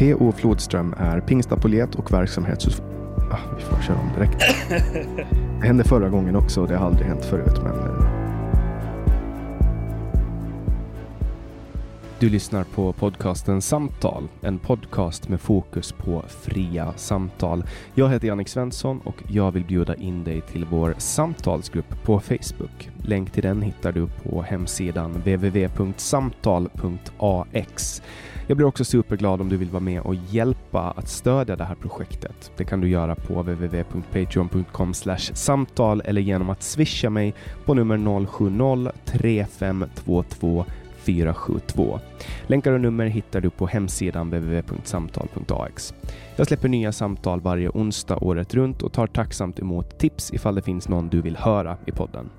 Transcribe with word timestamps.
P.O. 0.00 0.32
Flodström 0.32 0.94
är 0.98 1.20
pingstapolet 1.20 1.94
och 1.94 2.12
verksamhetsut... 2.12 2.82
Ah, 3.32 3.36
vi 3.56 3.62
får 3.62 3.82
köra 3.82 3.96
om 3.98 4.08
direkt. 4.16 4.40
Det 5.60 5.66
hände 5.66 5.84
förra 5.84 6.08
gången 6.08 6.36
också 6.36 6.60
och 6.62 6.68
det 6.68 6.76
har 6.76 6.86
aldrig 6.86 7.06
hänt 7.06 7.24
förut. 7.24 7.60
Men... 7.62 7.72
eh, 7.72 8.06
Du 12.18 12.28
lyssnar 12.28 12.64
på 12.64 12.92
podcasten 12.92 13.62
Samtal, 13.62 14.28
en 14.40 14.58
podcast 14.58 15.28
med 15.28 15.40
fokus 15.40 15.92
på 15.92 16.24
fria 16.28 16.92
samtal. 16.96 17.64
Jag 17.94 18.08
heter 18.10 18.28
Jannik 18.28 18.48
Svensson 18.48 19.00
och 19.04 19.22
jag 19.28 19.50
vill 19.52 19.64
bjuda 19.64 19.94
in 19.94 20.24
dig 20.24 20.40
till 20.40 20.64
vår 20.64 20.94
samtalsgrupp 20.98 22.04
på 22.04 22.20
Facebook. 22.20 22.90
Länk 23.02 23.30
till 23.32 23.42
den 23.42 23.62
hittar 23.62 23.92
du 23.92 24.06
på 24.06 24.42
hemsidan 24.42 25.12
www.samtal.ax. 25.12 28.02
Jag 28.50 28.56
blir 28.56 28.66
också 28.66 28.84
superglad 28.84 29.40
om 29.40 29.48
du 29.48 29.56
vill 29.56 29.70
vara 29.70 29.82
med 29.82 30.00
och 30.00 30.14
hjälpa 30.14 30.94
att 30.96 31.08
stödja 31.08 31.56
det 31.56 31.64
här 31.64 31.74
projektet. 31.74 32.52
Det 32.56 32.64
kan 32.64 32.80
du 32.80 32.88
göra 32.88 33.14
på 33.14 33.42
www.patreon.com 33.42 34.94
samtal 34.94 36.02
eller 36.04 36.20
genom 36.20 36.50
att 36.50 36.62
swisha 36.62 37.10
mig 37.10 37.34
på 37.64 37.74
nummer 37.74 37.96
070-3522 37.96 40.64
472. 40.96 42.00
Länkar 42.46 42.72
och 42.72 42.80
nummer 42.80 43.06
hittar 43.06 43.40
du 43.40 43.50
på 43.50 43.66
hemsidan 43.66 44.30
www.samtal.ax. 44.30 45.94
Jag 46.36 46.46
släpper 46.46 46.68
nya 46.68 46.92
samtal 46.92 47.40
varje 47.40 47.68
onsdag 47.68 48.24
året 48.24 48.54
runt 48.54 48.82
och 48.82 48.92
tar 48.92 49.06
tacksamt 49.06 49.58
emot 49.58 49.98
tips 49.98 50.32
ifall 50.32 50.54
det 50.54 50.62
finns 50.62 50.88
någon 50.88 51.08
du 51.08 51.20
vill 51.20 51.36
höra 51.36 51.76
i 51.86 51.92
podden. 51.92 52.30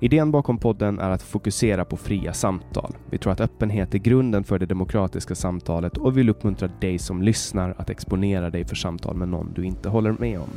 Idén 0.00 0.30
bakom 0.30 0.58
podden 0.58 0.98
är 0.98 1.10
att 1.10 1.22
fokusera 1.22 1.84
på 1.84 1.96
fria 1.96 2.32
samtal. 2.32 2.96
Vi 3.10 3.18
tror 3.18 3.32
att 3.32 3.40
öppenhet 3.40 3.94
är 3.94 3.98
grunden 3.98 4.44
för 4.44 4.58
det 4.58 4.66
demokratiska 4.66 5.34
samtalet 5.34 5.96
och 5.96 6.18
vill 6.18 6.28
uppmuntra 6.28 6.68
dig 6.80 6.98
som 6.98 7.22
lyssnar 7.22 7.74
att 7.78 7.90
exponera 7.90 8.50
dig 8.50 8.64
för 8.64 8.76
samtal 8.76 9.16
med 9.16 9.28
någon 9.28 9.52
du 9.52 9.64
inte 9.64 9.88
håller 9.88 10.12
med 10.12 10.38
om. 10.38 10.48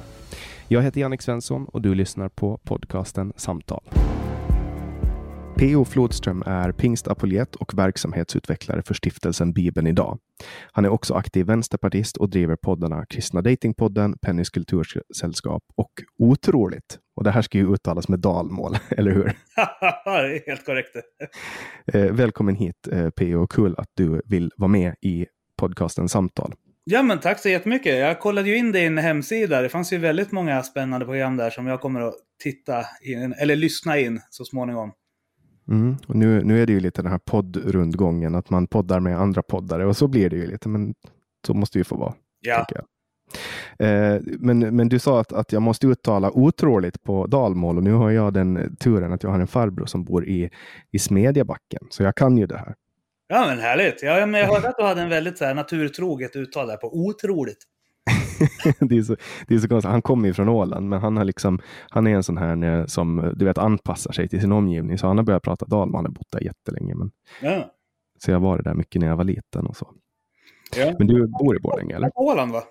Jag 0.68 0.81
heter 0.81 1.02
Jannik 1.02 1.22
Svensson 1.22 1.66
och 1.66 1.81
du 1.81 1.96
lyssnar 1.96 2.30
på 2.30 2.58
podcasten 2.58 3.34
Samtal. 3.35 3.81
P.O. 5.58 5.85
Flodström 5.85 6.44
är 6.46 6.72
pingstapoljett 6.72 7.56
och 7.56 7.78
verksamhetsutvecklare 7.78 8.81
för 8.81 8.94
stiftelsen 8.94 9.53
Bibeln 9.53 9.88
idag. 9.88 10.18
Han 10.72 10.85
är 10.85 10.90
också 10.90 11.14
aktiv 11.14 11.46
vänsterpartist 11.46 12.18
och 12.18 12.29
driver 12.29 12.56
poddarna 12.56 13.06
Kristna 13.06 13.41
Datingpodden, 13.41 14.18
Pennys 14.22 14.50
kultursällskap 14.50 15.64
och 15.75 15.91
Otroligt. 16.19 17.00
Och 17.17 17.23
det 17.23 17.31
här 17.31 17.41
ska 17.41 17.57
ju 17.57 17.73
uttalas 17.73 18.09
med 18.09 18.19
dalmål, 18.19 18.78
eller 18.89 19.11
hur? 19.11 19.33
helt 20.47 20.66
korrekt. 20.66 20.95
Eh, 21.94 22.01
välkommen 22.01 22.55
hit 22.55 22.88
eh, 22.91 23.09
P.O. 23.09 23.47
Kul 23.47 23.75
att 23.78 23.89
du 23.94 24.22
vill 24.25 24.51
vara 24.57 24.67
med 24.67 24.95
i 25.01 25.25
podcasten 25.57 26.09
Samtal. 26.09 26.53
Ja, 26.83 27.03
men 27.03 27.19
tack 27.19 27.39
så 27.39 27.50
jättemycket. 27.50 28.00
Jag 28.00 28.19
kollade 28.19 28.50
ju 28.50 28.57
in 28.57 28.72
din 28.72 28.97
hemsida. 28.97 29.61
Det 29.61 29.69
fanns 29.69 29.94
ju 29.94 29.97
väldigt 29.97 30.31
många 30.31 30.63
spännande 30.63 31.05
program 31.05 31.38
där 31.38 31.50
som 31.50 31.67
jag 31.67 31.81
kommer 31.81 32.01
att 32.01 32.13
titta 32.44 32.85
in, 33.01 33.34
eller 33.34 33.55
lyssna 33.55 33.99
in 33.99 34.22
så 34.29 34.45
småningom. 34.45 34.91
Mm. 35.67 35.95
Och 36.07 36.16
nu, 36.16 36.44
nu 36.44 36.61
är 36.61 36.66
det 36.66 36.73
ju 36.73 36.79
lite 36.79 37.01
den 37.01 37.11
här 37.11 37.19
poddrundgången, 37.25 38.35
att 38.35 38.49
man 38.49 38.67
poddar 38.67 38.99
med 38.99 39.19
andra 39.19 39.44
poddare 39.44 39.85
och 39.85 39.97
så 39.97 40.07
blir 40.07 40.29
det 40.29 40.35
ju 40.35 40.47
lite, 40.47 40.69
men 40.69 40.94
så 41.47 41.53
måste 41.53 41.78
det 41.78 41.79
ju 41.79 41.84
få 41.84 41.97
vara. 41.97 42.13
Ja. 42.39 42.67
Eh, 43.80 44.22
men, 44.40 44.60
men 44.60 44.90
du 44.90 45.00
sa 45.00 45.20
att, 45.20 45.34
att 45.34 45.52
jag 45.52 45.62
måste 45.62 45.88
uttala 45.88 46.32
otroligt 46.32 47.04
på 47.04 47.28
dalmål 47.28 47.78
och 47.78 47.84
nu 47.84 47.94
har 47.94 48.10
jag 48.12 48.34
den 48.34 48.76
turen 48.76 49.14
att 49.14 49.24
jag 49.24 49.30
har 49.30 49.40
en 49.40 49.48
farbror 49.48 49.86
som 49.86 50.04
bor 50.04 50.26
i, 50.28 50.50
i 50.92 51.00
Smedjebacken, 51.00 51.88
så 51.90 52.04
jag 52.04 52.16
kan 52.16 52.38
ju 52.38 52.46
det 52.48 52.58
här. 52.58 52.76
Ja, 53.28 53.46
men 53.48 53.60
härligt. 53.60 54.04
Ja, 54.04 54.26
men 54.26 54.40
jag 54.42 54.48
hörde 54.48 54.70
att 54.70 54.78
du 54.78 54.84
hade 54.84 55.02
en 55.02 55.10
väldigt 55.10 55.38
så 55.38 55.46
här, 55.46 55.54
naturtroget 55.54 56.36
uttal 56.36 56.68
där 56.68 56.78
på 56.78 56.98
otroligt. 56.98 57.58
det, 58.80 58.98
är 58.98 59.02
så, 59.04 59.16
det 59.48 59.56
är 59.56 59.60
så 59.60 59.68
konstigt. 59.68 59.92
Han 59.92 60.02
kommer 60.02 60.28
ju 60.28 60.34
från 60.34 60.50
Åland, 60.50 60.90
men 60.90 61.00
han, 61.02 61.18
har 61.18 61.24
liksom, 61.26 61.59
han 61.90 62.08
är 62.08 62.16
en 62.16 62.24
sån 62.24 62.38
här 62.38 62.64
eh, 62.64 62.86
som 62.86 63.34
du 63.36 63.46
vet, 63.46 63.58
anpassar 63.58 64.12
sig 64.12 64.28
till 64.30 64.42
sin 64.42 64.52
omgivning. 64.52 64.98
Så 64.98 65.08
han 65.08 65.18
har 65.18 65.24
börjat 65.24 65.44
prata 65.44 65.66
dalmål. 65.66 65.96
Han 65.96 66.06
har 66.06 66.12
bott 66.12 66.32
där 66.32 66.44
jättelänge. 66.44 66.96
Men, 66.96 67.12
Ja. 67.42 67.72
så 68.26 68.32
jag 68.32 68.40
var 68.40 68.62
där 68.62 68.74
mycket 68.74 69.02
när 69.02 69.08
jag 69.08 69.18
var 69.18 69.24
liten 69.24 69.66
och 69.68 69.76
så. 69.78 69.94
ja. 70.76 70.94
Men 70.98 71.08
du 71.08 71.28
bor 71.28 71.56
i 71.58 71.59
Borlänge, 71.59 71.96
eller? 71.96 72.12
Åland, 72.16 72.52
va? 72.52 72.64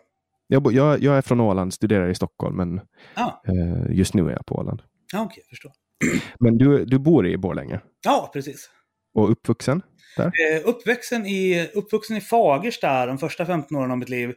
Jag, 0.49 0.63
bo- 0.63 0.71
jag, 0.73 1.03
jag 1.03 1.17
är 1.19 1.23
från 1.23 1.41
Åland, 1.41 1.75
studerar 1.75 2.09
i 2.09 2.15
Stockholm, 2.15 2.57
men 2.57 2.81
Ja, 3.17 3.43
eh, 3.49 3.97
just 3.97 4.15
nu 4.15 4.27
är 4.27 4.31
jag 4.33 4.47
på 4.47 4.55
Åland. 4.55 4.83
ja 5.13 5.23
okej, 5.25 5.43
jag 5.43 5.49
förstår. 5.49 5.73
Men 6.41 6.59
du, 6.59 6.85
du 6.85 6.99
bor 6.99 7.27
i 7.27 7.37
Borlänge 7.37 7.81
Ja, 8.05 8.31
precis. 8.33 8.71
och 9.15 9.31
uppvuxen 9.31 9.83
där? 10.17 10.25
Eh, 10.27 10.63
uppväxten 10.69 11.27
i, 11.27 11.69
uppvuxen 11.75 12.17
i 12.17 12.21
Fagersta 12.21 13.07
de 13.07 13.19
första 13.19 13.47
15 13.47 13.77
åren 13.79 13.91
av 13.91 13.99
mitt 13.99 14.09
liv. 14.09 14.35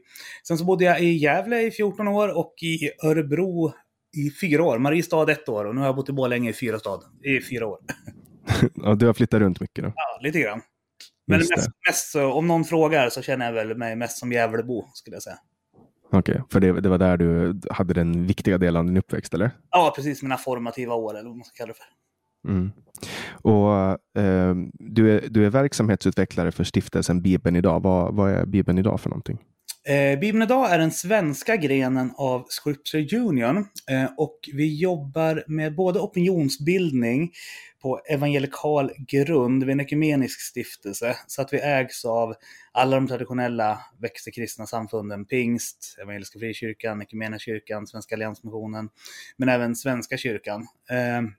Sen 0.48 0.58
så 0.58 0.66
bodde 0.66 0.84
jag 0.86 1.02
i 1.02 1.10
Gävle 1.18 1.62
i 1.62 1.72
14 1.72 2.08
år 2.08 2.38
och 2.38 2.54
i 2.64 2.90
Örebro 3.08 3.74
i 4.18 4.32
fyra 4.42 4.64
år. 4.64 4.78
Mariestad 4.80 5.32
ett 5.32 5.50
år 5.50 5.66
och 5.66 5.76
nu 5.76 5.82
har 5.82 5.88
jag 5.88 5.96
bott 5.96 6.10
i 6.10 6.12
Borlänge 6.14 6.50
i 6.50 6.54
fyra, 6.54 6.80
stad, 6.80 7.04
i 7.24 7.42
fyra 7.42 7.68
år. 7.68 7.80
Ja, 8.76 8.96
du 8.96 9.06
har 9.06 9.14
flyttat 9.14 9.40
runt 9.40 9.62
mycket 9.62 9.84
då? 9.84 9.94
Ja, 9.96 10.20
lite 10.24 10.40
grann. 10.40 10.62
Men 11.28 11.38
mest, 11.40 11.70
mest 11.88 12.16
om 12.16 12.48
någon 12.48 12.64
frågar 12.66 13.10
så 13.10 13.22
känner 13.22 13.46
jag 13.46 13.54
väl 13.54 13.78
mig 13.78 13.96
mest 13.96 14.18
som 14.18 14.32
Gävlebo, 14.32 14.90
skulle 14.94 15.16
jag 15.16 15.24
säga. 15.24 15.38
Okej, 16.12 16.42
för 16.52 16.60
det, 16.60 16.82
det 16.82 16.90
var 16.90 16.98
där 16.98 17.18
du 17.18 17.60
hade 17.70 17.94
den 17.94 18.28
viktiga 18.28 18.58
delen 18.58 18.80
av 18.80 18.86
din 18.86 18.98
uppväxt, 18.98 19.34
eller? 19.34 19.52
Ja, 19.72 19.94
precis. 19.96 20.24
Mina 20.24 20.38
formativa 20.38 20.94
år, 20.96 21.18
eller 21.18 21.30
vad 21.30 21.38
man 21.38 21.46
ska 21.46 21.56
kalla 21.58 21.74
det 21.74 21.78
för. 21.78 21.86
Mm. 22.48 22.72
Och 23.42 23.74
eh, 24.22 24.56
du, 24.74 25.12
är, 25.12 25.30
du 25.30 25.46
är 25.46 25.50
verksamhetsutvecklare 25.50 26.52
för 26.52 26.64
stiftelsen 26.64 27.22
Bibeln 27.22 27.56
idag. 27.56 27.84
Vad, 27.84 28.16
vad 28.16 28.32
är 28.32 28.46
Bibeln 28.46 28.78
idag 28.78 29.02
för 29.02 29.10
någonting? 29.10 29.38
Eh, 29.88 30.20
Bibeln 30.20 30.44
idag 30.44 30.72
är 30.72 30.78
den 30.78 30.92
svenska 30.92 31.56
grenen 31.56 32.12
av 32.18 32.46
Scripture 32.50 33.20
Union 33.20 33.58
eh, 33.92 34.10
och 34.18 34.40
vi 34.54 34.82
jobbar 34.82 35.44
med 35.48 35.76
både 35.76 36.00
opinionsbildning 36.00 37.32
på 37.82 38.02
evangelikal 38.10 38.92
grund, 38.98 39.64
vid 39.64 39.74
en 39.74 39.80
ekumenisk 39.80 40.42
stiftelse, 40.42 41.18
så 41.28 41.42
att 41.42 41.54
vi 41.54 41.60
ägs 41.60 42.06
av 42.06 42.36
alla 42.72 42.96
de 42.96 43.08
traditionella 43.08 43.80
växelkristna 43.98 44.68
samfunden, 44.68 45.26
pingst, 45.26 45.96
Evangeliska 46.02 46.40
Frikyrkan, 46.40 47.06
kyrkan, 47.40 47.88
Svenska 47.88 48.16
Alliansmissionen, 48.16 48.90
men 49.38 49.50
även 49.50 49.76
Svenska 49.76 50.18
kyrkan. 50.18 50.68
Ehm, 50.90 51.32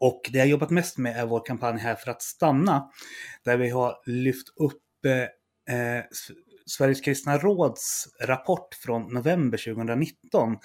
och 0.00 0.30
det 0.32 0.38
jag 0.38 0.48
jobbat 0.48 0.70
mest 0.70 0.98
med 0.98 1.16
är 1.16 1.26
vår 1.26 1.46
kampanj 1.46 1.78
Här 1.78 1.94
för 1.94 2.10
att 2.10 2.22
stanna. 2.22 2.90
Där 3.44 3.56
vi 3.56 3.70
har 3.70 4.02
lyft 4.06 4.48
upp 4.56 5.04
eh, 5.06 5.76
eh 5.76 6.04
Sveriges 6.66 7.00
kristna 7.00 7.38
råds 7.38 8.08
rapport 8.20 8.74
från 8.74 9.14
november 9.14 9.58
2019. 9.58 10.56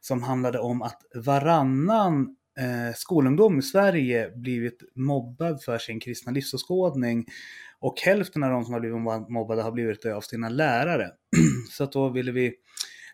Som 0.00 0.22
handlade 0.22 0.58
om 0.58 0.82
att 0.82 1.02
varannan 1.14 2.36
eh, 2.60 2.94
skolungdom 2.94 3.58
i 3.58 3.62
Sverige 3.62 4.30
blivit 4.36 4.82
mobbad 4.94 5.62
för 5.62 5.78
sin 5.78 6.00
kristna 6.00 6.32
livsåskådning. 6.32 7.26
Och 7.78 8.00
hälften 8.00 8.42
av 8.42 8.50
de 8.50 8.64
som 8.64 8.72
har 8.72 8.80
blivit 8.80 9.30
mobbade 9.30 9.62
har 9.62 9.72
blivit 9.72 10.02
det 10.02 10.16
av 10.16 10.20
sina 10.20 10.48
lärare. 10.48 11.10
Så 11.70 11.84
att 11.84 11.92
då 11.92 12.08
ville 12.08 12.32
vi 12.32 12.54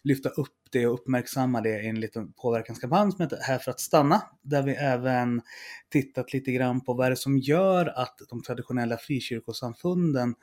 lyfta 0.02 0.28
upp 0.28 0.52
det 0.70 0.86
och 0.86 0.94
uppmärksamma 0.94 1.60
det 1.60 1.82
i 1.82 1.88
en 1.88 2.00
liten 2.00 2.32
påverkanskampanj 2.32 3.12
som 3.12 3.20
heter 3.20 3.38
Här 3.42 3.58
för 3.58 3.70
att 3.70 3.80
stanna. 3.80 4.22
Där 4.42 4.62
vi 4.62 4.72
även 4.72 5.42
tittat 5.88 6.32
lite 6.32 6.52
grann 6.52 6.80
på 6.80 6.94
vad 6.94 7.10
det 7.10 7.12
är 7.12 7.14
som 7.14 7.38
gör 7.38 7.86
att 7.86 8.18
de 8.30 8.42
traditionella 8.42 8.96
frikyrkosamfunden 8.96 10.34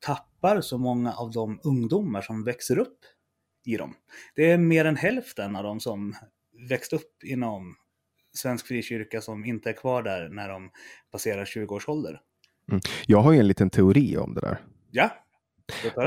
tappar 0.00 0.60
så 0.60 0.78
många 0.78 1.12
av 1.12 1.30
de 1.30 1.60
ungdomar 1.64 2.20
som 2.20 2.44
växer 2.44 2.78
upp 2.78 2.98
i 3.66 3.76
dem. 3.76 3.94
Det 4.34 4.50
är 4.50 4.58
mer 4.58 4.84
än 4.84 4.96
hälften 4.96 5.56
av 5.56 5.64
de 5.64 5.80
som 5.80 6.14
växt 6.68 6.92
upp 6.92 7.24
inom 7.24 7.76
svensk 8.34 8.66
frikyrka 8.66 9.20
som 9.20 9.44
inte 9.44 9.70
är 9.70 9.74
kvar 9.74 10.02
där 10.02 10.28
när 10.28 10.48
de 10.48 10.70
passerar 11.12 11.44
20 11.44 11.74
års 11.74 11.88
ålder. 11.88 12.20
Mm. 12.70 12.80
Jag 13.06 13.18
har 13.18 13.32
ju 13.32 13.38
en 13.38 13.48
liten 13.48 13.70
teori 13.70 14.16
om 14.16 14.34
det 14.34 14.40
där. 14.40 14.58
Ja. 14.90 15.10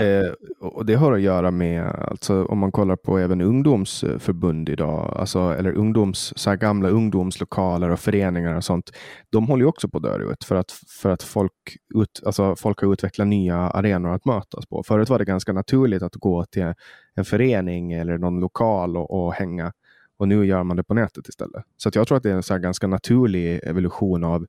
Eh, 0.02 0.34
och 0.60 0.86
det 0.86 0.96
har 0.96 1.14
att 1.14 1.22
göra 1.22 1.52
med, 1.52 1.86
alltså, 1.86 2.46
om 2.46 2.58
man 2.60 2.72
kollar 2.72 2.96
på 2.96 3.18
även 3.18 3.42
ungdomsförbund 3.42 4.70
idag, 4.70 5.16
alltså, 5.18 5.40
eller 5.40 5.72
ungdoms, 5.72 6.34
så 6.36 6.50
här 6.50 6.58
gamla 6.58 6.90
ungdomslokaler 6.90 7.90
och 7.90 8.00
föreningar 8.00 8.56
och 8.56 8.64
sånt. 8.64 8.92
De 9.30 9.48
håller 9.48 9.64
ju 9.64 9.68
också 9.68 9.90
på 9.90 9.98
att 9.98 10.04
dö 10.04 10.32
ut 10.32 10.44
för 10.44 10.56
att, 10.56 10.72
för 10.72 11.10
att 11.10 11.24
folk, 11.24 11.78
ut, 11.96 12.22
alltså, 12.26 12.56
folk 12.56 12.82
har 12.82 12.94
utvecklat 12.94 13.28
nya 13.28 13.58
arenor 13.58 14.14
att 14.14 14.26
mötas 14.26 14.66
på. 14.66 14.84
Förut 14.84 15.10
var 15.10 15.20
det 15.20 15.26
ganska 15.26 15.54
naturligt 15.54 16.04
att 16.04 16.16
gå 16.16 16.46
till 16.46 16.74
en 17.16 17.26
förening 17.26 17.92
eller 17.94 18.18
någon 18.18 18.40
lokal 18.40 18.98
och, 18.98 19.26
och 19.26 19.34
hänga. 19.34 19.74
Och 20.18 20.28
nu 20.28 20.46
gör 20.46 20.64
man 20.64 20.78
det 20.78 20.84
på 20.84 20.94
nätet 20.94 21.28
istället. 21.28 21.64
Så 21.78 21.90
jag 21.94 22.08
tror 22.08 22.18
att 22.18 22.24
det 22.24 22.30
är 22.30 22.36
en 22.36 22.44
så 22.44 22.58
ganska 22.58 22.88
naturlig 22.88 23.60
evolution 23.64 24.24
av 24.24 24.46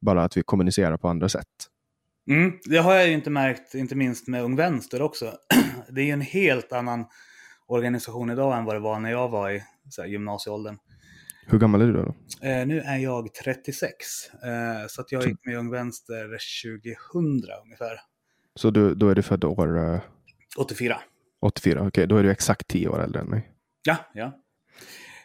bara 0.00 0.24
att 0.24 0.36
vi 0.36 0.42
kommunicerar 0.42 0.96
på 0.96 1.08
andra 1.08 1.28
sätt. 1.28 1.48
Mm, 2.28 2.52
det 2.64 2.78
har 2.78 2.94
jag 2.94 3.06
ju 3.06 3.12
inte 3.12 3.30
märkt, 3.30 3.74
inte 3.74 3.94
minst 3.94 4.28
med 4.28 4.42
Ung 4.42 4.56
Vänster 4.56 5.02
också. 5.02 5.32
Det 5.90 6.00
är 6.00 6.04
ju 6.04 6.10
en 6.10 6.20
helt 6.20 6.72
annan 6.72 7.04
organisation 7.66 8.30
idag 8.30 8.58
än 8.58 8.64
vad 8.64 8.74
det 8.74 8.80
var 8.80 9.00
när 9.00 9.10
jag 9.10 9.28
var 9.28 9.50
i 9.50 9.62
så 9.90 10.02
här, 10.02 10.08
gymnasieåldern. 10.08 10.78
Hur 11.46 11.58
gammal 11.58 11.82
är 11.82 11.86
du 11.86 11.92
då? 11.92 12.14
Eh, 12.48 12.66
nu 12.66 12.80
är 12.80 12.98
jag 12.98 13.34
36. 13.34 13.96
Eh, 14.32 14.86
så 14.88 15.00
att 15.00 15.12
jag 15.12 15.26
gick 15.26 15.46
med 15.46 15.58
Ung 15.58 15.70
Vänster 15.70 16.38
2000 17.12 17.50
ungefär. 17.64 18.00
Så 18.54 18.70
du, 18.70 18.94
då 18.94 19.08
är 19.08 19.14
du 19.14 19.22
född 19.22 19.44
år? 19.44 19.94
Eh... 19.94 20.00
84. 20.58 21.00
84, 21.40 21.78
okej. 21.78 21.88
Okay. 21.88 22.06
Då 22.06 22.16
är 22.16 22.22
du 22.22 22.30
exakt 22.30 22.68
10 22.68 22.88
år 22.88 23.02
äldre 23.02 23.20
än 23.20 23.26
mig. 23.26 23.50
Ja, 23.82 23.96
ja. 24.14 24.38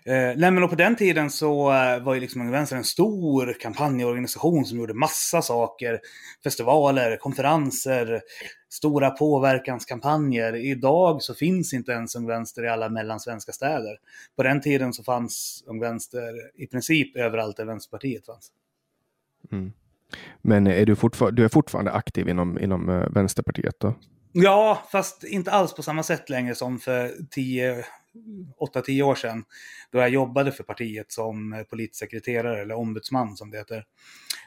Eh, 0.08 0.34
nej, 0.38 0.52
men 0.52 0.70
på 0.70 0.76
den 0.76 0.96
tiden 0.96 1.30
så 1.30 1.74
eh, 1.74 2.04
var 2.04 2.14
ju 2.14 2.20
liksom 2.20 2.42
Unga 2.42 2.52
Vänster 2.52 2.76
en 2.76 2.84
stor 2.84 3.54
kampanjorganisation 3.60 4.66
som 4.66 4.78
gjorde 4.78 4.94
massa 4.94 5.42
saker. 5.42 6.00
Festivaler, 6.44 7.18
konferenser, 7.18 8.22
stora 8.70 9.10
påverkanskampanjer. 9.10 10.56
Idag 10.56 11.22
så 11.22 11.34
finns 11.34 11.74
inte 11.74 11.92
ens 11.92 12.16
Ung 12.16 12.28
Vänster 12.28 12.64
i 12.64 12.70
alla 12.70 12.90
mellansvenska 12.90 13.52
städer. 13.52 13.98
På 14.36 14.44
den 14.44 14.62
tiden 14.62 14.94
så 14.94 15.04
fanns 15.04 15.64
Ung 15.68 15.80
Vänster 15.80 16.62
i 16.62 16.68
princip 16.68 17.16
överallt 17.18 17.58
där 17.58 17.66
Vänsterpartiet 17.66 18.26
fanns. 18.26 18.52
Mm. 19.52 19.72
Men 20.42 20.68
är 20.68 20.86
du, 20.86 20.96
du 21.32 21.46
är 21.46 21.50
fortfarande 21.50 21.92
aktiv 21.92 22.30
inom, 22.30 22.60
inom 22.60 22.90
uh, 22.90 23.10
Vänsterpartiet 23.10 23.80
då? 23.80 23.94
Ja, 24.32 24.84
fast 24.92 25.24
inte 25.24 25.52
alls 25.52 25.74
på 25.74 25.84
samma 25.84 26.04
sätt 26.04 26.30
längre 26.30 26.56
som 26.56 26.80
för 26.80 27.12
10 27.32 27.86
8-10 28.60 29.02
år 29.02 29.16
sedan 29.16 29.46
då 29.92 30.00
jag 30.00 30.10
jobbade 30.10 30.52
för 30.52 30.64
partiet 30.64 31.12
som 31.12 31.66
politisk 31.70 32.00
sekreterare 32.00 32.62
eller 32.62 32.76
ombudsman 32.76 33.38
som 33.38 33.52
det 33.52 33.58
heter. 33.58 33.86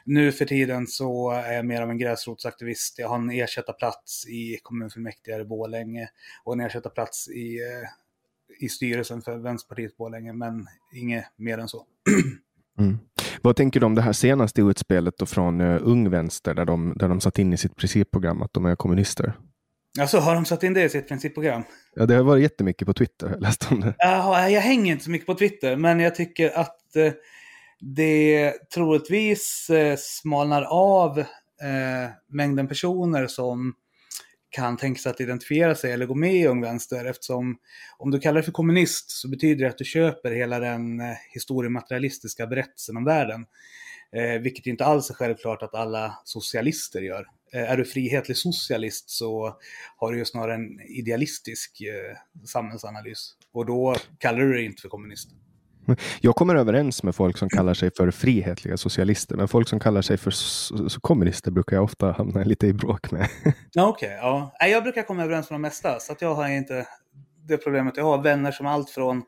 Nu 0.05 0.31
för 0.31 0.45
tiden 0.45 0.87
så 0.87 1.31
är 1.31 1.53
jag 1.53 1.65
mer 1.65 1.81
av 1.81 1.89
en 1.89 1.97
gräsrotsaktivist. 1.97 2.99
Jag 2.99 3.09
har 3.09 3.15
en 3.15 3.31
ersättarplats 3.31 4.27
i 4.27 4.57
kommunfullmäktige 4.63 5.41
i 5.41 5.45
Bålänge 5.45 6.09
och 6.43 6.53
en 6.53 6.59
ersättarplats 6.59 7.29
i, 7.29 7.59
eh, 7.59 8.65
i 8.65 8.69
styrelsen 8.69 9.21
för 9.21 9.37
Vänsterpartiet 9.37 9.97
Bålänge, 9.97 10.33
men 10.33 10.67
inget 10.93 11.25
mer 11.35 11.57
än 11.57 11.67
så. 11.67 11.85
Mm. 12.79 12.97
Vad 13.41 13.55
tänker 13.55 13.79
du 13.79 13.85
om 13.85 13.95
det 13.95 14.01
här 14.01 14.13
senaste 14.13 14.61
utspelet 14.61 15.17
då 15.17 15.25
från 15.25 15.61
uh, 15.61 15.81
Ung 15.83 16.09
Vänster 16.09 16.53
där 16.53 16.65
de, 16.65 16.93
där 16.95 17.09
de 17.09 17.21
satt 17.21 17.39
in 17.39 17.53
i 17.53 17.57
sitt 17.57 17.75
principprogram 17.75 18.41
att 18.41 18.53
de 18.53 18.65
är 18.65 18.75
kommunister? 18.75 19.33
Alltså 19.99 20.17
har 20.17 20.35
de 20.35 20.45
satt 20.45 20.63
in 20.63 20.73
det 20.73 20.83
i 20.83 20.89
sitt 20.89 21.07
principprogram? 21.07 21.63
Ja, 21.95 22.05
det 22.05 22.15
har 22.15 22.23
varit 22.23 22.41
jättemycket 22.41 22.85
på 22.85 22.93
Twitter. 22.93 23.29
Jag 23.29 23.41
läste 23.41 23.67
om 23.71 23.79
det. 23.79 23.95
Jaha, 23.97 24.49
jag 24.49 24.61
hänger 24.61 24.91
inte 24.91 25.03
så 25.03 25.11
mycket 25.11 25.27
på 25.27 25.35
Twitter, 25.35 25.75
men 25.75 25.99
jag 25.99 26.15
tycker 26.15 26.59
att 26.59 26.95
eh, 26.95 27.13
det 27.79 28.53
troligtvis 28.73 29.69
eh, 29.69 29.95
smalnar 29.97 30.61
av 30.61 31.19
eh, 31.19 31.25
mängden 32.27 32.67
personer 32.67 33.27
som 33.27 33.73
kan 34.49 34.77
tänka 34.77 34.99
sig 34.99 35.09
att 35.09 35.21
identifiera 35.21 35.75
sig 35.75 35.91
eller 35.91 36.05
gå 36.05 36.15
med 36.15 36.33
i 36.33 36.47
Ung 36.47 36.61
Vänster 36.61 37.05
eftersom 37.05 37.57
om 37.97 38.11
du 38.11 38.19
kallar 38.19 38.33
dig 38.33 38.43
för 38.43 38.51
kommunist 38.51 39.11
så 39.11 39.29
betyder 39.29 39.63
det 39.63 39.69
att 39.69 39.77
du 39.77 39.85
köper 39.85 40.31
hela 40.31 40.59
den 40.59 41.01
historiematerialistiska 41.33 42.47
berättelsen 42.47 42.97
om 42.97 43.05
världen. 43.05 43.45
Eh, 44.15 44.41
vilket 44.41 44.65
inte 44.65 44.85
alls 44.85 45.09
är 45.09 45.13
självklart 45.13 45.63
att 45.63 45.75
alla 45.75 46.19
socialister 46.23 47.01
gör. 47.01 47.25
Eh, 47.53 47.71
är 47.71 47.77
du 47.77 47.85
frihetlig 47.85 48.37
socialist 48.37 49.09
så 49.09 49.57
har 49.97 50.11
du 50.11 50.17
ju 50.17 50.25
snarare 50.25 50.55
en 50.55 50.81
idealistisk 50.81 51.81
eh, 51.81 52.45
samhällsanalys. 52.45 53.35
Och 53.53 53.65
då 53.65 53.95
kallar 54.17 54.39
du 54.39 54.53
dig 54.53 54.65
inte 54.65 54.81
för 54.81 54.89
kommunist. 54.89 55.29
Jag 56.21 56.35
kommer 56.35 56.55
överens 56.55 57.03
med 57.03 57.15
folk 57.15 57.37
som 57.37 57.49
kallar 57.49 57.73
sig 57.73 57.91
för 57.97 58.11
frihetliga 58.11 58.77
socialister, 58.77 59.35
men 59.35 59.47
folk 59.47 59.67
som 59.67 59.79
kallar 59.79 60.01
sig 60.01 60.17
för 60.17 60.33
kommunister 60.99 61.51
brukar 61.51 61.75
jag 61.75 61.83
ofta 61.83 62.11
hamna 62.11 62.43
lite 62.43 62.67
i 62.67 62.73
bråk 62.73 63.11
med. 63.11 63.29
Ja, 63.73 63.87
Okej, 63.87 64.07
okay, 64.07 64.17
ja. 64.59 64.67
Jag 64.67 64.83
brukar 64.83 65.03
komma 65.03 65.23
överens 65.23 65.49
med 65.49 65.55
de 65.55 65.61
mesta, 65.61 65.99
så 65.99 66.11
att 66.13 66.21
jag 66.21 66.35
har 66.35 66.49
inte 66.49 66.87
det 67.47 67.57
problemet. 67.57 67.97
Jag 67.97 68.03
har 68.03 68.23
vänner 68.23 68.51
som 68.51 68.65
allt 68.65 68.89
från 68.89 69.23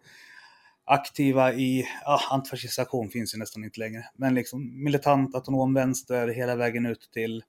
aktiva 0.86 1.54
i, 1.54 1.86
ja, 2.06 2.20
antifascistisk 2.32 2.80
aktion 2.80 3.10
finns 3.10 3.36
ju 3.36 3.40
nästan 3.40 3.64
inte 3.64 3.80
längre, 3.80 4.06
men 4.16 4.34
liksom 4.34 4.84
militant, 4.84 5.36
autonom 5.36 5.74
vänster 5.74 6.28
hela 6.28 6.56
vägen 6.56 6.86
ut 6.86 7.10
till 7.14 7.44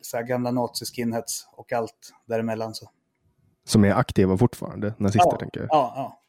så 0.00 0.16
här 0.16 0.24
gamla 0.24 0.50
nazi-skinheads 0.50 1.48
och 1.52 1.72
allt 1.72 2.12
däremellan. 2.26 2.74
Så. 2.74 2.90
Som 3.64 3.84
är 3.84 3.92
aktiva 3.94 4.38
fortfarande, 4.38 4.94
nazister 4.98 5.30
ja, 5.32 5.36
tänker 5.36 5.60
jag? 5.60 5.68
Ja, 5.70 5.92
ja. 5.96 6.22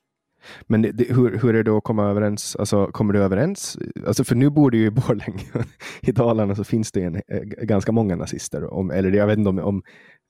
Men 0.68 0.82
det, 0.82 1.10
hur, 1.10 1.38
hur 1.38 1.56
är 1.56 1.64
det 1.64 1.72
att 1.72 1.84
komma 1.84 2.10
överens? 2.10 2.56
Alltså, 2.56 2.88
kommer 2.88 3.14
du 3.14 3.24
överens? 3.24 3.78
Alltså, 4.08 4.24
för 4.24 4.36
nu 4.36 4.50
bor 4.50 4.72
du 4.72 4.78
ju 4.78 4.86
i 4.86 4.92
Borlänge. 4.92 5.46
I 6.02 6.12
Dalarna 6.12 6.56
så 6.56 6.64
finns 6.64 6.92
det 6.92 7.04
en, 7.04 7.16
eh, 7.16 7.22
ganska 7.42 7.92
många 7.92 8.16
nazister. 8.16 8.74
Om, 8.74 8.92
eller 8.92 9.12
jag 9.12 9.28
vet 9.28 9.38
inte 9.38 9.50
om, 9.50 9.60
om 9.60 9.84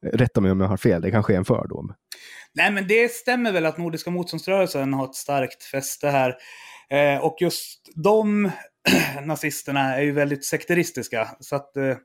rätta 0.05 0.41
mig 0.41 0.51
om 0.51 0.61
jag 0.61 0.67
har 0.67 0.77
fel, 0.77 1.01
det 1.01 1.11
kanske 1.11 1.33
är 1.33 1.37
en 1.37 1.45
fördom. 1.45 1.93
Nej, 2.53 2.71
men 2.71 2.87
det 2.87 3.11
stämmer 3.11 3.51
väl 3.51 3.65
att 3.65 3.77
Nordiska 3.77 4.11
motståndsrörelsen 4.11 4.93
har 4.93 5.05
ett 5.05 5.15
starkt 5.15 5.63
fäste 5.63 6.09
här. 6.09 6.35
Eh, 6.89 7.25
och 7.25 7.37
just 7.39 7.91
de 7.95 8.51
nazisterna 9.23 9.95
är 9.95 10.01
ju 10.01 10.11
väldigt 10.11 10.45
sekteristiska. 10.45 11.27
Så 11.39 11.55
att 11.55 11.77
eh, 11.77 11.95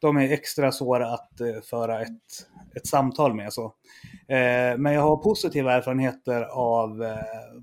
de 0.00 0.16
är 0.16 0.32
extra 0.32 0.72
svåra 0.72 1.14
att 1.14 1.40
eh, 1.40 1.60
föra 1.70 2.02
ett, 2.02 2.46
ett 2.76 2.86
samtal 2.86 3.34
med. 3.34 3.52
Så. 3.52 3.64
Eh, 4.28 4.78
men 4.78 4.92
jag 4.92 5.00
har 5.00 5.16
positiva 5.16 5.72
erfarenheter 5.72 6.42
av 6.42 7.02
eh, 7.02 7.18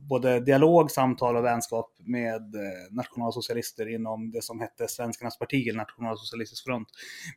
både 0.09 0.39
dialog, 0.39 0.91
samtal 0.91 1.35
och 1.35 1.45
vänskap 1.45 1.91
med 1.99 2.55
eh, 2.55 2.91
nationalsocialister 2.91 3.95
inom 3.95 4.31
det 4.31 4.43
som 4.43 4.59
hette 4.59 4.87
Svenskarnas 4.87 5.39
parti, 5.39 5.67
eller 5.67 5.77
Nationalsocialistisk 5.77 6.63
front. 6.63 6.87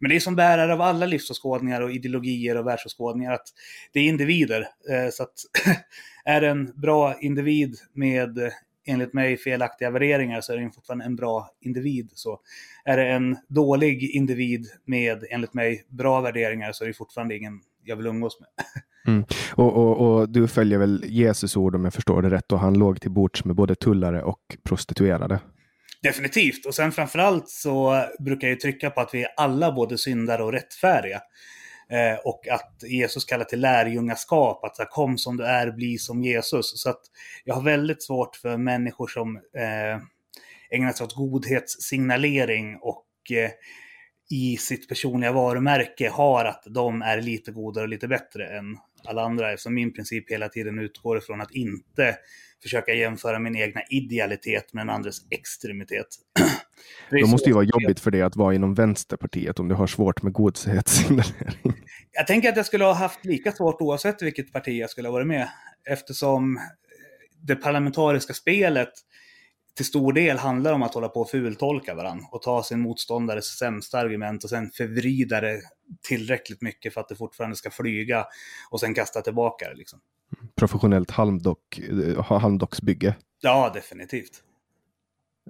Men 0.00 0.08
det 0.08 0.16
är 0.16 0.20
som 0.20 0.36
bärare 0.36 0.72
av 0.72 0.80
alla 0.80 1.06
livsåskådningar 1.06 1.80
och 1.80 1.90
ideologier 1.90 2.56
och 2.56 2.66
världsåskådningar 2.66 3.32
att 3.32 3.48
det 3.92 4.00
är 4.00 4.04
individer. 4.04 4.60
Eh, 4.60 5.10
så 5.10 5.22
att 5.22 5.34
är 6.24 6.42
en 6.42 6.72
bra 6.80 7.18
individ 7.20 7.76
med 7.92 8.38
enligt 8.88 9.12
mig 9.12 9.36
felaktiga 9.36 9.90
värderingar 9.90 10.40
så 10.40 10.52
är 10.52 10.56
den 10.56 10.72
fortfarande 10.72 11.04
en 11.04 11.16
bra 11.16 11.50
individ. 11.60 12.10
Så 12.14 12.40
är 12.84 12.96
det 12.96 13.08
en 13.08 13.36
dålig 13.48 14.10
individ 14.10 14.66
med, 14.84 15.24
enligt 15.30 15.54
mig, 15.54 15.84
bra 15.88 16.20
värderingar 16.20 16.72
så 16.72 16.84
är 16.84 16.88
det 16.88 16.94
fortfarande 16.94 17.36
ingen 17.36 17.60
jag 17.84 17.96
vill 17.96 18.06
umgås 18.06 18.40
med. 18.40 18.48
Mm. 19.06 19.24
Och, 19.54 19.76
och, 19.76 20.00
och, 20.00 20.28
du 20.28 20.48
följer 20.48 20.78
väl 20.78 21.04
Jesus 21.06 21.56
ord 21.56 21.74
om 21.74 21.84
jag 21.84 21.94
förstår 21.94 22.22
det 22.22 22.30
rätt 22.30 22.52
och 22.52 22.60
han 22.60 22.78
låg 22.78 23.00
till 23.00 23.10
bords 23.10 23.44
med 23.44 23.56
både 23.56 23.74
tullare 23.74 24.22
och 24.22 24.56
prostituerade? 24.62 25.40
Definitivt. 26.02 26.66
Och 26.66 26.74
sen 26.74 26.92
framförallt 26.92 27.48
så 27.48 28.04
brukar 28.18 28.48
jag 28.48 28.60
trycka 28.60 28.90
på 28.90 29.00
att 29.00 29.14
vi 29.14 29.22
är 29.22 29.28
alla 29.36 29.72
både 29.72 29.98
syndare 29.98 30.42
och 30.42 30.52
rättfärdiga. 30.52 31.20
Eh, 31.90 32.18
och 32.24 32.48
att 32.48 32.82
Jesus 32.82 33.24
kallar 33.24 33.44
till 33.44 33.60
lärjungaskap, 33.60 34.64
att 34.64 34.76
så 34.76 34.82
här, 34.82 34.88
kom 34.90 35.18
som 35.18 35.36
du 35.36 35.44
är, 35.44 35.70
bli 35.70 35.98
som 35.98 36.22
Jesus. 36.22 36.82
Så 36.82 36.90
att 36.90 37.00
jag 37.44 37.54
har 37.54 37.62
väldigt 37.62 38.02
svårt 38.02 38.36
för 38.36 38.56
människor 38.56 39.06
som 39.06 39.36
eh, 39.36 40.00
ägnar 40.70 40.92
sig 40.92 41.04
åt 41.04 41.14
godhetssignalering 41.14 42.76
och 42.80 43.06
eh, 43.30 43.50
i 44.30 44.56
sitt 44.56 44.88
personliga 44.88 45.32
varumärke 45.32 46.08
har 46.08 46.44
att 46.44 46.62
de 46.66 47.02
är 47.02 47.20
lite 47.20 47.52
godare 47.52 47.82
och 47.82 47.88
lite 47.88 48.08
bättre 48.08 48.46
än 48.58 48.76
alla 49.04 49.22
andra. 49.22 49.52
Eftersom 49.52 49.74
min 49.74 49.92
princip 49.92 50.30
hela 50.30 50.48
tiden 50.48 50.78
utgår 50.78 51.18
ifrån 51.18 51.40
att 51.40 51.54
inte 51.54 52.16
försöka 52.62 52.94
jämföra 52.94 53.38
min 53.38 53.56
egna 53.56 53.80
idealitet 53.90 54.72
med 54.72 54.82
en 54.82 54.90
andres 54.90 55.18
extremitet. 55.30 56.06
Det 57.10 57.30
måste 57.30 57.48
ju 57.48 57.54
vara 57.54 57.64
jobbigt 57.64 58.00
för 58.00 58.10
dig 58.10 58.22
att 58.22 58.36
vara 58.36 58.54
inom 58.54 58.74
Vänsterpartiet 58.74 59.58
om 59.58 59.68
du 59.68 59.74
har 59.74 59.86
svårt 59.86 60.22
med 60.22 60.32
godhetssignalering. 60.32 61.58
Jag 62.12 62.26
tänker 62.26 62.48
att 62.48 62.56
jag 62.56 62.66
skulle 62.66 62.84
ha 62.84 62.92
haft 62.92 63.24
lika 63.24 63.52
svårt 63.52 63.80
oavsett 63.80 64.22
vilket 64.22 64.52
parti 64.52 64.80
jag 64.80 64.90
skulle 64.90 65.08
ha 65.08 65.12
varit 65.12 65.26
med. 65.26 65.48
Eftersom 65.90 66.58
det 67.42 67.56
parlamentariska 67.56 68.34
spelet 68.34 68.92
till 69.78 69.86
stor 69.86 70.12
del 70.12 70.38
handlar 70.38 70.72
om 70.72 70.82
att 70.82 70.94
hålla 70.94 71.08
på 71.08 71.20
och 71.20 71.30
fultolka 71.30 71.94
varandra 71.94 72.26
och 72.32 72.42
ta 72.42 72.62
sin 72.62 72.80
motståndares 72.80 73.44
sämsta 73.44 73.98
argument 73.98 74.44
och 74.44 74.50
sen 74.50 74.70
förvrida 74.70 75.40
det 75.40 75.60
tillräckligt 76.08 76.62
mycket 76.62 76.94
för 76.94 77.00
att 77.00 77.08
det 77.08 77.16
fortfarande 77.16 77.56
ska 77.56 77.70
flyga 77.70 78.26
och 78.70 78.80
sen 78.80 78.94
kasta 78.94 79.20
tillbaka 79.20 79.68
det. 79.68 79.74
Liksom. 79.74 80.00
Professionellt 80.54 81.10
halmdock, 81.10 81.78
eh, 81.78 82.24
halmdocksbygge. 82.24 83.14
Ja, 83.40 83.70
definitivt. 83.74 84.42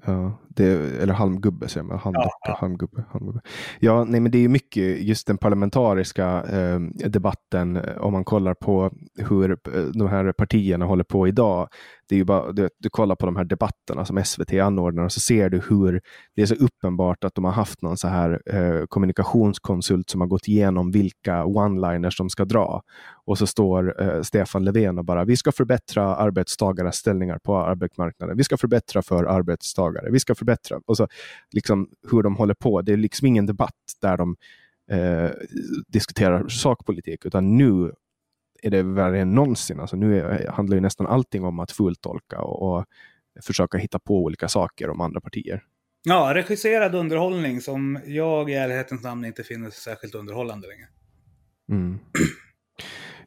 Ja, 0.04 0.38
det, 0.48 0.64
eller 1.02 1.14
halmgubbe 1.14 1.68
säger 1.68 1.84
man. 1.84 1.98
Halmdocka, 1.98 2.28
ja, 2.40 2.50
ja. 2.50 2.56
Halmgubbe, 2.60 3.04
halmgubbe. 3.10 3.40
Ja, 3.80 4.04
nej, 4.04 4.20
men 4.20 4.32
det 4.32 4.44
är 4.44 4.48
mycket 4.48 5.02
just 5.02 5.26
den 5.26 5.38
parlamentariska 5.38 6.44
eh, 6.50 6.80
debatten 7.08 7.80
om 7.98 8.12
man 8.12 8.24
kollar 8.24 8.54
på 8.54 8.90
hur 9.28 9.50
eh, 9.50 9.82
de 9.82 10.08
här 10.08 10.32
partierna 10.32 10.84
håller 10.84 11.04
på 11.04 11.28
idag 11.28 11.68
det 12.08 12.14
är 12.14 12.16
ju 12.16 12.24
bara, 12.24 12.52
du, 12.52 12.68
du 12.78 12.90
kollar 12.90 13.16
på 13.16 13.26
de 13.26 13.36
här 13.36 13.44
debatterna 13.44 14.04
som 14.04 14.24
SVT 14.24 14.52
anordnar 14.52 15.04
och 15.04 15.12
så 15.12 15.20
ser 15.20 15.50
du 15.50 15.60
hur 15.68 16.00
det 16.36 16.42
är 16.42 16.46
så 16.46 16.54
uppenbart 16.54 17.24
att 17.24 17.34
de 17.34 17.44
har 17.44 17.52
haft 17.52 17.82
någon 17.82 17.96
så 17.96 18.08
här 18.08 18.42
eh, 18.46 18.86
kommunikationskonsult 18.86 20.10
som 20.10 20.20
har 20.20 20.28
gått 20.28 20.48
igenom 20.48 20.90
vilka 20.90 21.44
one-liners 21.44 22.18
de 22.18 22.30
ska 22.30 22.44
dra. 22.44 22.82
Och 23.24 23.38
så 23.38 23.46
står 23.46 24.02
eh, 24.02 24.22
Stefan 24.22 24.64
Löfven 24.64 24.98
och 24.98 25.04
bara, 25.04 25.24
vi 25.24 25.36
ska 25.36 25.52
förbättra 25.52 26.16
arbetstagares 26.16 26.96
ställningar 26.96 27.38
på 27.38 27.56
arbetsmarknaden. 27.56 28.36
Vi 28.36 28.44
ska 28.44 28.56
förbättra 28.56 29.02
för 29.02 29.24
arbetstagare. 29.24 30.10
Vi 30.10 30.20
ska 30.20 30.34
förbättra. 30.34 30.80
Och 30.86 30.96
så 30.96 31.08
liksom 31.52 31.88
hur 32.10 32.22
de 32.22 32.36
håller 32.36 32.54
på. 32.54 32.82
Det 32.82 32.92
är 32.92 32.96
liksom 32.96 33.26
ingen 33.26 33.46
debatt 33.46 33.74
där 34.02 34.16
de 34.16 34.36
eh, 34.90 35.30
diskuterar 35.88 36.48
sakpolitik, 36.48 37.24
utan 37.24 37.56
nu 37.56 37.92
är 38.62 38.70
det 38.70 38.82
värre 38.82 39.20
än 39.20 39.34
någonsin. 39.34 39.80
Alltså 39.80 39.96
nu 39.96 40.20
är, 40.20 40.48
handlar 40.48 40.74
ju 40.74 40.80
nästan 40.80 41.06
allting 41.06 41.44
om 41.44 41.60
att 41.60 41.72
fulltolka 41.72 42.40
och, 42.40 42.78
och 42.78 42.84
försöka 43.42 43.78
hitta 43.78 43.98
på 43.98 44.24
olika 44.24 44.48
saker 44.48 44.90
om 44.90 45.00
andra 45.00 45.20
partier. 45.20 45.62
Ja, 46.02 46.32
regisserad 46.34 46.94
underhållning 46.94 47.60
som 47.60 48.00
jag 48.06 48.50
i 48.50 48.54
ärlighetens 48.54 49.02
namn 49.02 49.24
inte 49.24 49.42
finner 49.42 49.70
särskilt 49.70 50.14
underhållande 50.14 50.68
längre. 50.68 50.86
Mm. 51.70 51.98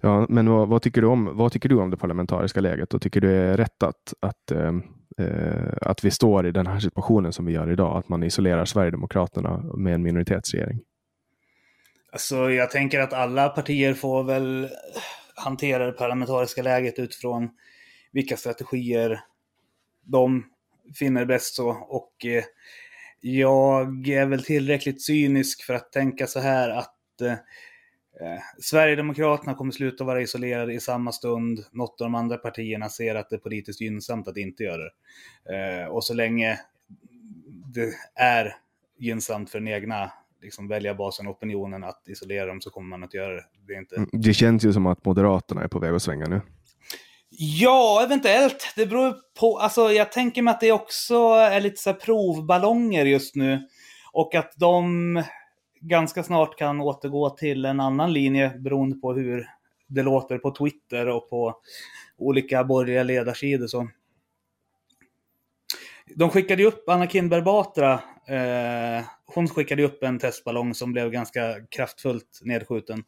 Ja, 0.01 0.25
men 0.29 0.49
vad, 0.49 0.67
vad, 0.67 0.81
tycker 0.81 1.01
du 1.01 1.07
om, 1.07 1.37
vad 1.37 1.51
tycker 1.51 1.69
du 1.69 1.75
om 1.75 1.89
det 1.89 1.97
parlamentariska 1.97 2.61
läget 2.61 2.93
och 2.93 3.01
tycker 3.01 3.21
du 3.21 3.27
det 3.27 3.35
är 3.35 3.57
rätt 3.57 3.83
att, 3.83 4.13
att, 4.19 4.51
eh, 4.51 4.73
eh, 5.17 5.73
att 5.81 6.05
vi 6.05 6.11
står 6.11 6.47
i 6.47 6.51
den 6.51 6.67
här 6.67 6.79
situationen 6.79 7.33
som 7.33 7.45
vi 7.45 7.53
gör 7.53 7.71
idag, 7.71 7.97
att 7.97 8.09
man 8.09 8.23
isolerar 8.23 8.65
Sverigedemokraterna 8.65 9.63
med 9.77 9.93
en 9.93 10.03
minoritetsregering? 10.03 10.79
Alltså, 12.11 12.51
jag 12.51 12.71
tänker 12.71 12.99
att 12.99 13.13
alla 13.13 13.49
partier 13.49 13.93
får 13.93 14.23
väl 14.23 14.69
hantera 15.41 15.85
det 15.85 15.91
parlamentariska 15.91 16.61
läget 16.61 16.99
utifrån 16.99 17.49
vilka 18.11 18.37
strategier 18.37 19.23
de 20.03 20.45
finner 20.95 21.25
bäst 21.25 21.55
så. 21.55 21.69
Och 21.69 22.25
eh, 22.25 22.43
jag 23.21 24.07
är 24.07 24.25
väl 24.25 24.43
tillräckligt 24.43 25.01
cynisk 25.01 25.63
för 25.63 25.73
att 25.73 25.91
tänka 25.91 26.27
så 26.27 26.39
här 26.39 26.69
att 26.69 27.21
eh, 27.21 27.31
eh, 27.31 28.41
Sverigedemokraterna 28.59 29.53
kommer 29.53 29.71
sluta 29.71 30.03
vara 30.03 30.21
isolerade 30.21 30.73
i 30.73 30.79
samma 30.79 31.11
stund 31.11 31.65
något 31.71 32.01
av 32.01 32.05
de 32.05 32.15
andra 32.15 32.37
partierna 32.37 32.89
ser 32.89 33.15
att 33.15 33.29
det 33.29 33.35
är 33.35 33.39
politiskt 33.39 33.81
gynnsamt 33.81 34.27
att 34.27 34.37
inte 34.37 34.63
göra 34.63 34.83
det. 34.83 34.93
Eh, 35.55 35.87
och 35.87 36.03
så 36.03 36.13
länge 36.13 36.59
det 37.73 37.93
är 38.15 38.55
gynnsamt 38.97 39.49
för 39.49 39.59
den 39.59 39.67
egna 39.67 40.11
liksom 40.41 40.67
väljarbasen 40.67 41.27
och 41.27 41.35
opinionen 41.35 41.83
att 41.83 42.03
isolera 42.07 42.45
dem 42.45 42.61
så 42.61 42.69
kommer 42.69 42.89
man 42.89 43.03
att 43.03 43.13
göra 43.13 43.33
det. 43.33 43.45
Det, 43.67 43.73
inte... 43.73 43.95
Mm, 43.95 44.09
det 44.11 44.33
känns 44.33 44.65
ju 44.65 44.73
som 44.73 44.87
att 44.87 45.05
Moderaterna 45.05 45.63
är 45.63 45.67
på 45.67 45.79
väg 45.79 45.93
att 45.93 46.01
svänga 46.01 46.25
nu. 46.25 46.41
Ja, 47.29 48.01
eventuellt. 48.03 48.73
Det 48.75 48.85
beror 48.85 49.15
på. 49.39 49.57
Alltså, 49.57 49.91
jag 49.91 50.11
tänker 50.11 50.41
mig 50.41 50.51
att 50.51 50.59
det 50.59 50.71
också 50.71 51.15
är 51.33 51.61
lite 51.61 51.81
så 51.81 51.93
provballonger 51.93 53.05
just 53.05 53.35
nu. 53.35 53.67
Och 54.13 54.35
att 54.35 54.53
de 54.57 55.23
ganska 55.81 56.23
snart 56.23 56.57
kan 56.57 56.81
återgå 56.81 57.29
till 57.29 57.65
en 57.65 57.79
annan 57.79 58.13
linje 58.13 58.49
beroende 58.59 58.95
på 58.95 59.13
hur 59.13 59.47
det 59.87 60.03
låter 60.03 60.37
på 60.37 60.51
Twitter 60.51 61.07
och 61.07 61.29
på 61.29 61.55
olika 62.17 62.63
borgerliga 62.63 63.03
ledarsidor. 63.03 63.67
Så. 63.67 63.87
De 66.15 66.29
skickade 66.29 66.61
ju 66.61 66.67
upp 66.67 66.89
Anna 66.89 67.07
Kinberg 67.07 67.41
Batra 67.41 67.99
eh, 68.27 69.05
hon 69.25 69.47
skickade 69.47 69.83
upp 69.83 70.03
en 70.03 70.19
testballong 70.19 70.73
som 70.73 70.91
blev 70.91 71.11
ganska 71.11 71.55
kraftfullt 71.69 72.39
nedskjuten. 72.43 73.03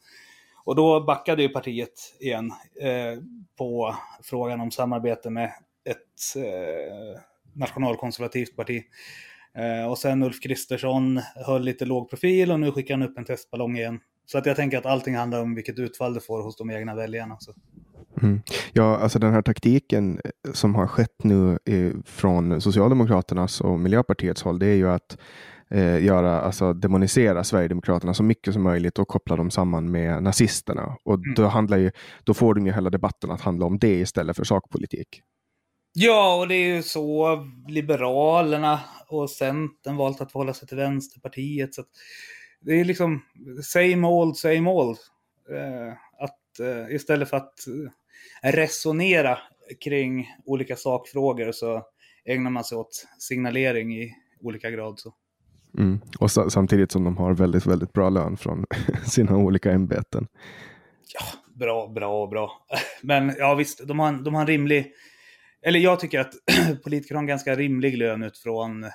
Och 0.66 0.76
då 0.76 1.04
backade 1.04 1.42
ju 1.42 1.50
partiet 1.50 2.16
igen 2.20 2.52
eh, 2.82 3.22
på 3.58 3.96
frågan 4.24 4.62
om 4.62 4.72
samarbete 4.72 5.30
med 5.30 5.54
ett 5.86 6.44
eh, 6.44 7.22
nationalkonservativt 7.54 8.56
parti. 8.56 8.84
Eh, 9.58 9.92
och 9.92 9.98
sen 9.98 10.24
Ulf 10.24 10.42
Kristersson 10.42 11.22
höll 11.36 11.62
lite 11.64 11.86
låg 11.86 12.10
profil 12.10 12.52
och 12.52 12.60
nu 12.60 12.72
skickar 12.72 12.94
han 12.98 13.10
upp 13.10 13.18
en 13.18 13.26
testballong 13.26 13.78
igen. 13.78 14.00
Så 14.26 14.38
att 14.38 14.46
jag 14.46 14.56
tänker 14.56 14.78
att 14.78 14.86
allting 14.86 15.16
handlar 15.16 15.42
om 15.42 15.56
vilket 15.56 15.80
utfall 15.80 16.14
det 16.14 16.22
får 16.22 16.44
hos 16.44 16.58
de 16.58 16.72
egna 16.72 16.96
väljarna. 16.96 17.38
Så. 17.40 17.54
Mm. 18.24 18.42
Ja, 18.74 18.98
alltså 18.98 19.20
den 19.20 19.34
här 19.34 19.42
taktiken 19.42 20.22
som 20.54 20.76
har 20.76 20.88
skett 20.88 21.24
nu 21.24 21.60
från 22.06 22.62
Socialdemokraternas 22.62 23.62
och 23.62 23.80
Miljöpartiets 23.80 24.44
håll, 24.44 24.60
det 24.60 24.68
är 24.68 24.76
ju 24.76 24.90
att 24.90 25.18
eh, 25.74 26.04
göra, 26.04 26.42
alltså 26.42 26.74
demonisera 26.74 27.44
Sverigedemokraterna 27.44 28.14
så 28.14 28.24
mycket 28.24 28.54
som 28.54 28.64
möjligt 28.64 29.00
och 29.00 29.08
koppla 29.08 29.36
dem 29.36 29.52
samman 29.52 29.92
med 29.92 30.24
nazisterna. 30.24 30.98
Och 31.04 31.14
mm. 31.14 31.34
då, 31.36 31.46
handlar 31.46 31.78
ju, 31.78 31.92
då 32.24 32.34
får 32.34 32.54
de 32.54 32.66
ju 32.66 32.74
hela 32.74 32.90
debatten 32.90 33.32
att 33.32 33.42
handla 33.42 33.66
om 33.66 33.80
det 33.80 34.00
istället 34.00 34.36
för 34.36 34.44
sakpolitik. 34.44 35.22
Ja, 35.94 36.40
och 36.40 36.48
det 36.48 36.56
är 36.56 36.76
ju 36.76 36.84
så 36.84 37.38
Liberalerna 37.68 38.80
och 39.08 39.30
Centern 39.30 39.96
valt 39.96 40.22
att 40.22 40.32
förhålla 40.32 40.54
sig 40.54 40.68
till 40.68 40.78
Vänsterpartiet. 40.78 41.74
Så 41.74 41.84
det 42.62 42.80
är 42.80 42.86
liksom 42.86 43.22
same 43.64 44.08
old, 44.08 44.38
same 44.38 44.70
old. 44.70 44.98
Eh, 45.50 45.94
att, 46.24 46.60
eh, 46.60 46.96
istället 46.96 47.30
för 47.30 47.38
att 47.38 47.54
resonera 48.44 49.38
kring 49.84 50.28
olika 50.46 50.76
sakfrågor 50.76 51.52
så 51.52 51.84
ägnar 52.26 52.52
man 52.52 52.64
sig 52.64 52.78
åt 52.78 53.08
signalering 53.20 53.96
i 53.96 54.16
olika 54.40 54.72
grad. 54.72 55.00
Så. 55.00 55.14
Mm. 55.78 56.02
Och 56.20 56.32
samtidigt 56.32 56.92
som 56.92 57.04
de 57.04 57.18
har 57.18 57.34
väldigt, 57.34 57.66
väldigt 57.66 57.94
bra 57.94 58.10
lön 58.10 58.38
från 58.38 58.66
sina 59.06 59.38
olika 59.38 59.72
ämbeten. 59.72 60.28
Ja, 61.14 61.26
bra, 61.54 61.88
bra, 61.88 62.28
bra. 62.28 62.66
Men 63.02 63.36
ja, 63.38 63.56
visst, 63.56 63.88
de 63.88 64.00
har, 64.00 64.08
en, 64.08 64.24
de 64.24 64.34
har 64.34 64.42
en 64.42 64.48
rimlig... 64.48 64.94
Eller 65.62 65.80
jag 65.80 66.00
tycker 66.00 66.20
att 66.20 66.34
politiker 66.84 67.16
har 67.16 67.22
en 67.22 67.28
ganska 67.28 67.56
rimlig 67.56 67.98
lön 67.98 68.24
utifrån 68.24 68.84
eh, 68.84 68.90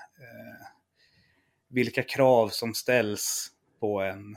vilka 1.70 2.02
krav 2.02 2.48
som 2.48 2.75
ställs 2.75 3.48
på 3.80 4.00
en 4.00 4.37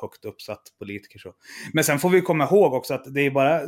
högt 0.00 0.24
uppsatt 0.24 0.62
politiker. 0.78 1.18
Så. 1.18 1.34
Men 1.72 1.84
sen 1.84 1.98
får 1.98 2.10
vi 2.10 2.20
komma 2.20 2.44
ihåg 2.44 2.74
också 2.74 2.94
att 2.94 3.14
det 3.14 3.20
är 3.20 3.30
bara... 3.30 3.60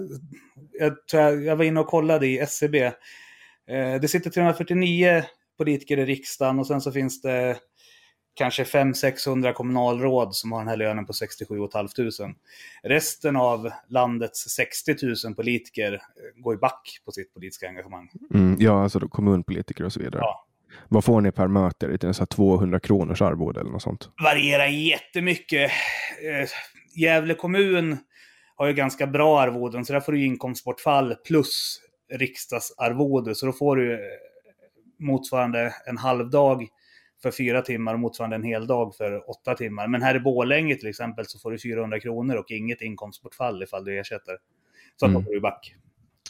Jag, 0.72 1.06
tror 1.06 1.22
jag, 1.22 1.44
jag 1.44 1.56
var 1.56 1.64
inne 1.64 1.80
och 1.80 1.87
kollade 1.87 2.26
i 2.26 2.38
SCB. 2.38 2.78
E 2.78 2.92
eh, 3.66 4.00
det 4.00 4.08
sitter 4.08 4.30
349 4.30 5.25
politiker 5.58 5.99
i 5.99 6.04
riksdagen 6.04 6.58
och 6.58 6.66
sen 6.66 6.80
så 6.80 6.92
finns 6.92 7.22
det 7.22 7.56
kanske 8.34 8.64
500-600 8.64 9.52
kommunalråd 9.52 10.34
som 10.34 10.52
har 10.52 10.58
den 10.58 10.68
här 10.68 10.76
lönen 10.76 11.06
på 11.06 11.12
67 11.12 11.54
500. 11.72 12.34
Resten 12.82 13.37
av 13.37 13.70
landets 13.88 14.49
60 14.49 14.96
000 15.25 15.34
politiker 15.34 15.92
eh, 15.92 16.42
går 16.42 16.54
i 16.54 16.58
back 16.58 17.00
på 17.04 17.12
sitt 17.12 17.34
politiska 17.34 17.68
engagemang. 17.68 18.10
Mm, 18.34 18.56
ja, 18.58 18.82
alltså 18.82 19.08
kommunpolitiker 19.08 19.84
och 19.84 19.92
så 19.92 20.00
vidare. 20.00 20.20
Ja. 20.22 20.46
Vad 20.88 21.04
får 21.04 21.20
ni 21.20 21.32
per 21.32 21.48
möte? 21.48 21.86
Är 21.86 21.98
det 21.98 22.26
200 22.26 22.80
kronors 22.80 23.22
arvode 23.22 23.60
eller 23.60 23.70
något 23.70 23.82
sånt? 23.82 24.10
Varierar 24.22 24.66
jättemycket. 24.66 25.70
Eh, 26.22 26.48
Gävle 26.96 27.34
kommun 27.34 27.98
har 28.56 28.66
ju 28.66 28.72
ganska 28.72 29.06
bra 29.06 29.40
arvoden, 29.40 29.84
så 29.84 29.92
där 29.92 30.00
får 30.00 30.12
du 30.12 30.24
inkomstbortfall 30.24 31.14
plus 31.14 31.80
riksdagsarvode. 32.12 33.34
Så 33.34 33.46
då 33.46 33.52
får 33.52 33.76
du 33.76 33.92
eh, 33.92 33.98
motsvarande 34.98 35.74
en 35.86 35.98
halv 35.98 36.30
dag 36.30 36.68
för 37.22 37.30
fyra 37.30 37.62
timmar 37.62 37.94
och 37.94 38.00
motsvarande 38.00 38.36
en 38.36 38.42
hel 38.42 38.66
dag 38.66 38.94
för 38.94 39.30
åtta 39.30 39.54
timmar. 39.54 39.88
Men 39.88 40.02
här 40.02 40.16
i 40.16 40.20
Bålänge 40.20 40.74
till 40.74 40.88
exempel 40.88 41.26
så 41.26 41.38
får 41.38 41.50
du 41.50 41.58
400 41.58 42.00
kronor 42.00 42.36
och 42.36 42.50
inget 42.50 42.82
inkomstbortfall 42.82 43.62
ifall 43.62 43.84
du 43.84 44.00
ersätter. 44.00 44.36
Så 44.96 45.06
mm. 45.06 45.14
då 45.14 45.24
får 45.24 45.34
du 45.34 45.40
back. 45.40 45.74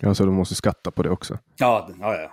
Ja, 0.03 0.15
så 0.15 0.25
du 0.25 0.31
måste 0.31 0.55
skatta 0.55 0.91
på 0.91 1.03
det 1.03 1.11
också? 1.11 1.39
Ja, 1.57 1.91
ja, 2.01 2.15
ja. 2.15 2.33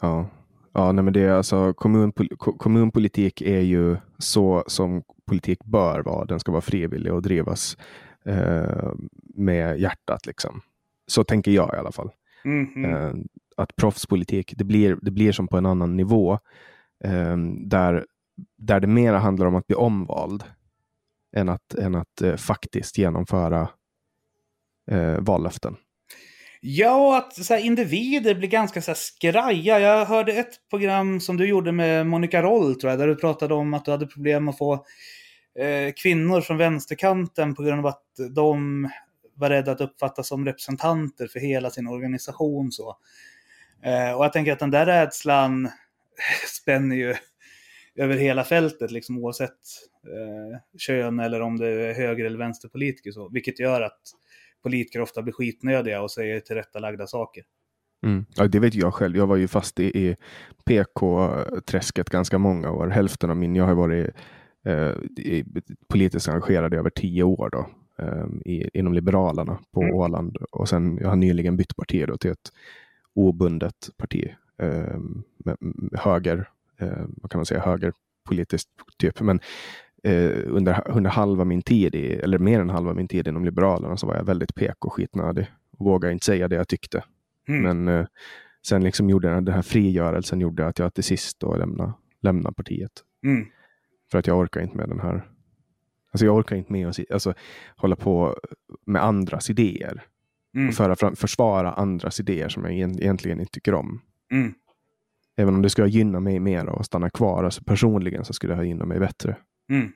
Ja, 0.00 0.28
Ja, 0.72 0.92
nej, 0.92 1.04
men 1.04 1.12
det 1.12 1.20
är 1.20 1.30
alltså 1.30 1.74
kommunpol 1.74 2.28
kommunpolitik 2.36 3.42
är 3.42 3.60
ju 3.60 3.96
så 4.18 4.64
som 4.66 5.02
politik 5.26 5.64
bör 5.64 6.00
vara. 6.00 6.24
Den 6.24 6.40
ska 6.40 6.52
vara 6.52 6.60
frivillig 6.60 7.12
och 7.12 7.22
drivas 7.22 7.76
eh, 8.24 8.92
med 9.34 9.80
hjärtat. 9.80 10.26
Liksom. 10.26 10.60
Så 11.06 11.24
tänker 11.24 11.50
jag 11.50 11.74
i 11.74 11.78
alla 11.78 11.92
fall. 11.92 12.10
Mm, 12.44 12.68
mm. 12.76 12.90
Eh, 12.90 13.14
att 13.56 13.76
proffspolitik, 13.76 14.54
det 14.56 14.64
blir, 14.64 14.98
det 15.02 15.10
blir 15.10 15.32
som 15.32 15.48
på 15.48 15.56
en 15.56 15.66
annan 15.66 15.96
nivå. 15.96 16.38
Eh, 17.04 17.36
där, 17.66 18.06
där 18.56 18.80
det 18.80 18.86
mera 18.86 19.18
handlar 19.18 19.46
om 19.46 19.54
att 19.54 19.66
bli 19.66 19.76
omvald 19.76 20.44
än 21.36 21.48
att, 21.48 21.74
än 21.74 21.94
att 21.94 22.22
eh, 22.22 22.36
faktiskt 22.36 22.98
genomföra 22.98 23.68
eh, 24.90 25.20
vallöften. 25.20 25.76
Ja, 26.62 27.18
att 27.18 27.44
så 27.44 27.54
här, 27.54 27.64
individer 27.64 28.34
blir 28.34 28.48
ganska 28.48 28.82
så 28.82 28.90
här, 28.90 28.96
skraja. 28.96 29.80
Jag 29.80 30.06
hörde 30.06 30.32
ett 30.32 30.68
program 30.70 31.20
som 31.20 31.36
du 31.36 31.48
gjorde 31.48 31.72
med 31.72 32.06
Monica 32.06 32.42
Roll, 32.42 32.80
tror 32.80 32.90
jag, 32.90 32.98
där 32.98 33.06
du 33.06 33.16
pratade 33.16 33.54
om 33.54 33.74
att 33.74 33.84
du 33.84 33.90
hade 33.90 34.06
problem 34.06 34.48
att 34.48 34.58
få 34.58 34.74
eh, 35.58 35.92
kvinnor 35.96 36.40
från 36.40 36.56
vänsterkanten 36.56 37.54
på 37.54 37.62
grund 37.62 37.78
av 37.78 37.86
att 37.86 38.04
de 38.30 38.88
var 39.34 39.50
rädda 39.50 39.72
att 39.72 39.80
uppfattas 39.80 40.28
som 40.28 40.44
representanter 40.44 41.26
för 41.26 41.40
hela 41.40 41.70
sin 41.70 41.88
organisation. 41.88 42.72
Så. 42.72 42.96
Eh, 43.84 44.12
och 44.12 44.24
jag 44.24 44.32
tänker 44.32 44.52
att 44.52 44.58
den 44.58 44.70
där 44.70 44.86
rädslan 44.86 45.70
spänner 46.60 46.96
ju 46.96 47.14
över 47.96 48.16
hela 48.16 48.44
fältet, 48.44 48.90
liksom, 48.90 49.18
oavsett 49.18 49.50
eh, 50.06 50.60
kön 50.78 51.20
eller 51.20 51.40
om 51.40 51.58
det 51.58 51.68
är 51.68 51.94
höger 51.94 52.24
eller 52.24 52.38
vänsterpolitiker. 52.38 53.10
Så, 53.10 53.28
vilket 53.28 53.60
gör 53.60 53.80
att 53.80 54.00
politiker 54.62 55.00
ofta 55.00 55.22
blir 55.22 55.32
skitnödiga 55.32 56.02
och 56.02 56.10
säger 56.10 56.40
tillrättalagda 56.40 57.06
saker. 57.06 57.44
Mm. 58.06 58.24
Ja, 58.34 58.48
det 58.48 58.58
vet 58.58 58.74
jag 58.74 58.94
själv. 58.94 59.16
Jag 59.16 59.26
var 59.26 59.36
ju 59.36 59.48
fast 59.48 59.80
i, 59.80 59.84
i 59.84 60.16
PK-träsket 60.64 62.10
ganska 62.10 62.38
många 62.38 62.70
år. 62.70 62.88
Hälften 62.88 63.30
av 63.30 63.36
min, 63.36 63.56
jag 63.56 63.64
har 63.64 63.74
varit 63.74 64.10
eh, 64.64 64.92
politiskt 65.88 66.28
engagerad 66.28 66.74
i 66.74 66.76
över 66.76 66.90
tio 66.90 67.22
år 67.22 67.50
då, 67.52 67.66
eh, 68.04 68.26
i, 68.44 68.70
inom 68.74 68.92
Liberalerna 68.92 69.58
på 69.72 69.82
mm. 69.82 69.94
Åland. 69.94 70.36
Och 70.36 70.68
sen, 70.68 70.98
jag 71.00 71.08
har 71.08 71.16
nyligen 71.16 71.56
bytt 71.56 71.76
parti 71.76 72.04
då, 72.08 72.16
till 72.16 72.30
ett 72.30 72.52
obundet 73.14 73.90
parti. 73.96 74.34
Eh, 74.62 74.98
med, 75.44 75.56
med 75.60 76.00
höger, 76.00 76.48
eh, 76.78 77.04
vad 77.06 77.30
kan 77.30 77.38
man 77.38 77.46
säga, 77.46 77.60
högerpolitiskt 77.60 78.70
typ. 78.98 79.20
Men 79.20 79.40
eh, 80.02 80.30
under, 80.46 80.90
under 80.90 81.10
halva 81.10 81.44
min 81.44 81.62
tid, 81.62 81.94
i, 81.94 82.12
eller 82.12 82.38
mer 82.38 82.60
än 82.60 82.70
halva 82.70 82.94
min 82.94 83.08
tid 83.08 83.28
inom 83.28 83.44
Liberalerna, 83.44 83.96
så 83.96 84.06
var 84.06 84.16
jag 84.16 84.24
väldigt 84.24 84.54
PK-skitnödig. 84.54 85.46
Och 85.78 85.84
vågade 85.84 86.12
inte 86.12 86.26
säga 86.26 86.48
det 86.48 86.56
jag 86.56 86.68
tyckte. 86.68 87.04
Mm. 87.48 87.62
Men 87.62 87.98
eh, 87.98 88.06
sen 88.66 88.84
liksom 88.84 89.10
gjorde 89.10 89.28
den 89.28 89.54
här 89.54 89.62
frigörelsen 89.62 90.40
gjorde 90.40 90.66
att 90.66 90.78
jag 90.78 90.94
till 90.94 91.04
sist 91.04 91.40
då 91.40 91.56
lämnade, 91.56 91.92
lämnade 92.22 92.54
partiet. 92.54 92.92
Mm. 93.24 93.46
För 94.10 94.18
att 94.18 94.26
jag 94.26 94.38
orkar 94.38 94.60
inte 94.60 94.76
med 94.76 94.88
den 94.88 95.00
här 95.00 95.26
Alltså 96.12 96.24
jag 96.24 96.36
orkar 96.36 96.56
inte 96.56 96.72
med 96.72 96.88
att 96.88 96.98
alltså, 97.10 97.34
hålla 97.76 97.96
på 97.96 98.36
med 98.86 99.04
andras 99.04 99.50
idéer. 99.50 100.02
Mm. 100.54 100.68
Och 100.68 100.74
föra 100.74 100.96
fram, 100.96 101.16
försvara 101.16 101.72
andras 101.72 102.20
idéer 102.20 102.48
som 102.48 102.64
jag 102.64 102.72
egentligen 102.72 103.40
inte 103.40 103.52
tycker 103.52 103.74
om. 103.74 104.00
Mm. 104.32 104.54
Även 105.36 105.54
om 105.54 105.62
det 105.62 105.70
skulle 105.70 105.88
gynna 105.88 106.20
mig 106.20 106.40
mer 106.40 106.68
och 106.68 106.86
stanna 106.86 107.10
kvar, 107.10 107.44
alltså 107.44 107.64
personligen 107.64 108.24
så 108.24 108.32
skulle 108.32 108.54
det 108.54 108.66
gynna 108.66 108.84
mig 108.84 108.98
bättre. 109.00 109.36
Mm. 109.70 109.92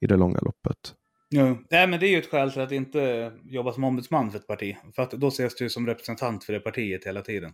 I 0.00 0.06
det 0.06 0.16
långa 0.16 0.38
loppet. 0.42 0.94
Ja. 1.28 1.58
Nej, 1.70 1.86
men 1.86 2.00
det 2.00 2.06
är 2.06 2.10
ju 2.10 2.18
ett 2.18 2.30
skäl 2.30 2.52
till 2.52 2.62
att 2.62 2.72
inte 2.72 3.32
jobba 3.44 3.72
som 3.72 3.84
ombudsman 3.84 4.30
för 4.30 4.38
ett 4.38 4.46
parti. 4.46 4.76
För 4.94 5.02
att 5.02 5.10
då 5.10 5.28
ses 5.28 5.56
du 5.56 5.70
som 5.70 5.86
representant 5.86 6.44
för 6.44 6.52
det 6.52 6.60
partiet 6.60 7.06
hela 7.06 7.22
tiden. 7.22 7.52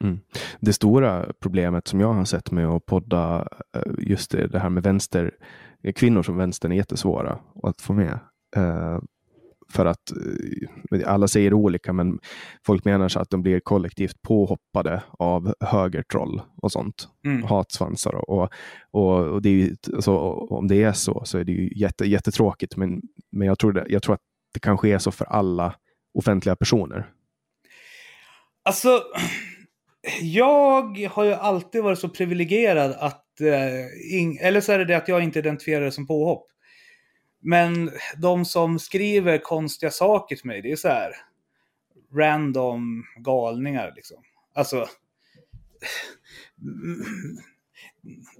Mm. 0.00 0.18
Det 0.60 0.72
stora 0.72 1.32
problemet 1.40 1.88
som 1.88 2.00
jag 2.00 2.12
har 2.12 2.24
sett 2.24 2.50
med 2.50 2.66
att 2.66 2.86
podda, 2.86 3.48
eh, 3.76 3.82
just 3.98 4.30
det, 4.30 4.46
det 4.46 4.58
här 4.58 4.70
med 4.70 4.82
vänster, 4.82 5.34
kvinnor 5.94 6.22
som 6.22 6.36
vänstern 6.36 6.72
är 6.72 6.76
jättesvåra 6.76 7.38
att 7.62 7.80
få 7.80 7.92
med. 7.92 8.18
För 9.72 9.86
att 9.86 10.12
uh, 10.92 11.02
alla 11.06 11.28
säger 11.28 11.54
olika, 11.54 11.92
men 11.92 12.18
folk 12.66 12.84
menar 12.84 13.08
så 13.08 13.20
att 13.20 13.30
de 13.30 13.42
blir 13.42 13.60
kollektivt 13.60 14.22
påhoppade 14.22 15.02
av 15.18 15.54
högertroll 15.60 16.42
och 16.62 16.72
sånt. 16.72 17.08
Mm. 17.24 17.42
Hatsvansar. 17.42 18.30
Och, 18.30 18.48
och, 18.90 19.26
och 19.26 19.42
det 19.42 19.48
är 19.48 19.52
ju, 19.52 19.76
alltså, 19.94 20.18
om 20.30 20.68
det 20.68 20.82
är 20.82 20.92
så, 20.92 21.22
så 21.24 21.38
är 21.38 21.44
det 21.44 21.52
ju 21.52 21.70
jätte, 21.76 22.04
jättetråkigt. 22.04 22.76
Men, 22.76 23.02
men 23.32 23.48
jag, 23.48 23.58
tror 23.58 23.72
det, 23.72 23.86
jag 23.88 24.02
tror 24.02 24.14
att 24.14 24.20
det 24.54 24.60
kanske 24.60 24.88
är 24.88 24.98
så 24.98 25.10
för 25.10 25.24
alla 25.24 25.74
offentliga 26.18 26.56
personer. 26.56 27.10
Alltså, 28.64 29.02
jag 30.20 31.08
har 31.08 31.24
ju 31.24 31.32
alltid 31.32 31.82
varit 31.82 31.98
så 31.98 32.08
privilegierad 32.08 32.90
att, 32.98 33.40
eh, 33.40 34.46
eller 34.46 34.60
så 34.60 34.72
är 34.72 34.78
det 34.78 34.84
det 34.84 34.96
att 34.96 35.08
jag 35.08 35.22
inte 35.22 35.38
identifierar 35.38 35.84
det 35.84 35.92
som 35.92 36.06
påhopp. 36.06 36.46
Men 37.48 37.90
de 38.16 38.44
som 38.44 38.78
skriver 38.78 39.38
konstiga 39.38 39.90
saker 39.90 40.36
till 40.36 40.46
mig, 40.46 40.62
det 40.62 40.72
är 40.72 40.76
så 40.76 40.88
här 40.88 41.12
random 42.14 43.04
galningar 43.16 43.92
liksom. 43.96 44.22
Alltså, 44.54 44.76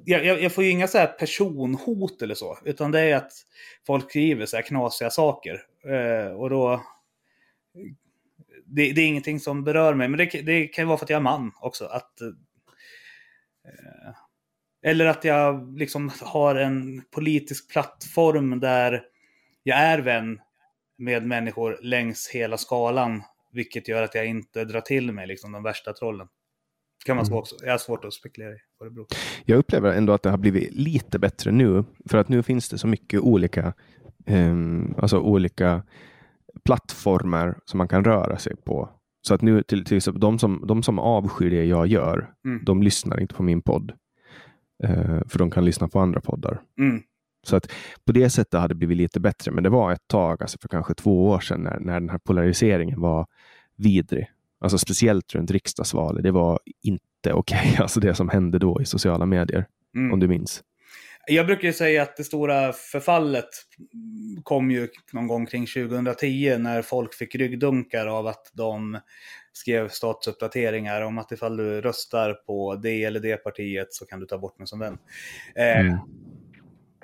jag, 0.05 0.25
jag, 0.25 0.43
jag 0.43 0.53
får 0.53 0.65
ju 0.65 0.71
inga 0.71 0.89
så 0.89 0.99
här 0.99 1.07
personhot 1.07 2.23
eller 2.23 2.35
så, 2.35 2.59
utan 2.65 2.91
det 2.91 3.01
är 3.01 3.17
att 3.17 3.33
folk 3.87 4.11
skriver 4.11 4.47
så 4.47 4.57
här 4.57 4.63
knasiga 4.63 5.11
saker. 5.11 5.63
Eh, 5.85 6.33
och 6.33 6.51
då 6.51 6.83
det, 8.67 8.93
det, 8.93 9.01
är 9.01 9.07
ingenting 9.07 9.41
som 9.41 9.65
berör 9.65 9.95
mig, 9.95 10.09
men 10.09 10.19
det, 10.19 10.43
det 10.43 10.67
kan 10.67 10.83
ju 10.83 10.87
vara 10.87 10.99
för 10.99 11.07
att 11.07 11.11
jag 11.11 11.19
är 11.19 11.23
man 11.23 11.53
också. 11.61 11.85
Att, 11.85 12.21
eh, 12.21 12.29
eller 14.83 15.07
att 15.07 15.25
jag 15.25 15.79
liksom 15.79 16.11
har 16.23 16.55
en 16.55 17.03
politisk 17.11 17.71
plattform 17.73 18.61
där 18.61 19.03
jag 19.63 19.79
är 19.79 19.99
vän 19.99 20.41
med 20.99 21.27
människor 21.27 21.79
längs 21.83 22.31
hela 22.33 22.57
skalan. 22.57 23.23
Vilket 23.53 23.89
gör 23.89 24.03
att 24.03 24.15
jag 24.15 24.27
inte 24.27 24.65
drar 24.65 24.81
till 24.81 25.13
mig 25.13 25.27
liksom, 25.27 25.53
de 25.53 25.63
värsta 25.63 25.93
trollen. 25.93 26.29
kan 27.07 27.17
man 27.17 27.27
mm. 27.27 27.43
Jag 27.63 27.71
har 27.71 27.79
svårt 27.79 28.05
att 28.05 28.15
spekulera 28.15 28.53
i 28.53 28.59
vad 28.79 28.89
det 28.89 28.95
beror 28.95 29.05
på. 29.05 29.15
Jag 29.45 29.59
upplever 29.59 29.93
ändå 29.93 30.13
att 30.13 30.23
det 30.23 30.31
har 30.31 30.39
blivit 30.39 30.73
lite 30.73 31.19
bättre 31.19 31.51
nu. 31.51 31.85
För 32.09 32.19
att 32.19 32.29
nu 32.29 32.43
finns 32.43 32.69
det 32.69 32.79
så 32.79 32.87
mycket 32.87 33.21
olika, 33.21 33.73
um, 34.27 34.95
alltså 34.99 35.19
olika 35.19 35.83
plattformar 36.65 37.59
som 37.65 37.79
man 37.79 37.89
kan 37.89 38.05
röra 38.05 38.39
sig 38.39 38.57
på. 38.57 38.91
Så 39.29 39.35
att 39.35 39.43
nu 39.43 39.63
till, 39.63 39.85
till 39.85 39.97
exempel 39.97 40.21
de 40.21 40.39
som, 40.39 40.65
de 40.67 40.83
som 40.83 40.99
avskyr 40.99 41.51
det 41.51 41.65
jag 41.65 41.87
gör, 41.87 42.33
mm. 42.45 42.65
de 42.65 42.83
lyssnar 42.83 43.21
inte 43.21 43.35
på 43.35 43.43
min 43.43 43.63
podd. 43.63 43.93
Uh, 44.85 45.21
för 45.29 45.39
de 45.39 45.51
kan 45.51 45.65
lyssna 45.65 45.89
på 45.89 46.01
andra 46.01 46.21
poddar. 46.21 46.61
Mm. 46.79 47.03
Så 47.47 47.57
att 47.57 47.73
på 48.05 48.13
det 48.13 48.31
sättet 48.31 48.61
hade 48.61 48.75
det 48.75 48.79
blivit 48.79 48.97
lite 48.97 49.21
bättre. 49.21 49.51
Men 49.51 49.65
det 49.65 49.71
var 49.71 49.93
ett 49.93 50.09
tag, 50.09 50.43
alltså 50.43 50.59
för 50.61 50.69
kanske 50.69 50.95
två 50.95 51.29
år 51.29 51.41
sedan, 51.41 51.61
när, 51.61 51.81
när 51.81 52.01
den 52.01 52.09
här 52.09 52.19
polariseringen 52.19 53.01
var 53.01 53.27
vidrig. 53.77 54.31
Alltså 54.61 54.79
speciellt 54.79 55.35
runt 55.35 55.51
riksdagsvalet. 55.51 56.23
Det 56.23 56.31
var 56.31 56.61
inte 56.83 57.33
okej, 57.33 57.61
okay. 57.69 57.77
alltså 57.83 58.01
det 58.01 58.15
som 58.15 58.29
hände 58.29 58.59
då 58.59 58.83
i 58.83 58.85
sociala 58.85 59.27
medier. 59.27 59.67
Mm. 59.97 60.13
Om 60.13 60.21
du 60.21 60.29
minns. 60.29 60.63
Jag 61.31 61.47
brukar 61.47 61.73
säga 61.73 62.03
att 62.03 62.17
det 62.17 62.25
stora 62.25 62.73
förfallet 62.73 63.49
kom 64.43 64.71
ju 64.71 64.89
någon 65.13 65.27
gång 65.27 65.47
kring 65.47 65.67
2010 65.67 66.57
när 66.59 66.83
folk 66.83 67.15
fick 67.15 67.35
ryggdunkar 67.35 68.07
av 68.07 68.27
att 68.27 68.51
de 68.53 68.99
skrev 69.59 69.89
statusuppdateringar 69.89 71.03
om 71.03 71.19
att 71.19 71.33
ifall 71.33 71.57
du 71.57 71.81
röstar 71.81 72.33
på 72.33 72.75
det 72.75 73.05
eller 73.05 73.21
det 73.21 73.37
partiet 73.37 73.93
så 73.93 74.07
kan 74.07 74.21
du 74.21 74.27
ta 74.27 74.39
bort 74.39 74.59
mig 74.59 74.69
som 74.69 74.79
vän. 74.79 74.99
Eh, 75.55 75.81
Mm. 75.81 75.99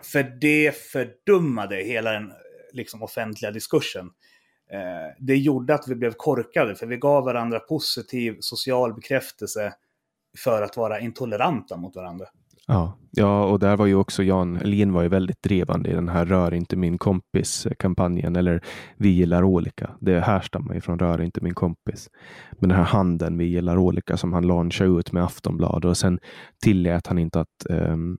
För 0.02 0.22
det 0.22 0.76
fördummade 0.76 1.76
hela 1.76 2.12
den 2.12 2.32
liksom, 2.72 3.02
offentliga 3.02 3.50
diskursen. 3.50 4.10
Eh, 4.70 5.14
det 5.18 5.36
gjorde 5.36 5.74
att 5.74 5.88
vi 5.88 5.94
blev 5.94 6.12
korkade, 6.12 6.74
för 6.74 6.86
vi 6.86 6.96
gav 6.96 7.24
varandra 7.24 7.60
positiv 7.60 8.36
social 8.40 8.94
bekräftelse 8.94 9.74
för 10.38 10.62
att 10.62 10.76
vara 10.76 11.00
intoleranta 11.00 11.76
mot 11.76 11.96
varandra. 11.96 12.26
Ja, 12.66 12.98
ja, 13.10 13.44
och 13.44 13.58
där 13.58 13.76
var 13.76 13.86
ju 13.86 13.94
också 13.94 14.22
Jan 14.22 14.56
Elin 14.56 14.92
var 14.92 15.02
ju 15.02 15.08
väldigt 15.08 15.42
drivande 15.42 15.90
i 15.90 15.94
den 15.94 16.08
här 16.08 16.26
Rör 16.26 16.54
inte 16.54 16.76
min 16.76 16.98
kompis-kampanjen, 16.98 18.36
eller 18.36 18.60
Vi 18.96 19.08
gillar 19.08 19.42
olika. 19.42 19.90
Det 20.00 20.20
härstammar 20.20 20.74
ju 20.74 20.80
från 20.80 20.98
Rör 20.98 21.22
inte 21.22 21.40
min 21.40 21.54
kompis. 21.54 22.08
Men 22.50 22.68
den 22.68 22.78
här 22.78 22.84
handen 22.84 23.38
Vi 23.38 23.44
gillar 23.44 23.76
olika 23.76 24.16
som 24.16 24.32
han 24.32 24.46
launchade 24.46 24.90
ut 24.90 25.12
med 25.12 25.24
Aftonbladet 25.24 25.84
och 25.84 25.96
sen 25.96 26.18
tillät 26.64 27.06
han 27.06 27.18
inte 27.18 27.40
att 27.40 27.66
um, 27.70 28.18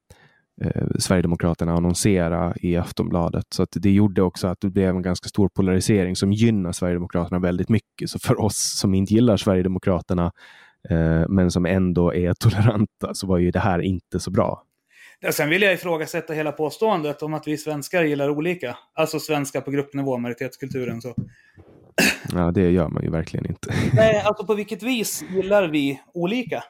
eh, 0.61 0.87
Sverigedemokraterna 0.99 1.73
annonsera 1.73 2.53
i 2.61 2.77
Aftonbladet. 2.77 3.45
Så 3.55 3.63
att 3.63 3.69
det 3.71 3.91
gjorde 3.91 4.21
också 4.21 4.47
att 4.47 4.57
det 4.61 4.69
blev 4.69 4.95
en 4.95 5.01
ganska 5.01 5.29
stor 5.29 5.49
polarisering 5.49 6.15
som 6.15 6.33
gynnar 6.33 6.71
Sverigedemokraterna 6.71 7.39
väldigt 7.39 7.69
mycket. 7.69 8.09
Så 8.09 8.19
för 8.19 8.41
oss 8.41 8.79
som 8.79 8.93
inte 8.93 9.13
gillar 9.13 9.37
Sverigedemokraterna 9.37 10.31
men 11.27 11.51
som 11.51 11.65
ändå 11.65 12.13
är 12.13 12.33
toleranta 12.39 13.13
så 13.13 13.27
var 13.27 13.37
ju 13.37 13.51
det 13.51 13.59
här 13.59 13.79
inte 13.79 14.19
så 14.19 14.31
bra. 14.31 14.63
Sen 15.31 15.49
vill 15.49 15.61
jag 15.61 15.73
ifrågasätta 15.73 16.33
hela 16.33 16.51
påståendet 16.51 17.21
om 17.21 17.33
att 17.33 17.47
vi 17.47 17.57
svenskar 17.57 18.03
gillar 18.03 18.29
olika. 18.29 18.77
Alltså 18.93 19.19
svenskar 19.19 19.61
på 19.61 19.71
gruppnivå, 19.71 20.17
majoritetskulturen. 20.17 21.01
Så. 21.01 21.15
Ja, 22.33 22.51
det 22.51 22.71
gör 22.71 22.89
man 22.89 23.03
ju 23.03 23.09
verkligen 23.09 23.45
inte. 23.45 23.73
Nej, 23.93 24.21
alltså 24.25 24.45
på 24.45 24.53
vilket 24.53 24.83
vis 24.83 25.23
gillar 25.35 25.67
vi 25.67 26.01
olika? 26.13 26.63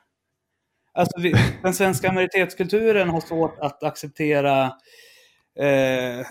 Alltså, 0.94 1.22
vi, 1.22 1.36
den 1.64 1.74
svenska 1.74 2.12
majoritetskulturen 2.12 3.10
har 3.10 3.22
svårt 3.22 3.60
att 3.60 3.84
acceptera 3.84 4.66
eh, 5.60 6.26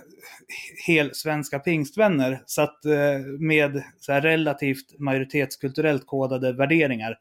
hel 0.86 1.14
svenska 1.14 1.58
pingstvänner. 1.58 2.42
Så 2.46 2.62
att 2.62 2.84
eh, 2.84 3.18
med 3.38 3.82
så 3.98 4.12
här 4.12 4.20
relativt 4.20 4.98
majoritetskulturellt 4.98 6.06
kodade 6.06 6.52
värderingar, 6.52 7.10
eh, 7.10 7.16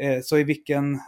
Eh, 0.00 0.20
så 0.22 0.38
i 0.38 0.44
vilken, 0.44 0.94
eh, 0.94 1.00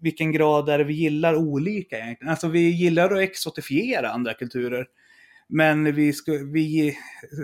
vilken 0.00 0.32
grad 0.32 0.68
är 0.68 0.78
det 0.78 0.84
vi 0.84 0.94
gillar 0.94 1.34
olika 1.34 1.98
egentligen? 1.98 2.30
Alltså 2.30 2.48
vi 2.48 2.70
gillar 2.70 3.12
att 3.12 3.20
exotifiera 3.20 4.10
andra 4.10 4.34
kulturer. 4.34 4.86
Men 5.48 5.94
vi, 5.94 6.12
sku, 6.12 6.52
vi 6.52 6.96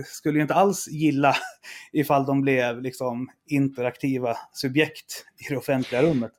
skulle 0.06 0.38
ju 0.38 0.42
inte 0.42 0.54
alls 0.54 0.88
gilla 0.88 1.34
ifall 1.92 2.26
de 2.26 2.40
blev 2.40 2.82
liksom 2.82 3.28
interaktiva 3.46 4.36
subjekt 4.52 5.26
i 5.38 5.52
det 5.52 5.56
offentliga 5.56 6.02
rummet. 6.02 6.32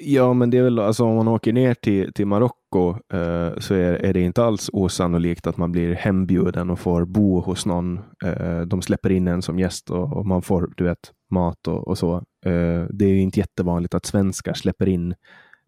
Ja, 0.00 0.32
men 0.32 0.50
det 0.50 0.58
är 0.58 0.62
väl 0.62 0.78
alltså 0.78 1.04
om 1.04 1.16
man 1.16 1.28
åker 1.28 1.52
ner 1.52 1.74
till, 1.74 2.12
till 2.12 2.26
Marocko 2.26 2.90
eh, 2.90 3.58
så 3.58 3.74
är, 3.74 3.92
är 3.92 4.12
det 4.12 4.20
inte 4.20 4.44
alls 4.44 4.70
osannolikt 4.72 5.46
att 5.46 5.56
man 5.56 5.72
blir 5.72 5.94
hembjuden 5.94 6.70
och 6.70 6.78
får 6.78 7.04
bo 7.04 7.40
hos 7.40 7.66
någon. 7.66 7.98
Eh, 8.24 8.60
de 8.60 8.82
släpper 8.82 9.12
in 9.12 9.28
en 9.28 9.42
som 9.42 9.58
gäst 9.58 9.90
och, 9.90 10.16
och 10.16 10.26
man 10.26 10.42
får, 10.42 10.72
du 10.76 10.84
vet, 10.84 11.12
mat 11.30 11.68
och, 11.68 11.88
och 11.88 11.98
så. 11.98 12.16
Eh, 12.44 12.86
det 12.90 13.04
är 13.04 13.08
ju 13.08 13.20
inte 13.20 13.40
jättevanligt 13.40 13.94
att 13.94 14.06
svenskar 14.06 14.54
släpper 14.54 14.88
in 14.88 15.14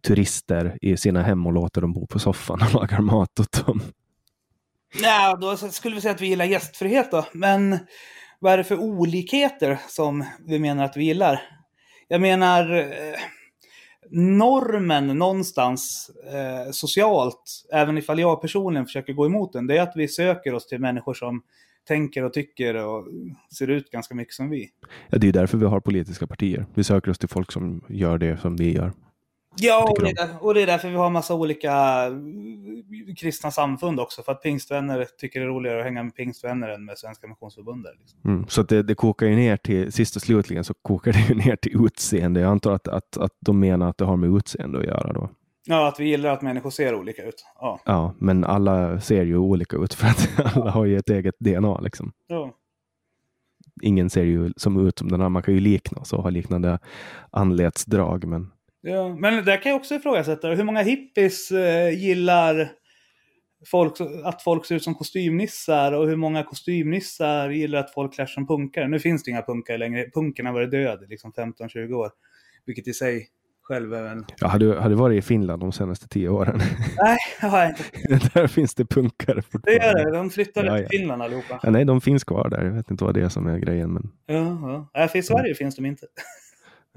turister 0.06 0.78
i 0.82 0.96
sina 0.96 1.22
hem 1.22 1.46
och 1.46 1.52
låter 1.52 1.80
dem 1.80 1.92
bo 1.92 2.06
på 2.06 2.18
soffan 2.18 2.62
och 2.62 2.74
lagar 2.80 3.00
mat 3.00 3.40
åt 3.40 3.66
dem. 3.66 3.80
Nej, 5.02 5.36
då 5.40 5.56
skulle 5.56 5.94
vi 5.94 6.00
säga 6.00 6.14
att 6.14 6.20
vi 6.20 6.26
gillar 6.26 6.44
gästfrihet 6.44 7.10
då. 7.10 7.26
Men 7.32 7.78
vad 8.38 8.52
är 8.52 8.56
det 8.56 8.64
för 8.64 8.78
olikheter 8.78 9.78
som 9.88 10.24
vi 10.46 10.58
menar 10.58 10.84
att 10.84 10.96
vi 10.96 11.04
gillar? 11.04 11.40
Jag 12.08 12.20
menar, 12.20 12.78
eh, 12.78 13.18
normen 14.10 15.06
någonstans 15.06 16.10
eh, 16.32 16.70
socialt, 16.70 17.62
även 17.72 17.98
ifall 17.98 18.18
jag 18.18 18.40
personligen 18.40 18.86
försöker 18.86 19.12
gå 19.12 19.26
emot 19.26 19.52
den, 19.52 19.66
det 19.66 19.78
är 19.78 19.82
att 19.82 19.96
vi 19.96 20.08
söker 20.08 20.54
oss 20.54 20.66
till 20.66 20.80
människor 20.80 21.14
som 21.14 21.42
tänker 21.88 22.24
och 22.24 22.32
tycker 22.32 22.74
och 22.74 23.06
ser 23.56 23.70
ut 23.70 23.90
ganska 23.90 24.14
mycket 24.14 24.34
som 24.34 24.50
vi. 24.50 24.70
Ja, 25.10 25.18
det 25.18 25.28
är 25.28 25.32
därför 25.32 25.58
vi 25.58 25.66
har 25.66 25.80
politiska 25.80 26.26
partier. 26.26 26.66
Vi 26.74 26.84
söker 26.84 27.10
oss 27.10 27.18
till 27.18 27.28
folk 27.28 27.52
som 27.52 27.84
gör 27.88 28.18
det 28.18 28.40
som 28.40 28.56
vi 28.56 28.74
gör. 28.74 28.92
Ja, 29.56 29.90
och 29.90 30.04
det, 30.04 30.10
är, 30.10 30.28
och 30.40 30.54
det 30.54 30.62
är 30.62 30.66
därför 30.66 30.88
vi 30.88 30.96
har 30.96 31.10
massa 31.10 31.34
olika 31.34 31.72
kristna 33.16 33.50
samfund 33.50 34.00
också. 34.00 34.22
För 34.22 34.32
att 34.32 34.42
pingstvänner 34.42 35.06
tycker 35.18 35.40
det 35.40 35.46
är 35.46 35.48
roligare 35.48 35.78
att 35.78 35.84
hänga 35.84 36.02
med 36.02 36.14
pingstvänner 36.14 36.68
än 36.68 36.84
med 36.84 36.98
Svenska 36.98 37.26
Missionsförbundet. 37.26 37.92
Liksom. 38.00 38.30
Mm, 38.30 38.46
så 38.48 38.62
det, 38.62 38.82
det 38.82 38.94
kokar 38.94 39.26
ju 39.26 39.36
ner 39.36 39.56
till, 39.56 39.92
sist 39.92 40.16
och 40.16 40.22
slutligen 40.22 40.64
så 40.64 40.74
kokar 40.74 41.12
det 41.12 41.28
ju 41.28 41.34
ner 41.34 41.56
till 41.56 41.86
utseende. 41.86 42.40
Jag 42.40 42.50
antar 42.50 42.72
att, 42.72 42.88
att, 42.88 43.16
att 43.16 43.32
de 43.40 43.60
menar 43.60 43.88
att 43.88 43.98
det 43.98 44.04
har 44.04 44.16
med 44.16 44.36
utseende 44.36 44.78
att 44.78 44.84
göra 44.84 45.12
då. 45.12 45.30
Ja, 45.66 45.88
att 45.88 46.00
vi 46.00 46.04
gillar 46.04 46.30
att 46.30 46.42
människor 46.42 46.70
ser 46.70 46.94
olika 46.94 47.22
ut. 47.22 47.44
Ja, 47.60 47.80
ja 47.84 48.14
men 48.18 48.44
alla 48.44 49.00
ser 49.00 49.24
ju 49.24 49.36
olika 49.36 49.76
ut 49.76 49.94
för 49.94 50.06
att 50.06 50.28
alla 50.56 50.70
har 50.70 50.84
ju 50.84 50.96
ett 50.96 51.10
eget 51.10 51.34
DNA 51.38 51.80
liksom. 51.80 52.12
Ja. 52.26 52.54
Ingen 53.82 54.10
ser 54.10 54.24
ju 54.24 54.52
som 54.56 54.86
ut 54.86 54.98
som 54.98 55.08
den 55.08 55.14
andra. 55.14 55.28
Man 55.28 55.42
kan 55.42 55.54
ju 55.54 55.60
likna 55.60 56.02
och 56.12 56.22
ha 56.22 56.30
liknande 56.30 56.78
anletsdrag, 57.30 58.24
men 58.24 58.50
Ja, 58.82 59.16
men 59.16 59.44
där 59.44 59.62
kan 59.62 59.70
jag 59.70 59.78
också 59.78 59.94
ifrågasätta. 59.94 60.48
Hur 60.48 60.64
många 60.64 60.82
hippies 60.82 61.50
eh, 61.50 61.90
gillar 61.90 62.72
folk, 63.66 63.92
att 64.24 64.42
folk 64.42 64.66
ser 64.66 64.74
ut 64.74 64.84
som 64.84 64.94
kostymnissar 64.94 65.92
och 65.92 66.08
hur 66.08 66.16
många 66.16 66.42
kostymnissar 66.44 67.50
gillar 67.50 67.78
att 67.78 67.94
folk 67.94 68.14
klär 68.14 68.26
som 68.26 68.46
punkare? 68.46 68.88
Nu 68.88 68.98
finns 68.98 69.22
det 69.22 69.30
inga 69.30 69.42
punkare 69.42 69.78
längre. 69.78 70.10
Punken 70.14 70.46
har 70.46 70.52
varit 70.52 70.70
död 70.70 71.02
i 71.02 71.06
liksom 71.06 71.32
15-20 71.32 71.92
år. 71.92 72.10
Vilket 72.66 72.88
i 72.88 72.92
sig 72.92 73.28
själv 73.70 73.94
är 73.94 74.04
en... 74.04 74.24
Ja, 74.40 74.48
har, 74.48 74.58
du, 74.58 74.72
har 74.74 74.88
du 74.88 74.94
varit 74.94 75.18
i 75.18 75.22
Finland 75.22 75.62
de 75.62 75.72
senaste 75.72 76.08
tio 76.08 76.28
åren? 76.28 76.60
Nej, 77.02 77.18
det 77.40 77.46
har 77.46 77.58
jag 77.58 77.68
inte. 77.68 78.30
där 78.34 78.46
finns 78.46 78.74
det 78.74 78.84
punkare 78.84 79.42
Det 79.62 79.72
gör 79.72 80.04
det. 80.04 80.16
De 80.16 80.30
flyttade 80.30 80.66
ja, 80.66 80.78
ja. 80.78 80.88
till 80.88 80.98
Finland 80.98 81.22
allihopa. 81.22 81.60
Ja, 81.62 81.70
nej, 81.70 81.84
de 81.84 82.00
finns 82.00 82.24
kvar 82.24 82.48
där. 82.50 82.64
Jag 82.64 82.72
vet 82.72 82.90
inte 82.90 83.04
vad 83.04 83.14
det 83.14 83.20
är 83.20 83.28
som 83.28 83.46
är 83.46 83.58
grejen. 83.58 83.92
Men... 83.92 84.10
Ja, 84.26 84.88
ja. 84.92 85.08
För 85.08 85.18
I 85.18 85.22
Sverige 85.22 85.54
finns 85.54 85.76
de 85.76 85.86
inte. 85.86 86.06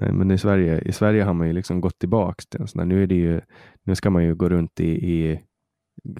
Eh, 0.02 0.12
men 0.12 0.30
i 0.30 0.38
Sverige, 0.38 0.80
i 0.80 0.92
Sverige 0.92 1.22
har 1.22 1.34
man 1.34 1.46
ju 1.46 1.52
liksom 1.52 1.80
gått 1.80 1.98
tillbaka 1.98 2.42
till 2.50 2.60
en 2.60 2.68
sån 2.68 2.78
där, 2.78 2.86
nu, 2.86 3.02
är 3.02 3.06
det 3.06 3.14
ju, 3.14 3.40
nu 3.82 3.94
ska 3.94 4.10
man 4.10 4.24
ju 4.24 4.34
gå 4.34 4.48
runt 4.48 4.80
i, 4.80 4.90
i 4.90 5.40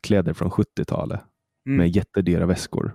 kläder 0.02 0.32
från 0.32 0.50
70-talet 0.50 1.20
mm. 1.66 1.76
med 1.76 1.96
jättedyra 1.96 2.46
väskor 2.46 2.92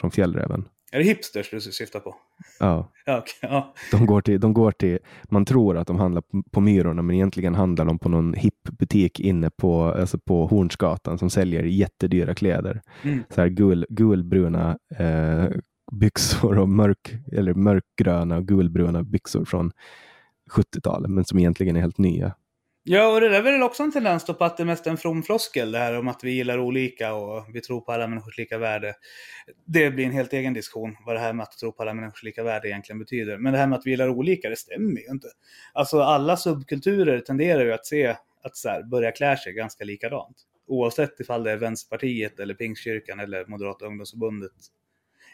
från 0.00 0.10
Fjällräven. 0.10 0.68
Är 0.92 0.98
det 0.98 1.04
hipsters 1.04 1.50
du 1.50 1.60
syftar 1.60 2.00
på? 2.00 2.16
Ja. 2.60 2.92
ja, 3.06 3.18
okay, 3.18 3.50
ja. 3.50 3.74
De, 3.90 4.06
går 4.06 4.20
till, 4.20 4.40
de 4.40 4.54
går 4.54 4.72
till, 4.72 4.98
man 5.30 5.44
tror 5.44 5.76
att 5.76 5.86
de 5.86 5.96
handlar 5.96 6.22
på, 6.50 6.60
Myrorna, 6.60 7.02
men 7.02 7.16
egentligen 7.16 7.54
handlar 7.54 7.84
de 7.84 7.98
på 7.98 8.08
någon 8.08 8.34
hipp 8.34 8.62
butik 8.62 9.20
inne 9.20 9.50
på, 9.50 9.84
alltså 9.84 10.18
på 10.18 10.46
Hornsgatan 10.46 11.18
som 11.18 11.30
säljer 11.30 11.62
jättedyra 11.62 12.34
kläder. 12.34 12.82
Mm. 13.02 13.24
Så 13.30 13.40
här 13.40 13.48
gul, 13.48 13.86
gulbruna 13.88 14.78
eh, 14.98 15.46
byxor 15.92 16.58
och 16.58 16.68
mörk, 16.68 17.14
eller 17.32 17.54
mörkgröna 17.54 18.36
och 18.36 18.46
gulbruna 18.46 19.02
byxor 19.02 19.44
från 19.44 19.72
70-talet, 20.50 21.10
men 21.10 21.24
som 21.24 21.38
egentligen 21.38 21.76
är 21.76 21.80
helt 21.80 21.98
nya. 21.98 22.34
Ja, 22.90 23.14
och 23.14 23.20
det 23.20 23.28
där 23.28 23.38
är 23.38 23.42
väl 23.42 23.62
också 23.62 23.82
en 23.82 23.92
tendens 23.92 24.24
då 24.24 24.34
på 24.34 24.44
att 24.44 24.56
det 24.56 24.62
är 24.62 24.64
mest 24.64 24.86
en 24.86 24.96
from 24.96 25.22
floskel, 25.22 25.72
det 25.72 25.78
här 25.78 25.98
om 25.98 26.08
att 26.08 26.24
vi 26.24 26.30
gillar 26.30 26.58
olika 26.58 27.14
och 27.14 27.46
vi 27.54 27.60
tror 27.60 27.80
på 27.80 27.92
alla 27.92 28.06
människors 28.06 28.38
lika 28.38 28.58
värde. 28.58 28.94
Det 29.64 29.90
blir 29.90 30.04
en 30.06 30.12
helt 30.12 30.32
egen 30.32 30.54
diskussion, 30.54 30.96
vad 31.06 31.16
det 31.16 31.20
här 31.20 31.32
med 31.32 31.42
att 31.42 31.58
tro 31.58 31.72
på 31.72 31.82
alla 31.82 31.94
människors 31.94 32.22
lika 32.22 32.42
värde 32.42 32.68
egentligen 32.68 32.98
betyder. 32.98 33.38
Men 33.38 33.52
det 33.52 33.58
här 33.58 33.66
med 33.66 33.78
att 33.78 33.86
vi 33.86 33.90
gillar 33.90 34.08
olika, 34.08 34.48
det 34.48 34.56
stämmer 34.56 35.00
ju 35.00 35.06
inte. 35.10 35.28
Alltså 35.72 36.00
alla 36.00 36.36
subkulturer 36.36 37.20
tenderar 37.20 37.64
ju 37.64 37.72
att 37.72 37.86
se 37.86 38.16
att 38.42 38.56
så 38.56 38.68
här, 38.68 38.82
börja 38.82 39.12
klä 39.12 39.36
sig 39.36 39.52
ganska 39.52 39.84
likadant. 39.84 40.36
Oavsett 40.66 41.20
ifall 41.20 41.44
det 41.44 41.50
är 41.50 41.56
Vänsterpartiet 41.56 42.40
eller 42.40 42.54
Pingstkyrkan 42.54 43.20
eller 43.20 43.46
Moderata 43.46 43.86
ungdomsförbundet 43.86 44.52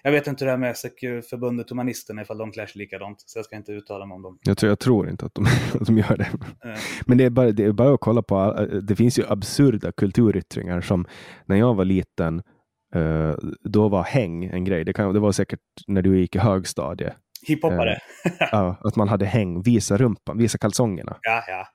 jag 0.04 0.12
vet 0.12 0.26
inte 0.26 0.44
hur 0.44 0.46
det 0.46 0.52
är 0.52 0.58
med 0.58 0.76
förbundet 1.24 1.70
Humanisterna 1.70 2.22
ifall 2.22 2.38
de 2.38 2.52
klär 2.52 2.66
sig 2.66 2.78
likadant, 2.78 3.20
så 3.20 3.38
jag 3.38 3.44
ska 3.44 3.56
inte 3.56 3.72
uttala 3.72 4.06
mig 4.06 4.14
om 4.14 4.22
dem. 4.22 4.38
Jag 4.42 4.58
tror, 4.58 4.68
jag 4.68 4.78
tror 4.78 5.10
inte 5.10 5.26
att 5.26 5.34
de, 5.34 5.44
att 5.80 5.86
de 5.86 5.98
gör 5.98 6.16
det. 6.16 6.30
Mm. 6.64 6.78
Men 7.06 7.18
det 7.18 7.24
är, 7.24 7.30
bara, 7.30 7.50
det 7.50 7.64
är 7.64 7.72
bara 7.72 7.94
att 7.94 8.00
kolla 8.00 8.22
på, 8.22 8.66
det 8.82 8.96
finns 8.96 9.18
ju 9.18 9.26
absurda 9.28 9.92
kulturyttringar 9.92 10.80
som 10.80 11.06
när 11.46 11.56
jag 11.56 11.74
var 11.74 11.84
liten, 11.84 12.42
uh, 12.96 13.34
då 13.64 13.88
var 13.88 14.02
häng 14.02 14.44
en 14.44 14.64
grej. 14.64 14.84
Det, 14.84 14.92
kan, 14.92 15.14
det 15.14 15.20
var 15.20 15.32
säkert 15.32 15.60
när 15.86 16.02
du 16.02 16.20
gick 16.20 16.36
i 16.36 16.38
högstadie. 16.38 17.14
Hiphoppare. 17.46 17.92
Uh, 17.92 18.32
ja, 18.38 18.76
att 18.80 18.96
man 18.96 19.08
hade 19.08 19.26
häng, 19.26 19.62
visa 19.62 19.96
rumpan, 19.96 20.38
visa 20.38 20.58
kalsongerna. 20.58 21.16
Ja, 21.22 21.44
ja 21.48 21.66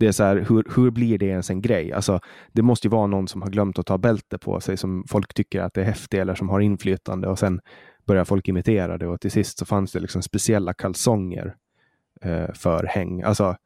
det 0.00 0.06
är 0.06 0.12
så 0.12 0.24
här, 0.24 0.36
hur, 0.36 0.64
hur 0.76 0.90
blir 0.90 1.18
det 1.18 1.26
ens 1.26 1.50
en 1.50 1.62
grej? 1.62 1.92
Alltså, 1.92 2.20
det 2.52 2.62
måste 2.62 2.86
ju 2.86 2.90
vara 2.90 3.06
någon 3.06 3.28
som 3.28 3.42
har 3.42 3.50
glömt 3.50 3.78
att 3.78 3.86
ta 3.86 3.98
bälte 3.98 4.38
på 4.38 4.60
sig 4.60 4.76
som 4.76 5.04
folk 5.08 5.34
tycker 5.34 5.60
att 5.60 5.74
det 5.74 5.80
är 5.80 5.84
häftigt 5.84 6.20
eller 6.20 6.34
som 6.34 6.48
har 6.48 6.60
inflytande 6.60 7.28
och 7.28 7.38
sen 7.38 7.60
börjar 8.06 8.24
folk 8.24 8.48
imitera 8.48 8.98
det 8.98 9.06
och 9.06 9.20
till 9.20 9.30
sist 9.30 9.58
så 9.58 9.66
fanns 9.66 9.92
det 9.92 10.00
liksom 10.00 10.22
speciella 10.22 10.74
kalsonger 10.74 11.54
eh, 12.22 12.52
för 12.54 12.84
häng. 12.84 13.22
Alltså, 13.22 13.56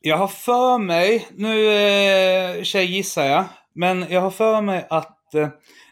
jag 0.00 0.16
har 0.16 0.28
för 0.28 0.78
mig, 0.78 1.28
nu 1.34 1.68
eh, 1.68 2.62
tjej 2.62 2.86
gissar 2.86 3.24
jag, 3.24 3.44
men 3.74 4.06
jag 4.08 4.20
har 4.20 4.30
för 4.30 4.60
mig 4.62 4.86
att 4.90 5.34
eh, 5.34 5.48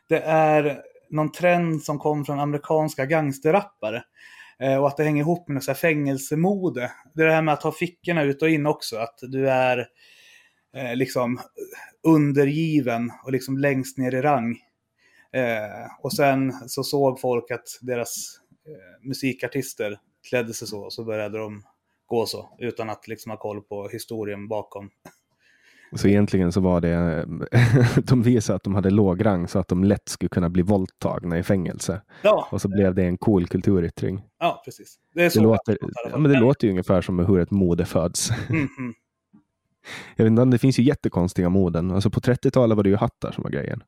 det 0.09 0.21
är 0.21 0.81
någon 1.11 1.33
trend 1.33 1.83
som 1.83 1.99
kom 1.99 2.25
från 2.25 2.41
amerikanska 2.41 3.07
gangsterrappare. 3.07 4.03
Eh, 4.63 4.77
och 4.77 4.89
att 4.89 4.97
det 4.97 5.05
hänger 5.05 5.23
ihop 5.23 5.49
med 5.49 5.65
så 5.65 5.71
här 5.71 5.77
fängelsemode. 5.77 6.93
Det 7.15 7.23
är 7.23 7.27
det 7.27 7.33
här 7.33 7.43
med 7.43 7.55
att 7.55 7.63
ha 7.63 7.73
fickorna 7.73 8.23
ut 8.23 8.43
och 8.43 8.51
in 8.51 8.67
också. 8.67 8.97
Att 8.97 9.19
du 9.23 9.51
är 9.51 9.89
eh, 10.77 10.97
liksom 10.97 11.41
undergiven 12.03 13.13
och 13.25 13.33
liksom 13.33 13.59
längst 13.59 13.99
ner 13.99 14.15
i 14.15 14.23
rang. 14.23 14.57
Eh, 15.33 15.91
och 16.03 16.13
sen 16.13 16.53
så 16.69 16.85
såg 16.85 17.21
folk 17.21 17.51
att 17.51 17.79
deras 17.81 18.41
eh, 18.67 19.07
musikartister 19.09 19.99
klädde 20.29 20.55
sig 20.55 20.69
så 20.69 20.81
och 20.81 20.93
så 20.93 21.05
började 21.05 21.39
de 21.39 21.63
gå 22.07 22.27
så 22.27 22.57
utan 22.59 22.91
att 22.91 23.09
liksom 23.09 23.31
ha 23.31 23.39
koll 23.39 23.63
på 23.63 23.89
historien 23.89 24.49
bakom. 24.49 24.91
Så 25.93 26.09
egentligen 26.09 26.53
så 26.53 26.61
var 26.61 26.81
det, 26.81 27.27
de 28.03 28.23
visade 28.23 28.57
att 28.57 28.63
de 28.63 28.75
hade 28.75 28.91
låg 28.91 29.27
rang 29.27 29.49
så 29.49 29.59
att 29.59 29.69
de 29.69 29.85
lätt 29.85 30.09
skulle 30.09 30.29
kunna 30.29 30.49
bli 30.49 30.63
våldtagna 30.63 31.39
i 31.39 31.43
fängelse. 31.43 32.01
Ja. 32.23 32.49
Och 32.51 32.61
så 32.61 32.69
blev 32.69 32.95
det 32.95 33.05
en 33.05 33.19
cool 33.19 33.47
kulturyttring. 33.47 34.23
Ja, 34.39 34.63
precis. 34.65 34.99
Det, 35.15 35.35
det, 35.35 35.41
låter, 35.41 35.79
ja, 36.11 36.19
men 36.19 36.33
det 36.33 36.41
låter 36.41 36.67
ju 36.67 36.71
ungefär 36.71 37.01
som 37.01 37.19
hur 37.19 37.41
ett 37.41 37.51
mode 37.51 37.85
föds. 37.85 38.31
Mm 38.49 38.67
-hmm. 38.67 38.93
Jag 40.17 40.25
vet 40.25 40.31
inte, 40.31 40.45
det 40.45 40.59
finns 40.59 40.79
ju 40.79 40.83
jättekonstiga 40.83 41.49
moden. 41.49 41.91
Alltså 41.91 42.11
på 42.11 42.21
30-talet 42.21 42.77
var 42.77 42.85
det 42.85 42.91
ju 42.91 42.97
hattar 42.97 43.33
som 43.33 43.43
var 43.43 43.51
grejen. 43.51 43.83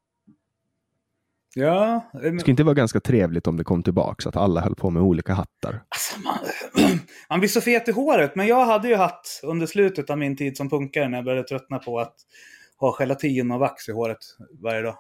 Ja. 1.55 2.11
Det 2.13 2.41
skulle 2.41 2.51
inte 2.51 2.65
vara 2.65 2.75
ganska 2.75 3.01
trevligt 3.01 3.47
om 3.47 3.57
det 3.57 3.65
kom 3.65 3.83
tillbaka, 3.83 4.23
så 4.23 4.29
att 4.29 4.37
alla 4.37 4.61
höll 4.61 4.75
på 4.75 4.91
med 4.91 5.03
olika 5.03 5.35
hattar. 5.35 5.83
Alltså 5.89 6.21
man, 6.21 6.35
man 7.31 7.41
blir 7.41 7.49
så 7.49 7.61
fet 7.61 7.89
i 7.89 7.93
håret, 7.93 8.35
men 8.35 8.47
jag 8.47 8.65
hade 8.67 8.89
ju 8.89 8.95
hatt 8.95 9.41
under 9.43 9.67
slutet 9.67 10.11
av 10.11 10.19
min 10.19 10.37
tid 10.37 10.57
som 10.57 10.71
punkare 10.71 11.09
när 11.09 11.19
jag 11.19 11.25
började 11.25 11.49
tröttna 11.49 11.79
på 11.79 12.01
att 12.01 12.15
ha 12.77 12.97
gelatin 12.99 13.51
och 13.51 13.61
vax 13.61 13.89
i 13.89 13.93
håret 13.93 14.19
varje 14.63 14.83
dag. 14.83 14.97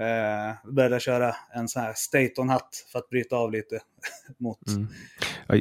Eh, 0.00 0.72
började 0.72 1.00
köra 1.00 1.34
en 1.54 1.68
sån 1.68 1.82
här 1.82 1.92
Staton-hatt 1.96 2.86
för 2.92 2.98
att 2.98 3.08
bryta 3.08 3.36
av 3.36 3.52
lite 3.52 3.80
mot... 4.38 4.68
Mm. 4.68 4.88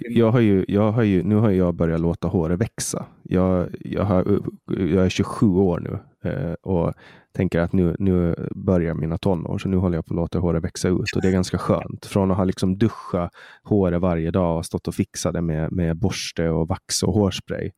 Jag 0.10 0.32
har 0.32 0.40
ju, 0.40 0.66
jag 0.68 0.92
har 0.92 1.04
ju, 1.04 1.24
nu 1.24 1.36
har 1.36 1.50
jag 1.50 1.76
börjat 1.76 2.02
låta 2.02 2.28
håret 2.28 2.60
växa. 2.60 3.06
Jag, 3.24 3.76
jag, 3.80 4.04
har, 4.04 4.42
jag 4.68 5.06
är 5.06 5.10
27 5.10 5.46
år 5.46 5.80
nu 5.80 6.30
eh, 6.32 6.54
och 6.54 6.94
tänker 7.32 7.60
att 7.60 7.74
nu, 7.74 7.96
nu 8.00 8.36
börjar 8.56 8.94
mina 8.94 9.18
tonår, 9.18 9.58
så 9.58 9.70
nu 9.70 9.78
håller 9.78 9.98
jag 9.98 10.06
på 10.06 10.14
att 10.14 10.16
låta 10.16 10.40
håret 10.40 10.64
växa 10.64 10.88
ut 10.88 11.16
och 11.16 11.22
det 11.22 11.28
är 11.28 11.32
ganska 11.32 11.58
skönt. 11.58 12.06
Från 12.06 12.32
att 12.32 12.38
ha 12.38 12.44
liksom 12.44 12.78
duschat 12.78 13.32
håret 13.64 14.02
varje 14.02 14.32
dag 14.32 14.58
och 14.58 14.66
stått 14.66 14.88
och 14.88 14.96
fixat 14.96 15.34
det 15.34 15.42
med, 15.42 15.72
med 15.72 15.98
borste 15.98 16.50
och 16.50 16.68
vax 16.68 17.04
och 17.04 17.14
hårspray 17.14 17.72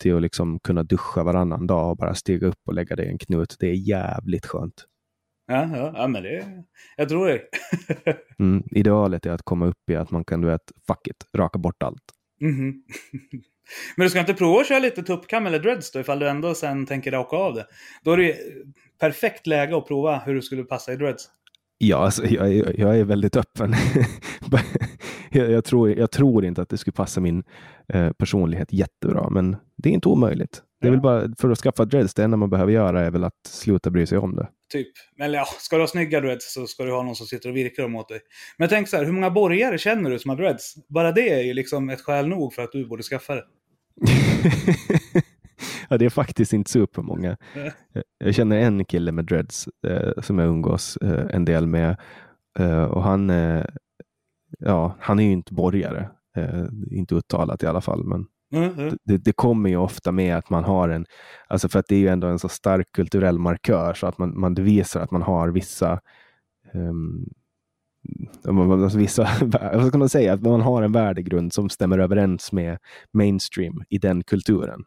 till 0.00 0.16
att 0.16 0.22
liksom 0.22 0.58
kunna 0.58 0.82
duscha 0.82 1.22
varannan 1.22 1.66
dag 1.66 1.90
och 1.90 1.96
bara 1.96 2.14
stiga 2.14 2.46
upp 2.46 2.60
och 2.66 2.74
lägga 2.74 2.96
det 2.96 3.04
i 3.04 3.08
en 3.08 3.18
knut. 3.18 3.56
Det 3.58 3.66
är 3.66 3.88
jävligt 3.88 4.46
skönt. 4.46 4.86
Ja, 5.52 5.76
ja, 5.76 5.92
ja 5.96 6.08
men 6.08 6.22
det... 6.22 6.46
Jag 6.96 7.08
tror 7.08 7.28
det. 7.28 7.40
Mm. 8.38 8.62
Idealet 8.70 9.26
är 9.26 9.30
att 9.30 9.42
komma 9.42 9.66
upp 9.66 9.90
i 9.90 9.96
att 9.96 10.10
man 10.10 10.24
kan, 10.24 10.40
du 10.40 10.46
vet, 10.48 10.72
fuck 10.86 11.06
it, 11.06 11.16
raka 11.36 11.58
bort 11.58 11.82
allt. 11.82 12.02
Mhm. 12.40 12.82
Men 13.96 14.04
du 14.04 14.10
ska 14.10 14.20
inte 14.20 14.34
prova 14.34 14.60
att 14.60 14.68
köra 14.68 14.78
lite 14.78 15.02
tuppkam 15.02 15.46
eller 15.46 15.58
dreads 15.58 15.92
då, 15.92 16.00
ifall 16.00 16.18
du 16.18 16.28
ändå 16.28 16.54
sen 16.54 16.86
tänker 16.86 17.10
raka 17.10 17.36
av 17.36 17.54
det? 17.54 17.66
Då 18.04 18.10
är 18.12 18.16
det 18.16 18.36
perfekt 19.00 19.46
läge 19.46 19.76
att 19.76 19.86
prova 19.88 20.18
hur 20.26 20.34
du 20.34 20.42
skulle 20.42 20.64
passa 20.64 20.92
i 20.92 20.96
dreads. 20.96 21.28
Ja, 21.78 21.96
alltså, 21.96 22.26
jag, 22.26 22.52
är- 22.54 22.80
jag 22.80 22.98
är 22.98 23.04
väldigt 23.04 23.36
öppen. 23.36 23.74
jag, 25.30 25.50
jag, 25.50 25.64
tror, 25.64 25.90
jag 25.90 26.10
tror 26.10 26.44
inte 26.44 26.62
att 26.62 26.68
det 26.68 26.78
skulle 26.78 26.92
passa 26.94 27.20
min 27.20 27.42
eh, 27.88 28.12
personlighet 28.12 28.72
jättebra, 28.72 29.30
men 29.30 29.56
det 29.76 29.88
är 29.88 29.92
inte 29.92 30.08
omöjligt. 30.08 30.62
Det 30.80 30.86
är 30.86 30.90
väl 30.90 31.00
bara, 31.00 31.28
för 31.38 31.50
att 31.50 31.58
skaffa 31.58 31.84
dreads, 31.84 32.14
det 32.14 32.24
enda 32.24 32.36
man 32.36 32.50
behöver 32.50 32.72
göra 32.72 33.00
är 33.00 33.10
väl 33.10 33.24
att 33.24 33.46
sluta 33.48 33.90
bry 33.90 34.06
sig 34.06 34.18
om 34.18 34.36
det. 34.36 34.48
Typ. 34.72 34.88
Men 35.16 35.32
ja, 35.32 35.44
ska 35.58 35.76
du 35.76 35.82
ha 35.82 35.86
snygga 35.88 36.20
dreads 36.20 36.52
så 36.54 36.66
ska 36.66 36.84
du 36.84 36.92
ha 36.92 37.02
någon 37.02 37.16
som 37.16 37.26
sitter 37.26 37.48
och 37.48 37.56
virkar 37.56 37.82
dem 37.82 37.96
åt 37.96 38.08
dig. 38.08 38.20
Men 38.58 38.68
tänk 38.68 38.88
så 38.88 38.96
här, 38.96 39.04
hur 39.04 39.12
många 39.12 39.30
borgare 39.30 39.78
känner 39.78 40.10
du 40.10 40.18
som 40.18 40.28
har 40.28 40.36
dreads? 40.36 40.74
Bara 40.88 41.12
det 41.12 41.28
är 41.30 41.42
ju 41.42 41.54
liksom 41.54 41.90
ett 41.90 42.00
skäl 42.00 42.28
nog 42.28 42.54
för 42.54 42.62
att 42.62 42.72
du 42.72 42.86
borde 42.88 43.02
skaffa 43.02 43.34
det. 43.34 43.44
ja, 45.88 45.98
det 45.98 46.04
är 46.04 46.10
faktiskt 46.10 46.52
inte 46.52 46.70
supermånga. 46.70 47.36
Jag- 47.54 47.72
Jag 48.24 48.34
känner 48.34 48.58
en 48.58 48.84
kille 48.84 49.12
med 49.12 49.24
dreads 49.24 49.68
eh, 49.86 50.12
som 50.22 50.38
jag 50.38 50.48
umgås 50.48 50.96
eh, 50.96 51.26
en 51.36 51.44
del 51.44 51.66
med. 51.66 51.96
Eh, 52.58 52.84
och 52.84 53.02
han, 53.02 53.30
eh, 53.30 53.64
ja, 54.58 54.96
han 55.00 55.18
är 55.18 55.24
ju 55.24 55.32
inte 55.32 55.54
borgare. 55.54 56.10
Eh, 56.36 56.64
inte 56.90 57.14
uttalat 57.14 57.62
i 57.62 57.66
alla 57.66 57.80
fall, 57.80 58.04
men 58.04 58.26
Mm, 58.52 58.78
mm. 58.78 58.98
det, 59.04 59.16
det 59.16 59.32
kommer 59.32 59.70
ju 59.70 59.76
ofta 59.76 60.12
med 60.12 60.36
att 60.36 60.50
man 60.50 60.64
har 60.64 60.88
en, 60.88 61.06
alltså 61.48 61.68
för 61.68 61.78
att 61.78 61.86
det 61.88 61.94
är 61.94 61.98
ju 61.98 62.08
ändå 62.08 62.26
en 62.26 62.38
så 62.38 62.48
stark 62.48 62.92
kulturell 62.92 63.38
markör 63.38 63.94
så 63.94 64.06
att 64.06 64.18
man, 64.18 64.40
man 64.40 64.54
visar 64.54 65.00
att 65.00 65.10
man 65.10 65.22
har 65.22 65.48
vissa, 65.48 66.00
um, 66.74 67.26
vissa, 68.94 69.28
vad 69.72 69.86
ska 69.86 69.98
man 69.98 70.08
säga, 70.08 70.32
att 70.32 70.42
man 70.42 70.60
har 70.60 70.82
en 70.82 70.92
värdegrund 70.92 71.52
som 71.52 71.68
stämmer 71.68 71.98
överens 71.98 72.52
med 72.52 72.78
mainstream 73.12 73.84
i 73.88 73.98
den 73.98 74.24
kulturen. 74.24 74.84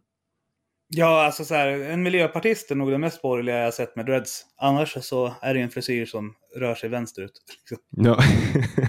Ja, 0.88 1.26
alltså 1.26 1.46
så 1.46 1.54
här, 1.54 1.68
en 1.68 2.04
miljöpartist 2.04 2.72
är 2.72 2.76
nog 2.76 2.92
det 2.92 2.98
mest 2.98 3.22
borgerliga 3.22 3.58
jag 3.58 3.74
sett 3.74 3.96
med 3.96 4.06
dreads. 4.06 4.46
Annars 4.58 4.98
så 5.02 5.34
är 5.42 5.54
det 5.54 5.62
en 5.62 5.70
frisyr 5.70 6.06
som 6.06 6.34
rör 6.56 6.76
sig 6.76 6.90
vänsterut. 6.90 7.32
Liksom. 7.60 7.78
Ja, 7.90 8.18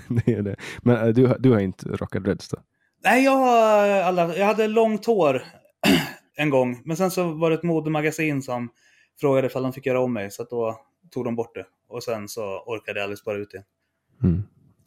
det 0.27 0.33
är 0.33 0.43
det. 0.43 0.57
Men 0.83 0.97
eh, 0.97 1.15
du, 1.15 1.35
du 1.39 1.51
har 1.51 1.61
inte 1.61 1.89
rockat 1.89 2.25
dreads 2.25 2.49
då? 2.49 2.59
Nej, 3.05 3.25
jag, 3.25 3.37
har 3.37 3.89
eh, 3.89 4.07
alla, 4.07 4.37
jag 4.37 4.47
hade 4.47 4.69
långt 4.69 5.07
hår 5.07 5.43
en 6.37 6.51
gång. 6.51 6.83
Men 6.85 6.97
sen 6.97 7.11
så 7.11 7.33
var 7.33 7.51
det 7.51 7.57
ett 7.57 7.63
modemagasin 7.63 8.43
som 8.43 8.69
frågade 9.21 9.47
ifall 9.47 9.63
de 9.63 9.73
fick 9.73 9.87
göra 9.87 10.01
om 10.01 10.13
mig. 10.13 10.31
Så 10.31 10.43
att 10.43 10.51
då 10.51 10.81
tog 11.11 11.25
de 11.25 11.37
bort 11.37 11.55
det. 11.55 11.67
Och 11.89 12.03
sen 12.03 12.29
så 12.29 12.43
orkade 12.67 12.99
jag 12.99 13.05
aldrig 13.05 13.19
spara 13.19 13.39
ut 13.39 13.51
det. 13.51 13.65
Mm. 14.27 14.43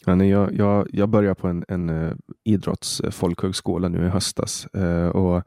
Ja, 0.06 0.16
nej, 0.16 0.30
jag, 0.30 0.54
jag, 0.54 0.88
jag 0.94 1.10
började 1.10 1.36
på 1.36 1.48
en, 1.48 1.66
en 1.68 1.90
eh, 1.90 1.96
uh, 1.96 2.14
idrottsfolkhögskola 2.44 3.88
eh, 3.88 3.92
nu 3.92 4.06
i 4.06 4.10
höstas. 4.10 4.68
och 5.14 5.44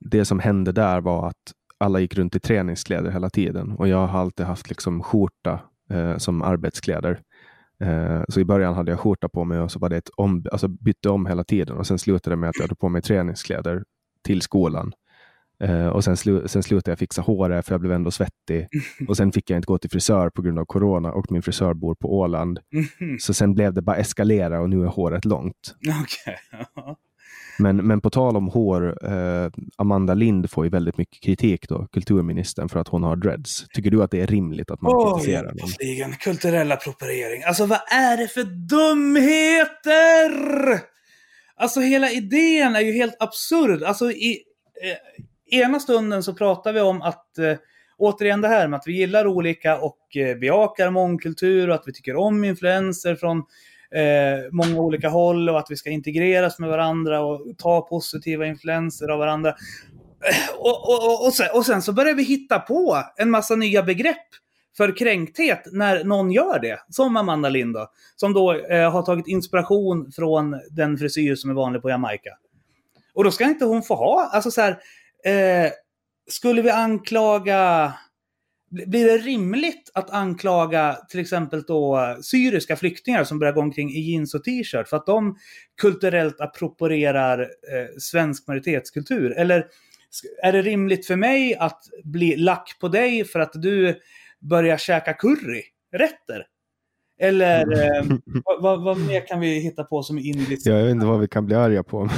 det 0.00 0.24
som 0.24 0.38
hände 0.38 0.72
där 0.72 1.00
var 1.00 1.28
att 1.28 1.52
alla 1.78 2.00
gick 2.00 2.14
runt 2.14 2.36
i 2.36 2.40
träningskläder 2.40 3.10
hela 3.10 3.30
tiden. 3.30 3.72
Och 3.72 3.88
jag 3.88 4.06
har 4.06 4.20
alltid 4.20 4.46
haft 4.46 4.68
liksom 4.68 5.02
skjorta 5.02 5.60
eh, 5.90 6.16
som 6.16 6.42
arbetskläder. 6.42 7.20
Eh, 7.80 8.22
så 8.28 8.40
i 8.40 8.44
början 8.44 8.74
hade 8.74 8.90
jag 8.90 9.00
skjorta 9.00 9.28
på 9.28 9.44
mig 9.44 9.58
och 9.60 9.70
så 9.72 9.78
var 9.78 9.88
det 9.88 9.96
ett 9.96 10.08
om, 10.16 10.44
alltså 10.52 10.68
bytte 10.68 11.10
om 11.10 11.26
hela 11.26 11.44
tiden. 11.44 11.76
Och 11.76 11.86
sen 11.86 11.98
slutade 11.98 12.36
det 12.36 12.40
med 12.40 12.50
att 12.50 12.56
jag 12.56 12.64
hade 12.64 12.74
på 12.74 12.88
mig 12.88 13.02
träningskläder 13.02 13.84
till 14.24 14.42
skolan. 14.42 14.92
Eh, 15.60 15.86
och 15.86 16.04
sen, 16.04 16.16
slu, 16.16 16.48
sen 16.48 16.62
slutade 16.62 16.90
jag 16.90 16.98
fixa 16.98 17.22
håret 17.22 17.66
för 17.66 17.72
jag 17.72 17.80
blev 17.80 17.92
ändå 17.92 18.10
svettig. 18.10 18.68
Och 19.08 19.16
sen 19.16 19.32
fick 19.32 19.50
jag 19.50 19.58
inte 19.58 19.66
gå 19.66 19.78
till 19.78 19.90
frisör 19.90 20.30
på 20.30 20.42
grund 20.42 20.58
av 20.58 20.64
corona 20.64 21.12
och 21.12 21.32
min 21.32 21.42
frisör 21.42 21.74
bor 21.74 21.94
på 21.94 22.18
Åland. 22.18 22.60
Mhm. 22.72 23.18
Så 23.20 23.34
sen 23.34 23.54
blev 23.54 23.74
det 23.74 23.82
bara 23.82 23.96
eskalera 23.96 24.60
och 24.60 24.70
nu 24.70 24.82
är 24.82 24.86
håret 24.86 25.24
långt. 25.24 25.74
Okej. 26.02 26.38
Men, 27.58 27.76
men 27.76 28.00
på 28.00 28.10
tal 28.10 28.36
om 28.36 28.48
hår, 28.48 29.12
eh, 29.12 29.50
Amanda 29.76 30.14
Lind 30.14 30.50
får 30.50 30.64
ju 30.64 30.70
väldigt 30.70 30.98
mycket 30.98 31.22
kritik 31.22 31.68
då, 31.68 31.86
kulturministern, 31.92 32.68
för 32.68 32.80
att 32.80 32.88
hon 32.88 33.02
har 33.02 33.16
dreads. 33.16 33.68
Tycker 33.68 33.90
du 33.90 34.02
att 34.02 34.10
det 34.10 34.20
är 34.20 34.26
rimligt 34.26 34.70
att 34.70 34.80
man 34.80 34.92
Åh, 34.92 35.18
kritiserar 35.18 35.54
egentligen. 35.54 36.12
Kulturell 36.12 36.72
appropriering. 36.72 37.42
Alltså 37.42 37.66
vad 37.66 37.80
är 37.90 38.16
det 38.16 38.28
för 38.28 38.44
dumheter? 38.68 40.30
Alltså 41.56 41.80
hela 41.80 42.10
idén 42.10 42.76
är 42.76 42.80
ju 42.80 42.92
helt 42.92 43.22
absurd. 43.22 43.82
Alltså 43.82 44.10
i 44.10 44.42
eh, 44.82 44.96
ena 45.60 45.80
stunden 45.80 46.22
så 46.22 46.34
pratar 46.34 46.72
vi 46.72 46.80
om 46.80 47.02
att 47.02 47.38
eh, 47.38 47.56
Återigen 47.98 48.40
det 48.40 48.48
här 48.48 48.68
med 48.68 48.78
att 48.78 48.86
vi 48.86 48.92
gillar 48.92 49.26
olika 49.26 49.78
och 49.78 50.16
eh, 50.16 50.38
bejakar 50.38 50.90
mångkultur 50.90 51.68
och 51.68 51.74
att 51.74 51.82
vi 51.86 51.92
tycker 51.92 52.16
om 52.16 52.44
influenser 52.44 53.16
från 53.16 53.42
eh, 53.94 54.50
många 54.52 54.80
olika 54.80 55.08
håll 55.08 55.48
och 55.48 55.58
att 55.58 55.70
vi 55.70 55.76
ska 55.76 55.90
integreras 55.90 56.58
med 56.58 56.68
varandra 56.70 57.20
och 57.20 57.58
ta 57.58 57.80
positiva 57.80 58.46
influenser 58.46 59.08
av 59.08 59.18
varandra. 59.18 59.50
Eh, 59.50 60.58
och, 60.58 60.88
och, 60.88 61.04
och, 61.04 61.26
och, 61.26 61.34
sen, 61.34 61.46
och 61.54 61.66
sen 61.66 61.82
så 61.82 61.92
börjar 61.92 62.14
vi 62.14 62.22
hitta 62.22 62.58
på 62.58 63.02
en 63.16 63.30
massa 63.30 63.56
nya 63.56 63.82
begrepp 63.82 64.26
för 64.76 64.96
kränkthet 64.96 65.62
när 65.72 66.04
någon 66.04 66.30
gör 66.30 66.58
det. 66.58 66.78
Som 66.88 67.16
Amanda 67.16 67.48
Lind 67.48 67.74
då, 67.74 67.90
Som 68.16 68.32
då 68.32 68.54
eh, 68.54 68.92
har 68.92 69.02
tagit 69.02 69.28
inspiration 69.28 70.12
från 70.12 70.60
den 70.70 70.98
frisyr 70.98 71.34
som 71.34 71.50
är 71.50 71.54
vanlig 71.54 71.82
på 71.82 71.90
Jamaica. 71.90 72.30
Och 73.14 73.24
då 73.24 73.30
ska 73.30 73.44
inte 73.44 73.64
hon 73.64 73.82
få 73.82 73.94
ha, 73.94 74.30
alltså 74.32 74.50
så 74.50 74.60
här, 74.60 74.70
eh, 75.24 75.70
skulle 76.30 76.62
vi 76.62 76.70
anklaga, 76.70 77.92
blir 78.70 79.04
det 79.04 79.18
rimligt 79.18 79.90
att 79.94 80.10
anklaga 80.10 80.98
till 81.08 81.20
exempel 81.20 81.62
då 81.62 82.16
syriska 82.22 82.76
flyktingar 82.76 83.24
som 83.24 83.38
börjar 83.38 83.52
gå 83.52 83.60
omkring 83.60 83.90
i 83.90 84.00
jeans 84.00 84.34
och 84.34 84.44
t-shirt 84.44 84.88
för 84.88 84.96
att 84.96 85.06
de 85.06 85.36
kulturellt 85.80 86.40
approprierar 86.40 87.40
eh, 87.40 87.98
svensk 87.98 88.46
majoritetskultur? 88.46 89.30
Eller 89.38 89.66
är 90.42 90.52
det 90.52 90.62
rimligt 90.62 91.06
för 91.06 91.16
mig 91.16 91.54
att 91.54 91.82
bli 92.04 92.36
lack 92.36 92.76
på 92.80 92.88
dig 92.88 93.24
för 93.24 93.40
att 93.40 93.52
du 93.52 93.94
börjar 94.40 94.76
käka 94.76 95.12
curryrätter? 95.12 96.46
Eller 97.20 97.60
eh, 97.72 98.04
vad, 98.44 98.62
vad, 98.62 98.84
vad 98.84 98.98
mer 99.06 99.26
kan 99.26 99.40
vi 99.40 99.60
hitta 99.60 99.84
på 99.84 100.02
som 100.02 100.18
är 100.18 100.22
indiskt? 100.22 100.66
Jag 100.66 100.82
vet 100.82 100.90
inte 100.90 101.06
vad 101.06 101.20
vi 101.20 101.28
kan 101.28 101.46
bli 101.46 101.54
arga 101.54 101.82
på. 101.82 102.08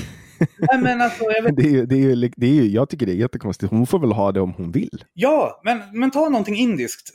Nej, 0.59 0.81
men 0.81 1.01
alltså, 1.01 1.25
jag 1.25 1.43
vet, 1.43 1.57
Det 1.57 1.63
är, 1.63 1.71
ju- 1.71 1.87
det 1.87 1.95
är, 1.95 1.99
ju, 1.99 2.31
det 2.37 2.47
är 2.47 2.51
ju, 2.55 2.67
jag 2.69 2.89
tycker 2.89 3.07
det 3.07 3.13
är 3.13 3.17
jättekonstigt. 3.17 3.71
Hon 3.71 3.87
får 3.87 3.99
väl 3.99 4.13
ha 4.13 4.33
det 4.33 4.41
om 4.41 4.53
hon 4.53 4.73
vill. 4.73 5.05
ja, 5.15 5.61
men, 5.65 5.81
men 5.93 6.11
ta 6.11 6.29
någonting 6.29 6.57
indiskt. 6.57 7.13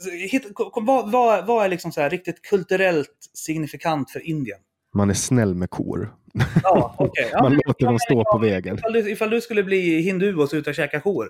Ko- 0.53 0.81
vad, 0.81 1.11
vad, 1.11 1.45
vad 1.45 1.65
är 1.65 1.69
liksom 1.69 1.91
så 1.91 2.01
här 2.01 2.09
riktigt 2.09 2.41
kulturellt 2.41 3.29
signifikant 3.33 4.11
för 4.11 4.27
Indien? 4.27 4.59
Man 4.93 5.09
är 5.09 5.13
snäll 5.13 5.55
med 5.55 5.69
kor. 5.69 6.13
Ja. 6.63 6.95
Ja, 7.31 7.41
Man 7.41 7.51
men- 7.51 7.61
låter 7.65 7.85
dem 7.85 7.99
stå 7.99 8.23
på 8.31 8.37
vägen. 8.37 8.75
Ifall 8.77 8.93
du, 8.93 9.11
ifall 9.11 9.29
du 9.29 9.41
skulle 9.41 9.63
bli 9.63 10.01
hindu 10.01 10.35
och 10.35 10.49
så 10.49 10.55
ut 10.57 10.67
och 10.67 10.75
käka 10.75 10.99
kor. 10.99 11.29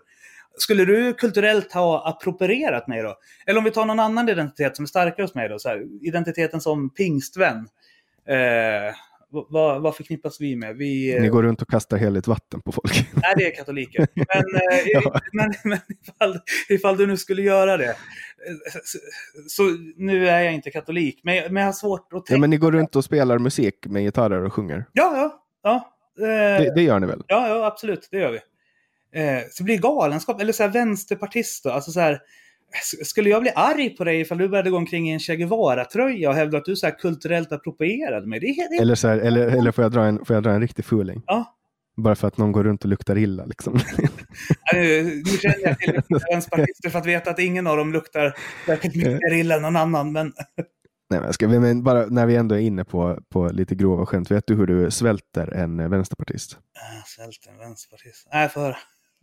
Skulle 0.58 0.86
du 0.86 1.13
kulturellt 1.13 1.73
ha 1.73 2.10
approprierat 2.10 2.88
mig 2.88 3.01
då? 3.03 3.15
Eller 3.47 3.58
om 3.58 3.63
vi 3.63 3.71
tar 3.71 3.86
någon 3.86 3.99
annan 3.99 4.29
identitet 4.29 4.75
som 4.75 4.84
är 4.84 4.88
starkare 4.88 5.23
hos 5.23 5.36
mig 5.36 5.49
då? 5.49 5.60
Så 5.60 5.69
här, 5.69 5.84
identiteten 6.01 6.62
som 6.62 6.89
pingstvän. 6.89 7.58
Eh, 8.27 8.95
vad- 9.50 9.82
vad, 9.82 9.95
förknippas 9.95 10.41
vi 10.41 10.56
med? 10.56 10.76
Vi, 10.78 11.15
eh, 11.15 11.21
Ni 11.21 11.28
går 11.30 11.43
runt 11.43 11.62
och 11.62 11.69
kastar 11.69 11.98
heligt 11.98 12.28
vatten 12.28 12.62
på 12.62 12.71
folk. 12.71 12.93
Nej, 13.13 13.34
det 13.38 13.48
är 13.52 13.56
katoliker. 13.56 14.08
Men, 14.13 14.28
eh, 14.56 14.80
Ja. 14.86 15.19
men, 15.34 15.54
men 15.63 15.80
ifall, 16.08 16.39
ifall 16.69 16.98
du 16.98 17.08
nu 17.08 17.17
skulle 17.17 17.41
göra 17.41 17.78
det. 17.78 17.89
eh, 17.89 17.95
Så, 18.84 18.98
så 19.48 19.63
nu 19.98 20.30
är 20.30 20.41
jag 20.41 20.54
inte 20.54 20.71
katolik, 20.71 21.19
men, 21.24 21.54
men 21.54 21.56
jag 21.62 21.67
har 21.67 21.74
svårt 21.74 22.00
att 22.02 22.08
Ja, 22.12 22.19
tänka. 22.21 22.39
men 22.39 22.50
ni 22.50 22.58
går 22.58 22.71
runt 22.71 22.95
och 22.95 23.04
spelar 23.04 23.39
musik 23.39 23.86
med 23.88 24.04
gitarrer 24.04 24.43
och 24.43 24.54
sjunger. 24.54 24.86
Ja, 24.93 25.17
ja. 25.17 25.43
ja. 25.63 25.91
Det, 26.17 26.74
det 26.76 26.82
gör 26.82 27.00
ni 27.00 27.08
väl? 27.08 27.24
Ja, 27.28 27.48
ja, 27.48 27.65
absolut. 27.65 28.08
Det 28.12 28.17
gör 28.17 28.32
vi. 28.32 28.39
Så 29.52 29.58
det 29.58 29.63
blir 29.63 29.78
galenskap. 29.78 30.41
Eller 30.41 30.54
så 30.54 30.63
här 30.63 30.69
vänsterpartist 30.69 31.63
då. 31.63 31.69
Alltså 31.71 31.91
så 31.91 32.00
här, 32.00 32.19
skulle 33.04 33.30
jag 33.30 33.41
bli 33.41 33.51
arg 33.56 33.89
på 33.89 34.04
dig 34.04 34.21
ifall 34.21 34.38
du 34.38 34.49
började 34.49 34.69
gå 34.69 34.78
omkring 34.78 35.10
i 35.10 35.13
en 35.13 35.19
Che 35.19 35.36
Guevara-tröja 35.36 36.30
och 36.30 36.36
hävda 36.36 36.58
att 36.58 36.65
du 36.65 36.71
är 36.71 36.75
så 36.75 36.91
kulturellt 36.91 37.51
approprierad 37.51 38.28
mig? 38.28 38.39
Det 38.39 38.47
är, 38.47 38.69
det 38.69 38.75
är, 38.75 38.82
Eller, 38.82 38.95
så 38.95 39.08
här, 39.08 39.17
eller, 39.17 39.47
eller 39.47 39.71
får, 39.71 39.84
jag 39.84 39.91
dra 39.91 40.06
en, 40.06 40.25
får 40.25 40.34
jag 40.36 40.43
dra 40.43 40.51
en 40.51 40.62
riktig 40.62 40.86
fuling? 40.86 41.23
Ja. 41.25 41.56
Bara 41.97 42.15
för 42.15 42.28
att 42.28 42.38
någon 42.38 42.51
går 42.51 42.63
runt 42.63 42.84
och 42.84 42.89
luktar 42.89 43.17
illa 43.17 43.45
liksom. 43.45 43.73
nu, 44.73 45.04
nu 45.25 45.38
känner 45.41 45.67
jag 45.67 45.80
till 45.80 46.01
vänsterpartister 46.32 46.89
för 46.89 46.99
att 46.99 47.06
veta 47.06 47.30
att 47.30 47.39
ingen 47.39 47.67
av 47.67 47.78
dem 47.78 47.93
luktar 47.93 48.34
särskilt 48.65 48.95
mycket 48.95 49.34
illa 49.34 49.56
än 49.56 49.62
någon 49.62 49.75
annan. 49.75 50.12
Men... 50.12 50.34
Nej, 51.10 51.19
men 51.21 51.34
ska 51.34 51.47
vi, 51.47 51.60
men 51.60 51.84
bara 51.84 52.06
när 52.06 52.25
vi 52.25 52.36
ändå 52.36 52.56
är 52.56 52.60
inne 52.60 52.86
på, 52.86 53.19
på 53.30 53.49
lite 53.49 53.75
grova 53.75 54.06
skämt, 54.06 54.32
vet 54.32 54.43
du 54.47 54.56
hur 54.56 54.67
du 54.67 54.91
svälter 54.91 55.54
en 55.54 55.89
vänsterpartist? 55.89 56.54
Äh, 56.54 57.06
svälter 57.06 57.51
en 57.51 57.58
vänsterpartist? 57.58 58.28
Nej, 58.34 58.49
för 58.49 58.78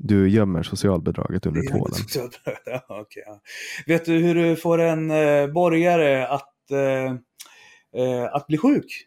Du 0.04 0.28
gömmer 0.28 0.62
socialbidraget 0.62 1.46
under 1.46 1.70
tvålen. 1.70 1.98
Ja, 2.64 3.00
okay, 3.00 3.22
ja. 3.26 3.40
Vet 3.86 4.04
du 4.04 4.12
hur 4.18 4.34
du 4.34 4.56
får 4.56 4.78
en 4.80 5.10
eh, 5.10 5.46
borgare 5.46 6.28
att, 6.28 6.70
eh, 6.70 7.12
eh, 8.02 8.24
att 8.32 8.46
bli 8.46 8.58
sjuk? 8.58 9.06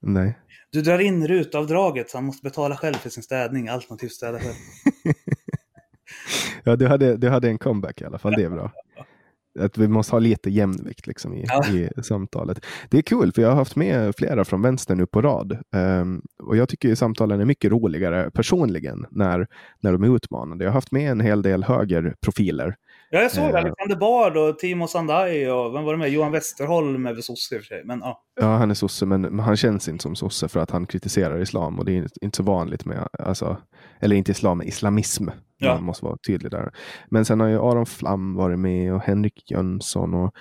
Nej. 0.00 0.38
Du 0.70 0.82
drar 0.82 0.98
in 0.98 1.28
rutavdraget 1.28 2.10
så 2.10 2.16
han 2.16 2.24
måste 2.24 2.42
betala 2.42 2.76
själv 2.76 2.94
för 2.94 3.10
sin 3.10 3.22
städning, 3.22 3.68
alternativt 3.68 4.12
städa 4.12 4.38
själv. 4.38 4.54
ja, 6.64 6.76
du 6.76 6.86
hade, 6.86 7.16
du 7.16 7.28
hade 7.28 7.48
en 7.48 7.58
comeback 7.58 8.00
i 8.00 8.04
alla 8.04 8.18
fall, 8.18 8.32
det 8.36 8.42
är 8.44 8.50
bra. 8.50 8.72
Att 9.58 9.78
vi 9.78 9.88
måste 9.88 10.14
ha 10.14 10.18
lite 10.18 10.50
jämvikt 10.50 11.06
liksom 11.06 11.34
i, 11.34 11.44
ja. 11.48 11.68
i 11.68 12.02
samtalet. 12.02 12.64
Det 12.88 12.98
är 12.98 13.02
kul, 13.02 13.32
för 13.32 13.42
jag 13.42 13.48
har 13.48 13.56
haft 13.56 13.76
med 13.76 14.14
flera 14.16 14.44
från 14.44 14.62
vänster 14.62 14.94
nu 14.94 15.06
på 15.06 15.22
rad. 15.22 15.58
Um, 15.76 16.22
och 16.42 16.56
jag 16.56 16.68
tycker 16.68 16.94
samtalen 16.94 17.40
är 17.40 17.44
mycket 17.44 17.70
roligare 17.70 18.30
personligen 18.30 19.06
när, 19.10 19.46
när 19.80 19.92
de 19.92 20.02
är 20.02 20.16
utmanande. 20.16 20.64
Jag 20.64 20.70
har 20.70 20.74
haft 20.74 20.92
med 20.92 21.10
en 21.10 21.20
hel 21.20 21.42
del 21.42 21.64
högerprofiler 21.64 22.76
Ja, 23.10 23.20
jag 23.20 23.30
såg 23.32 23.50
uh, 23.50 23.56
Alexander 23.56 23.96
Bard 23.96 24.36
och 24.36 24.58
Timo 24.58 24.86
Sandai 24.86 25.46
och 25.46 25.74
vem 25.74 25.84
var 25.84 25.92
det 25.92 25.98
med? 25.98 26.10
Johan 26.10 26.32
Westerholm 26.32 27.06
är 27.06 27.12
väl 27.12 27.22
sosse 27.22 27.54
i 27.54 27.58
och 27.58 27.62
för 27.62 27.66
sig. 27.66 27.84
Men, 27.84 27.98
ja. 27.98 28.22
ja, 28.40 28.56
han 28.56 28.70
är 28.70 28.74
sosse, 28.74 29.06
men, 29.06 29.20
men 29.20 29.38
han 29.38 29.56
känns 29.56 29.88
inte 29.88 30.02
som 30.02 30.16
sosse 30.16 30.48
för 30.48 30.60
att 30.60 30.70
han 30.70 30.86
kritiserar 30.86 31.40
islam 31.40 31.78
och 31.78 31.84
det 31.84 31.92
är 31.92 32.06
inte 32.20 32.36
så 32.36 32.42
vanligt 32.42 32.84
med, 32.84 33.08
alltså, 33.12 33.56
eller 34.00 34.16
inte 34.16 34.32
islam, 34.32 34.62
islamism. 34.62 35.28
Ja. 35.58 35.74
Man 35.74 35.84
måste 35.84 36.04
vara 36.04 36.16
tydlig 36.26 36.50
där. 36.50 36.72
Men 37.08 37.24
sen 37.24 37.40
har 37.40 37.48
ju 37.48 37.58
Aron 37.58 37.86
Flam 37.86 38.34
varit 38.34 38.58
med 38.58 38.94
och 38.94 39.02
Henrik 39.02 39.50
Jönsson 39.50 40.14
och, 40.14 40.34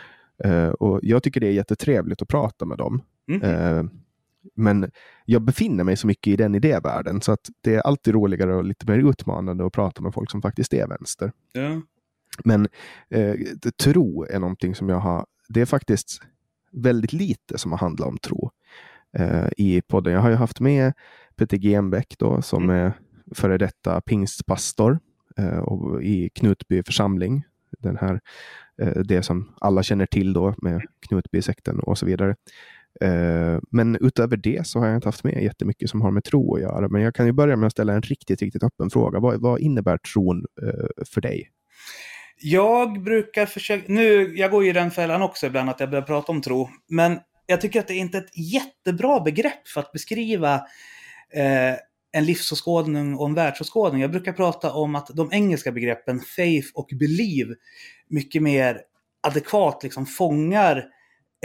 uh, 0.45 0.69
och 0.69 0.99
jag 1.03 1.23
tycker 1.23 1.39
det 1.39 1.47
är 1.47 1.51
jättetrevligt 1.51 2.21
att 2.21 2.27
prata 2.27 2.65
med 2.65 2.77
dem. 2.77 3.01
Mm. 3.31 3.41
Uh, 3.41 3.85
men 4.55 4.91
jag 5.25 5.41
befinner 5.41 5.83
mig 5.83 5.97
så 5.97 6.07
mycket 6.07 6.33
i 6.33 6.35
den 6.35 6.55
idévärlden 6.55 7.21
så 7.21 7.31
att 7.31 7.49
det 7.61 7.75
är 7.75 7.79
alltid 7.79 8.13
roligare 8.13 8.55
och 8.55 8.63
lite 8.63 8.91
mer 8.91 9.09
utmanande 9.09 9.65
att 9.65 9.73
prata 9.73 10.01
med 10.01 10.13
folk 10.13 10.31
som 10.31 10.41
faktiskt 10.41 10.73
är 10.73 10.87
vänster. 10.87 11.31
Ja. 11.53 11.81
Men 12.43 12.67
eh, 13.09 13.35
tro 13.83 14.23
är 14.23 14.39
någonting 14.39 14.75
som 14.75 14.89
jag 14.89 14.99
har, 14.99 15.25
det 15.49 15.61
är 15.61 15.65
faktiskt 15.65 16.21
väldigt 16.71 17.13
lite 17.13 17.57
som 17.57 17.71
har 17.71 17.79
handlat 17.79 18.07
om 18.07 18.17
tro 18.17 18.51
eh, 19.17 19.47
i 19.57 19.81
podden. 19.81 20.13
Jag 20.13 20.21
har 20.21 20.29
ju 20.29 20.35
haft 20.35 20.59
med 20.59 20.93
Peter 21.35 21.57
Genbeck 21.57 22.15
då, 22.17 22.41
som 22.41 22.63
mm. 22.63 22.75
är 22.75 22.93
före 23.35 23.57
detta 23.57 24.01
pingstpastor 24.01 24.99
eh, 25.37 25.59
och 25.59 26.03
i 26.03 26.29
Knutby 26.29 26.83
församling. 26.83 27.43
Den 27.79 27.97
här, 27.97 28.19
eh, 28.81 29.01
det 29.01 29.23
som 29.23 29.53
alla 29.61 29.83
känner 29.83 30.05
till 30.05 30.33
då 30.33 30.55
med 30.57 30.81
Knutbysekten 31.07 31.79
och 31.79 31.97
så 31.97 32.05
vidare. 32.05 32.35
Eh, 33.01 33.59
men 33.71 33.97
utöver 34.01 34.37
det 34.37 34.67
så 34.67 34.79
har 34.79 34.87
jag 34.87 34.95
inte 34.95 35.07
haft 35.07 35.23
med 35.23 35.43
jättemycket 35.43 35.89
som 35.89 36.01
har 36.01 36.11
med 36.11 36.23
tro 36.23 36.55
att 36.55 36.61
göra. 36.61 36.89
Men 36.89 37.01
jag 37.01 37.15
kan 37.15 37.25
ju 37.25 37.31
börja 37.31 37.55
med 37.55 37.67
att 37.67 37.73
ställa 37.73 37.93
en 37.93 38.01
riktigt, 38.01 38.41
riktigt 38.41 38.63
öppen 38.63 38.89
fråga. 38.89 39.19
Vad, 39.19 39.41
vad 39.41 39.59
innebär 39.59 39.97
tron 39.97 40.45
eh, 40.61 41.05
för 41.05 41.21
dig? 41.21 41.51
Jag 42.39 43.03
brukar 43.03 43.45
försöka, 43.45 43.85
nu, 43.87 44.37
jag 44.37 44.51
går 44.51 44.63
ju 44.63 44.69
i 44.69 44.73
den 44.73 44.91
fällan 44.91 45.21
också 45.21 45.45
ibland 45.45 45.69
att 45.69 45.79
jag 45.79 45.89
börjar 45.89 46.05
prata 46.05 46.31
om 46.31 46.41
tro, 46.41 46.69
men 46.87 47.19
jag 47.45 47.61
tycker 47.61 47.79
att 47.79 47.87
det 47.87 47.93
är 47.93 47.99
inte 47.99 48.17
ett 48.17 48.37
jättebra 48.37 49.19
begrepp 49.19 49.67
för 49.67 49.79
att 49.79 49.91
beskriva 49.91 50.55
eh, 51.33 51.73
en 52.11 52.25
livsåskådning 52.25 53.15
och 53.15 53.27
en 53.27 53.33
världsåskådning. 53.33 54.01
Jag 54.01 54.11
brukar 54.11 54.33
prata 54.33 54.73
om 54.73 54.95
att 54.95 55.07
de 55.07 55.29
engelska 55.31 55.71
begreppen 55.71 56.19
faith 56.19 56.67
och 56.73 56.89
believe 56.99 57.55
mycket 58.09 58.41
mer 58.41 58.81
adekvat 59.27 59.83
liksom 59.83 60.05
fångar 60.05 60.85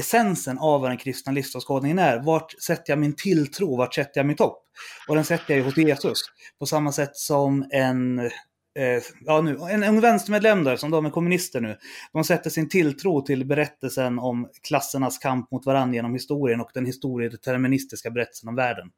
essensen 0.01 0.59
av 0.59 0.81
vad 0.81 0.91
den 0.91 0.99
kristna 0.99 1.33
livsåskådningen 1.33 1.99
är. 1.99 2.19
Vart 2.19 2.63
sätter 2.63 2.93
jag 2.93 2.99
min 2.99 3.17
tilltro? 3.17 3.77
Vart 3.77 3.95
sätter 3.95 4.21
jag 4.21 4.27
mitt 4.27 4.39
hopp? 4.39 4.65
Och 5.09 5.15
den 5.15 5.25
sätter 5.25 5.45
jag 5.49 5.59
ju 5.59 5.65
hos 5.65 5.77
Jesus. 5.77 6.19
På 6.59 6.67
samma 6.67 6.93
sätt 6.93 7.17
som 7.17 7.67
en 7.71 8.31
eh, 8.75 9.03
ja, 9.21 9.41
nu, 9.41 9.59
en, 9.71 9.83
en 9.83 10.01
vänstermedlem 10.01 10.65
där, 10.65 10.77
som 10.77 10.91
de 10.91 11.07
är 11.07 11.11
kommunister 11.11 11.61
nu, 11.61 11.77
de 12.13 12.25
sätter 12.25 12.51
sin 12.51 12.69
tilltro 12.69 13.21
till 13.21 13.45
berättelsen 13.45 14.19
om 14.19 14.49
klassernas 14.63 15.19
kamp 15.19 15.51
mot 15.51 15.67
varandra 15.67 15.95
genom 15.95 16.13
historien 16.13 16.61
och 16.61 16.71
den 16.75 16.87
historiedeterministiska 16.87 18.11
berättelsen 18.11 18.49
om 18.49 18.55
världen. 18.55 18.91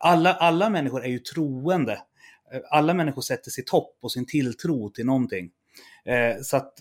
Alla, 0.00 0.34
alla 0.34 0.70
människor 0.70 1.04
är 1.04 1.08
ju 1.08 1.18
troende. 1.18 1.92
Eh, 2.52 2.60
alla 2.70 2.94
människor 2.94 3.22
sätter 3.22 3.50
sitt 3.50 3.70
hopp 3.70 3.98
och 4.02 4.12
sin 4.12 4.26
tilltro 4.26 4.90
till 4.90 5.06
någonting. 5.06 5.50
Eh, 6.04 6.42
så 6.42 6.56
att, 6.56 6.72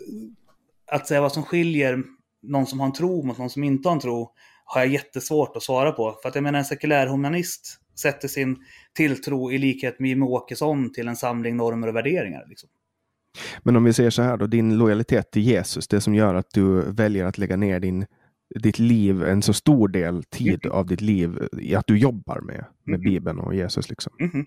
att 0.91 1.07
säga 1.07 1.21
vad 1.21 1.31
som 1.31 1.43
skiljer 1.43 2.03
någon 2.41 2.67
som 2.67 2.79
har 2.79 2.87
en 2.87 2.93
tro 2.93 3.23
mot 3.23 3.37
någon 3.37 3.49
som 3.49 3.63
inte 3.63 3.89
har 3.89 3.93
en 3.93 4.01
tro 4.01 4.33
har 4.65 4.81
jag 4.81 4.89
jättesvårt 4.89 5.55
att 5.55 5.63
svara 5.63 5.91
på. 5.91 6.19
För 6.21 6.29
att 6.29 6.35
jag 6.35 6.43
menar 6.43 6.59
en 6.59 6.65
sekulär 6.65 7.07
humanist 7.07 7.79
sätter 7.99 8.27
sin 8.27 8.57
tilltro 8.93 9.51
i 9.51 9.57
likhet 9.57 9.99
med 9.99 10.09
Jimmie 10.09 10.29
Åkesson 10.29 10.93
till 10.93 11.07
en 11.07 11.15
samling 11.15 11.57
normer 11.57 11.87
och 11.87 11.95
värderingar. 11.95 12.45
Liksom. 12.49 12.69
Men 13.63 13.75
om 13.75 13.83
vi 13.83 13.93
säger 13.93 14.09
så 14.09 14.21
här 14.21 14.37
då, 14.37 14.47
din 14.47 14.77
lojalitet 14.77 15.31
till 15.31 15.41
Jesus, 15.41 15.87
det 15.87 16.01
som 16.01 16.15
gör 16.15 16.35
att 16.35 16.49
du 16.53 16.91
väljer 16.91 17.25
att 17.25 17.37
lägga 17.37 17.55
ner 17.55 17.79
din, 17.79 18.05
ditt 18.55 18.79
liv, 18.79 19.23
en 19.23 19.41
så 19.41 19.53
stor 19.53 19.87
del 19.87 20.23
tid 20.23 20.65
mm. 20.65 20.77
av 20.77 20.85
ditt 20.85 21.01
liv 21.01 21.47
i 21.59 21.75
att 21.75 21.87
du 21.87 21.97
jobbar 21.97 22.41
med, 22.41 22.65
med 22.83 22.99
mm. 22.99 23.01
Bibeln 23.01 23.39
och 23.39 23.55
Jesus. 23.55 23.89
Liksom. 23.89 24.13
Mm. 24.19 24.45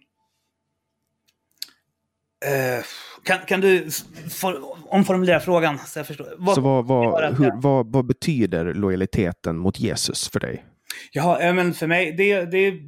Uh, 2.47 2.85
kan, 3.25 3.39
kan 3.47 3.61
du 3.61 3.89
for, 4.31 4.57
omformulera 4.95 5.41
frågan 5.41 5.79
så 5.79 5.99
jag 5.99 6.07
förstår? 6.07 6.35
Vad, 6.39 6.55
så 6.55 6.61
vad, 6.61 6.87
vad, 6.87 7.39
hur, 7.39 7.53
vad, 7.55 7.93
vad, 7.93 8.07
betyder 8.07 8.75
lojaliteten 8.75 9.57
mot 9.59 9.81
Jesus 9.81 10.29
för 10.29 10.41
dig? 10.41 10.65
Ja, 11.13 11.53
men 11.53 11.75
för 11.75 11.87
mig, 11.87 12.13
det, 12.13 12.45
det 12.45 12.59
är 12.59 12.81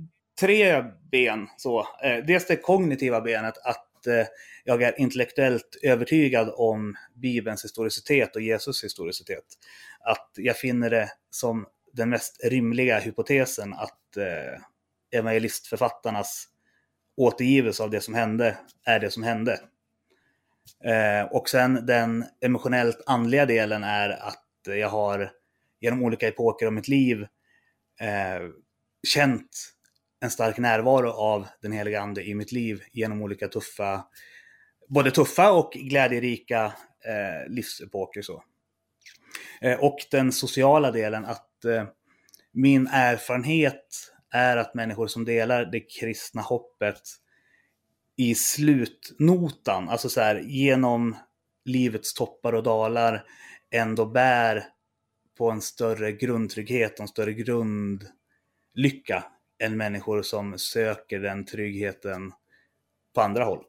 tre 0.42 0.84
ben. 1.10 1.48
Så. 1.56 1.86
Eh, 2.04 2.24
dels 2.24 2.46
det 2.46 2.56
kognitiva 2.56 3.20
benet, 3.20 3.58
att 3.64 4.06
eh, 4.06 4.26
jag 4.64 4.82
är 4.82 5.00
intellektuellt 5.00 5.78
övertygad 5.82 6.52
om 6.54 6.96
Bibelns 7.14 7.64
historicitet 7.64 8.36
och 8.36 8.42
Jesus 8.42 8.84
historicitet. 8.84 9.44
Att 10.00 10.30
jag 10.36 10.56
finner 10.56 10.90
det 10.90 11.08
som 11.30 11.66
den 11.92 12.08
mest 12.08 12.44
rimliga 12.44 12.98
hypotesen 12.98 13.74
att 13.74 14.16
eh, 14.16 14.60
evangelistförfattarnas 15.18 16.48
återgivelse 17.16 17.82
av 17.82 17.90
det 17.90 18.00
som 18.00 18.14
hände 18.14 18.56
är 18.84 19.00
det 19.00 19.10
som 19.10 19.22
hände. 19.22 19.60
Eh, 20.84 21.32
och 21.32 21.48
sen 21.48 21.86
den 21.86 22.24
emotionellt 22.40 23.02
andliga 23.06 23.46
delen 23.46 23.84
är 23.84 24.10
att 24.10 24.44
jag 24.66 24.88
har 24.88 25.30
genom 25.80 26.02
olika 26.02 26.28
epoker 26.28 26.66
av 26.66 26.72
mitt 26.72 26.88
liv 26.88 27.22
eh, 28.00 28.48
känt 29.08 29.48
en 30.22 30.30
stark 30.30 30.58
närvaro 30.58 31.10
av 31.10 31.46
den 31.62 31.72
heliga 31.72 32.00
ande 32.00 32.24
i 32.24 32.34
mitt 32.34 32.52
liv 32.52 32.82
genom 32.92 33.22
olika 33.22 33.48
tuffa, 33.48 34.04
både 34.88 35.10
tuffa 35.10 35.52
och 35.52 35.72
glädjerika 35.72 36.64
eh, 37.04 37.52
livsepoker. 37.52 38.22
Så. 38.22 38.44
Eh, 39.60 39.78
och 39.78 39.98
den 40.10 40.32
sociala 40.32 40.90
delen, 40.90 41.24
att 41.24 41.64
eh, 41.64 41.84
min 42.52 42.86
erfarenhet 42.86 44.12
är 44.30 44.56
att 44.56 44.74
människor 44.74 45.06
som 45.06 45.24
delar 45.24 45.64
det 45.64 45.80
kristna 45.80 46.42
hoppet 46.42 47.00
i 48.16 48.34
slutnotan, 48.34 49.88
alltså 49.88 50.08
så 50.08 50.20
här, 50.20 50.40
genom 50.40 51.16
livets 51.64 52.14
toppar 52.14 52.52
och 52.52 52.62
dalar, 52.62 53.24
ändå 53.70 54.06
bär 54.06 54.64
på 55.38 55.50
en 55.50 55.60
större 55.60 56.12
grundtrygghet 56.12 56.92
och 56.92 57.00
en 57.00 57.08
större 57.08 57.32
grundlycka 57.32 59.24
än 59.62 59.76
människor 59.76 60.22
som 60.22 60.58
söker 60.58 61.20
den 61.20 61.44
tryggheten 61.44 62.32
på 63.14 63.20
andra 63.20 63.44
håll. 63.44 63.64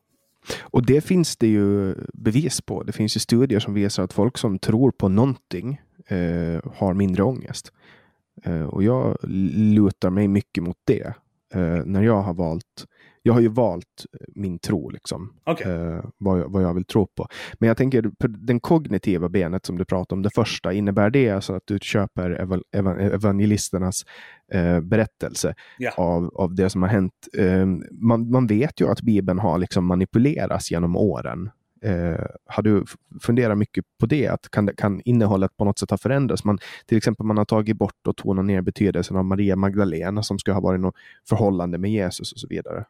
Och 0.61 0.85
det 0.85 1.01
finns 1.01 1.37
det 1.37 1.47
ju 1.47 1.95
bevis 2.13 2.61
på. 2.61 2.83
Det 2.83 2.91
finns 2.91 3.15
ju 3.15 3.19
studier 3.19 3.59
som 3.59 3.73
visar 3.73 4.03
att 4.03 4.13
folk 4.13 4.37
som 4.37 4.59
tror 4.59 4.91
på 4.91 5.09
någonting 5.09 5.81
eh, 6.07 6.59
har 6.75 6.93
mindre 6.93 7.23
ångest. 7.23 7.71
Eh, 8.43 8.63
och 8.63 8.83
jag 8.83 9.17
lutar 9.23 10.09
mig 10.09 10.27
mycket 10.27 10.63
mot 10.63 10.77
det. 10.83 11.13
Eh, 11.53 11.85
när 11.85 12.03
jag 12.03 12.21
har 12.21 12.33
valt 12.33 12.85
jag 13.25 13.33
har 13.33 13.41
ju 13.41 13.47
valt 13.47 14.05
min 14.27 14.59
tro, 14.59 14.89
liksom. 14.89 15.33
Okay. 15.45 15.71
Eh, 15.71 16.03
vad, 16.17 16.39
jag, 16.39 16.49
vad 16.49 16.63
jag 16.63 16.73
vill 16.73 16.85
tro 16.85 17.07
på. 17.07 17.27
Men 17.59 17.67
jag 17.67 17.77
tänker, 17.77 18.11
den 18.27 18.59
kognitiva 18.59 19.29
benet 19.29 19.65
som 19.65 19.77
du 19.77 19.85
pratar 19.85 20.15
om, 20.15 20.21
det 20.21 20.29
första, 20.29 20.73
innebär 20.73 21.09
det 21.09 21.29
alltså 21.29 21.53
att 21.53 21.63
du 21.65 21.79
köper 21.81 22.31
ev 22.31 22.61
ev 22.71 22.87
evangelisternas 22.87 24.05
eh, 24.51 24.79
berättelse 24.79 25.55
yeah. 25.79 25.99
av, 25.99 26.31
av 26.35 26.55
det 26.55 26.69
som 26.69 26.81
har 26.81 26.89
hänt? 26.89 27.27
Eh, 27.37 27.65
man, 27.91 28.31
man 28.31 28.47
vet 28.47 28.81
ju 28.81 28.91
att 28.91 29.01
Bibeln 29.01 29.39
har 29.39 29.57
liksom 29.57 29.85
manipulerats 29.85 30.71
genom 30.71 30.95
åren. 30.95 31.49
Eh, 31.83 32.25
har 32.45 32.63
du 32.63 32.85
funderat 33.21 33.57
mycket 33.57 33.85
på 33.99 34.05
det? 34.05 34.27
Att 34.27 34.51
kan, 34.51 34.69
kan 34.77 35.01
innehållet 35.05 35.57
på 35.57 35.65
något 35.65 35.79
sätt 35.79 35.89
ha 35.89 35.97
förändrats? 35.97 36.43
Man, 36.43 36.59
till 36.85 36.97
exempel 36.97 37.25
man 37.25 37.37
har 37.37 37.45
tagit 37.45 37.77
bort 37.77 38.07
och 38.07 38.17
tonat 38.17 38.45
ner 38.45 38.61
betydelsen 38.61 39.17
av 39.17 39.25
Maria 39.25 39.55
Magdalena 39.55 40.23
som 40.23 40.39
ska 40.39 40.53
ha 40.53 40.61
varit 40.61 40.81
något 40.81 40.95
förhållande 41.29 41.77
med 41.77 41.91
Jesus 41.91 42.31
och 42.31 42.39
så 42.39 42.47
vidare. 42.47 42.85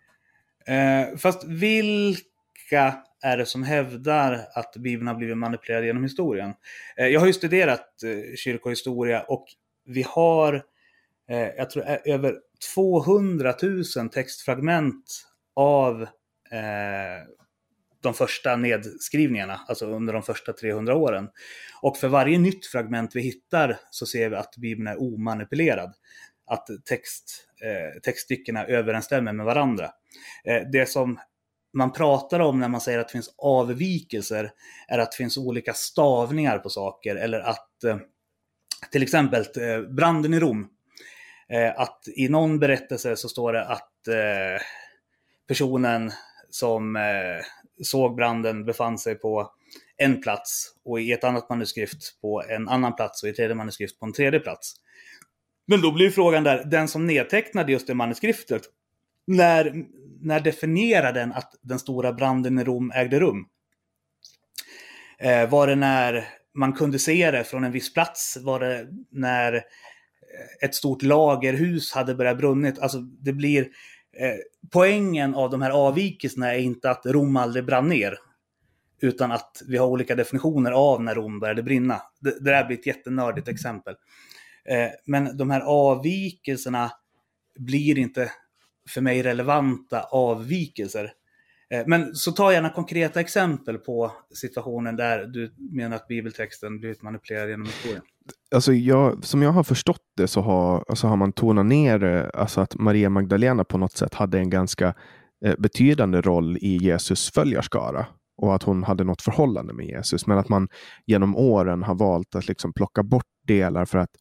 Eh, 0.68 1.18
fast 1.18 1.44
vilka 1.44 2.98
är 3.22 3.38
det 3.38 3.46
som 3.46 3.64
hävdar 3.64 4.48
att 4.54 4.76
Bibeln 4.76 5.08
har 5.08 5.16
blivit 5.16 5.38
manipulerad 5.38 5.86
genom 5.86 6.04
historien? 6.04 6.54
Eh, 6.98 7.08
jag 7.08 7.20
har 7.20 7.28
ju 7.28 7.34
studerat 7.34 8.04
eh, 8.04 8.36
kyrkohistoria 8.36 9.22
och 9.22 9.46
vi 9.86 10.06
har, 10.08 10.54
eh, 11.30 11.48
jag 11.58 11.70
tror, 11.70 11.90
eh, 11.90 11.98
över 12.06 12.36
200 12.76 13.54
000 13.96 14.10
textfragment 14.10 15.26
av 15.56 16.02
eh, 16.52 17.28
de 18.02 18.14
första 18.14 18.56
nedskrivningarna, 18.56 19.62
alltså 19.68 19.86
under 19.86 20.14
de 20.14 20.24
första 20.24 20.54
300 20.54 20.96
åren. 20.96 21.30
Och 21.82 21.98
för 21.98 22.08
varje 22.08 22.40
nytt 22.40 22.66
fragment 22.66 23.16
vi 23.16 23.22
hittar 23.22 23.78
så 23.90 24.06
ser 24.06 24.30
vi 24.30 24.36
att 24.36 24.58
Bibeln 24.58 24.88
är 24.88 25.02
omanipulerad. 25.02 25.94
Att 26.46 26.68
text, 26.86 27.48
eh, 27.64 28.02
textstyckena 28.02 28.66
överensstämmer 28.66 29.34
med 29.34 29.46
varandra. 29.46 29.92
Eh, 30.44 30.62
det 30.72 30.90
som 30.90 31.20
man 31.74 31.94
pratar 31.94 32.40
om 32.40 32.60
när 32.60 32.68
man 32.68 32.82
säger 32.82 33.00
att 33.00 33.08
det 33.08 33.12
finns 33.12 33.36
avvikelser 33.38 34.52
är 34.88 35.00
att 35.00 35.12
det 35.12 35.18
finns 35.18 35.38
olika 35.38 35.74
stavningar 35.74 36.60
på 36.60 36.70
saker 36.70 37.16
eller 37.16 37.40
att 37.40 37.84
eh, 37.84 37.98
till 38.92 39.04
exempel 39.04 39.42
eh, 39.42 39.82
branden 39.82 40.34
i 40.34 40.40
Rom. 40.40 40.70
Att 41.76 42.04
i 42.16 42.30
någon 42.30 42.60
berättelse 42.60 43.16
så 43.16 43.30
står 43.30 43.54
det 43.54 43.66
att 43.66 43.92
personen 45.48 46.12
som 46.50 46.98
såg 47.84 48.16
branden 48.16 48.66
befann 48.66 48.98
sig 48.98 49.16
på 49.16 49.52
en 49.98 50.22
plats 50.22 50.76
och 50.86 51.02
i 51.02 51.12
ett 51.12 51.24
annat 51.24 51.50
manuskript 51.50 52.22
på 52.22 52.44
en 52.50 52.70
annan 52.70 52.96
plats 52.96 53.24
och 53.24 53.28
i 53.28 53.32
ett 53.32 53.36
tredje 53.36 53.56
manuskript 53.56 54.00
på 54.00 54.06
en 54.06 54.14
tredje 54.14 54.40
plats. 54.40 54.76
Men 55.68 55.82
då 55.82 55.92
blir 55.92 56.10
frågan 56.10 56.44
där, 56.44 56.64
den 56.64 56.88
som 56.88 57.06
nedtecknade 57.06 57.72
just 57.72 57.88
det 57.88 57.94
manuskriptet, 57.94 58.62
när, 59.28 59.86
när 60.22 60.40
definierar 60.40 61.14
den 61.14 61.32
att 61.32 61.56
den 61.62 61.80
stora 61.80 62.14
branden 62.14 62.60
i 62.60 62.64
Rom 62.64 62.92
ägde 62.96 63.20
rum? 63.20 63.46
Eh, 65.20 65.50
var 65.50 65.68
det 65.68 65.76
när 65.76 66.28
man 66.54 66.74
kunde 66.74 67.00
se 67.00 67.32
det 67.32 67.44
från 67.44 67.64
en 67.64 67.72
viss 67.72 67.94
plats? 67.94 68.38
Var 68.42 68.60
det 68.60 68.88
när 69.12 69.54
eh, 69.54 69.62
ett 70.66 70.76
stort 70.76 71.02
lagerhus 71.02 71.94
hade 71.94 72.16
börjat 72.16 72.38
brunnit? 72.38 72.80
Alltså 72.80 72.98
det 73.00 73.34
blir 73.34 73.70
Eh, 74.18 74.38
poängen 74.72 75.36
av 75.36 75.50
de 75.50 75.62
här 75.62 75.72
avvikelserna 75.72 76.54
är 76.54 76.60
inte 76.60 76.90
att 76.90 77.06
Rom 77.06 77.38
aldrig 77.38 77.66
brann 77.66 77.88
ner. 77.90 78.18
Utan 79.02 79.32
att 79.32 79.62
vi 79.68 79.78
har 79.78 79.88
olika 79.88 80.16
definitioner 80.16 80.72
av 80.72 81.04
när 81.04 81.16
Rom 81.16 81.40
började 81.40 81.64
brinna. 81.64 82.02
Det, 82.20 82.40
det 82.40 82.52
där 82.52 82.66
blir 82.66 82.78
ett 82.78 82.88
jättenördigt 82.88 83.48
exempel. 83.48 83.96
Eh, 84.66 84.90
men 85.06 85.38
de 85.38 85.50
här 85.50 85.62
avvikelserna 85.62 86.92
blir 87.60 87.98
inte 87.98 88.32
för 88.90 89.02
mig 89.02 89.24
relevanta 89.24 90.02
avvikelser. 90.02 91.12
Eh, 91.74 91.84
men 91.88 92.16
så 92.16 92.32
ta 92.32 92.54
gärna 92.54 92.70
konkreta 92.70 93.20
exempel 93.20 93.78
på 93.78 94.12
situationen 94.36 94.96
där 94.96 95.26
du 95.26 95.54
menar 95.72 95.96
att 95.96 96.08
bibeltexten 96.08 96.80
blivit 96.80 97.02
manipulerad 97.02 97.50
genom 97.50 97.66
historien. 97.66 98.02
Alltså 98.56 98.74
jag, 98.74 99.26
som 99.26 99.42
jag 99.42 99.52
har 99.52 99.64
förstått 99.64 100.02
det 100.18 100.28
så 100.28 100.42
har, 100.42 100.86
alltså 100.88 101.08
har 101.08 101.16
man 101.16 101.32
tonat 101.32 101.66
ner 101.66 102.04
eh, 102.04 102.26
alltså 102.34 102.62
att 102.62 102.76
Maria 102.76 103.10
Magdalena 103.10 103.64
på 103.64 103.78
något 103.78 103.98
sätt 103.98 104.14
hade 104.14 104.40
en 104.40 104.50
ganska 104.50 104.94
eh, 105.46 105.56
betydande 105.58 106.22
roll 106.22 106.58
i 106.58 106.78
Jesus 106.78 107.32
följarskara 107.32 108.06
och 108.38 108.56
att 108.56 108.64
hon 108.64 108.84
hade 108.84 109.04
något 109.04 109.22
förhållande 109.22 109.74
med 109.74 109.86
Jesus. 109.86 110.28
Men 110.28 110.38
att 110.38 110.50
man 110.50 110.68
genom 111.06 111.36
åren 111.36 111.84
har 111.84 111.96
valt 111.96 112.36
att 112.36 112.48
liksom 112.48 112.74
plocka 112.74 113.04
bort 113.04 113.26
delar 113.48 113.86
för 113.86 113.98
att 113.98 114.12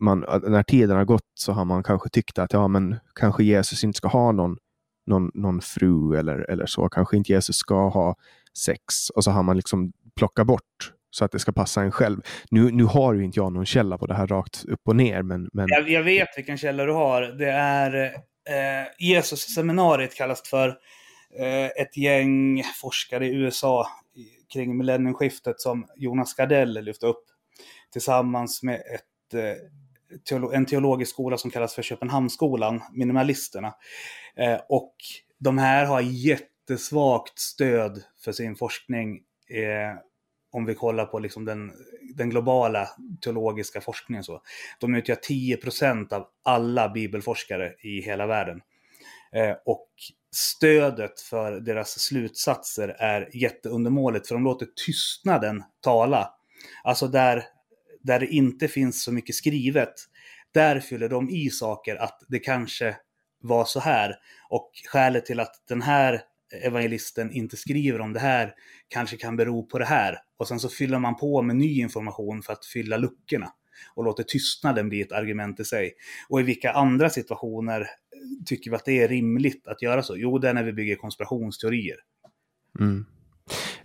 man, 0.00 0.24
när 0.42 0.62
tiden 0.62 0.96
har 0.96 1.04
gått 1.04 1.30
så 1.34 1.52
har 1.52 1.64
man 1.64 1.82
kanske 1.82 2.08
tyckt 2.08 2.38
att 2.38 2.52
ja, 2.52 2.68
men 2.68 2.96
kanske 3.14 3.44
Jesus 3.44 3.84
inte 3.84 3.96
ska 3.96 4.08
ha 4.08 4.32
någon 4.32 4.56
någon, 5.08 5.30
någon 5.34 5.60
fru 5.60 6.18
eller, 6.18 6.50
eller 6.50 6.66
så. 6.66 6.88
Kanske 6.88 7.16
inte 7.16 7.32
Jesus 7.32 7.56
ska 7.56 7.88
ha 7.88 8.16
sex. 8.58 9.10
Och 9.10 9.24
så 9.24 9.30
har 9.30 9.42
man 9.42 9.56
liksom 9.56 9.92
plockat 10.16 10.46
bort 10.46 10.92
så 11.10 11.24
att 11.24 11.32
det 11.32 11.38
ska 11.38 11.52
passa 11.52 11.82
en 11.82 11.92
själv. 11.92 12.20
Nu, 12.50 12.70
nu 12.70 12.84
har 12.84 13.14
ju 13.14 13.24
inte 13.24 13.38
jag 13.38 13.52
någon 13.52 13.66
källa 13.66 13.98
på 13.98 14.06
det 14.06 14.14
här 14.14 14.26
rakt 14.26 14.64
upp 14.64 14.80
och 14.84 14.96
ner. 14.96 15.22
Men, 15.22 15.48
men... 15.52 15.66
Jag, 15.68 15.90
jag 15.90 16.02
vet 16.02 16.28
vilken 16.36 16.58
källa 16.58 16.84
du 16.84 16.92
har. 16.92 17.22
Det 17.22 17.50
är 17.50 18.04
eh, 18.48 18.86
Jesus-seminariet 18.98 20.14
kallas 20.14 20.42
för 20.48 20.68
eh, 21.38 21.66
ett 21.66 21.96
gäng 21.96 22.62
forskare 22.80 23.26
i 23.26 23.34
USA 23.34 23.86
kring 24.52 24.78
millennieskiftet 24.78 25.60
som 25.60 25.86
Jonas 25.96 26.34
Gardell 26.34 26.84
lyfte 26.84 27.06
upp 27.06 27.24
tillsammans 27.92 28.62
med 28.62 28.74
ett 28.74 29.34
eh, 29.34 29.56
en 30.52 30.66
teologisk 30.66 31.10
skola 31.10 31.38
som 31.38 31.50
kallas 31.50 31.74
för 31.74 31.82
Köpenhamnsskolan, 31.82 32.82
Minimalisterna. 32.92 33.74
Eh, 34.36 34.60
och 34.68 34.94
de 35.38 35.58
här 35.58 35.84
har 35.86 36.00
jättesvagt 36.00 37.38
stöd 37.38 38.02
för 38.24 38.32
sin 38.32 38.56
forskning 38.56 39.16
eh, 39.50 39.98
om 40.52 40.64
vi 40.64 40.74
kollar 40.74 41.06
på 41.06 41.18
liksom 41.18 41.44
den, 41.44 41.72
den 42.14 42.30
globala 42.30 42.88
teologiska 43.20 43.80
forskningen. 43.80 44.24
Så. 44.24 44.42
De 44.80 44.94
utgör 44.94 45.16
10% 45.16 46.12
av 46.12 46.26
alla 46.44 46.88
bibelforskare 46.88 47.74
i 47.82 48.00
hela 48.00 48.26
världen. 48.26 48.60
Eh, 49.32 49.56
och 49.64 49.88
stödet 50.36 51.20
för 51.20 51.60
deras 51.60 52.00
slutsatser 52.00 52.88
är 52.88 53.36
jätteundermåligt, 53.36 54.28
för 54.28 54.34
de 54.34 54.44
låter 54.44 54.66
tystnaden 54.86 55.62
tala. 55.80 56.34
Alltså 56.84 57.08
där 57.08 57.44
där 58.08 58.20
det 58.20 58.26
inte 58.26 58.68
finns 58.68 59.02
så 59.02 59.12
mycket 59.12 59.34
skrivet, 59.34 59.94
där 60.54 60.80
fyller 60.80 61.08
de 61.08 61.30
i 61.30 61.50
saker 61.50 61.96
att 61.96 62.22
det 62.28 62.38
kanske 62.38 62.96
var 63.40 63.64
så 63.64 63.80
här. 63.80 64.14
Och 64.50 64.70
skälet 64.88 65.26
till 65.26 65.40
att 65.40 65.54
den 65.68 65.82
här 65.82 66.20
evangelisten 66.64 67.32
inte 67.32 67.56
skriver 67.56 68.00
om 68.00 68.12
det 68.12 68.20
här 68.20 68.54
kanske 68.88 69.16
kan 69.16 69.36
bero 69.36 69.66
på 69.66 69.78
det 69.78 69.84
här. 69.84 70.18
Och 70.36 70.48
sen 70.48 70.60
så 70.60 70.68
fyller 70.68 70.98
man 70.98 71.16
på 71.16 71.42
med 71.42 71.56
ny 71.56 71.80
information 71.80 72.42
för 72.42 72.52
att 72.52 72.66
fylla 72.66 72.96
luckorna 72.96 73.52
och 73.94 74.04
låter 74.04 74.22
tystnaden 74.22 74.88
bli 74.88 75.00
ett 75.00 75.12
argument 75.12 75.60
i 75.60 75.64
sig. 75.64 75.92
Och 76.28 76.40
i 76.40 76.42
vilka 76.42 76.72
andra 76.72 77.10
situationer 77.10 77.86
tycker 78.46 78.70
vi 78.70 78.76
att 78.76 78.84
det 78.84 79.02
är 79.02 79.08
rimligt 79.08 79.66
att 79.66 79.82
göra 79.82 80.02
så? 80.02 80.16
Jo, 80.16 80.38
det 80.38 80.48
är 80.48 80.54
när 80.54 80.64
vi 80.64 80.72
bygger 80.72 80.96
konspirationsteorier. 80.96 81.96
Mm. 82.80 83.06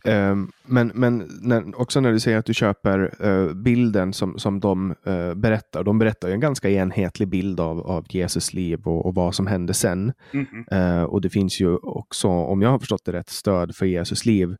Ehm, 0.04 0.51
men 0.66 0.91
men 0.95 1.30
när, 1.41 1.82
också 1.82 1.99
när 1.99 2.12
du 2.12 2.20
säger 2.20 2.38
att 2.38 2.45
du 2.45 2.54
köper 2.54 3.26
uh, 3.26 3.54
bilden 3.54 4.14
som, 4.14 4.39
som 4.39 4.60
de 4.60 4.95
uh, 5.08 5.34
berättar. 5.34 5.84
De 5.84 5.99
berättar 5.99 6.30
en 6.30 6.39
ganska 6.39 6.70
enhetlig 6.70 7.28
bild 7.28 7.60
av, 7.60 7.80
av 7.80 8.06
Jesus 8.10 8.54
liv 8.54 8.82
och, 8.84 9.06
och 9.06 9.16
vad 9.16 9.36
som 9.36 9.47
hände 9.47 9.74
sen. 9.74 10.14
Mm 10.34 10.45
-hmm. 10.45 11.04
och 11.04 11.22
det 11.22 11.30
finns 11.30 11.62
ju 11.62 11.76
också, 11.76 12.28
om 12.28 12.62
jag 12.62 12.70
har 12.70 12.80
förstått 12.80 13.06
det 13.06 13.14
rätt, 13.14 13.30
stöd 13.30 13.76
för 13.76 13.86
Jesus 13.86 14.26
liv 14.26 14.56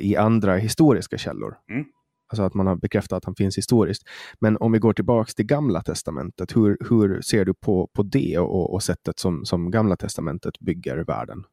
i 0.00 0.16
andra 0.16 0.56
historiska 0.56 1.18
källor. 1.18 1.54
Mm. 1.70 1.84
Alltså 2.32 2.42
att 2.42 2.54
man 2.54 2.66
har 2.66 2.76
bekräftat 2.76 3.16
att 3.16 3.24
han 3.24 3.34
finns 3.34 3.58
historiskt. 3.58 4.02
Men 4.40 4.56
om 4.56 4.72
vi 4.72 4.78
går 4.78 4.92
tillbaks 4.92 5.34
till 5.34 5.46
Gamla 5.46 5.82
Testamentet, 5.82 6.56
hur, 6.56 6.76
hur 6.90 7.20
ser 7.20 7.44
du 7.44 7.54
på, 7.54 7.90
på 7.92 8.02
det 8.02 8.38
och, 8.38 8.74
och 8.74 8.82
sättet 8.82 9.18
som, 9.18 9.44
som 9.44 9.70
Gamla 9.70 9.96
Testamentet 9.96 10.58
bygger 10.58 10.96
världen? 10.96 11.44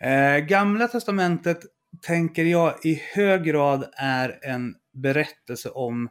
Eh, 0.00 0.38
Gamla 0.46 0.88
Testamentet 0.88 1.58
tänker 2.02 2.44
jag 2.44 2.86
i 2.86 3.02
hög 3.14 3.44
grad 3.44 3.88
är 3.96 4.38
en 4.42 4.74
berättelse 4.92 5.70
om 5.70 6.08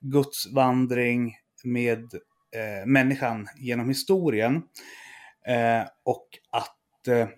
Guds 0.00 0.52
vandring 0.52 1.34
med 1.64 2.14
eh, 2.56 2.86
människan 2.86 3.48
genom 3.56 3.88
historien. 3.88 4.62
Eh, 5.46 5.88
och 6.04 6.28
att 6.52 7.08
eh, 7.08 7.28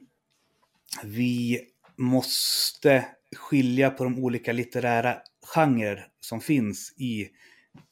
vi 1.04 1.60
måste 1.96 3.04
skilja 3.36 3.90
på 3.90 4.04
de 4.04 4.24
olika 4.24 4.52
litterära 4.52 5.16
genrer 5.54 6.06
som 6.20 6.40
finns 6.40 6.94
i 6.96 7.28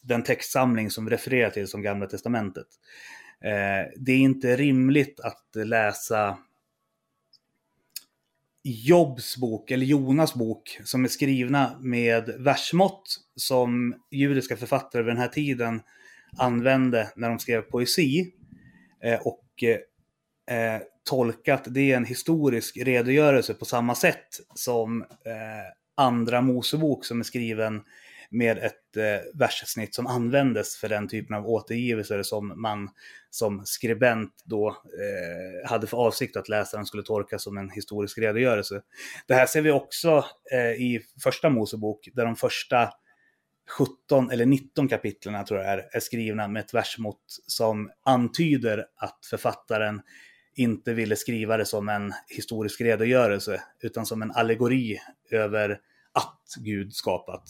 den 0.02 0.22
textsamling 0.22 0.90
som 0.90 1.10
refererar 1.10 1.50
till 1.50 1.68
som 1.68 1.82
Gamla 1.82 2.06
Testamentet. 2.06 2.66
Eh, 3.44 3.92
det 3.96 4.12
är 4.12 4.18
inte 4.18 4.56
rimligt 4.56 5.20
att 5.20 5.66
läsa 5.66 6.38
Jobs 8.68 9.36
bok, 9.36 9.70
eller 9.70 9.86
Jonas 9.86 10.34
bok, 10.34 10.80
som 10.84 11.04
är 11.04 11.08
skrivna 11.08 11.78
med 11.80 12.34
versmått 12.38 13.16
som 13.36 13.94
judiska 14.10 14.56
författare 14.56 15.02
vid 15.02 15.10
den 15.10 15.20
här 15.20 15.28
tiden 15.28 15.80
använde 16.38 17.12
när 17.16 17.28
de 17.28 17.38
skrev 17.38 17.62
poesi. 17.62 18.32
Eh, 19.04 19.20
och 19.20 19.62
eh, 20.54 20.80
tolkat 21.04 21.64
det 21.66 21.92
är 21.92 21.96
en 21.96 22.04
historisk 22.04 22.76
redogörelse 22.76 23.54
på 23.54 23.64
samma 23.64 23.94
sätt 23.94 24.28
som 24.54 25.02
eh, 25.02 25.06
andra 25.94 26.40
Mosebok 26.40 27.04
som 27.04 27.20
är 27.20 27.24
skriven 27.24 27.82
med 28.30 28.58
ett 28.58 28.96
eh, 28.96 29.38
verssnitt 29.38 29.94
som 29.94 30.06
användes 30.06 30.76
för 30.76 30.88
den 30.88 31.08
typen 31.08 31.36
av 31.36 31.46
återgivelser 31.46 32.22
som 32.22 32.62
man 32.62 32.88
som 33.30 33.62
skribent 33.64 34.32
då 34.44 34.68
eh, 34.68 35.70
hade 35.70 35.86
för 35.86 35.96
avsikt 35.96 36.36
att 36.36 36.48
läsaren 36.48 36.86
skulle 36.86 37.02
tolka 37.02 37.38
som 37.38 37.58
en 37.58 37.70
historisk 37.70 38.18
redogörelse. 38.18 38.82
Det 39.26 39.34
här 39.34 39.46
ser 39.46 39.62
vi 39.62 39.70
också 39.70 40.24
eh, 40.52 40.70
i 40.70 41.00
första 41.22 41.50
Mosebok, 41.50 42.08
där 42.14 42.24
de 42.24 42.36
första 42.36 42.92
17 43.78 44.30
eller 44.30 44.46
19 44.46 44.88
kapitlen 44.88 45.44
tror 45.44 45.60
jag 45.60 45.72
är, 45.72 45.88
är 45.92 46.00
skrivna 46.00 46.48
med 46.48 46.60
ett 46.60 46.74
versmått 46.74 47.24
som 47.46 47.90
antyder 48.04 48.86
att 48.96 49.26
författaren 49.30 50.00
inte 50.56 50.92
ville 50.92 51.16
skriva 51.16 51.56
det 51.56 51.64
som 51.64 51.88
en 51.88 52.12
historisk 52.28 52.80
redogörelse, 52.80 53.62
utan 53.80 54.06
som 54.06 54.22
en 54.22 54.30
allegori 54.30 54.98
över 55.30 55.78
att 56.16 56.64
Gud 56.64 56.94
skapat. 56.94 57.42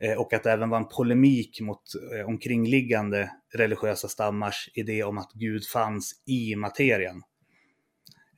Eh, 0.00 0.20
och 0.20 0.32
att 0.32 0.42
det 0.42 0.52
även 0.52 0.70
var 0.70 0.78
en 0.78 0.88
polemik 0.88 1.60
mot 1.60 1.82
eh, 2.18 2.28
omkringliggande 2.28 3.30
religiösa 3.54 4.08
stammars 4.08 4.70
idé 4.74 5.04
om 5.04 5.18
att 5.18 5.32
Gud 5.32 5.66
fanns 5.66 6.22
i 6.26 6.56
materien. 6.56 7.22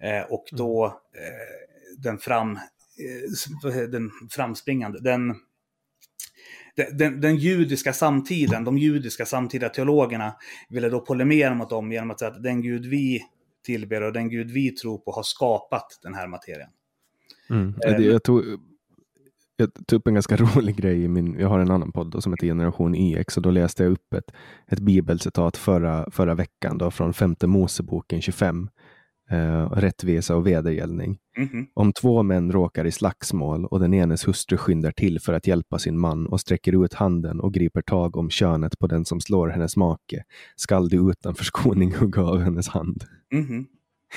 Eh, 0.03 0.33
och 0.33 0.45
då 0.53 1.01
den, 1.99 2.19
fram, 2.19 2.59
den 3.91 4.11
framspringande, 4.31 5.01
den, 5.01 5.35
den, 6.93 7.21
den, 7.21 7.37
judiska 7.37 7.93
samtiden, 7.93 8.65
de 8.65 8.79
judiska 8.79 9.27
samtida 9.27 9.69
teologerna 9.69 10.37
ville 10.69 10.89
då 10.89 11.01
polemera 11.01 11.55
mot 11.55 11.71
dem 11.71 11.93
genom 11.93 12.11
att 12.11 12.19
säga 12.19 12.31
att 12.31 12.43
den 12.43 12.63
Gud 12.63 12.87
vi 12.87 13.23
tillber 13.65 14.03
och 14.03 14.13
den 14.13 14.29
Gud 14.29 14.51
vi 14.51 14.71
tror 14.71 14.99
på 14.99 15.11
har 15.13 15.23
skapat 15.23 15.99
den 16.03 16.15
här 16.15 16.27
materien. 16.27 16.71
Mm. 17.51 17.75
Jag 18.03 18.23
tog 18.23 18.45
jag 19.57 19.87
tog 19.87 19.99
upp 19.99 20.07
en 20.07 20.15
ganska 20.15 20.37
rolig 20.57 20.77
grej 20.77 21.03
i 21.03 21.09
min, 21.09 21.37
jag 21.39 21.49
har 21.49 21.59
en 21.59 21.71
annan 21.71 21.93
podd 21.93 22.23
som 22.23 22.33
heter 22.33 22.47
Generation 22.47 22.95
YX 22.95 23.37
och 23.37 23.43
då 23.43 23.51
läste 23.51 23.83
jag 23.83 23.93
upp 23.93 24.15
ett, 24.15 24.35
ett 24.67 24.81
bibelcitat 24.81 25.57
förra, 25.57 26.11
förra 26.11 26.35
veckan 26.35 26.79
då, 26.79 26.91
från 26.91 27.15
femte 27.15 27.47
Moseboken 27.47 28.23
25. 28.23 28.69
Eh, 29.31 29.71
rättvisa 29.71 30.37
och 30.37 30.47
vedergällning. 30.47 31.19
Mm 31.37 31.49
-hmm. 31.49 31.67
Om 31.75 31.93
två 31.93 32.23
män 32.23 32.53
råkar 32.53 32.85
i 32.85 32.93
slagsmål 32.93 33.67
och 33.67 33.81
den 33.81 33.95
enes 33.95 34.29
hustru 34.29 34.57
skyndar 34.57 34.93
till 34.93 35.21
för 35.21 35.33
att 35.33 35.47
hjälpa 35.47 35.79
sin 35.79 35.99
man 35.99 36.27
och 36.27 36.41
sträcker 36.41 36.85
ut 36.85 36.95
handen 36.95 37.41
och 37.41 37.55
griper 37.55 37.83
tag 37.83 38.17
om 38.17 38.31
könet 38.31 38.79
på 38.79 38.87
den 38.87 39.05
som 39.05 39.21
slår 39.21 39.49
hennes 39.49 39.77
make, 39.77 40.23
skall 40.57 40.89
du 40.89 41.11
utan 41.11 41.35
förskoning 41.35 41.95
hugga 41.95 42.23
av 42.23 42.39
hennes 42.39 42.69
hand. 42.69 43.05
Mm 43.33 43.45
-hmm. 43.45 43.65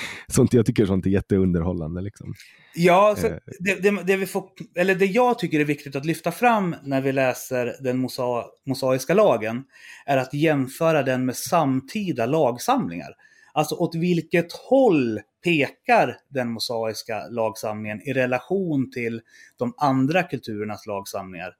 sånt, 0.28 0.52
jag 0.52 0.66
tycker 0.66 0.86
sånt 0.86 1.06
är 1.06 1.10
jätteunderhållande. 1.10 2.00
Liksom. 2.00 2.34
Ja, 2.74 3.16
eh. 3.24 3.32
det, 3.58 3.74
det, 3.74 4.02
det, 4.02 4.16
vi 4.16 4.26
får, 4.26 4.44
eller 4.76 4.94
det 4.94 5.06
jag 5.06 5.38
tycker 5.38 5.60
är 5.60 5.64
viktigt 5.64 5.96
att 5.96 6.04
lyfta 6.04 6.32
fram 6.32 6.76
när 6.82 7.00
vi 7.00 7.12
läser 7.12 7.76
den 7.80 7.98
mosa, 7.98 8.44
mosaiska 8.66 9.14
lagen 9.14 9.64
är 10.06 10.16
att 10.16 10.34
jämföra 10.34 11.02
den 11.02 11.26
med 11.26 11.36
samtida 11.36 12.26
lagsamlingar. 12.26 13.14
Alltså 13.52 13.74
åt 13.74 13.94
vilket 13.94 14.52
håll 14.52 15.20
pekar 15.44 16.16
den 16.28 16.50
mosaiska 16.50 17.28
lagsamlingen 17.28 18.00
i 18.08 18.12
relation 18.12 18.90
till 18.90 19.20
de 19.58 19.74
andra 19.76 20.22
kulturernas 20.22 20.86
lagsamlingar? 20.86 21.52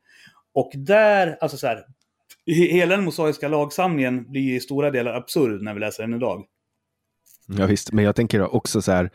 Och 0.54 0.70
där, 0.74 1.38
alltså 1.40 1.56
så 1.56 1.66
här, 1.66 1.84
hela 2.46 2.96
den 2.96 3.04
mosaiska 3.04 3.48
lagsamlingen 3.48 4.30
blir 4.30 4.56
i 4.56 4.60
stora 4.60 4.90
delar 4.90 5.14
absurd 5.14 5.62
när 5.62 5.74
vi 5.74 5.80
läser 5.80 6.02
den 6.02 6.14
idag. 6.14 6.44
Ja, 7.58 7.66
visst, 7.66 7.92
men 7.92 8.04
jag 8.04 8.16
tänker 8.16 8.54
också 8.54 8.82
så 8.82 8.92
här, 8.92 9.10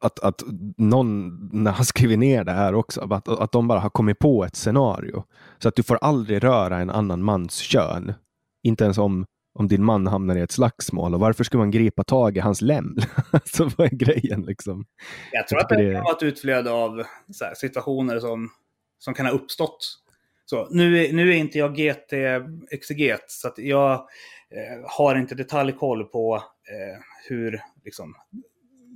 att, 0.00 0.18
att 0.18 0.42
någon, 0.76 1.38
när 1.52 1.70
han 1.70 1.84
skriver 1.84 2.16
ner 2.16 2.44
det 2.44 2.52
här 2.52 2.74
också, 2.74 3.00
att, 3.10 3.28
att 3.28 3.52
de 3.52 3.68
bara 3.68 3.80
har 3.80 3.90
kommit 3.90 4.18
på 4.18 4.44
ett 4.44 4.56
scenario. 4.56 5.24
Så 5.58 5.68
att 5.68 5.74
du 5.74 5.82
får 5.82 5.96
aldrig 5.96 6.44
röra 6.44 6.78
en 6.78 6.90
annan 6.90 7.22
mans 7.22 7.56
kön. 7.56 8.14
Inte 8.62 8.84
ens 8.84 8.98
om, 8.98 9.26
om 9.54 9.68
din 9.68 9.84
man 9.84 10.06
hamnar 10.06 10.36
i 10.36 10.40
ett 10.40 10.50
slagsmål. 10.50 11.14
Och 11.14 11.20
varför 11.20 11.44
ska 11.44 11.58
man 11.58 11.70
gripa 11.70 12.04
tag 12.04 12.36
i 12.36 12.40
hans 12.40 12.60
lem? 12.62 12.96
så 13.44 13.70
vad 13.76 13.86
är 13.86 13.96
grejen 13.96 14.42
liksom? 14.42 14.84
Jag 15.32 15.48
tror 15.48 15.60
att 15.60 15.68
det, 15.68 15.92
kan 15.94 16.04
vara 16.04 16.16
ett 16.16 16.22
utflöde 16.22 16.70
av 16.70 17.02
här, 17.40 17.54
situationer 17.54 18.20
som, 18.20 18.50
som 18.98 19.14
kan 19.14 19.26
ha 19.26 19.32
uppstått. 19.32 19.98
Så, 20.44 20.68
nu, 20.70 21.12
nu 21.12 21.30
är 21.30 21.36
inte 21.36 21.58
jag 21.58 21.76
GT-exeget, 21.76 23.24
så 23.28 23.52
jag 23.56 24.06
Eh, 24.54 24.80
har 24.84 25.16
inte 25.16 25.34
detaljkoll 25.34 26.04
på 26.04 26.36
eh, 26.36 27.00
hur 27.28 27.62
liksom, 27.84 28.14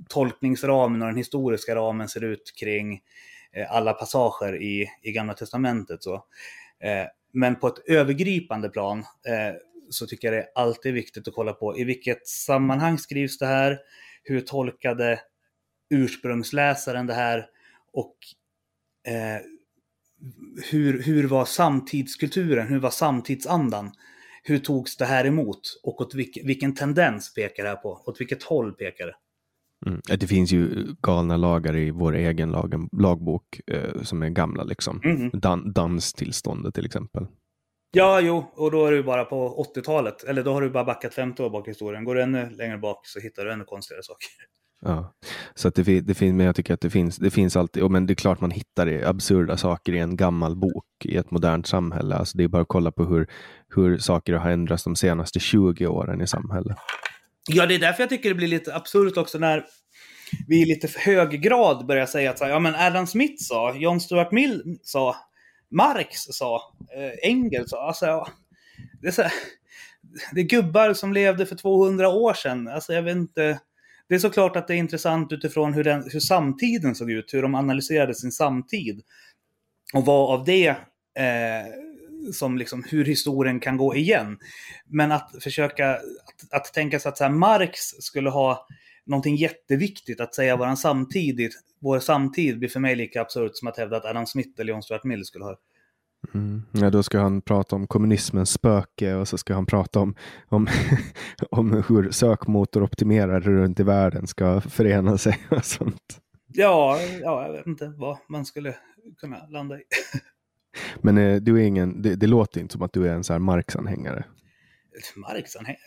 tolkningsramen 0.09 1.01
och 1.01 1.07
den 1.07 1.17
historiska 1.17 1.75
ramen 1.75 2.09
ser 2.09 2.23
ut 2.23 2.53
kring 2.59 3.01
eh, 3.51 3.71
alla 3.71 3.93
passager 3.93 4.61
i, 4.61 4.89
i 5.01 5.11
Gamla 5.11 5.33
Testamentet. 5.33 6.03
Så. 6.03 6.13
Eh, 6.79 7.05
men 7.33 7.55
på 7.55 7.67
ett 7.67 7.79
övergripande 7.87 8.69
plan 8.69 8.99
eh, 8.99 9.55
så 9.89 10.07
tycker 10.07 10.27
jag 10.27 10.33
det 10.33 10.43
är 10.43 10.49
alltid 10.55 10.93
viktigt 10.93 11.27
att 11.27 11.33
kolla 11.33 11.53
på 11.53 11.77
i 11.77 11.83
vilket 11.83 12.27
sammanhang 12.27 12.97
skrivs 12.97 13.37
det 13.37 13.45
här? 13.45 13.79
Hur 14.23 14.41
tolkade 14.41 15.19
ursprungsläsaren 15.89 17.07
det 17.07 17.13
här? 17.13 17.49
Och 17.93 18.15
eh, 19.07 19.41
hur, 20.71 21.03
hur 21.03 21.27
var 21.27 21.45
samtidskulturen? 21.45 22.67
Hur 22.67 22.79
var 22.79 22.89
samtidsandan? 22.89 23.91
Hur 24.47 24.59
togs 24.59 24.97
det 24.97 25.05
här 25.05 25.25
emot? 25.25 25.59
Och 25.83 26.01
åt 26.01 26.15
vilk, 26.15 26.37
vilken 26.43 26.75
tendens 26.75 27.33
pekar 27.33 27.63
det 27.63 27.69
här 27.69 27.75
på? 27.75 28.03
Åt 28.05 28.21
vilket 28.21 28.43
håll 28.43 28.73
pekar 28.73 29.05
det? 29.05 29.15
Mm. 29.85 30.01
Det 30.19 30.27
finns 30.27 30.51
ju 30.51 30.85
galna 31.01 31.37
lagar 31.37 31.75
i 31.75 31.91
vår 31.91 32.15
egen 32.15 32.51
lag, 32.51 32.87
lagbok 32.91 33.61
eh, 33.67 34.01
som 34.01 34.23
är 34.23 34.29
gamla, 34.29 34.63
liksom. 34.63 35.01
Mm. 35.03 35.29
Dan, 35.33 35.73
danstillståndet 35.73 36.75
till 36.75 36.85
exempel. 36.85 37.27
Ja, 37.91 38.21
jo, 38.21 38.51
och 38.55 38.71
då 38.71 38.85
är 38.85 38.91
du 38.91 39.03
bara 39.03 39.25
på 39.25 39.65
80-talet. 39.75 40.23
Eller 40.23 40.43
då 40.43 40.53
har 40.53 40.61
du 40.61 40.69
bara 40.69 40.83
backat 40.83 41.13
50 41.13 41.43
år 41.43 41.49
bak 41.49 41.67
i 41.67 41.71
historien. 41.71 42.03
Går 42.03 42.15
du 42.15 42.21
ännu 42.21 42.49
längre 42.49 42.77
bak 42.77 43.07
så 43.07 43.19
hittar 43.19 43.45
du 43.45 43.51
ännu 43.51 43.63
konstigare 43.63 44.03
saker. 44.03 44.27
Ja, 44.81 45.13
så 45.55 45.67
att 45.67 45.75
det, 45.75 46.01
det 46.01 46.13
finns, 46.13 46.35
men 46.35 46.45
jag 46.45 46.55
tycker 46.55 46.73
att 46.73 46.81
det 46.81 46.89
finns, 46.89 47.17
det 47.17 47.31
finns 47.31 47.55
alltid, 47.55 47.91
men 47.91 48.05
det 48.05 48.13
är 48.13 48.15
klart 48.15 48.41
man 48.41 48.51
hittar 48.51 49.03
absurda 49.05 49.57
saker 49.57 49.93
i 49.93 49.99
en 49.99 50.15
gammal 50.15 50.55
bok 50.55 50.85
i 51.03 51.17
ett 51.17 51.31
modernt 51.31 51.67
samhälle. 51.67 52.15
Alltså 52.15 52.37
det 52.37 52.43
är 52.43 52.47
bara 52.47 52.61
att 52.61 52.67
kolla 52.67 52.91
på 52.91 53.05
hur, 53.05 53.27
hur 53.75 53.97
saker 53.97 54.33
har 54.33 54.51
ändrats 54.51 54.83
de 54.83 54.95
senaste 54.95 55.39
20 55.39 55.87
åren 55.87 56.21
i 56.21 56.27
samhället. 56.27 56.77
Ja, 57.49 57.65
det 57.65 57.75
är 57.75 57.79
därför 57.79 58.03
jag 58.03 58.09
tycker 58.09 58.29
det 58.29 58.35
blir 58.35 58.47
lite 58.47 58.75
absurt 58.75 59.17
också 59.17 59.37
när 59.37 59.65
vi 60.47 60.61
i 60.61 60.65
lite 60.65 60.87
för 60.87 60.99
hög 60.99 61.41
grad 61.41 61.85
börjar 61.85 62.05
säga 62.05 62.31
att 62.31 62.39
ja, 62.39 62.59
men 62.59 62.75
Adam 62.75 63.07
Smith 63.07 63.43
sa, 63.43 63.75
John 63.75 63.99
Stuart 63.99 64.31
Mill 64.31 64.77
sa, 64.83 65.15
Marx 65.71 66.19
sa, 66.19 66.61
eh, 66.95 67.29
Engels 67.29 67.69
sa. 67.69 67.87
Alltså, 67.87 68.05
ja, 68.05 68.27
det, 69.01 69.07
är 69.07 69.11
så, 69.11 69.23
det 70.31 70.41
är 70.41 70.45
gubbar 70.45 70.93
som 70.93 71.13
levde 71.13 71.45
för 71.45 71.55
200 71.55 72.09
år 72.09 72.33
sedan. 72.33 72.67
Alltså, 72.67 72.93
jag 72.93 73.01
vet 73.01 73.15
inte. 73.15 73.59
Det 74.09 74.15
är 74.15 74.19
såklart 74.19 74.55
att 74.55 74.67
det 74.67 74.73
är 74.73 74.77
intressant 74.77 75.31
utifrån 75.31 75.73
hur, 75.73 75.83
den, 75.83 76.09
hur 76.11 76.19
samtiden 76.19 76.95
såg 76.95 77.11
ut, 77.11 77.33
hur 77.33 77.41
de 77.41 77.55
analyserade 77.55 78.15
sin 78.15 78.31
samtid. 78.31 79.01
Och 79.93 80.05
vad 80.05 80.39
av 80.39 80.45
det 80.45 80.67
eh, 80.67 81.67
som 82.33 82.57
liksom 82.57 82.83
hur 82.89 83.05
historien 83.05 83.59
kan 83.59 83.77
gå 83.77 83.95
igen. 83.95 84.37
Men 84.85 85.11
att 85.11 85.31
försöka 85.43 85.91
att, 85.95 86.01
att 86.51 86.73
tänka 86.73 86.99
sig 86.99 87.09
att 87.09 87.17
så 87.17 87.23
här, 87.23 87.31
Marx 87.31 87.79
skulle 87.79 88.29
ha 88.29 88.67
någonting 89.05 89.35
jätteviktigt 89.35 90.21
att 90.21 90.35
säga 90.35 90.55
våran 90.55 90.77
samtid, 90.77 91.51
vår 91.79 91.99
samtid 91.99 92.59
blir 92.59 92.69
för 92.69 92.79
mig 92.79 92.95
lika 92.95 93.21
absurt 93.21 93.51
som 93.53 93.67
att 93.67 93.77
hävda 93.77 93.97
att 93.97 94.05
Adam 94.05 94.25
Smith 94.25 94.61
eller 94.61 94.73
John 94.73 94.83
Stuart 94.83 95.03
Mill 95.03 95.25
skulle 95.25 95.45
ha 95.45 95.57
Mm. 96.33 96.61
Ja, 96.71 96.89
då 96.89 97.03
ska 97.03 97.19
han 97.19 97.41
prata 97.41 97.75
om 97.75 97.87
kommunismens 97.87 98.49
spöke 98.49 99.13
och 99.13 99.27
så 99.27 99.37
ska 99.37 99.53
han 99.53 99.65
prata 99.65 99.99
om, 99.99 100.15
om, 100.47 100.67
om 101.51 101.83
hur 101.89 102.11
sökmotoroptimerare 102.11 103.39
runt 103.39 103.79
i 103.79 103.83
världen 103.83 104.27
ska 104.27 104.61
förena 104.61 105.17
sig 105.17 105.39
och 105.49 105.65
sånt. 105.65 106.21
Ja, 106.47 106.99
ja, 107.21 107.45
jag 107.45 107.53
vet 107.53 107.67
inte 107.67 107.93
vad 107.97 108.17
man 108.29 108.45
skulle 108.45 108.75
kunna 109.17 109.47
landa 109.47 109.79
i. 109.79 109.83
Men 111.01 111.17
eh, 111.17 111.35
du 111.35 111.61
är 111.61 111.65
ingen, 111.65 112.01
det, 112.01 112.15
det, 112.15 112.27
låter 112.27 112.61
inte 112.61 112.73
som 112.73 112.81
att 112.81 112.93
du 112.93 113.07
är 113.07 113.13
en 113.13 113.23
så 113.23 113.33
här 113.33 113.39
Marx-anhängare. 113.39 114.25
Marx-anhängare? 115.15 115.77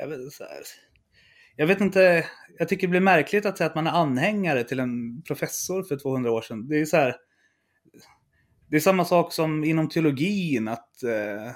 Jag, 1.57 1.67
vet, 1.67 1.81
inte, 1.81 2.25
jag 2.59 2.69
tycker 2.69 2.87
det 2.87 2.91
blir 2.91 3.01
märkligt 3.01 3.47
att 3.47 3.59
säga 3.59 3.71
att 3.71 3.75
man 3.75 3.87
är 3.87 3.91
anhängare 3.91 4.65
till 4.65 4.81
en 4.81 5.23
professor 5.23 5.83
för 5.83 5.97
200 5.97 6.33
år 6.33 6.43
sedan. 6.43 6.69
Det 6.69 6.81
är 6.81 6.85
så 6.85 6.97
här, 6.97 7.17
det 8.71 8.77
är 8.77 8.81
samma 8.81 9.05
sak 9.05 9.33
som 9.33 9.65
inom 9.65 9.89
teologin, 9.89 10.69
att 10.69 11.03
eh, 11.03 11.53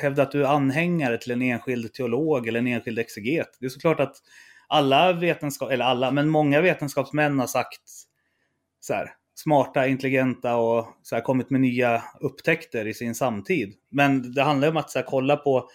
hävda 0.00 0.22
att 0.22 0.30
du 0.30 0.42
är 0.42 0.48
anhängare 0.48 1.18
till 1.18 1.32
en 1.32 1.42
enskild 1.42 1.92
teolog 1.92 2.48
eller 2.48 2.58
en 2.58 2.66
enskild 2.66 2.98
exeget. 2.98 3.48
Det 3.60 3.66
är 3.66 3.70
såklart 3.70 4.00
att 4.00 4.16
alla 4.68 5.12
vetenskap, 5.12 5.70
eller 5.70 5.84
alla, 5.84 6.10
men 6.10 6.28
många 6.28 6.60
vetenskapsmän 6.60 7.38
har 7.38 7.46
sagt 7.46 7.82
så 8.80 8.94
här, 8.94 9.10
smarta, 9.34 9.86
intelligenta 9.86 10.56
och 10.56 10.86
så 11.02 11.14
här, 11.14 11.22
kommit 11.22 11.50
med 11.50 11.60
nya 11.60 12.02
upptäckter 12.20 12.86
i 12.86 12.94
sin 12.94 13.14
samtid. 13.14 13.74
Men 13.90 14.32
det 14.32 14.42
handlar 14.42 14.68
om 14.68 14.76
att 14.76 14.90
så 14.90 14.98
här, 14.98 15.06
kolla 15.06 15.36
på 15.36 15.68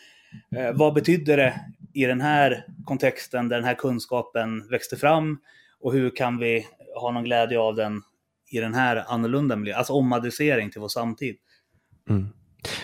eh, 0.56 0.72
vad 0.74 0.94
betyder 0.94 1.38
det 1.38 1.62
i 1.94 2.06
den 2.06 2.22
här 2.22 2.66
kontexten 2.86 3.50
där 3.50 3.56
den 3.56 3.66
här 3.66 3.76
kunskapen 3.76 4.68
växte 4.70 4.98
fram 4.98 5.40
och 5.80 5.94
hur 5.94 6.16
kan 6.16 6.38
vi 6.38 6.66
ha 6.96 7.12
någon 7.12 7.24
glädje 7.24 7.60
av 7.60 7.76
den 7.76 8.02
i 8.50 8.60
den 8.60 8.74
här 8.74 9.04
annorlunda 9.08 9.56
miljön, 9.56 9.78
alltså 9.78 9.94
omadressering 9.94 10.72
till 10.72 10.82
vår 10.82 10.88
samtid. 10.88 11.36
Mm. 12.10 12.28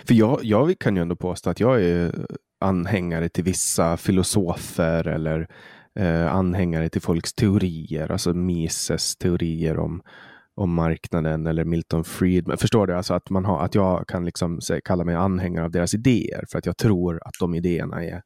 För 0.07 0.13
jag, 0.13 0.39
jag 0.43 0.79
kan 0.79 0.95
ju 0.95 1.01
ändå 1.01 1.15
påstå 1.15 1.49
att 1.49 1.59
jag 1.59 1.83
är 1.83 2.25
anhängare 2.59 3.29
till 3.29 3.43
vissa 3.43 3.97
filosofer 3.97 5.07
eller 5.07 5.47
eh, 5.99 6.35
anhängare 6.35 6.89
till 6.89 7.01
folks 7.01 7.33
teorier, 7.33 8.11
alltså 8.11 8.33
Mises 8.33 9.15
teorier 9.15 9.79
om 9.79 10.01
om 10.55 10.73
marknaden 10.73 11.47
eller 11.47 11.65
Milton 11.65 12.03
Friedman. 12.03 12.57
Förstår 12.57 12.87
du? 12.87 12.95
Alltså 12.95 13.13
att, 13.13 13.29
man 13.29 13.45
har, 13.45 13.65
att 13.65 13.75
jag 13.75 14.07
kan 14.07 14.25
liksom 14.25 14.59
kalla 14.83 15.03
mig 15.03 15.15
anhängare 15.15 15.65
av 15.65 15.71
deras 15.71 15.93
idéer 15.93 16.45
för 16.51 16.57
att 16.57 16.65
jag 16.65 16.77
tror 16.77 17.21
att 17.27 17.33
de 17.39 17.55
idéerna 17.55 18.03
är 18.03 18.21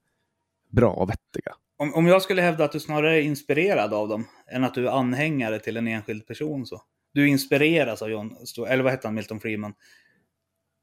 bra 0.72 0.92
och 0.92 1.10
vettiga. 1.10 1.56
Om, 1.78 1.94
om 1.94 2.08
jag 2.08 2.22
skulle 2.22 2.42
hävda 2.42 2.64
att 2.64 2.72
du 2.72 2.80
snarare 2.80 3.18
är 3.18 3.22
inspirerad 3.22 3.94
av 3.94 4.08
dem 4.10 4.26
än 4.52 4.64
att 4.64 4.74
du 4.74 4.88
är 4.88 4.92
anhängare 4.92 5.60
till 5.60 5.78
en 5.78 5.88
enskild 5.88 6.28
person 6.28 6.66
så. 6.66 6.82
Du 7.14 7.28
inspireras 7.28 8.02
av 8.02 8.10
John, 8.10 8.36
eller 8.68 8.84
vad 8.84 8.92
hette 8.92 9.08
han, 9.08 9.16
Milton 9.16 9.40
Friedman? 9.40 9.74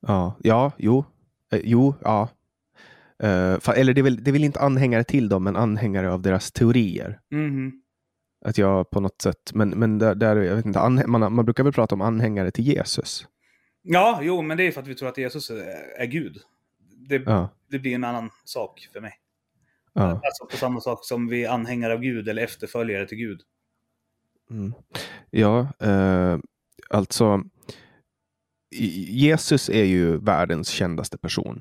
Ja, 0.06 0.36
ja, 0.42 0.72
jo, 0.78 1.04
eh, 1.52 1.60
jo, 1.64 1.94
ja. 2.02 2.28
Uh, 3.24 3.58
eller 3.76 3.94
det 3.94 4.00
är, 4.00 4.02
väl, 4.02 4.24
det 4.24 4.30
är 4.30 4.32
väl 4.32 4.44
inte 4.44 4.60
anhängare 4.60 5.04
till 5.04 5.28
dem, 5.28 5.44
men 5.44 5.56
anhängare 5.56 6.12
av 6.12 6.22
deras 6.22 6.52
teorier. 6.52 7.20
Mm. 7.32 7.82
Att 8.44 8.58
jag 8.58 8.90
på 8.90 9.00
något 9.00 9.22
sätt, 9.22 9.52
men, 9.54 9.68
men 9.68 9.98
där, 9.98 10.14
där 10.14 10.36
jag 10.36 10.56
vet 10.56 10.66
inte, 10.66 11.06
man, 11.06 11.34
man 11.34 11.44
brukar 11.44 11.64
väl 11.64 11.72
prata 11.72 11.94
om 11.94 12.00
anhängare 12.00 12.50
till 12.50 12.64
Jesus. 12.64 13.26
Ja, 13.82 14.20
jo, 14.22 14.42
men 14.42 14.56
det 14.56 14.66
är 14.66 14.72
för 14.72 14.80
att 14.80 14.86
vi 14.86 14.94
tror 14.94 15.08
att 15.08 15.18
Jesus 15.18 15.50
är, 15.50 16.00
är 16.00 16.06
Gud. 16.06 16.36
Det, 17.08 17.22
Ja. 17.26 17.48
det 17.70 17.78
blir 17.78 17.94
en 17.94 18.04
annan 18.04 18.30
sak 18.44 18.88
för 18.92 19.00
mig. 19.00 19.14
Ja. 19.92 20.02
Alltså 20.02 20.46
på 20.50 20.56
samma 20.56 20.80
sak 20.80 20.98
som 21.02 21.28
vi 21.28 21.44
är 21.44 21.50
anhängare 21.50 21.92
av 21.92 22.00
Gud 22.00 22.28
eller 22.28 22.42
efterföljare 22.42 23.06
till 23.06 23.18
Gud. 23.18 23.40
Mm. 24.50 24.72
Ja, 25.30 25.68
eh, 25.80 26.38
alltså 26.90 27.42
Jesus 28.70 29.68
är 29.68 29.84
ju 29.84 30.16
världens 30.16 30.68
kändaste 30.68 31.18
person. 31.18 31.60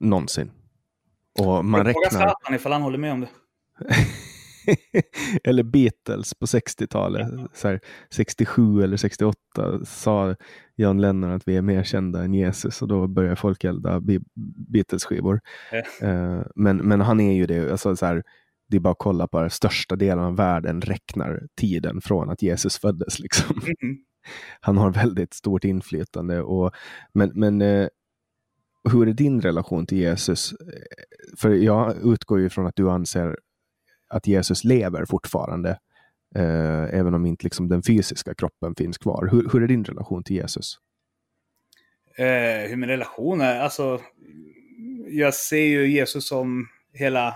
Någonsin. 0.00 0.50
Och 1.38 1.64
man 1.64 1.80
Fråga 1.84 1.88
räknar... 1.88 2.20
Zlatan 2.20 2.54
ifall 2.54 2.72
han 2.72 2.82
håller 2.82 2.98
med 2.98 3.12
om 3.12 3.20
det. 3.20 3.28
eller 5.44 5.62
Beatles 5.62 6.34
på 6.34 6.46
60-talet. 6.46 7.28
Så 7.54 7.68
här, 7.68 7.80
67 8.10 8.82
eller 8.82 8.96
68 8.96 9.84
sa 9.84 10.36
John 10.76 11.00
Lennon 11.00 11.30
att 11.30 11.48
vi 11.48 11.56
är 11.56 11.62
mer 11.62 11.82
kända 11.84 12.22
än 12.22 12.34
Jesus 12.34 12.82
och 12.82 12.88
då 12.88 13.06
börjar 13.06 13.34
folk 13.34 13.64
elda 13.64 14.00
Be- 14.00 14.20
Beatles-skivor. 14.72 15.40
Eh, 16.00 16.40
men, 16.54 16.76
men 16.76 17.00
han 17.00 17.20
är 17.20 17.32
ju 17.32 17.46
det. 17.46 17.70
Alltså, 17.70 17.96
så 17.96 18.06
här, 18.06 18.22
det 18.70 18.76
är 18.76 18.80
bara 18.80 18.92
att 18.92 18.98
kolla 18.98 19.26
på 19.26 19.42
det. 19.42 19.50
Största 19.50 19.96
delen 19.96 20.24
av 20.24 20.36
världen 20.36 20.80
räknar 20.80 21.46
tiden 21.56 22.00
från 22.00 22.30
att 22.30 22.42
Jesus 22.42 22.78
föddes. 22.78 23.18
Liksom. 23.18 23.56
Mhm. 23.56 23.98
Han 24.60 24.76
har 24.76 24.90
väldigt 24.90 25.34
stort 25.34 25.64
inflytande. 25.64 26.42
Och, 26.42 26.72
men 27.12 27.32
men 27.34 27.62
eh, 27.62 27.88
hur 28.92 29.08
är 29.08 29.12
din 29.12 29.40
relation 29.40 29.86
till 29.86 29.98
Jesus? 29.98 30.54
För 31.36 31.50
jag 31.50 31.96
utgår 32.04 32.40
ju 32.40 32.48
från 32.48 32.66
att 32.66 32.76
du 32.76 32.90
anser 32.90 33.36
att 34.08 34.26
Jesus 34.26 34.64
lever 34.64 35.04
fortfarande. 35.04 35.70
Eh, 36.34 36.98
även 36.98 37.14
om 37.14 37.26
inte 37.26 37.44
liksom, 37.44 37.68
den 37.68 37.82
fysiska 37.82 38.34
kroppen 38.34 38.74
finns 38.74 38.98
kvar. 38.98 39.28
Hur, 39.32 39.48
hur 39.52 39.62
är 39.62 39.66
din 39.66 39.84
relation 39.84 40.24
till 40.24 40.36
Jesus? 40.36 40.74
Eh, 42.16 42.68
hur 42.68 42.76
min 42.76 42.88
relation 42.88 43.40
är? 43.40 43.60
Alltså, 43.60 44.00
jag 45.08 45.34
ser 45.34 45.66
ju 45.66 45.86
Jesus 45.86 46.28
som 46.28 46.68
hela 46.92 47.34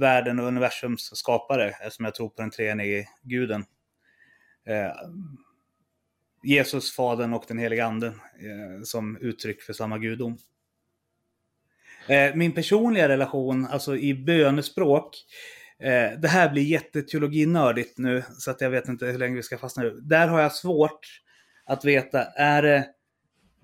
världen 0.00 0.38
och 0.38 0.46
universums 0.46 1.16
skapare 1.16 1.68
eftersom 1.68 2.04
jag 2.04 2.14
tror 2.14 2.28
på 2.28 2.42
den 2.42 2.50
treenige 2.50 3.08
guden. 3.22 3.64
Eh, 4.66 4.92
Jesus, 6.42 6.92
Fadern 6.92 7.32
och 7.32 7.44
den 7.48 7.58
heliga 7.58 7.86
Anden 7.86 8.12
eh, 8.12 8.82
som 8.84 9.16
uttryck 9.16 9.62
för 9.62 9.72
samma 9.72 9.98
gudom. 9.98 10.38
Eh, 12.08 12.34
min 12.34 12.52
personliga 12.52 13.08
relation, 13.08 13.66
alltså 13.66 13.96
i 13.96 14.14
bönespråk, 14.14 15.16
eh, 15.78 16.18
det 16.20 16.28
här 16.28 16.50
blir 16.50 16.62
jätteteologinördigt 16.62 17.98
nu, 17.98 18.22
så 18.38 18.50
att 18.50 18.60
jag 18.60 18.70
vet 18.70 18.88
inte 18.88 19.06
hur 19.06 19.18
länge 19.18 19.36
vi 19.36 19.42
ska 19.42 19.58
fastna 19.58 19.82
nu. 19.82 20.00
Där 20.02 20.28
har 20.28 20.40
jag 20.40 20.52
svårt 20.52 21.22
att 21.66 21.84
veta, 21.84 22.24
är 22.24 22.62
det 22.62 22.86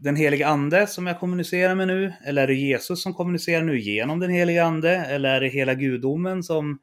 den 0.00 0.16
heliga 0.16 0.46
ande 0.46 0.86
som 0.86 1.06
jag 1.06 1.20
kommunicerar 1.20 1.74
med 1.74 1.88
nu? 1.88 2.12
Eller 2.24 2.42
är 2.42 2.46
det 2.46 2.54
Jesus 2.54 3.02
som 3.02 3.14
kommunicerar 3.14 3.62
nu 3.62 3.78
genom 3.78 4.20
den 4.20 4.30
heliga 4.30 4.64
ande? 4.64 4.90
Eller 4.90 5.28
är 5.28 5.40
det 5.40 5.48
hela 5.48 5.74
gudomen 5.74 6.42
som 6.42 6.78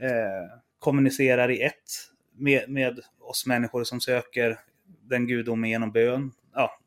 eh, 0.00 0.58
kommunicerar 0.78 1.50
i 1.50 1.62
ett 1.62 1.74
med, 2.36 2.68
med 2.68 3.00
oss 3.20 3.46
människor 3.46 3.84
som 3.84 4.00
söker 4.00 4.58
den 5.02 5.26
gudomen 5.26 5.70
genom 5.70 5.92
bön? 5.92 6.32
Ja, 6.54 6.78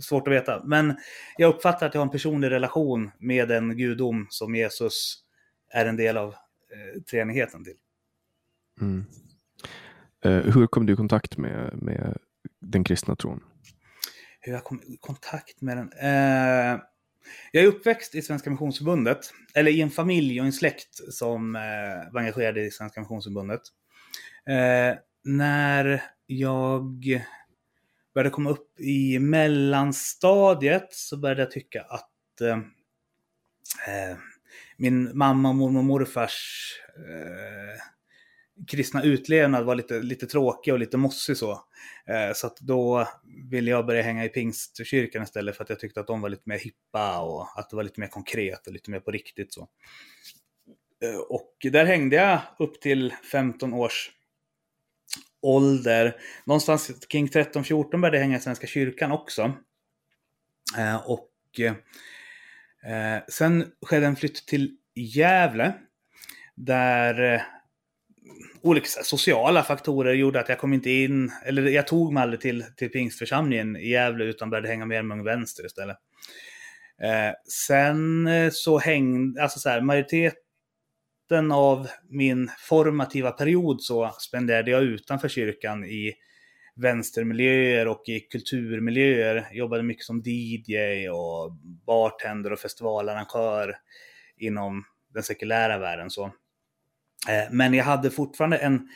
svårt 0.00 0.28
att 0.28 0.34
veta. 0.34 0.62
Men 0.64 0.96
jag 1.36 1.54
uppfattar 1.54 1.86
att 1.86 1.94
jag 1.94 2.00
har 2.00 2.06
en 2.06 2.12
personlig 2.12 2.50
relation 2.50 3.10
med 3.18 3.48
den 3.48 3.76
gudom 3.76 4.26
som 4.30 4.54
Jesus 4.54 5.18
är 5.70 5.86
en 5.86 5.96
del 5.96 6.16
av 6.16 6.28
eh, 6.28 7.02
treenigheten 7.02 7.64
till. 7.64 7.76
Mm. 8.80 9.04
Eh, 10.24 10.54
hur 10.54 10.66
kom 10.66 10.86
du 10.86 10.92
i 10.92 10.96
kontakt 10.96 11.38
med, 11.38 11.82
med 11.82 12.16
den 12.60 12.84
kristna 12.84 13.16
tron? 13.16 13.40
Hur 14.44 14.52
jag 14.52 14.64
kom 14.64 14.82
i 14.82 14.96
kontakt 14.96 15.60
med 15.60 15.76
den. 15.76 15.92
Eh, 15.92 16.80
jag 17.52 17.64
är 17.64 17.66
uppväxt 17.66 18.14
i 18.14 18.22
Svenska 18.22 18.50
Missionsförbundet, 18.50 19.32
eller 19.54 19.70
i 19.70 19.80
en 19.80 19.90
familj 19.90 20.40
och 20.40 20.46
en 20.46 20.52
släkt 20.52 21.14
som 21.14 21.56
eh, 21.56 22.12
var 22.12 22.20
engagerade 22.20 22.60
i 22.60 22.70
Svenska 22.70 23.00
Missionsförbundet. 23.00 23.60
Eh, 24.46 24.98
när 25.24 26.02
jag 26.26 27.14
började 28.14 28.30
komma 28.30 28.50
upp 28.50 28.80
i 28.80 29.18
mellanstadiet 29.18 30.88
så 30.90 31.16
började 31.16 31.42
jag 31.42 31.50
tycka 31.50 31.82
att 31.82 32.40
eh, 32.40 32.58
eh 33.88 34.16
min 34.76 35.18
mamma, 35.18 35.52
mormor 35.52 35.78
och 35.78 35.84
morfars 35.84 36.70
eh, 36.96 37.93
kristna 38.68 39.02
utlevnad 39.02 39.64
var 39.64 39.74
lite, 39.74 40.00
lite 40.00 40.26
tråkig 40.26 40.72
och 40.72 40.78
lite 40.78 40.96
mossig 40.96 41.36
så. 41.36 41.52
Eh, 42.06 42.32
så 42.34 42.46
att 42.46 42.56
då 42.60 43.08
ville 43.50 43.70
jag 43.70 43.86
börja 43.86 44.02
hänga 44.02 44.24
i 44.24 44.28
pingstkyrkan 44.28 45.22
istället 45.22 45.56
för 45.56 45.64
att 45.64 45.70
jag 45.70 45.80
tyckte 45.80 46.00
att 46.00 46.06
de 46.06 46.20
var 46.20 46.28
lite 46.28 46.48
mer 46.48 46.58
hippa 46.58 47.20
och 47.20 47.58
att 47.58 47.70
det 47.70 47.76
var 47.76 47.82
lite 47.82 48.00
mer 48.00 48.08
konkret 48.08 48.66
och 48.66 48.72
lite 48.72 48.90
mer 48.90 49.00
på 49.00 49.10
riktigt 49.10 49.52
så. 49.52 49.68
Eh, 51.04 51.16
och 51.16 51.56
där 51.72 51.84
hängde 51.84 52.16
jag 52.16 52.40
upp 52.58 52.80
till 52.80 53.14
15 53.32 53.74
års 53.74 54.10
ålder. 55.42 56.16
Någonstans 56.46 57.06
kring 57.08 57.26
13-14 57.28 58.00
började 58.00 58.16
jag 58.16 58.22
hänga 58.22 58.36
i 58.36 58.40
Svenska 58.40 58.66
kyrkan 58.66 59.12
också. 59.12 59.52
Eh, 60.78 61.10
och 61.10 61.60
eh, 62.86 63.22
sen 63.28 63.72
skedde 63.86 64.06
en 64.06 64.16
flytt 64.16 64.46
till 64.46 64.76
Gävle. 64.94 65.72
Där 66.54 67.34
eh, 67.34 67.40
olika 68.62 68.86
sociala 68.86 69.62
faktorer 69.62 70.14
gjorde 70.14 70.40
att 70.40 70.48
jag 70.48 70.58
kom 70.58 70.72
inte 70.72 70.90
in, 70.90 71.32
eller 71.44 71.62
jag 71.62 71.86
tog 71.86 72.12
mig 72.12 72.22
aldrig 72.22 72.40
till, 72.40 72.64
till 72.76 72.90
pingstförsamlingen 72.90 73.76
i 73.76 73.88
Gävle 73.88 74.24
utan 74.24 74.50
började 74.50 74.68
hänga 74.68 74.86
med 74.86 75.04
Mung 75.04 75.24
Vänster 75.24 75.66
istället. 75.66 75.96
Eh, 77.02 77.32
sen 77.66 78.26
eh, 78.26 78.50
så 78.52 78.78
hängde, 78.78 79.42
alltså 79.42 79.58
så 79.58 79.68
här, 79.68 79.80
majoriteten 79.80 81.52
av 81.52 81.88
min 82.10 82.50
formativa 82.58 83.30
period 83.30 83.82
så 83.82 84.14
spenderade 84.18 84.70
jag 84.70 84.82
utanför 84.82 85.28
kyrkan 85.28 85.84
i 85.84 86.14
vänstermiljöer 86.76 87.88
och 87.88 88.02
i 88.08 88.20
kulturmiljöer. 88.20 89.34
Jag 89.34 89.56
jobbade 89.56 89.82
mycket 89.82 90.04
som 90.04 90.22
DJ 90.24 91.08
och 91.08 91.52
bartender 91.86 92.52
och 92.52 92.58
festivalarrangör 92.58 93.76
inom 94.36 94.84
den 95.14 95.22
sekulära 95.22 95.78
världen. 95.78 96.10
Så. 96.10 96.32
Eh, 97.28 97.50
men 97.50 97.74
jag 97.74 97.84
hade 97.84 98.10
fortfarande 98.10 98.56
en, 98.56 98.88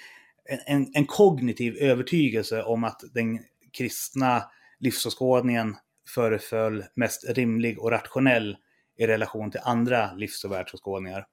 en, 0.66 0.90
en 0.94 1.06
kognitiv 1.06 1.76
övertygelse 1.76 2.62
om 2.62 2.84
att 2.84 3.00
den 3.14 3.38
kristna 3.72 4.42
livsåskådningen 4.80 5.76
föreföll 6.14 6.84
mest 6.94 7.24
rimlig 7.28 7.78
och 7.78 7.90
rationell 7.90 8.56
i 8.98 9.06
relation 9.06 9.50
till 9.50 9.60
andra 9.64 10.14
livs 10.14 10.44
och 10.44 10.52
världsåskådningar. 10.52 11.26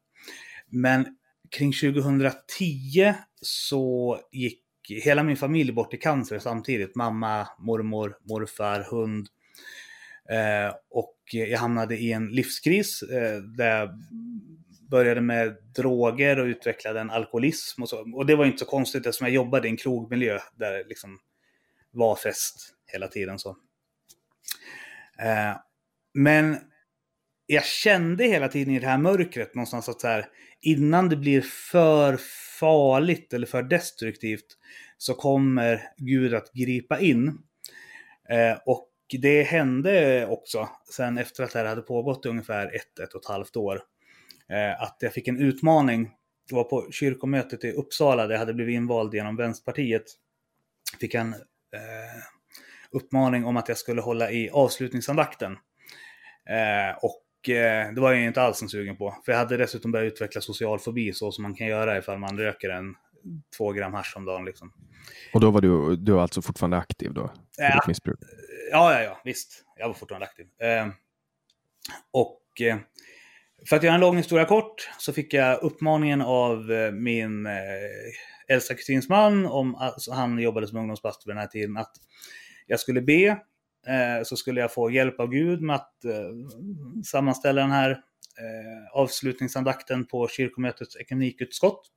Men 0.67 1.05
kring 1.49 1.73
2010 1.73 3.13
så 3.41 4.19
gick 4.31 4.61
hela 4.89 5.23
min 5.23 5.37
familj 5.37 5.71
bort 5.71 5.93
i 5.93 5.97
cancer 5.97 6.39
samtidigt. 6.39 6.95
Mamma, 6.95 7.47
mormor, 7.59 8.17
morfar, 8.29 8.87
hund. 8.91 9.27
Eh, 10.29 10.75
och 10.89 11.15
jag 11.31 11.59
hamnade 11.59 11.97
i 11.97 12.11
en 12.11 12.27
livskris 12.27 13.01
eh, 13.01 13.41
där 13.41 13.79
jag 13.79 13.89
började 14.89 15.21
med 15.21 15.57
droger 15.75 16.39
och 16.39 16.45
utvecklade 16.45 16.99
en 16.99 17.09
alkoholism 17.09 17.81
och 17.81 17.89
så. 17.89 18.15
Och 18.15 18.25
det 18.25 18.35
var 18.35 18.45
inte 18.45 18.57
så 18.57 18.65
konstigt 18.65 19.05
eftersom 19.05 19.27
jag 19.27 19.33
jobbade 19.33 19.67
i 19.67 19.71
en 19.71 19.77
krogmiljö 19.77 20.39
där 20.55 20.71
det 20.71 20.83
liksom 20.83 21.19
var 21.91 22.15
fest 22.15 22.75
hela 22.87 23.07
tiden. 23.07 23.39
så. 23.39 23.49
Eh, 25.19 25.57
men 26.13 26.57
jag 27.45 27.65
kände 27.65 28.23
hela 28.23 28.47
tiden 28.47 28.73
i 28.73 28.79
det 28.79 28.87
här 28.87 28.97
mörkret 28.97 29.55
någonstans 29.55 29.89
att 29.89 30.01
så 30.01 30.07
här, 30.07 30.25
innan 30.61 31.09
det 31.09 31.15
blir 31.15 31.41
för 31.41 32.17
farligt 32.59 33.33
eller 33.33 33.47
för 33.47 33.63
destruktivt 33.63 34.57
så 34.97 35.13
kommer 35.13 35.81
Gud 35.97 36.33
att 36.33 36.53
gripa 36.53 36.99
in. 36.99 37.27
Eh, 38.29 38.57
och 38.65 38.89
det 39.21 39.43
hände 39.43 40.27
också 40.27 40.69
sen 40.95 41.17
efter 41.17 41.43
att 41.43 41.51
det 41.51 41.59
här 41.59 41.65
hade 41.65 41.81
pågått 41.81 42.25
i 42.25 42.29
ungefär 42.29 42.75
ett, 42.75 42.99
ett 42.99 43.13
och 43.13 43.21
ett 43.21 43.27
halvt 43.27 43.55
år. 43.55 43.81
Eh, 44.51 44.81
att 44.81 44.97
jag 44.99 45.13
fick 45.13 45.27
en 45.27 45.39
utmaning. 45.39 46.11
Det 46.49 46.55
var 46.55 46.63
på 46.63 46.91
kyrkomötet 46.91 47.63
i 47.63 47.71
Uppsala 47.71 48.27
där 48.27 48.33
jag 48.33 48.39
hade 48.39 48.53
blivit 48.53 48.73
invald 48.73 49.13
genom 49.13 49.35
Vänsterpartiet. 49.35 50.03
Fick 50.99 51.13
en 51.13 51.33
eh, 51.33 52.23
uppmaning 52.91 53.45
om 53.45 53.57
att 53.57 53.69
jag 53.69 53.77
skulle 53.77 54.01
hålla 54.01 54.31
i 54.31 54.49
avslutningsandakten. 54.49 55.51
Eh, 56.49 56.97
och 57.01 57.49
eh, 57.49 57.93
det 57.93 58.01
var 58.01 58.13
jag 58.13 58.23
inte 58.23 58.41
alls 58.41 58.61
en 58.61 58.69
sugen 58.69 58.97
på. 58.97 59.15
För 59.25 59.31
jag 59.31 59.39
hade 59.39 59.57
dessutom 59.57 59.91
börjat 59.91 60.13
utveckla 60.13 60.41
social 60.41 60.79
fobi 60.79 61.13
så 61.13 61.31
som 61.31 61.41
man 61.41 61.55
kan 61.55 61.67
göra 61.67 61.97
ifall 61.97 62.19
man 62.19 62.37
röker 62.37 62.69
en 62.69 62.95
två 63.57 63.71
gram 63.71 63.93
hasch 63.93 64.13
om 64.17 64.25
dagen. 64.25 64.45
Liksom. 64.45 64.73
Och 65.33 65.39
då 65.39 65.51
var 65.51 65.61
du, 65.61 65.95
du 65.95 66.11
var 66.11 66.21
alltså 66.21 66.41
fortfarande 66.41 66.77
aktiv 66.77 67.13
då? 67.13 67.31
Ja. 67.57 67.83
missbruk? 67.87 68.19
Ja, 68.71 68.93
ja, 68.93 69.03
ja, 69.03 69.21
visst. 69.23 69.63
Jag 69.75 69.87
var 69.87 69.93
fortfarande 69.93 70.25
aktiv. 70.25 70.45
Eh, 70.61 70.87
och 72.11 72.61
eh, 72.61 72.77
för 73.69 73.75
att 73.75 73.83
göra 73.83 73.95
en 73.95 74.01
lång 74.01 74.17
historia 74.17 74.45
kort 74.45 74.89
så 74.97 75.13
fick 75.13 75.33
jag 75.33 75.63
uppmaningen 75.63 76.21
av 76.21 76.71
eh, 76.71 76.91
min 76.91 77.45
eh, 77.45 77.53
äldsta 78.47 78.73
kusins 78.73 79.09
man, 79.09 79.45
om, 79.45 79.75
alltså, 79.75 80.11
han 80.11 80.39
jobbade 80.39 80.67
som 80.67 80.77
ungdomspastor 80.77 81.29
vid 81.29 81.35
den 81.35 81.41
här 81.41 81.47
tiden, 81.47 81.77
att 81.77 81.91
jag 82.67 82.79
skulle 82.79 83.01
be, 83.01 83.25
eh, 83.87 84.23
så 84.23 84.35
skulle 84.35 84.61
jag 84.61 84.73
få 84.73 84.91
hjälp 84.91 85.19
av 85.19 85.27
Gud 85.27 85.61
med 85.61 85.75
att 85.75 85.91
sammanställa 87.05 87.61
den 87.61 87.71
här 87.71 88.01
avslutningsandakten 88.93 90.05
på 90.05 90.27
kyrkomötets 90.27 90.95
ekumenikutskott. 90.95 91.91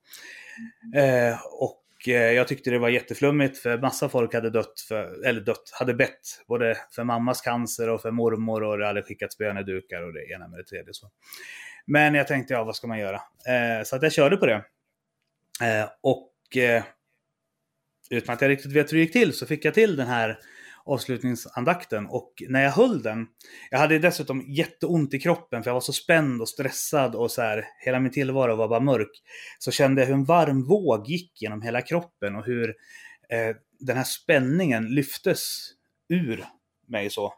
Eh, 0.95 1.39
och 1.61 1.83
Eh, 2.07 2.13
jag 2.15 2.49
tyckte 2.49 2.71
det 2.71 2.79
var 2.79 2.89
jätteflummigt 2.89 3.59
för 3.59 3.79
massa 3.79 4.09
folk 4.09 4.35
hade 4.35 4.51
dött, 4.51 4.81
för, 4.89 5.27
eller 5.27 5.41
dött, 5.41 5.71
hade 5.73 5.95
bett 5.95 6.45
både 6.49 6.77
för 6.95 7.05
mammas 7.05 7.41
cancer 7.41 7.89
och 7.89 8.03
för 8.03 8.11
mormor 8.11 8.63
och 8.63 8.79
det 8.79 8.87
hade 8.87 9.03
skickats 9.03 9.39
bönedukar 9.39 10.03
och 10.03 10.13
det 10.13 10.33
ena 10.33 10.49
med 10.49 10.59
det 10.59 10.65
tredje. 10.65 10.95
Så. 10.95 11.11
Men 11.87 12.15
jag 12.15 12.27
tänkte, 12.27 12.55
ja 12.55 12.65
vad 12.65 12.77
ska 12.77 12.87
man 12.87 12.99
göra? 12.99 13.17
Eh, 13.49 13.85
så 13.85 13.97
att 13.97 14.03
jag 14.03 14.13
körde 14.13 14.37
på 14.37 14.47
det. 14.47 14.65
Eh, 15.63 15.89
och 16.01 16.33
utan 18.11 18.35
att 18.35 18.41
jag 18.41 18.49
riktigt 18.49 18.73
vet 18.73 18.93
hur 18.93 18.97
det 18.97 19.03
gick 19.03 19.13
till 19.13 19.33
så 19.33 19.47
fick 19.47 19.65
jag 19.65 19.75
till 19.75 19.97
den 19.97 20.07
här 20.07 20.39
avslutningsandakten. 20.89 22.07
Och 22.07 22.33
när 22.49 22.63
jag 22.63 22.71
höll 22.71 23.03
den, 23.03 23.27
jag 23.71 23.79
hade 23.79 23.99
dessutom 23.99 24.45
jätteont 24.49 25.15
i 25.15 25.19
kroppen 25.19 25.63
för 25.63 25.71
jag 25.71 25.75
var 25.75 25.81
så 25.81 25.93
spänd 25.93 26.41
och 26.41 26.49
stressad 26.49 27.15
och 27.15 27.31
så 27.31 27.43
här, 27.43 27.65
hela 27.85 28.01
min 28.01 28.13
tillvaro 28.13 28.57
var 28.57 28.69
bara 28.69 28.81
mörk. 28.81 29.11
Så 29.59 29.71
kände 29.71 30.01
jag 30.01 30.07
hur 30.07 30.15
en 30.15 30.25
varm 30.25 30.65
våg 30.67 31.09
gick 31.09 31.43
genom 31.43 31.63
hela 31.63 31.81
kroppen 31.81 32.37
och 32.37 32.45
hur 32.45 32.69
eh, 33.29 33.57
den 33.81 33.97
här 33.97 34.05
spänningen 34.05 34.85
lyftes 34.95 35.71
ur 36.09 36.45
mig 36.87 37.11
så. 37.11 37.35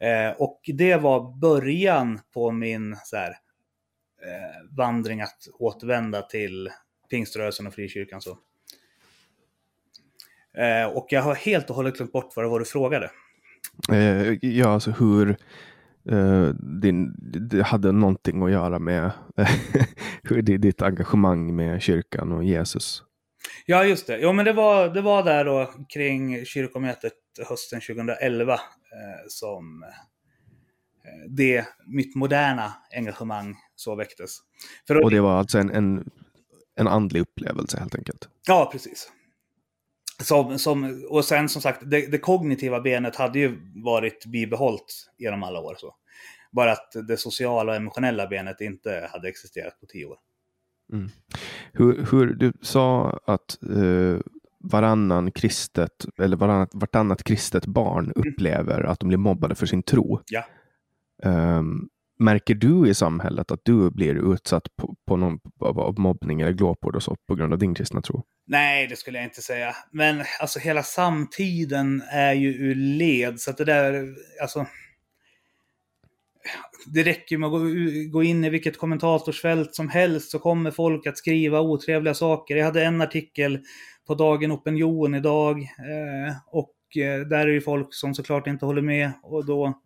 Eh, 0.00 0.30
och 0.38 0.60
det 0.64 0.96
var 0.96 1.40
början 1.40 2.20
på 2.34 2.50
min 2.50 2.96
så 3.04 3.16
här, 3.16 3.30
eh, 3.30 4.76
vandring 4.76 5.20
att 5.20 5.48
återvända 5.58 6.22
till 6.22 6.70
pingströrelsen 7.10 7.66
och 7.66 7.74
frikyrkan. 7.74 8.20
Så. 8.20 8.38
Eh, 10.58 10.96
och 10.96 11.06
jag 11.10 11.22
har 11.22 11.34
helt 11.34 11.70
och 11.70 11.76
hållet 11.76 11.96
glömt 11.96 12.12
bort 12.12 12.32
vad 12.36 12.44
det 12.44 12.48
var 12.48 12.58
du 12.58 12.64
frågade. 12.64 13.10
Eh, 13.92 14.44
ja, 14.44 14.68
alltså 14.68 14.90
hur 14.90 15.36
eh, 16.10 16.48
din, 16.80 17.14
det 17.50 17.62
hade 17.62 17.92
någonting 17.92 18.42
att 18.42 18.50
göra 18.50 18.78
med 18.78 19.10
hur 20.22 20.42
det, 20.42 20.56
ditt 20.56 20.82
engagemang 20.82 21.56
med 21.56 21.82
kyrkan 21.82 22.32
och 22.32 22.44
Jesus. 22.44 23.02
Ja, 23.66 23.84
just 23.84 24.06
det. 24.06 24.18
Jo, 24.18 24.32
men 24.32 24.44
det 24.44 24.52
var, 24.52 24.88
det 24.88 25.00
var 25.00 25.24
där 25.24 25.44
då 25.44 25.70
kring 25.88 26.44
kyrkomötet 26.44 27.12
hösten 27.48 27.80
2011 27.80 28.52
eh, 28.52 28.58
som 29.28 29.82
eh, 29.82 29.88
det, 31.28 31.66
mitt 31.86 32.14
moderna 32.14 32.72
engagemang 32.96 33.56
så 33.76 33.96
väcktes. 33.96 34.38
För 34.86 35.04
Och 35.04 35.10
det 35.10 35.20
var 35.20 35.38
alltså 35.38 35.58
en, 35.58 35.70
en, 35.70 36.10
en 36.76 36.88
andlig 36.88 37.20
upplevelse 37.20 37.78
helt 37.78 37.94
enkelt. 37.94 38.28
Ja, 38.46 38.68
precis. 38.72 39.12
Som, 40.20 40.58
som, 40.58 41.04
och 41.10 41.24
sen 41.24 41.48
som 41.48 41.62
sagt, 41.62 41.80
det, 41.90 42.12
det 42.12 42.18
kognitiva 42.18 42.80
benet 42.80 43.16
hade 43.16 43.38
ju 43.38 43.72
varit 43.84 44.26
bibehållt 44.26 45.10
genom 45.18 45.42
alla 45.42 45.60
år. 45.60 45.74
Så. 45.78 45.94
Bara 46.52 46.72
att 46.72 46.92
det 47.08 47.16
sociala 47.16 47.72
och 47.72 47.76
emotionella 47.76 48.26
benet 48.26 48.60
inte 48.60 49.08
hade 49.12 49.28
existerat 49.28 49.80
på 49.80 49.86
tio 49.86 50.04
år. 50.06 50.16
Hur, 51.72 52.06
hur 52.10 52.26
du 52.26 52.52
sa 52.62 53.20
att 53.24 53.58
eh, 53.62 54.20
varannan 54.58 55.32
kristet 55.32 56.06
eller 56.18 56.36
varannat, 56.36 56.70
vartannat 56.72 57.24
kristet 57.24 57.66
barn 57.66 58.12
upplever 58.14 58.82
att 58.82 59.00
de 59.00 59.08
blir 59.08 59.18
mobbade 59.18 59.54
för 59.54 59.66
sin 59.66 59.82
tro. 59.82 60.20
Ja. 60.26 60.44
Ehm, 61.22 61.88
märker 62.20 62.54
du 62.54 62.88
i 62.88 62.94
samhället 62.94 63.50
att 63.50 63.60
du 63.62 63.90
blir 63.90 64.32
utsatt 64.32 64.76
på, 64.76 64.94
på 65.08 65.16
någon, 65.16 65.38
av, 65.60 65.80
av 65.80 65.98
mobbning 65.98 66.40
eller 66.40 66.52
glåpord 66.52 66.96
och 66.96 67.02
så 67.02 67.16
på 67.28 67.34
grund 67.34 67.52
av 67.52 67.58
din 67.58 67.74
kristna 67.74 68.02
tro? 68.02 68.24
Nej, 68.46 68.86
det 68.86 68.96
skulle 68.96 69.18
jag 69.18 69.24
inte 69.24 69.42
säga. 69.42 69.76
Men 69.92 70.24
alltså 70.40 70.58
hela 70.58 70.82
samtiden 70.82 72.02
är 72.12 72.32
ju 72.32 72.54
ur 72.54 72.74
led. 72.74 73.40
Så 73.40 73.50
att 73.50 73.56
det 73.56 73.64
där, 73.64 74.14
alltså. 74.42 74.66
Det 76.86 77.02
räcker 77.02 77.38
med 77.38 77.46
att 77.46 78.12
gå, 78.12 78.22
in 78.22 78.44
i 78.44 78.50
vilket 78.50 78.78
kommentatorsfält 78.78 79.74
som 79.74 79.88
helst 79.88 80.30
så 80.30 80.38
kommer 80.38 80.70
folk 80.70 81.06
att 81.06 81.18
skriva 81.18 81.60
otrevliga 81.60 82.14
saker. 82.14 82.56
Jag 82.56 82.64
hade 82.64 82.84
en 82.84 83.00
artikel 83.00 83.58
på 84.06 84.14
Dagen 84.14 84.52
Opinion 84.52 85.14
idag. 85.14 85.60
Eh, 85.62 86.34
och 86.46 87.02
eh, 87.02 87.20
där 87.20 87.48
är 87.48 87.54
det 87.54 87.60
folk 87.60 87.94
som 87.94 88.14
såklart 88.14 88.46
inte 88.46 88.66
håller 88.66 88.82
med 88.82 89.12
och 89.22 89.46
då 89.46 89.80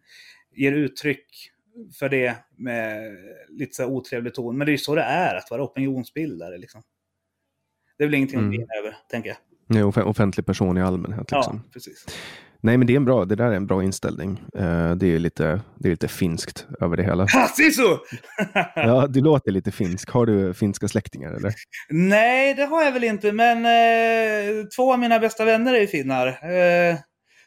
ger 0.57 0.73
uttryck 0.73 1.54
för 1.99 2.09
det 2.09 2.37
med 2.57 3.03
lite 3.49 3.75
så 3.75 3.87
otrevlig 3.87 4.35
ton. 4.35 4.59
Men 4.59 4.65
det 4.67 4.71
är 4.71 4.73
ju 4.75 4.79
så 4.79 4.95
det 4.95 5.03
är 5.03 5.35
att 5.35 5.51
vara 5.51 5.63
opinionsbildare. 5.65 6.59
Liksom. 6.59 6.83
Det 7.99 8.05
är 8.05 8.09
väl 8.09 8.15
ingenting 8.15 8.37
att 8.39 8.43
Mm. 8.43 8.51
brinna 8.51 8.75
över, 8.81 8.97
tänker 9.11 9.29
jag. 9.29 9.37
Nej, 9.67 9.83
off- 9.85 9.97
offentlig 10.07 10.47
person 10.47 10.79
i 10.79 10.83
allmänhet. 10.83 11.31
Liksom. 11.33 11.61
Ja, 11.65 11.71
precis. 11.73 12.07
Nej, 12.61 12.77
men 12.79 12.87
det 12.87 12.93
är 12.93 12.97
en 12.97 13.05
bra, 13.05 13.25
det 13.25 13.35
där 13.37 13.45
är 13.45 13.53
en 13.57 13.67
bra 13.67 13.83
inställning. 13.83 14.43
Eh, 14.55 14.95
det, 14.95 15.07
är 15.07 15.19
lite, 15.19 15.61
det 15.79 15.89
är 15.89 15.91
lite 15.91 16.09
finskt 16.09 16.67
över 16.81 16.97
det 16.97 17.03
hela. 17.03 17.27
Ha! 17.33 17.49
Ja, 18.77 19.07
du 19.07 19.21
låter 19.21 19.51
lite 19.53 19.71
finsk. 19.73 20.11
Har 20.11 20.27
du 20.27 20.55
finska 20.55 20.89
släktingar 20.89 21.33
eller? 21.33 21.55
Nej, 21.91 22.55
det 22.55 22.65
har 22.65 22.83
jag 22.85 22.93
väl 22.93 23.05
inte, 23.05 23.33
men 23.33 23.57
eh, 23.67 24.65
två 24.77 24.93
av 24.93 24.99
mina 24.99 25.19
bästa 25.19 25.45
vänner 25.45 25.75
är 25.75 25.87
finnar. 25.87 26.27
Eh, 26.29 26.97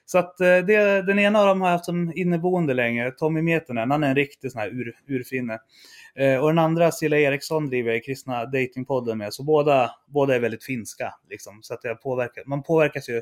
så 0.10 0.18
att 0.18 0.40
eh, 0.42 0.48
det, 0.48 1.02
den 1.02 1.20
ena 1.20 1.40
av 1.40 1.48
dem 1.48 1.62
har 1.62 1.68
jag 1.68 1.74
haft 1.74 1.86
som 1.86 2.12
inneboende 2.16 2.74
länge, 2.74 3.12
Tommy 3.12 3.42
Metenen. 3.42 3.92
Han 3.92 4.04
är 4.04 4.10
en 4.10 4.16
riktig 4.16 4.52
sån 4.52 4.62
här 4.62 4.68
ur, 4.68 4.94
urfinne. 5.08 5.60
Eh, 6.16 6.38
och 6.38 6.48
den 6.48 6.60
andra, 6.60 6.92
Silla 6.92 7.18
Eriksson, 7.18 7.68
driver 7.68 7.92
jag 7.92 8.04
Kristna 8.04 8.46
Datingpodden 8.46 9.18
med. 9.18 9.34
Så 9.34 9.44
båda, 9.44 9.92
båda 10.08 10.36
är 10.36 10.40
väldigt 10.40 10.64
finska. 10.64 11.14
Liksom. 11.30 11.60
Så 11.62 11.74
att 11.74 11.80
jag 11.84 12.02
påverkar, 12.02 12.44
man 12.46 12.64
påverkas 12.64 13.10
ju 13.10 13.22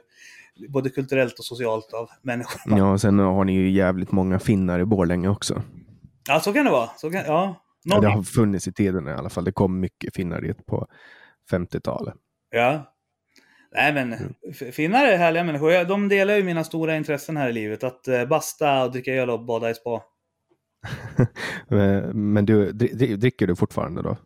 både 0.69 0.89
kulturellt 0.89 1.39
och 1.39 1.45
socialt 1.45 1.93
av 1.93 2.09
människor. 2.21 2.61
Ja, 2.65 2.77
Ja, 2.77 2.91
och 2.91 3.01
sen 3.01 3.19
har 3.19 3.45
ni 3.45 3.53
ju 3.53 3.69
jävligt 3.69 4.11
många 4.11 4.39
finnar 4.39 4.79
i 4.79 4.85
Borlänge 4.85 5.27
också. 5.29 5.61
så 6.39 6.53
kan 6.53 6.65
det 6.65 6.71
vara. 6.71 6.89
Så 6.97 7.11
kan, 7.11 7.23
ja. 7.25 7.61
Ja, 7.83 7.99
det 7.99 8.07
har 8.07 8.23
funnits 8.23 8.67
i 8.67 8.73
tiden 8.73 9.07
i 9.07 9.11
alla 9.11 9.29
fall. 9.29 9.43
Det 9.43 9.51
kom 9.51 9.79
mycket 9.79 10.15
finnar 10.15 10.41
dit 10.41 10.65
på 10.65 10.87
50-talet. 11.51 12.15
Ja. 12.51 12.94
Nej 13.75 13.93
men, 13.93 14.35
f- 14.51 14.75
finnar 14.75 15.05
är 15.05 15.17
härliga 15.17 15.43
människor. 15.43 15.83
De 15.85 16.09
delar 16.09 16.35
ju 16.35 16.43
mina 16.43 16.63
stora 16.63 16.95
intressen 16.95 17.37
här 17.37 17.49
i 17.49 17.53
livet. 17.53 17.83
Att 17.83 18.07
eh, 18.07 18.25
basta 18.25 18.83
och 18.83 18.91
dricka 18.91 19.13
öl 19.13 19.29
och 19.29 19.45
bada 19.45 19.69
i 19.69 19.73
spa. 19.75 20.03
Men 22.13 22.45
du, 22.45 22.71
dri- 22.71 22.93
dri- 22.93 23.15
dricker 23.15 23.47
du 23.47 23.55
fortfarande 23.55 24.01
då? 24.01 24.17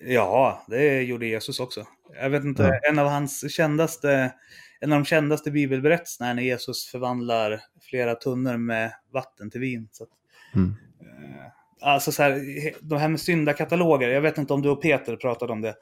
Ja, 0.00 0.64
det 0.68 1.02
gjorde 1.02 1.26
Jesus 1.26 1.60
också. 1.60 1.86
Jag 2.20 2.30
vet 2.30 2.44
inte, 2.44 2.62
Ja. 2.82 2.90
en 2.90 2.98
av 2.98 3.06
hans 3.08 3.52
kändaste, 3.52 4.32
en 4.80 4.92
av 4.92 4.98
de 4.98 5.04
kändaste 5.04 5.50
bibelberättelserna 5.50 6.30
är 6.30 6.34
när 6.34 6.42
Jesus 6.42 6.86
förvandlar 6.86 7.60
flera 7.82 8.14
tunnor 8.14 8.56
med 8.56 8.92
vatten 9.12 9.50
till 9.50 9.60
vin. 9.60 9.88
Så 9.92 10.04
att, 10.04 10.10
Mm. 10.54 10.74
eh, 11.00 11.46
alltså 11.88 12.12
så 12.12 12.22
här, 12.22 12.40
de 12.80 12.98
här 12.98 13.08
med 13.08 13.20
syndakataloger, 13.20 14.08
jag 14.08 14.20
vet 14.20 14.38
inte 14.38 14.52
om 14.52 14.62
du 14.62 14.68
och 14.68 14.82
Peter 14.82 15.16
pratade 15.16 15.52
om 15.52 15.60
det. 15.60 15.74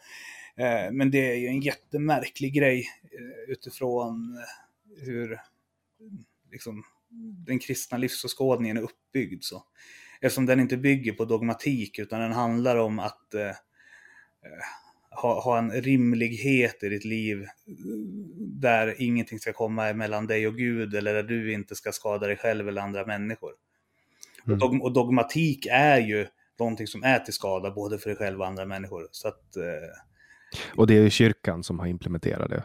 Eh, 0.58 0.92
men 0.92 1.10
det 1.10 1.32
är 1.32 1.36
ju 1.36 1.46
en 1.46 1.60
jättemärklig 1.60 2.54
grej 2.54 2.88
eh, 3.12 3.52
utifrån 3.52 4.38
eh, 4.38 5.04
hur 5.04 5.40
liksom, 6.52 6.84
den 7.46 7.58
kristna 7.58 7.98
livsåskådningen 7.98 8.76
är 8.76 8.82
uppbyggd. 8.82 9.44
Så. 9.44 9.64
Eftersom 10.20 10.46
den 10.46 10.60
inte 10.60 10.76
bygger 10.76 11.12
på 11.12 11.24
dogmatik 11.24 11.98
utan 11.98 12.20
den 12.20 12.32
handlar 12.32 12.76
om 12.76 12.98
att 12.98 13.34
eh, 13.34 13.52
ha, 15.10 15.40
ha 15.40 15.58
en 15.58 15.70
rimlighet 15.70 16.82
i 16.82 16.88
ditt 16.88 17.04
liv 17.04 17.46
där 18.38 18.94
ingenting 18.98 19.38
ska 19.38 19.52
komma 19.52 19.92
mellan 19.92 20.26
dig 20.26 20.46
och 20.46 20.56
Gud 20.56 20.94
eller 20.94 21.14
där 21.14 21.22
du 21.22 21.52
inte 21.52 21.74
ska 21.74 21.92
skada 21.92 22.26
dig 22.26 22.36
själv 22.36 22.68
eller 22.68 22.82
andra 22.82 23.06
människor. 23.06 23.52
Mm. 24.46 24.54
Och, 24.54 24.58
dog, 24.58 24.82
och 24.82 24.92
dogmatik 24.92 25.66
är 25.70 25.98
ju 25.98 26.26
någonting 26.58 26.86
som 26.86 27.02
är 27.02 27.18
till 27.18 27.34
skada 27.34 27.70
både 27.70 27.98
för 27.98 28.10
dig 28.10 28.16
själv 28.16 28.40
och 28.40 28.46
andra 28.46 28.64
människor. 28.64 29.08
Så 29.10 29.28
att, 29.28 29.56
eh, 29.56 29.62
Och 30.76 30.86
det 30.86 30.96
är 30.96 31.02
ju 31.02 31.10
kyrkan 31.10 31.62
som 31.62 31.78
har 31.78 31.86
implementerat 31.86 32.50
det 32.50 32.62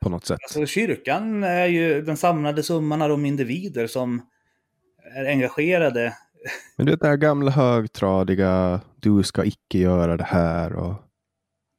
på 0.00 0.08
något 0.08 0.26
sätt. 0.26 0.38
alltså, 0.42 0.66
kyrkan 0.66 1.44
är 1.44 1.66
ju 1.66 2.02
den 2.02 2.16
samlade 2.16 2.62
summan 2.62 3.02
av 3.02 3.08
de 3.08 3.24
individer 3.24 3.86
som 3.86 4.22
är 5.14 5.24
engagerade. 5.24 6.16
Men 6.76 6.86
det 6.86 6.92
är 6.92 6.96
det 6.96 7.08
här 7.08 7.16
gamla 7.16 7.50
högtradiga, 7.50 8.80
du 8.96 9.22
ska 9.22 9.44
icke 9.44 9.78
göra 9.78 10.16
det 10.16 10.24
här 10.24 10.72
och 10.72 10.94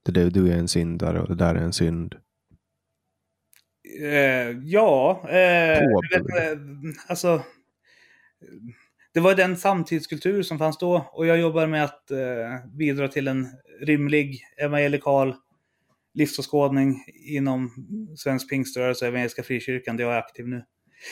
det 0.06 0.12
där, 0.12 0.30
du 0.30 0.52
är 0.52 0.58
en 0.58 0.68
syndare 0.68 1.22
och 1.22 1.28
det 1.28 1.36
där 1.36 1.56
är 1.56 1.60
en 1.60 1.74
synd. 1.74 2.16
Eh, 4.02 4.58
ja, 4.64 5.22
eh, 5.30 5.80
vet, 6.12 6.22
inte, 6.22 6.60
alltså. 7.08 7.44
det 9.14 9.20
var 9.20 9.36
den 9.36 9.58
samtidskultur 9.58 10.44
som 10.44 10.60
fanns 10.60 10.78
då 10.78 11.10
och 11.14 11.26
jag 11.26 11.40
jobbar 11.40 11.68
med 11.68 11.84
att 11.84 12.12
eh, 12.12 12.66
bidra 12.78 13.08
till 13.08 13.28
en 13.28 13.48
rimlig 13.82 14.40
evangelikal 14.62 15.36
livsåskådning 16.14 16.96
inom 17.28 17.72
svensk 18.18 18.50
pingströrelse 18.50 19.06
och 19.06 19.10
evangeliska 19.10 19.44
frikyrkan 19.44 19.98
där 19.98 20.04
jag 20.04 20.14
är 20.14 20.18
aktiv 20.18 20.48
nu. 20.48 20.64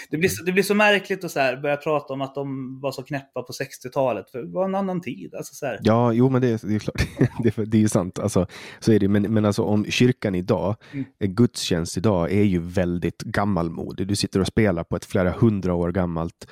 Det 0.10 0.18
blir, 0.18 0.30
så, 0.30 0.44
det 0.44 0.52
blir 0.52 0.64
så 0.64 0.76
märkligt 0.76 1.24
att 1.24 1.32
så 1.32 1.40
här 1.40 1.58
börja 1.62 1.78
prata 1.78 2.14
om 2.14 2.22
att 2.22 2.36
de 2.36 2.80
var 2.82 2.92
så 2.92 3.04
knäppa 3.04 3.44
på 3.44 3.54
60-talet. 3.54 4.32
För 4.32 4.44
det 4.44 4.52
var 4.54 4.66
en 4.66 4.76
annan 4.76 5.02
tid. 5.02 5.36
Alltså 5.36 5.56
så 5.56 5.66
här. 5.66 5.80
Ja, 5.84 6.14
jo, 6.14 6.30
men 6.30 6.42
det, 6.42 6.48
är- 6.48 6.68
det 6.68 6.76
är 6.76 6.80
klart. 6.80 7.02
det, 7.44 7.58
är- 7.58 7.66
det 7.66 7.78
är 7.78 7.82
ju 7.82 7.90
sant. 7.90 8.20
Alltså, 8.20 8.48
så 8.80 8.92
är 8.92 9.00
det. 9.00 9.08
Men, 9.08 9.34
men 9.34 9.46
alltså 9.46 9.64
om 9.64 9.86
kyrkan 9.86 10.36
idag, 10.36 10.76
Mm. 10.94 11.06
mm. 11.20 11.36
gudstjänst 11.36 11.98
idag 11.98 12.32
är 12.32 12.44
ju 12.44 12.60
väldigt 12.60 13.22
gammalmodig. 13.22 14.08
Du 14.08 14.16
sitter 14.16 14.40
och 14.40 14.48
spelar 14.48 14.84
på 14.84 14.96
ett 14.96 15.06
flera 15.06 15.32
hundra 15.32 15.74
år 15.74 15.92
gammalt 15.92 16.48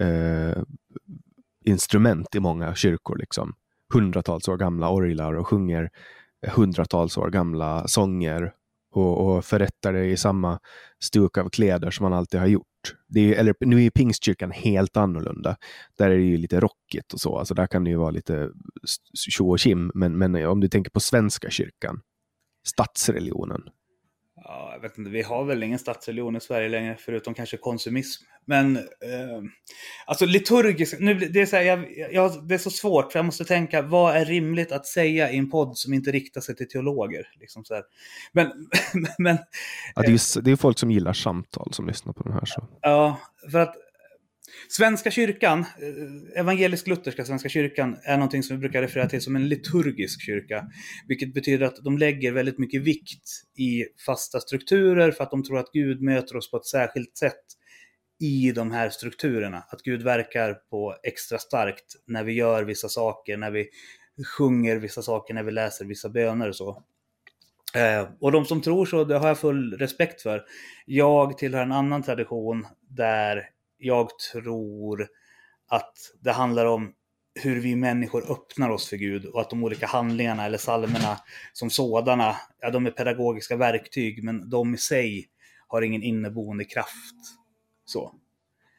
eh, 0.00 0.62
instrument 1.64 2.34
i 2.34 2.40
många 2.40 2.74
kyrkor. 2.74 3.16
Liksom. 3.18 3.54
Hundratals 3.92 4.48
år 4.48 4.56
gamla 4.56 4.90
orglar 4.90 5.34
och 5.34 5.48
sjunger 5.48 5.90
hundratals 6.46 7.18
år 7.18 7.30
gamla 7.30 7.88
sånger 7.88 8.52
och, 8.94 9.26
och 9.26 9.44
förrättar 9.44 9.92
det 9.92 10.04
i 10.04 10.16
samma 10.16 10.58
stuk 11.04 11.38
av 11.38 11.48
kläder 11.48 11.90
som 11.90 12.04
man 12.04 12.12
alltid 12.12 12.40
har 12.40 12.46
gjort. 12.46 12.66
Det 13.08 13.20
är, 13.20 13.38
eller, 13.38 13.54
nu 13.60 13.76
är 13.76 13.80
ju 13.80 13.90
pingstkyrkan 13.90 14.50
helt 14.50 14.96
annorlunda. 14.96 15.56
Där 15.98 16.10
är 16.10 16.16
det 16.16 16.22
ju 16.22 16.36
lite 16.36 16.60
rockigt 16.60 17.12
och 17.12 17.20
så. 17.20 17.38
Alltså 17.38 17.54
där 17.54 17.66
kan 17.66 17.84
det 17.84 17.90
ju 17.90 17.96
vara 17.96 18.10
lite 18.10 18.50
tjo 19.30 19.50
och 19.50 19.58
kim. 19.58 19.90
Men, 19.94 20.18
men 20.18 20.46
om 20.46 20.60
du 20.60 20.68
tänker 20.68 20.90
på 20.90 21.00
svenska 21.00 21.50
kyrkan, 21.50 22.00
statsreligionen. 22.66 23.62
Ja, 24.44 24.70
jag 24.72 24.80
vet 24.80 24.98
inte, 24.98 25.10
vi 25.10 25.22
har 25.22 25.44
väl 25.44 25.62
ingen 25.62 25.78
statsreligion 25.78 26.36
i 26.36 26.40
Sverige 26.40 26.68
längre, 26.68 26.96
förutom 27.00 27.34
kanske 27.34 27.56
konsumism. 27.56 28.24
Men 28.44 28.76
eh, 28.76 28.82
alltså 30.06 30.26
nu, 30.26 31.14
blir- 31.14 31.28
det, 31.28 31.40
är 31.40 31.46
så 31.46 31.56
här, 31.56 31.62
jag, 31.62 31.84
jag, 32.12 32.48
det 32.48 32.54
är 32.54 32.58
så 32.58 32.70
svårt, 32.70 33.12
för 33.12 33.18
jag 33.18 33.26
måste 33.26 33.44
tänka, 33.44 33.82
vad 33.82 34.16
är 34.16 34.24
rimligt 34.24 34.72
att 34.72 34.86
säga 34.86 35.30
i 35.30 35.36
en 35.38 35.50
podd 35.50 35.78
som 35.78 35.94
inte 35.94 36.10
riktar 36.10 36.40
sig 36.40 36.56
till 36.56 36.68
teologer? 36.68 37.28
Liksom 37.40 37.64
så 37.64 37.74
här. 37.74 37.84
Men, 38.32 38.68
men 39.18 39.38
Ja, 39.94 40.02
det, 40.02 40.12
är 40.12 40.40
det 40.40 40.50
är 40.50 40.56
folk 40.56 40.78
som 40.78 40.90
gillar 40.90 41.12
samtal 41.12 41.72
som 41.72 41.86
lyssnar 41.86 42.12
på 42.12 42.22
den 42.22 42.32
här. 42.32 42.44
Så. 42.44 42.68
Ja, 42.80 43.20
för 43.52 43.58
att 43.58 43.74
Svenska 44.68 45.10
kyrkan, 45.10 45.60
eh, 45.60 46.40
evangelisk-lutherska 46.40 47.24
Svenska 47.24 47.48
kyrkan, 47.48 47.96
är 48.04 48.16
någonting 48.16 48.42
som 48.42 48.56
vi 48.56 48.60
brukar 48.60 48.82
referera 48.82 49.08
till 49.08 49.20
som 49.20 49.36
en 49.36 49.48
liturgisk 49.48 50.22
kyrka. 50.22 50.66
Vilket 51.08 51.34
betyder 51.34 51.66
att 51.66 51.76
de 51.76 51.98
lägger 51.98 52.32
väldigt 52.32 52.58
mycket 52.58 52.82
vikt 52.82 53.28
i 53.58 53.84
fasta 54.06 54.40
strukturer 54.40 55.10
för 55.10 55.24
att 55.24 55.30
de 55.30 55.44
tror 55.44 55.58
att 55.58 55.72
Gud 55.72 56.02
möter 56.02 56.36
oss 56.36 56.50
på 56.50 56.56
ett 56.56 56.66
särskilt 56.66 57.16
sätt 57.16 57.44
i 58.20 58.52
de 58.52 58.70
här 58.70 58.90
strukturerna. 58.90 59.64
Att 59.68 59.82
Gud 59.82 60.02
verkar 60.02 60.54
på 60.54 60.96
extra 61.02 61.38
starkt 61.38 61.84
när 62.06 62.24
vi 62.24 62.32
gör 62.32 62.64
vissa 62.64 62.88
saker, 62.88 63.36
när 63.36 63.50
vi 63.50 63.68
sjunger 64.38 64.76
vissa 64.76 65.02
saker, 65.02 65.34
när 65.34 65.42
vi 65.42 65.50
läser 65.52 65.84
vissa 65.84 66.08
böner 66.08 66.48
och 66.48 66.56
så. 66.56 66.82
Eh, 67.74 68.08
och 68.20 68.32
de 68.32 68.44
som 68.44 68.60
tror 68.60 68.86
så, 68.86 69.04
det 69.04 69.18
har 69.18 69.28
jag 69.28 69.38
full 69.38 69.78
respekt 69.78 70.22
för. 70.22 70.42
Jag 70.86 71.38
tillhör 71.38 71.62
en 71.62 71.72
annan 71.72 72.02
tradition 72.02 72.66
där 72.88 73.48
jag 73.82 74.18
tror 74.32 75.08
att 75.68 75.94
det 76.20 76.32
handlar 76.32 76.66
om 76.66 76.92
hur 77.34 77.60
vi 77.60 77.76
människor 77.76 78.32
öppnar 78.32 78.70
oss 78.70 78.88
för 78.88 78.96
Gud 78.96 79.26
och 79.26 79.40
att 79.40 79.50
de 79.50 79.64
olika 79.64 79.86
handlingarna 79.86 80.44
eller 80.44 80.58
psalmerna 80.58 81.18
som 81.52 81.70
sådana, 81.70 82.36
ja 82.60 82.70
de 82.70 82.86
är 82.86 82.90
pedagogiska 82.90 83.56
verktyg 83.56 84.24
men 84.24 84.50
de 84.50 84.74
i 84.74 84.78
sig 84.78 85.28
har 85.66 85.82
ingen 85.82 86.02
inneboende 86.02 86.64
kraft. 86.64 87.16
Så. 87.84 88.14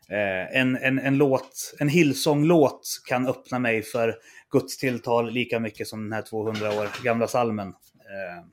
Eh, 0.09 0.57
en, 0.59 0.77
en, 0.77 0.99
en 0.99 1.17
låt, 1.17 1.73
en 1.79 1.89
Hillsong-låt 1.89 3.01
kan 3.07 3.27
öppna 3.27 3.59
mig 3.59 3.81
för 3.81 4.15
Guds 4.51 4.77
tilltal 4.77 5.31
lika 5.31 5.59
mycket 5.59 5.87
som 5.87 6.03
den 6.03 6.13
här 6.13 6.21
200 6.21 6.79
år 6.79 7.03
gamla 7.03 7.27
salmen. 7.27 7.67
Eh, 7.67 8.45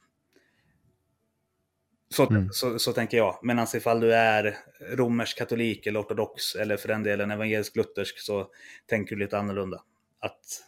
så, 2.15 2.27
Mm. 2.31 2.49
så, 2.53 2.79
så 2.79 2.93
tänker 2.93 3.17
jag. 3.17 3.39
Medan 3.43 3.67
ifall 3.75 4.01
du 4.01 4.15
är 4.15 4.57
romersk 4.93 5.39
katolik 5.39 5.87
eller 5.87 6.01
ortodox 6.01 6.55
eller 6.55 6.77
för 6.77 6.89
den 6.89 7.03
delen 7.03 7.31
evangelisk-luthersk 7.31 8.19
så 8.19 8.51
tänker 8.87 9.17
du 9.17 9.23
lite 9.23 9.39
annorlunda. 9.39 9.83
Att 10.19 10.63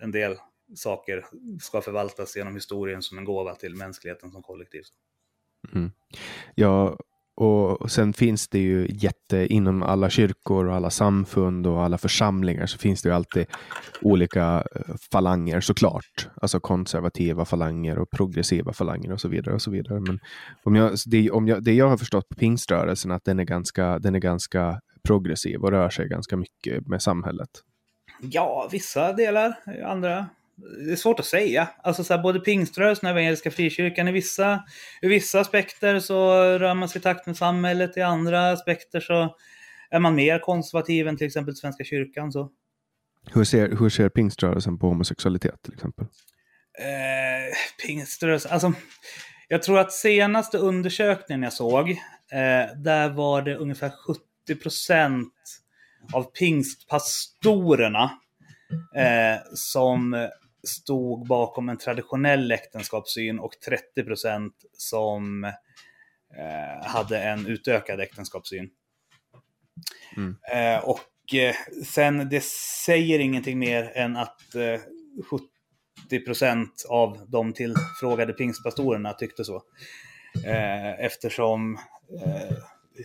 en 0.00 0.10
del 0.10 0.36
saker 0.74 1.26
ska 1.60 1.80
förvaltas 1.80 2.36
genom 2.36 2.54
historien 2.54 3.02
som 3.02 3.18
en 3.18 3.24
gåva 3.24 3.54
till 3.54 3.74
mänskligheten 3.74 4.30
som 4.30 4.42
kollektiv. 4.42 4.82
Ja, 6.54 6.98
och 7.40 7.90
sen 7.90 8.12
finns 8.12 8.48
det 8.48 8.58
ju 8.58 8.86
jätte, 8.90 9.46
inom 9.46 9.82
alla 9.82 10.10
kyrkor 10.10 10.66
och 10.66 10.74
alla 10.74 10.90
samfund 10.90 11.66
och 11.66 11.82
alla 11.82 11.98
församlingar 11.98 12.66
så 12.66 12.78
finns 12.78 13.02
det 13.02 13.08
ju 13.08 13.14
alltid 13.14 13.46
olika 14.02 14.64
eh, 14.74 14.94
falanger 15.12 15.60
såklart. 15.60 16.28
Alltså 16.42 16.60
konservativa 16.60 17.44
falanger 17.44 17.98
och 17.98 18.10
progressiva 18.10 18.72
falanger 18.72 19.12
och 19.12 19.20
så 19.20 19.28
vidare. 19.28 19.54
och 19.54 19.62
så 19.62 19.70
vidare. 19.70 20.00
Men 20.00 20.18
om 20.64 20.76
jag, 20.76 20.92
det, 21.06 21.30
om 21.30 21.48
jag, 21.48 21.64
det 21.64 21.72
jag 21.72 21.88
har 21.88 21.96
förstått 21.96 22.28
på 22.28 22.34
pingströrelsen 22.34 23.10
att 23.10 23.24
den 23.24 23.38
är, 23.38 23.44
ganska, 23.44 23.98
den 23.98 24.14
är 24.14 24.18
ganska 24.18 24.80
progressiv 25.04 25.60
och 25.60 25.70
rör 25.70 25.90
sig 25.90 26.08
ganska 26.08 26.36
mycket 26.36 26.86
med 26.86 27.02
samhället. 27.02 27.50
Ja, 28.20 28.68
vissa 28.72 29.12
delar, 29.12 29.54
andra. 29.86 30.26
Det 30.86 30.92
är 30.92 30.96
svårt 30.96 31.20
att 31.20 31.26
säga. 31.26 31.68
Alltså 31.82 32.04
så 32.04 32.14
här, 32.14 32.22
både 32.22 32.40
pingströrelsen 32.40 33.06
och 33.06 33.10
evangeliska 33.10 33.50
frikyrkan, 33.50 34.08
i 34.08 34.12
vissa, 34.12 34.64
i 35.02 35.08
vissa 35.08 35.40
aspekter 35.40 36.00
så 36.00 36.32
rör 36.58 36.74
man 36.74 36.88
sig 36.88 36.98
i 36.98 37.02
takt 37.02 37.26
med 37.26 37.36
samhället, 37.36 37.96
i 37.96 38.02
andra 38.02 38.50
aspekter 38.50 39.00
så 39.00 39.36
är 39.90 39.98
man 39.98 40.14
mer 40.14 40.38
konservativ 40.38 41.08
än 41.08 41.16
till 41.16 41.26
exempel 41.26 41.56
Svenska 41.56 41.84
kyrkan. 41.84 42.32
Så. 42.32 42.50
Hur 43.32 43.44
ser, 43.44 43.68
hur 43.68 43.88
ser 43.88 44.08
pingströrelsen 44.08 44.78
på 44.78 44.88
homosexualitet 44.88 45.62
till 45.62 45.74
exempel? 45.74 46.06
Eh, 46.78 47.86
pingströrelsen, 47.86 48.52
alltså 48.52 48.72
jag 49.48 49.62
tror 49.62 49.78
att 49.78 49.92
senaste 49.92 50.58
undersökningen 50.58 51.42
jag 51.42 51.52
såg, 51.52 51.90
eh, 51.90 52.76
där 52.76 53.08
var 53.08 53.42
det 53.42 53.56
ungefär 53.56 53.92
70% 54.48 55.30
av 56.12 56.22
pingstpastorerna 56.22 58.10
eh, 58.96 59.40
som 59.54 60.28
stod 60.62 61.26
bakom 61.26 61.68
en 61.68 61.78
traditionell 61.78 62.52
äktenskapssyn 62.52 63.38
och 63.38 63.52
30% 63.96 64.50
som 64.72 65.44
eh, 65.44 66.86
hade 66.86 67.22
en 67.22 67.46
utökad 67.46 68.00
äktenskapssyn. 68.00 68.70
Mm. 70.16 70.36
Eh, 70.52 70.84
och 70.84 71.34
eh, 71.34 71.54
sen, 71.84 72.28
det 72.28 72.44
säger 72.84 73.18
ingenting 73.18 73.58
mer 73.58 73.92
än 73.94 74.16
att 74.16 74.54
eh, 74.54 74.80
70% 76.10 76.66
av 76.88 77.26
de 77.28 77.52
tillfrågade 77.52 78.32
pingstpastorerna 78.32 79.12
tyckte 79.12 79.44
så. 79.44 79.62
Eh, 80.44 81.04
eftersom 81.04 81.78
eh, 82.24 82.56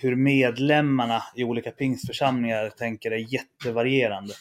hur 0.01 0.16
medlemmarna 0.16 1.24
i 1.36 1.43
olika 1.43 1.72
pingstförsamlingar 1.72 2.70
tänker 2.70 3.12
är 3.12 3.34
jättevarierande. 3.34 4.34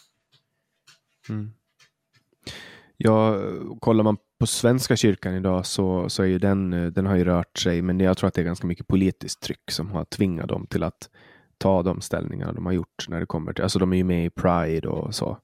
Ja, 3.05 3.41
kollar 3.81 4.05
man 4.05 4.17
på 4.41 4.47
Svenska 4.47 4.97
kyrkan 4.97 5.35
idag 5.35 5.67
så, 5.67 6.09
så 6.09 6.23
är 6.23 6.27
ju 6.27 6.39
den, 6.39 6.73
eh, 6.73 6.87
den 6.87 7.07
har 7.07 7.17
ju 7.17 7.25
rört 7.25 7.59
sig, 7.59 7.83
men 7.83 8.01
jag 8.01 8.17
tror 8.17 8.29
att 8.29 8.35
det 8.35 8.41
är 8.41 8.45
ganska 8.45 8.67
mycket 8.67 8.87
politiskt 8.87 9.43
tryck 9.43 9.71
som 9.71 9.91
har 9.91 10.05
tvingat 10.05 10.49
dem 10.49 10.67
till 10.67 10.83
att 10.83 11.11
ta 11.59 11.83
de 11.83 12.01
ställningarna 12.01 12.53
de 12.53 12.67
har 12.67 12.73
gjort 12.73 13.09
när 13.09 13.21
det 13.21 13.27
kommer 13.27 13.53
till, 13.53 13.63
alltså 13.63 13.79
de 13.79 13.93
är 13.93 13.97
ju 13.97 14.05
med 14.05 14.27
i 14.27 14.31
Pride 14.31 14.89
och 14.89 15.15
så. 15.15 15.39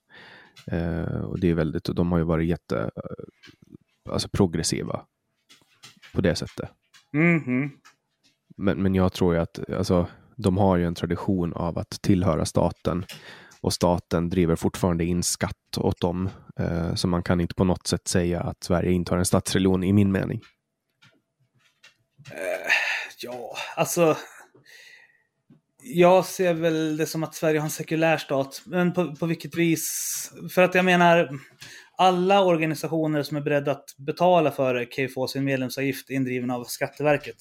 Eh, 0.67 1.21
och 1.21 1.41
det 1.41 1.51
är 1.51 1.55
väldigt, 1.55 1.89
och 1.89 1.95
de 1.95 2.13
har 2.13 2.19
ju 2.19 2.25
varit 2.25 2.49
jätte, 2.49 2.79
eh, 2.97 4.13
alltså 4.13 4.29
progressiva 4.29 5.01
på 6.15 6.21
det 6.21 6.35
sättet. 6.35 6.71
Mhm. 7.13 7.71
Men, 8.57 8.83
men 8.83 8.95
jag 8.95 9.13
tror 9.13 9.35
ju 9.35 9.41
att 9.41 9.71
alltså, 9.71 10.07
de 10.37 10.57
har 10.59 10.77
ju 10.77 10.85
en 10.87 10.95
tradition 10.95 11.53
av 11.53 11.79
att 11.79 11.91
tillhöra 11.91 12.45
staten 12.45 13.05
och 13.61 13.73
staten 13.73 14.29
driver 14.29 14.57
fortfarande 14.57 15.05
in 15.05 15.23
skatt 15.23 15.79
åt 15.79 16.01
dem. 16.01 16.31
Eh, 16.61 16.95
så 16.95 17.09
man 17.09 17.23
kan 17.23 17.41
inte 17.41 17.55
på 17.55 17.65
något 17.65 17.87
sätt 17.87 18.09
säga 18.09 18.41
att 18.41 18.65
Sverige 18.65 18.91
inte 18.93 19.13
har 19.13 19.19
en 19.19 19.25
statsreligion 19.25 19.85
i 19.85 19.93
min 19.93 20.13
mening. 20.13 20.41
Ja, 23.23 23.57
alltså. 23.77 24.17
Jag 25.83 26.25
ser 26.25 26.55
väl 26.55 26.97
det 26.97 27.07
som 27.07 27.23
att 27.23 27.35
Sverige 27.35 27.61
har 27.61 27.65
en 27.65 27.71
sekulär 27.71 28.17
stat. 28.17 28.63
Men 28.67 28.93
på, 28.93 29.17
på 29.17 29.27
vilket 29.27 29.57
vis? 29.57 30.33
För 30.51 30.63
att 30.63 30.75
jag 30.75 30.85
menar, 30.85 31.39
alla 31.97 32.45
organisationer 32.45 33.23
som 33.23 33.37
är 33.37 33.41
beredda 33.41 33.71
att 33.73 33.85
betala 33.97 34.51
för 34.51 34.75
det 34.75 34.87
kan 34.87 35.03
ju 35.03 35.09
få 35.09 35.27
sin 35.27 35.45
medlemsavgift 35.45 36.11
indriven 36.11 36.51
av 36.51 36.65
Skatteverket. 36.65 37.37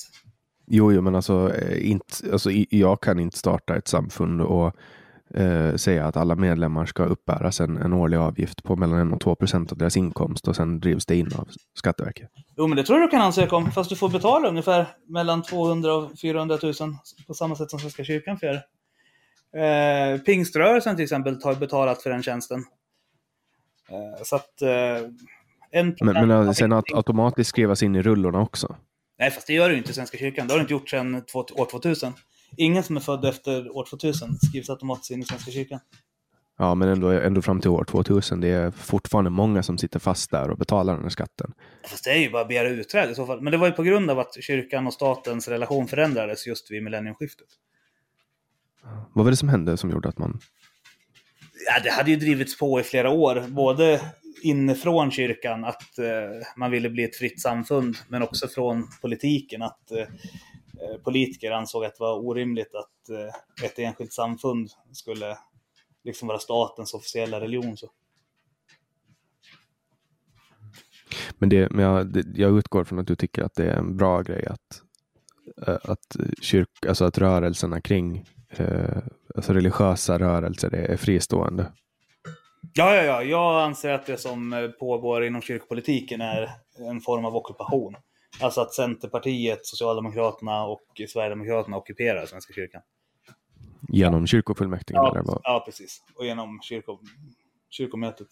Jo, 0.67 0.91
jo 0.91 1.01
men 1.01 1.15
alltså, 1.15 1.53
eh, 1.55 1.89
inte, 1.91 2.31
alltså 2.31 2.51
jag 2.69 3.01
kan 3.01 3.19
inte 3.19 3.37
starta 3.37 3.75
ett 3.75 3.87
samfund 3.87 4.41
och 4.41 4.75
eh, 5.33 5.75
säga 5.75 6.05
att 6.05 6.17
alla 6.17 6.35
medlemmar 6.35 6.85
ska 6.85 7.03
uppbäras 7.03 7.61
en, 7.61 7.77
en 7.77 7.93
årlig 7.93 8.17
avgift 8.17 8.63
på 8.63 8.75
mellan 8.75 9.07
1 9.07 9.13
och 9.13 9.21
2 9.21 9.35
procent 9.35 9.71
av 9.71 9.77
deras 9.77 9.97
inkomst 9.97 10.47
och 10.47 10.55
sen 10.55 10.79
drivs 10.79 11.05
det 11.05 11.15
in 11.15 11.31
av 11.35 11.47
Skatteverket. 11.73 12.29
Jo, 12.57 12.67
men 12.67 12.75
det 12.75 12.83
tror 12.83 12.99
jag 12.99 13.07
du 13.07 13.11
kan 13.11 13.21
ansöka 13.21 13.55
om. 13.55 13.71
Fast 13.71 13.89
du 13.89 13.95
får 13.95 14.09
betala 14.09 14.49
ungefär 14.49 14.85
mellan 15.07 15.43
200 15.43 15.93
och 15.93 16.19
400 16.21 16.57
000 16.63 16.73
på 17.27 17.33
samma 17.33 17.55
sätt 17.55 17.69
som 17.69 17.79
Svenska 17.79 18.03
kyrkan 18.03 18.39
göra. 18.41 18.61
Eh, 19.63 20.21
Pingströrelsen 20.21 20.95
till 20.95 21.03
exempel 21.03 21.39
har 21.43 21.55
betalat 21.55 22.01
för 22.01 22.09
den 22.09 22.23
tjänsten. 22.23 22.63
Eh, 23.89 24.23
så 24.23 24.35
att... 24.35 24.61
Eh, 24.61 25.09
en 25.71 25.95
Men, 26.01 26.27
men 26.27 26.31
äh, 26.31 26.51
sen 26.51 26.73
att 26.73 26.93
automatiskt 26.93 27.49
skrivas 27.49 27.83
in 27.83 27.95
i 27.95 28.01
rullorna 28.01 28.41
också? 28.41 28.75
Nej, 29.19 29.31
fast 29.31 29.47
det 29.47 29.53
gör 29.53 29.69
ju 29.69 29.77
inte 29.77 29.91
i 29.91 29.93
Svenska 29.93 30.17
kyrkan. 30.17 30.47
Det 30.47 30.53
har 30.53 30.59
det 30.59 30.61
inte 30.61 30.73
gjort 30.73 30.89
sedan 30.89 31.15
år 31.33 31.65
2000. 31.71 32.13
Ingen 32.57 32.83
som 32.83 32.95
är 32.97 33.01
född 33.01 33.25
efter 33.25 33.77
år 33.77 33.85
2000 33.89 34.37
skrivs 34.39 34.69
automatiskt 34.69 35.11
in 35.11 35.21
i 35.21 35.25
Svenska 35.25 35.51
kyrkan. 35.51 35.79
Ja, 36.57 36.75
men 36.75 36.89
ändå, 36.89 37.09
ändå 37.09 37.41
fram 37.41 37.61
till 37.61 37.69
år 37.69 37.83
2000. 37.83 38.41
Det 38.41 38.47
är 38.47 38.71
fortfarande 38.71 39.29
många 39.29 39.63
som 39.63 39.77
sitter 39.77 39.99
fast 39.99 40.31
där 40.31 40.49
och 40.49 40.57
betalar 40.57 40.93
den 40.93 41.03
här 41.03 41.09
skatten. 41.09 41.53
Fast 41.87 42.03
det 42.03 42.09
är 42.09 42.17
ju 42.17 42.29
bara 42.29 42.41
att 42.41 42.47
begära 42.47 42.69
utträde 42.69 43.11
i 43.11 43.15
så 43.15 43.25
fall. 43.25 43.41
Men 43.41 43.51
det 43.51 43.57
var 43.57 43.67
ju 43.67 43.73
på 43.73 43.83
grund 43.83 44.09
av 44.11 44.19
att 44.19 44.43
kyrkan 44.43 44.87
och 44.87 44.93
statens 44.93 45.47
relation 45.47 45.87
förändrades 45.87 46.47
just 46.47 46.71
vid 46.71 46.83
millenniumskiftet. 46.83 47.47
Vad 49.13 49.25
var 49.25 49.31
det 49.31 49.37
som 49.37 49.49
hände 49.49 49.77
som 49.77 49.91
gjorde 49.91 50.09
att 50.09 50.17
man... 50.17 50.39
Ja, 51.65 51.83
det 51.83 51.89
hade 51.89 52.11
ju 52.11 52.17
drivits 52.17 52.57
på 52.57 52.79
i 52.79 52.83
flera 52.83 53.09
år. 53.09 53.43
Både 53.47 54.01
inifrån 54.43 55.11
kyrkan 55.11 55.65
att 55.65 55.99
eh, 55.99 56.47
man 56.55 56.71
ville 56.71 56.89
bli 56.89 57.03
ett 57.03 57.15
fritt 57.15 57.41
samfund, 57.41 57.97
men 58.07 58.21
också 58.23 58.47
från 58.47 58.87
politiken 59.01 59.61
att 59.61 59.91
eh, 59.91 59.99
eh 59.99 60.07
politiker 61.03 61.51
ansåg 61.51 61.85
att 61.85 61.95
det 61.95 62.03
var 62.03 62.25
orimligt 62.25 62.75
att 62.75 63.09
eh, 63.09 63.65
ett 63.65 63.79
enskilt 63.79 64.13
samfund 64.13 64.69
skulle 64.91 65.37
liksom 66.03 66.27
vara 66.27 66.39
statens 66.39 66.93
officiella 66.93 67.41
religion. 67.41 67.77
Så. 67.77 67.87
Men, 71.37 71.49
det, 71.49 71.71
men 71.71 71.85
jag, 71.85 72.23
jag 72.35 72.57
utgår 72.57 72.83
från 72.83 72.99
att 72.99 73.07
du 73.07 73.15
tycker 73.15 73.43
att 73.43 73.55
det 73.55 73.63
är 73.63 73.75
en 73.75 73.97
bra 73.97 74.21
grej 74.21 74.45
att, 74.45 74.81
eh, 75.67 75.91
att, 75.91 76.15
kyrk, 76.41 76.85
alltså 76.87 77.05
att 77.05 77.17
rörelserna 77.17 77.81
kring 77.81 78.25
eh, 78.49 78.97
alltså 79.35 79.53
religiösa 79.53 80.19
rörelser 80.19 80.75
är 80.75 80.97
fristående. 80.97 81.71
Ja, 82.73 82.95
ja, 82.95 83.03
ja, 83.03 83.23
jag 83.23 83.61
anser 83.61 83.93
att 83.93 84.05
det 84.05 84.17
som 84.17 84.73
pågår 84.79 85.25
inom 85.25 85.41
kyrkopolitiken 85.41 86.21
är 86.21 86.49
en 86.89 87.01
form 87.01 87.25
av 87.25 87.35
ockupation. 87.35 87.95
Alltså 88.41 88.61
att 88.61 88.73
Centerpartiet, 88.73 89.65
Socialdemokraterna 89.65 90.65
och 90.65 91.01
Sverigedemokraterna 91.09 91.77
ockuperar 91.77 92.25
Svenska 92.25 92.53
kyrkan. 92.53 92.81
Genom 93.89 94.27
kyrkofullmäktige? 94.27 94.95
Ja, 94.95 95.11
eller 95.11 95.23
vad? 95.23 95.41
ja 95.43 95.63
precis. 95.65 96.03
Och 96.15 96.25
genom 96.25 96.59
kyrko, 96.61 96.99
kyrkomötet. 97.69 98.27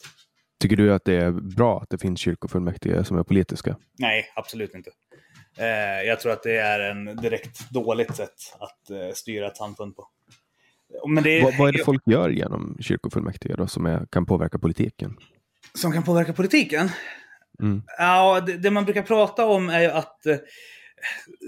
Tycker 0.60 0.76
du 0.76 0.94
att 0.94 1.06
det 1.06 1.16
är 1.16 1.32
bra 1.32 1.80
att 1.82 1.90
det 1.90 1.98
finns 1.98 2.20
kyrkofullmäktige 2.20 3.04
som 3.04 3.18
är 3.18 3.24
politiska? 3.24 3.78
Nej, 4.00 4.26
absolut 4.36 4.76
inte. 4.76 4.92
Eh, 5.58 6.08
jag 6.08 6.20
tror 6.20 6.32
att 6.32 6.44
det 6.44 6.58
är 6.58 6.80
en 6.80 7.16
direkt 7.16 7.70
dåligt 7.70 8.16
sätt 8.16 8.36
att 8.60 8.90
eh, 8.90 9.14
styra 9.14 9.48
ett 9.48 9.58
samfund 9.58 9.96
på. 9.96 10.08
Men 11.08 11.24
det 11.24 11.44
vad, 11.44 11.58
vad 11.58 11.70
är 11.70 11.74
det 11.74 11.84
folk 11.84 12.02
gör 12.06 12.30
genom 12.30 12.78
kyrkofullmäktige 12.80 13.56
då, 13.58 13.68
som 13.68 13.86
är, 13.86 14.06
kan 14.12 14.26
påverka 14.26 14.60
politiken? 14.60 15.18
Som 15.74 15.92
kan 15.92 16.04
påverka 16.04 16.34
politiken? 16.34 16.90
Mm. 17.62 17.82
Ja, 17.98 18.44
det, 18.46 18.58
det, 18.58 18.72
man 18.72 18.86
brukar 18.86 19.04
prata 19.04 19.46
om 19.46 19.70
är 19.70 19.82
ju 19.82 19.88
att 19.88 20.26
eh, 20.26 20.38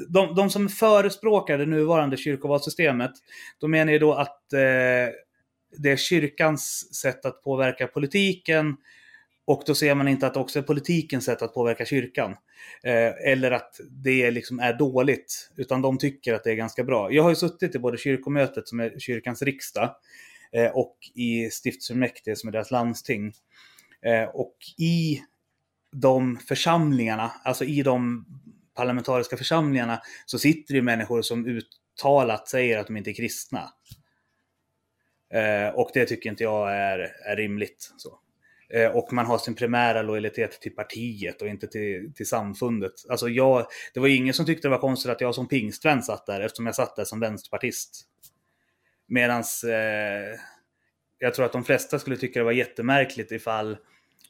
de, 0.09 0.35
de 0.35 0.49
som 0.49 0.69
förespråkar 0.69 1.57
det 1.57 1.65
nuvarande 1.65 2.17
kyrkovalssystemet, 2.17 3.11
de 3.59 3.71
menar 3.71 3.93
ju 3.93 3.99
då 3.99 4.13
att 4.13 4.53
eh, 4.53 5.13
det 5.77 5.91
är 5.91 5.97
kyrkans 5.97 6.95
sätt 6.95 7.25
att 7.25 7.43
påverka 7.43 7.87
politiken 7.87 8.77
och 9.47 9.63
då 9.65 9.75
ser 9.75 9.95
man 9.95 10.07
inte 10.07 10.27
att 10.27 10.33
det 10.33 10.39
också 10.39 10.59
är 10.59 10.63
politikens 10.63 11.25
sätt 11.25 11.41
att 11.41 11.53
påverka 11.53 11.85
kyrkan. 11.85 12.35
Eh, 12.83 13.31
eller 13.31 13.51
att 13.51 13.79
det 13.89 14.31
liksom 14.31 14.59
är 14.59 14.73
dåligt, 14.73 15.51
utan 15.55 15.81
de 15.81 15.97
tycker 15.97 16.33
att 16.33 16.43
det 16.43 16.51
är 16.51 16.55
ganska 16.55 16.83
bra. 16.83 17.11
Jag 17.11 17.23
har 17.23 17.29
ju 17.29 17.35
suttit 17.35 17.75
i 17.75 17.79
både 17.79 17.97
kyrkomötet, 17.97 18.67
som 18.67 18.79
är 18.79 18.99
kyrkans 18.99 19.41
riksdag, 19.41 19.95
eh, 20.51 20.71
och 20.71 20.97
i 21.15 21.49
stiftsfullmäktige, 21.49 22.35
som 22.35 22.47
är 22.47 22.51
deras 22.51 22.71
landsting. 22.71 23.33
Eh, 24.05 24.29
och 24.33 24.55
i 24.77 25.21
de 25.91 26.37
församlingarna, 26.37 27.31
alltså 27.43 27.65
i 27.65 27.83
de 27.83 28.25
parlamentariska 28.75 29.37
församlingarna 29.37 30.01
så 30.25 30.39
sitter 30.39 30.73
det 30.73 30.81
människor 30.81 31.21
som 31.21 31.45
uttalat 31.47 32.47
säger 32.47 32.77
att 32.77 32.87
de 32.87 32.97
inte 32.97 33.09
är 33.09 33.13
kristna. 33.13 33.73
Eh, 35.33 35.75
och 35.75 35.91
det 35.93 36.05
tycker 36.05 36.29
inte 36.29 36.43
jag 36.43 36.75
är, 36.75 36.99
är 37.25 37.35
rimligt. 37.35 37.91
Så. 37.97 38.19
Eh, 38.69 38.95
och 38.95 39.13
man 39.13 39.25
har 39.25 39.37
sin 39.37 39.55
primära 39.55 40.01
lojalitet 40.01 40.61
till 40.61 40.75
partiet 40.75 41.41
och 41.41 41.47
inte 41.47 41.67
till, 41.67 42.13
till 42.15 42.27
samfundet. 42.27 42.93
Alltså 43.09 43.29
jag, 43.29 43.65
det 43.93 43.99
var 43.99 44.07
ingen 44.07 44.33
som 44.33 44.45
tyckte 44.45 44.67
det 44.67 44.71
var 44.71 44.79
konstigt 44.79 45.11
att 45.11 45.21
jag 45.21 45.35
som 45.35 45.47
pingstvän 45.47 46.03
satt 46.03 46.25
där 46.25 46.41
eftersom 46.41 46.65
jag 46.65 46.75
satt 46.75 46.95
där 46.95 47.05
som 47.05 47.19
vänsterpartist. 47.19 48.01
Medans 49.07 49.63
eh, 49.63 50.39
jag 51.19 51.33
tror 51.33 51.45
att 51.45 51.51
de 51.51 51.63
flesta 51.63 51.99
skulle 51.99 52.17
tycka 52.17 52.39
det 52.39 52.45
var 52.45 52.51
jättemärkligt 52.51 53.31
ifall, 53.31 53.77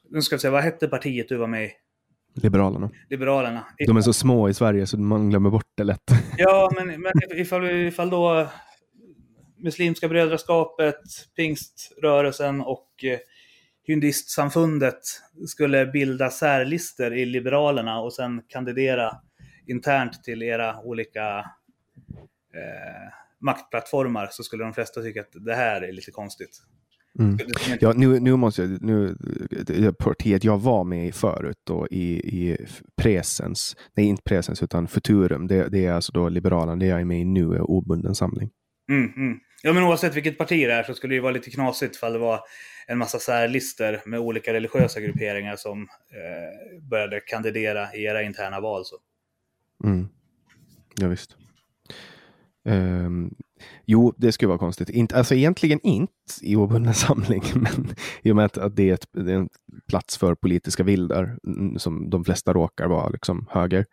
nu 0.10 0.22
ska 0.22 0.36
vi 0.36 0.40
se, 0.40 0.50
vad 0.50 0.64
hette 0.64 0.88
partiet 0.88 1.30
du 1.30 1.38
var 1.38 1.48
med 1.48 1.66
i? 1.66 1.72
Liberalerna. 2.36 2.90
Liberalerna. 3.10 3.66
De 3.88 3.98
är 3.98 4.02
så 4.02 4.14
små 4.14 4.50
i 4.50 4.54
Sverige 4.54 4.88
så 4.88 4.98
man 5.00 5.30
glömmer 5.30 5.50
bort 5.50 5.72
det 5.76 5.84
lätt. 5.84 6.12
Ja, 6.38 6.72
men, 6.76 6.88
men 7.02 7.12
ifall, 7.32 7.66
ifall 7.66 8.10
då 8.10 8.48
Muslimska 9.58 10.08
brödraskapet, 10.08 11.02
pingströrelsen 11.36 12.62
och 12.62 13.04
eh, 13.04 13.20
Hyndistsamfundet 13.84 15.00
skulle 15.48 15.86
bilda 15.86 16.30
särlister 16.30 17.14
i 17.14 17.26
Liberalerna 17.26 18.00
och 18.00 18.14
sen 18.14 18.42
kandidera 18.48 19.12
internt 19.68 20.24
till 20.24 20.44
era 20.44 20.82
olika 20.82 21.40
eh, 22.54 23.14
maktplattformar 23.40 24.28
så 24.32 24.44
skulle 24.44 24.64
de 24.64 24.74
flesta 24.74 25.02
tycka 25.02 25.22
att 25.22 25.32
det 25.46 25.56
här 25.56 25.82
är 25.82 25.92
lite 25.92 26.12
konstigt. 26.12 26.62
Mm. 27.20 27.38
Ja, 27.80 27.94
nu, 27.96 28.20
nu 28.20 28.36
måste 28.36 28.62
jag, 28.62 28.82
nu, 28.82 29.16
partiet 30.00 30.44
jag 30.44 30.58
var 30.58 30.84
med 30.84 31.08
i 31.08 31.12
förut 31.12 31.58
då 31.64 31.88
i, 31.92 32.14
i 32.14 32.58
presens, 33.02 33.76
nej 33.96 34.06
inte 34.06 34.24
presens 34.24 34.64
utan 34.64 34.88
Futurum, 34.88 35.48
det, 35.48 35.70
det 35.70 35.86
är 35.86 35.94
alltså 35.94 36.12
då 36.12 36.30
Liberalerna, 36.30 36.76
det 36.76 36.86
jag 36.86 37.02
är 37.02 37.06
med 37.06 37.22
i 37.22 37.26
nu 37.26 37.54
är 37.54 37.72
obunden 37.72 38.16
samling. 38.16 38.50
Mm, 38.90 39.14
mm. 39.16 39.40
Ja 39.64 39.74
men 39.74 39.84
oavsett 39.84 40.16
vilket 40.16 40.38
parti 40.38 40.68
det 40.68 40.74
är 40.74 40.84
så 40.84 40.94
skulle 40.94 41.16
det 41.16 41.22
vara 41.22 41.32
lite 41.32 41.50
knasigt 41.50 41.96
ifall 41.96 42.14
det 42.14 42.20
var 42.20 42.40
en 42.88 42.98
massa 42.98 43.20
särlister 43.20 44.02
med 44.06 44.20
olika 44.20 44.54
religiösa 44.54 45.00
grupperingar 45.00 45.56
som 45.56 45.82
eh, 45.82 46.82
började 46.90 47.20
kandidera 47.20 47.94
i 47.94 48.04
era 48.04 48.24
interna 48.24 48.60
val. 48.60 48.86
Så. 48.86 48.96
Mm. 49.84 50.08
Ja, 50.96 51.08
visst. 51.08 51.38
Um, 52.66 53.36
jo, 53.86 54.14
det 54.18 54.32
skulle 54.32 54.48
vara 54.48 54.58
konstigt. 54.58 54.90
Inte, 54.90 55.18
alltså 55.18 55.36
egentligen 55.36 55.80
inte 55.84 56.14
i 56.42 56.56
obunden 56.56 56.94
samling, 56.94 57.44
men 57.56 57.96
i 58.22 58.32
och 58.32 58.36
med 58.36 58.46
att, 58.46 58.58
att 58.58 58.76
det, 58.76 58.90
är 58.90 58.94
ett, 58.94 59.08
det, 59.12 59.32
är 59.32 59.36
en 59.36 59.50
plats 59.90 60.18
för 60.18 60.36
politiska 60.36 60.84
vildar 60.84 61.38
mm, 61.48 61.80
som 61.80 62.10
de 62.10 62.26
flesta 62.26 62.54
råkar 62.54 62.88
vara 62.88 63.10
liksom 63.10 63.46
höger. 63.50 63.86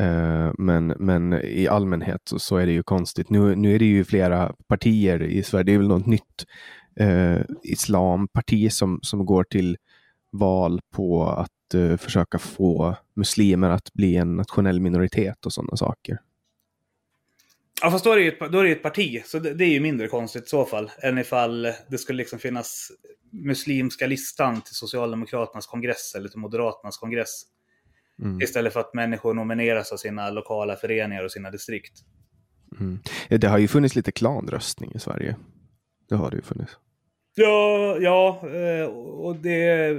Uh, 0.00 0.52
men, 0.58 0.86
men 0.86 1.32
i 1.32 1.68
allmänhet 1.68 2.20
så, 2.24 2.38
så, 2.38 2.56
är 2.56 2.66
det 2.66 2.72
ju 2.72 2.82
konstigt. 2.82 3.30
Nu, 3.30 3.54
nu 3.54 3.74
är 3.74 3.78
det 3.78 3.84
ju 3.84 4.04
flera 4.04 4.54
partier 4.68 5.22
i 5.22 5.42
Sverige. 5.42 5.64
Det 5.64 5.72
är 5.72 5.78
väl 5.78 5.88
något 5.88 6.06
nytt 6.06 6.46
uh, 7.00 7.40
islamparti 7.62 8.72
som, 8.72 8.98
som 9.02 9.26
går 9.26 9.44
till 9.44 9.76
val 10.32 10.80
på 10.94 11.26
att 11.26 11.74
uh, 11.74 11.96
försöka 11.96 12.38
få 12.38 12.96
muslimer 13.16 13.70
att 13.70 13.92
bli 13.92 14.16
en 14.16 14.36
nationell 14.36 14.80
minoritet 14.80 15.46
och 15.46 15.52
sådana 15.52 15.76
saker. 15.76 16.18
Ja, 17.82 17.90
fast 17.90 18.04
då 18.04 18.12
är 18.12 18.16
det 18.16 18.22
ju 18.22 18.28
ett, 18.28 18.52
då 18.52 18.58
är 18.58 18.64
det 18.64 18.70
ett 18.70 18.82
parti, 18.82 19.22
så 19.24 19.38
det, 19.38 19.54
det, 19.54 19.64
är 19.64 19.68
ju 19.68 19.80
mindre 19.80 20.08
konstigt 20.08 20.44
i 20.44 20.48
så 20.48 20.64
fall. 20.64 20.90
Än 21.02 21.18
ifall 21.18 21.62
det 21.88 21.98
skulle 21.98 22.16
liksom 22.16 22.38
finnas 22.38 22.92
muslimska 23.30 24.06
listan 24.06 24.60
till 24.60 24.74
Socialdemokraternas 24.74 25.66
kongress 25.66 26.14
eller 26.14 26.28
till 26.28 26.38
Moderaternas 26.38 26.98
kongress. 26.98 27.42
Mm. 28.22 28.40
Istället 28.42 28.72
för 28.72 28.80
att 28.80 28.94
människor 28.94 29.34
nomineras 29.34 29.92
av 29.92 29.96
sina 29.96 30.30
lokala 30.30 30.76
föreningar 30.76 31.24
och 31.24 31.32
sina 31.32 31.50
distrikt. 31.50 31.92
Mm. 32.80 32.98
Det 33.28 33.46
har 33.46 33.58
ju 33.58 33.68
funnits 33.68 33.96
lite 33.96 34.12
klanröstning 34.12 34.92
i 34.94 34.98
Sverige. 34.98 35.36
Det 36.08 36.14
har 36.14 36.30
det 36.30 36.36
ju 36.36 36.42
funnits. 36.42 36.72
Ja, 37.34 37.96
ja 38.00 38.48
eh, 38.48 38.84
och 38.84 39.36
det... 39.36 39.92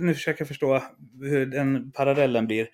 Nu 0.00 0.14
försöker 0.14 0.40
jag 0.40 0.48
förstå 0.48 0.82
hur 1.20 1.46
den 1.46 1.92
parallellen 1.92 2.46
blir. 2.46 2.68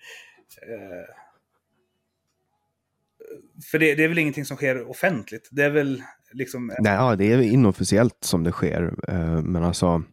För 3.71 3.79
det, 3.79 3.95
det, 3.95 4.03
är 4.03 4.07
väl 4.07 4.17
ingenting 4.17 4.45
som 4.45 4.57
sker 4.57 4.89
offentligt? 4.89 5.49
Det 5.51 5.63
är 5.63 5.69
väl 5.69 6.03
liksom... 6.33 6.69
Eh, 6.69 6.75
Nej, 6.79 6.93
ja, 6.93 7.15
det 7.15 7.33
är 7.33 7.41
inofficiellt 7.41 8.17
som 8.21 8.43
det 8.43 8.51
sker. 8.51 8.95
Eh, 9.07 9.41
men 9.41 9.63
alltså 9.63 10.03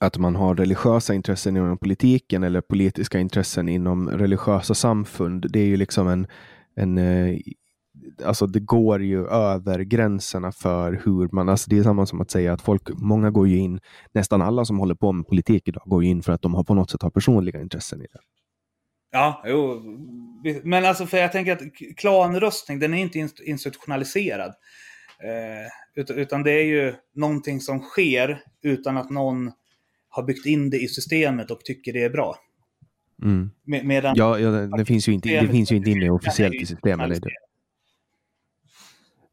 att 0.00 0.18
man 0.18 0.36
har 0.36 0.54
religiösa 0.54 1.14
intressen 1.14 1.56
inom 1.56 1.78
politiken 1.78 2.42
eller 2.42 2.60
politiska 2.60 3.18
intressen 3.18 3.68
inom 3.68 4.10
religiösa 4.10 4.74
samfund. 4.74 5.46
Det 5.50 5.60
är 5.60 5.66
ju 5.66 5.76
liksom 5.76 6.08
en, 6.08 6.26
en 6.76 6.98
eh, 6.98 7.38
alltså 8.24 8.46
det 8.46 8.60
går 8.60 9.02
ju 9.02 9.26
över 9.26 9.80
gränserna 9.80 10.52
för 10.52 11.00
hur 11.04 11.28
man, 11.32 11.48
alltså 11.48 11.70
det 11.70 11.78
är 11.78 11.82
samma 11.82 12.06
som 12.06 12.20
att 12.20 12.30
säga 12.30 12.52
att 12.52 12.62
folk, 12.62 12.90
många 12.94 13.30
går 13.30 13.48
ju 13.48 13.58
in, 13.58 13.80
nästan 14.12 14.42
alla 14.42 14.64
som 14.64 14.78
håller 14.78 14.94
på 14.94 15.12
med 15.12 15.26
politik 15.26 15.68
idag 15.68 15.82
går 15.86 16.04
ju 16.04 16.10
in 16.10 16.22
för 16.22 16.32
att 16.32 16.42
de 16.42 16.54
har 16.54 16.64
på 16.64 16.74
något 16.74 16.90
sätt 16.90 17.02
har 17.02 17.10
personliga 17.10 17.60
intressen 17.60 18.00
i 18.02 18.06
det. 18.12 18.18
Ja, 19.10 19.42
jo. 19.46 19.82
Men 20.64 20.84
alltså 20.84 21.06
för 21.06 21.18
jag 21.18 21.32
tänker 21.32 21.52
att 21.52 21.62
klanröstning, 21.96 22.78
den 22.78 22.94
är 22.94 23.02
inte 23.02 23.28
institutionaliserad. 23.44 24.54
Eh, 25.22 25.70
Utan, 25.94 26.42
det 26.42 26.52
är 26.52 26.64
ju 26.64 26.94
någonting 27.14 27.60
som 27.60 27.80
sker 27.80 28.42
utan 28.62 28.96
att 28.96 29.10
någon 29.10 29.52
har 30.08 30.22
byggt 30.22 30.46
in 30.46 30.70
det 30.70 30.78
i 30.78 30.88
systemet 30.88 31.50
och 31.50 31.60
tycker 31.60 31.92
det 31.92 32.04
är 32.04 32.10
bra. 32.10 32.36
Mm. 33.22 33.50
Med, 33.64 33.86
medan 33.86 34.14
Ja, 34.16 34.38
ja 34.38 34.50
det, 34.50 34.84
finns 34.84 35.08
ju 35.08 35.12
inte, 35.12 35.40
det 35.40 35.48
finns 35.48 35.72
ju 35.72 35.76
inte 35.76 35.90
inne 35.90 36.10
officiellt 36.10 36.54
i 36.54 36.66
systemet. 36.66 37.22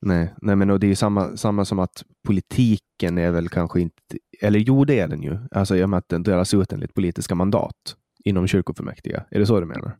Nej, 0.02 0.34
nej 0.42 0.56
men 0.56 0.70
och 0.70 0.80
det 0.80 0.86
är 0.88 0.90
ju 0.90 0.96
samma, 0.96 1.38
samma 1.38 1.66
som 1.66 1.80
att 1.80 2.04
politiken 2.28 3.18
är 3.18 3.32
väl 3.32 3.50
kanske 3.50 3.82
inte, 3.82 4.02
eller 4.42 4.60
jo 4.60 4.86
det 4.86 5.00
är 5.00 5.08
den 5.08 5.24
ju, 5.24 5.38
alltså 5.52 5.76
i 5.76 5.84
och 5.84 5.90
med 5.90 5.98
att 5.98 6.10
den 6.10 6.24
delas 6.24 6.54
ut 6.54 6.74
enligt 6.74 6.94
politiska 6.94 7.36
mandat 7.36 7.96
inom 8.28 8.48
kyrkofullmäktige. 8.48 9.24
Är 9.32 9.40
det 9.40 9.46
så 9.46 9.60
du 9.60 9.66
menar? 9.66 9.98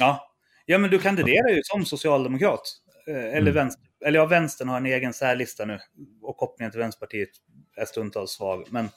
Ja. 0.00 0.30
ja, 0.66 0.78
men 0.78 0.90
du 0.90 0.98
kandiderar 0.98 1.48
ju 1.48 1.60
som 1.64 1.84
socialdemokrat. 1.84 2.60
Eh, 3.08 3.14
Eller, 3.16 3.40
Mm. 3.40 3.54
vänster, 3.54 3.84
eller 4.06 4.18
ja, 4.18 4.26
vänstern 4.26 4.68
har 4.68 4.76
en 4.76 4.86
egen 4.86 5.12
särlista 5.12 5.64
nu. 5.64 5.78
Och 6.22 6.36
kopplingen 6.36 6.70
till 6.70 6.80
Vänsterpartiet 6.80 7.28
är 7.76 7.84
stundtals 7.84 8.30
svag. 8.30 8.66
Men 8.70 8.88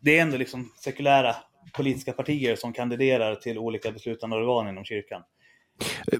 det 0.00 0.18
är 0.18 0.22
ändå 0.22 0.36
liksom 0.36 0.72
sekulära 0.84 1.36
politiska 1.76 2.12
partier 2.12 2.56
som 2.56 2.72
kandiderar 2.72 3.34
till 3.34 3.58
olika 3.58 3.92
beslutande 3.92 4.36
organ 4.36 4.68
inom 4.68 4.84
kyrkan. 4.84 5.22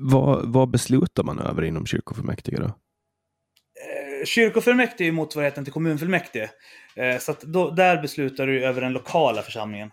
Vad, 0.00 0.52
vad 0.52 0.70
beslutar 0.70 1.22
man 1.22 1.38
över 1.38 1.62
inom 1.64 1.86
kyrkofullmäktige 1.86 2.56
då? 2.60 2.64
Eh, 2.64 4.24
Kyrkofullmäktige 4.26 5.08
är 5.08 5.12
motsvarigheten 5.12 5.64
till 5.64 5.72
kommunfullmäktige. 5.72 6.50
Eh, 6.96 7.18
Så 7.18 7.34
då, 7.42 7.70
där 7.70 8.02
beslutar 8.02 8.46
du 8.46 8.64
över 8.64 8.80
den 8.80 8.92
lokala 8.92 9.42
församlingen. 9.42 9.90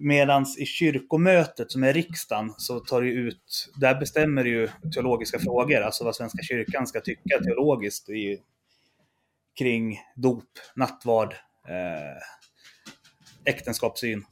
Medan 0.00 0.46
i 0.58 0.66
kyrkomötet, 0.66 1.72
som 1.72 1.84
är 1.84 1.92
riksdagen, 1.92 2.54
så 2.56 2.80
tar 2.80 3.02
du 3.02 3.12
ut, 3.12 3.72
där 3.80 4.00
bestämmer 4.00 4.44
du 4.44 4.50
ju 4.50 4.68
teologiska 4.94 5.38
frågor, 5.38 5.80
alltså 5.80 6.04
vad 6.04 6.16
Svenska 6.16 6.42
kyrkan 6.42 6.86
ska 6.86 7.00
tycka 7.00 7.38
teologiskt 7.44 8.08
i, 8.08 8.38
kring 9.58 9.98
dop, 10.16 10.44
nattvard, 10.76 11.34
eh, 11.68 13.52
äktenskapssyn. 13.52 14.24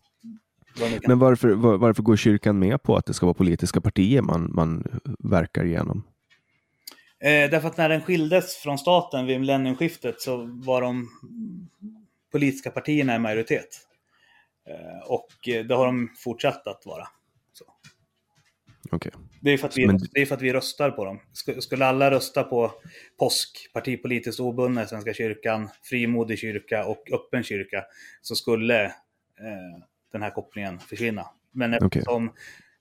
Men 1.06 1.18
varför, 1.18 1.48
var, 1.48 1.78
varför 1.78 2.02
går 2.02 2.16
kyrkan 2.16 2.58
med 2.58 2.82
på 2.82 2.96
att 2.96 3.06
det 3.06 3.14
ska 3.14 3.26
vara 3.26 3.34
politiska 3.34 3.80
partier 3.80 4.22
man, 4.22 4.50
man 4.54 5.00
verkar 5.18 5.64
igenom? 5.64 6.02
Eh, 7.20 7.50
därför 7.50 7.68
att 7.68 7.76
när 7.76 7.88
den 7.88 8.00
skildes 8.00 8.56
från 8.56 8.78
staten 8.78 9.26
vid 9.26 9.40
millenniumskiftet 9.40 10.20
så 10.20 10.36
var 10.64 10.82
de 10.82 11.08
politiska 12.32 12.70
partierna 12.70 13.16
i 13.16 13.18
majoritet. 13.18 13.87
Eh, 14.68 15.10
och 15.10 15.48
eh, 15.48 15.64
det 15.64 15.74
har 15.74 15.86
de 15.86 16.08
fortsatt 16.16 16.66
att 16.66 16.86
vara. 16.86 17.08
Så. 17.52 17.64
Okej. 18.90 19.12
Det, 19.40 19.50
är 19.50 19.58
för 19.58 19.68
att 19.68 19.78
vi, 19.78 19.86
Men- 19.86 19.98
det 20.12 20.20
är 20.20 20.26
för 20.26 20.34
att 20.34 20.42
vi 20.42 20.52
röstar 20.52 20.90
på 20.90 21.04
dem. 21.04 21.20
Sk- 21.46 21.60
Skulle 21.60 21.86
alla 21.86 22.10
rösta 22.10 22.42
på 22.44 22.72
påsk, 23.18 23.70
partipolitiskt 23.72 24.40
obundna 24.40 24.82
i 24.82 24.86
Svenska 24.86 25.14
kyrkan, 25.14 25.68
frimodig 25.82 26.38
kyrka 26.38 26.84
och 26.84 27.04
öppen 27.12 27.42
kyrka, 27.42 27.84
så 28.22 28.34
skulle 28.34 28.84
eh, 28.84 28.92
den 30.12 30.22
här 30.22 30.30
kopplingen 30.30 30.78
försvinna. 30.78 31.26
Men 31.52 31.74
eftersom 31.74 32.32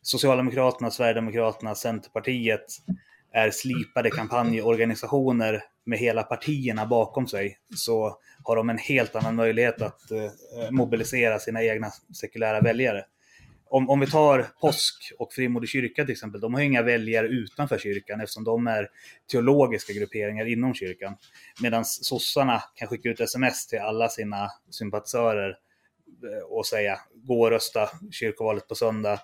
Socialdemokraterna, 0.01 0.91
Sverigedemokraterna, 0.91 1.75
Centerpartiet 1.75 2.65
är 3.31 3.51
slipade 3.51 4.09
kampanjorganisationer 4.09 5.63
med 5.87 5.99
hela 5.99 6.23
partierna 6.23 6.85
bakom 6.85 7.27
sig 7.27 7.57
så 7.75 8.19
har 8.43 8.55
de 8.55 8.69
en 8.69 8.77
helt 8.77 9.15
annan 9.15 9.35
möjlighet 9.35 9.81
att 9.81 10.11
eh, 10.11 10.31
mobilisera 10.71 11.39
sina 11.39 11.63
egna 11.63 11.91
sekulära 12.13 12.61
väljare. 12.61 13.05
Om, 13.69 13.89
om 13.89 13.99
vi 13.99 14.07
tar 14.07 14.47
påsk 14.61 15.13
och 15.19 15.33
frimodig 15.33 15.69
kyrka 15.69 16.05
till 16.05 16.11
exempel, 16.11 16.41
de 16.41 16.53
har 16.53 16.61
inga 16.61 16.81
väljare 16.81 17.27
utanför 17.27 17.77
kyrkan 17.77 18.21
eftersom 18.21 18.43
de 18.43 18.67
är 18.67 18.89
teologiska 19.31 19.93
grupperingar 19.93 20.45
inom 20.45 20.73
kyrkan. 20.73 21.15
Medan 21.61 21.85
sossarna 21.85 22.63
kan 22.75 22.87
skicka 22.87 23.09
ut 23.09 23.19
sms 23.19 23.67
till 23.67 23.79
alla 23.79 24.09
sina 24.09 24.49
sympatisörer 24.69 25.49
eh, 25.49 26.43
och 26.49 26.65
säga 26.65 26.99
gå 27.15 27.41
och 27.41 27.49
rösta 27.49 27.89
kyrkovalet 28.11 28.67
på 28.67 28.75
söndag. 28.75 29.19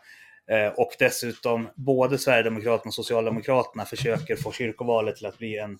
Eh, 0.51 0.67
och 0.67 0.91
dessutom 0.99 1.69
både 1.75 2.17
Sverigedemokraterna 2.17 2.89
och 2.89 2.93
Socialdemokraterna 2.93 3.85
försöker 3.85 4.35
få 4.35 4.51
kyrkovalet 4.51 5.15
till 5.15 5.25
att 5.25 5.37
bli 5.37 5.57
en, 5.57 5.79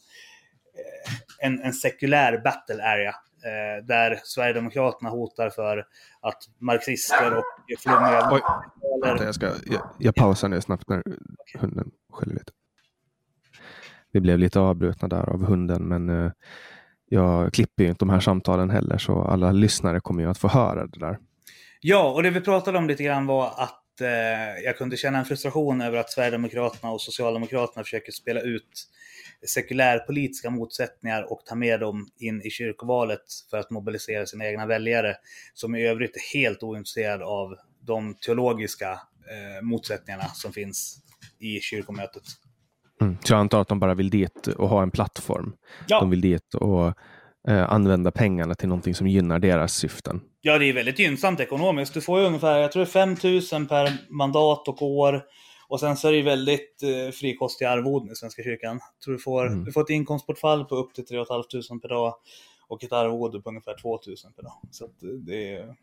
en, 1.39 1.61
en 1.61 1.73
sekulär 1.73 2.41
battle 2.43 2.83
area. 2.83 3.15
eh, 3.45 3.85
Där 3.85 4.19
Sverigedemokraterna 4.23 5.09
hotar 5.09 5.49
för 5.49 5.85
att 6.21 6.43
marxister 6.59 7.37
och 7.37 7.43
flummiga... 7.79 8.29
Oj. 8.31 8.41
Vänta, 9.03 9.25
jag, 9.25 9.35
ska, 9.35 9.45
jag, 9.45 9.81
jag 9.99 10.15
pausar 10.15 10.47
nu 10.49 10.61
snabbt 10.61 10.89
när 10.89 11.03
hunden 11.59 11.91
skäller 12.11 12.33
lite. 12.33 12.51
Vi 14.11 14.21
blev 14.21 14.39
lite 14.39 14.59
avbrutna 14.59 15.07
där 15.07 15.29
av 15.29 15.45
hunden, 15.45 15.83
men 15.83 16.09
eh, 16.09 16.31
jag 17.09 17.53
klipper 17.53 17.83
ju 17.83 17.89
inte 17.89 17.99
de 17.99 18.09
här 18.09 18.19
samtalen 18.19 18.69
heller, 18.69 18.97
så 18.97 19.21
alla 19.21 19.51
lyssnare 19.51 19.99
kommer 19.99 20.23
ju 20.23 20.29
att 20.29 20.37
få 20.37 20.47
höra 20.47 20.85
det 20.87 20.99
där. 20.99 21.17
Ja, 21.81 22.11
och 22.11 22.23
det 22.23 22.29
vi 22.29 22.41
pratade 22.41 22.77
om 22.77 22.87
lite 22.87 23.03
grann 23.03 23.25
var 23.25 23.47
att 23.47 24.01
eh, 24.01 24.63
jag 24.63 24.77
kunde 24.77 24.97
känna 24.97 25.19
en 25.19 25.25
frustration 25.25 25.81
över 25.81 25.97
att 25.97 26.09
Sverigedemokraterna 26.09 26.91
och 26.91 27.01
Socialdemokraterna 27.01 27.83
försöker 27.83 28.11
spela 28.11 28.41
ut 28.41 28.89
sekulärpolitiska 29.47 30.49
motsättningar 30.49 31.31
och 31.31 31.41
ta 31.45 31.55
med 31.55 31.79
dem 31.79 32.07
in 32.19 32.41
i 32.41 32.49
kyrkovalet 32.49 33.21
för 33.49 33.57
att 33.57 33.69
mobilisera 33.69 34.25
sina 34.25 34.45
egna 34.45 34.65
väljare, 34.65 35.15
som 35.53 35.75
i 35.75 35.87
övrigt 35.87 36.15
är 36.15 36.37
helt 36.37 36.63
ointresserade 36.63 37.25
av 37.25 37.55
de 37.81 38.15
teologiska 38.15 38.91
eh, 38.91 39.61
motsättningarna 39.61 40.23
som 40.23 40.53
finns 40.53 40.99
i 41.39 41.59
kyrkomötet. 41.59 42.23
Mm. 43.01 43.17
Så 43.23 43.33
jag 43.33 43.39
antar 43.39 43.61
att 43.61 43.67
de 43.67 43.79
bara 43.79 43.93
vill 43.93 44.09
dit 44.09 44.47
och 44.47 44.69
ha 44.69 44.83
en 44.83 44.91
plattform. 44.91 45.53
Ja. 45.87 45.99
De 45.99 46.09
vill 46.09 46.21
dit 46.21 46.53
och 46.53 46.87
eh, 47.47 47.73
använda 47.73 48.11
pengarna 48.11 48.55
till 48.55 48.69
någonting 48.69 48.95
som 48.95 49.07
gynnar 49.07 49.39
deras 49.39 49.73
syften. 49.73 50.21
Ja, 50.41 50.57
det 50.57 50.65
är 50.65 50.73
väldigt 50.73 50.99
gynnsamt 50.99 51.39
ekonomiskt. 51.39 51.93
Du 51.93 52.01
får 52.01 52.19
ju 52.19 52.25
ungefär, 52.25 52.57
jag 52.57 52.71
tror 52.71 52.85
det 52.85 52.89
är 52.89 53.15
5 53.15 53.59
000 53.59 53.67
per 53.67 53.91
mandat 54.09 54.67
och 54.67 54.81
år. 54.81 55.21
Och 55.67 55.79
sen 55.79 55.97
så 55.97 56.07
är 56.07 56.11
det 56.11 56.17
ju 56.17 56.23
väldigt 56.23 56.83
eh, 56.83 57.11
frikostiga 57.11 57.69
arvoden 57.69 58.11
i 58.11 58.15
Svenska 58.15 58.43
kyrkan. 58.43 58.79
Jag 58.95 59.03
tror 59.03 59.13
du 59.13 59.19
får, 59.19 59.47
Mm. 59.47 59.63
du 59.65 59.71
får 59.71 59.81
ett 59.81 59.89
inkomstbortfall 59.89 60.65
på 60.65 60.75
upp 60.75 60.93
till 60.93 61.05
3 61.05 61.25
500 61.25 61.43
per 61.81 61.89
dag 61.89 62.15
och 62.67 62.83
ett 62.83 62.91
arvode 62.93 63.41
på 63.41 63.49
ungefär 63.49 63.77
2 63.81 63.89
000 64.07 64.15
per 64.35 64.43
dag. 64.43 64.53
Så 64.71 64.85
att 64.85 64.95
det 65.25 65.49
är... 65.55 65.75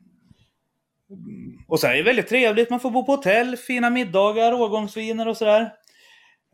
Och 1.69 1.81
sen 1.81 1.91
är 1.91 1.95
det 1.97 2.03
väldigt 2.03 2.29
trevligt, 2.29 2.71
man 2.71 2.81
får 2.81 2.91
bo 2.91 3.07
på 3.07 3.13
hotell, 3.13 3.57
fina 3.57 3.91
middagar, 3.91 4.53
årgångsviner 4.53 5.29
och 5.29 5.37
sådär. 5.37 5.73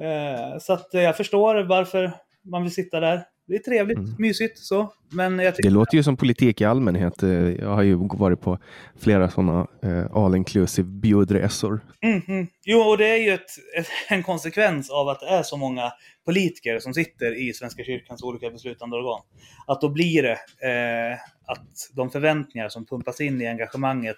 Eh, 0.00 0.58
så 0.58 0.72
att 0.72 0.94
eh, 0.94 1.00
jag 1.02 1.16
förstår 1.16 1.62
varför 1.62 2.12
man 2.42 2.62
vill 2.62 2.74
sitta 2.74 3.00
där. 3.00 3.24
Det 3.48 3.54
är 3.54 3.58
trevligt, 3.58 3.98
Mm. 3.98 4.14
mysigt 4.18 4.58
så. 4.58 4.92
Men 5.12 5.38
jag 5.38 5.52
Det 5.52 5.56
tycker... 5.56 5.70
låter 5.70 5.96
ju 5.96 6.02
som 6.02 6.16
politik 6.16 6.60
i 6.60 6.64
allmänhet. 6.64 7.22
Eh, 7.22 7.30
Jag 7.30 7.68
har 7.68 7.82
ju 7.82 7.94
varit 7.94 8.40
på 8.40 8.58
flera 8.98 9.30
sådana 9.30 9.66
eh, 9.82 10.16
all 10.16 10.34
inclusive 10.36 10.88
bjudresor. 10.88 11.80
Mhm. 12.02 12.46
Jo, 12.64 12.78
och 12.78 12.98
det 12.98 13.06
är 13.08 13.16
ju 13.16 13.30
ett, 13.30 13.50
ett, 13.78 13.86
en 14.08 14.22
konsekvens 14.22 14.90
av 14.90 15.08
att 15.08 15.20
det 15.20 15.26
är 15.26 15.42
så 15.42 15.56
många 15.56 15.92
politiker 16.24 16.78
som 16.78 16.94
sitter 16.94 17.48
i 17.48 17.52
Svenska 17.52 17.84
kyrkans 17.84 18.22
olika 18.22 18.50
beslutande 18.50 18.96
organ. 18.96 19.20
Att 19.66 19.80
då 19.80 19.88
blir 19.88 20.22
det 20.22 20.32
eh, 20.68 21.18
att 21.46 21.66
de 21.96 22.10
förväntningar 22.10 22.68
som 22.68 22.86
pumpas 22.86 23.20
in 23.20 23.40
i 23.40 23.46
engagemanget 23.46 24.16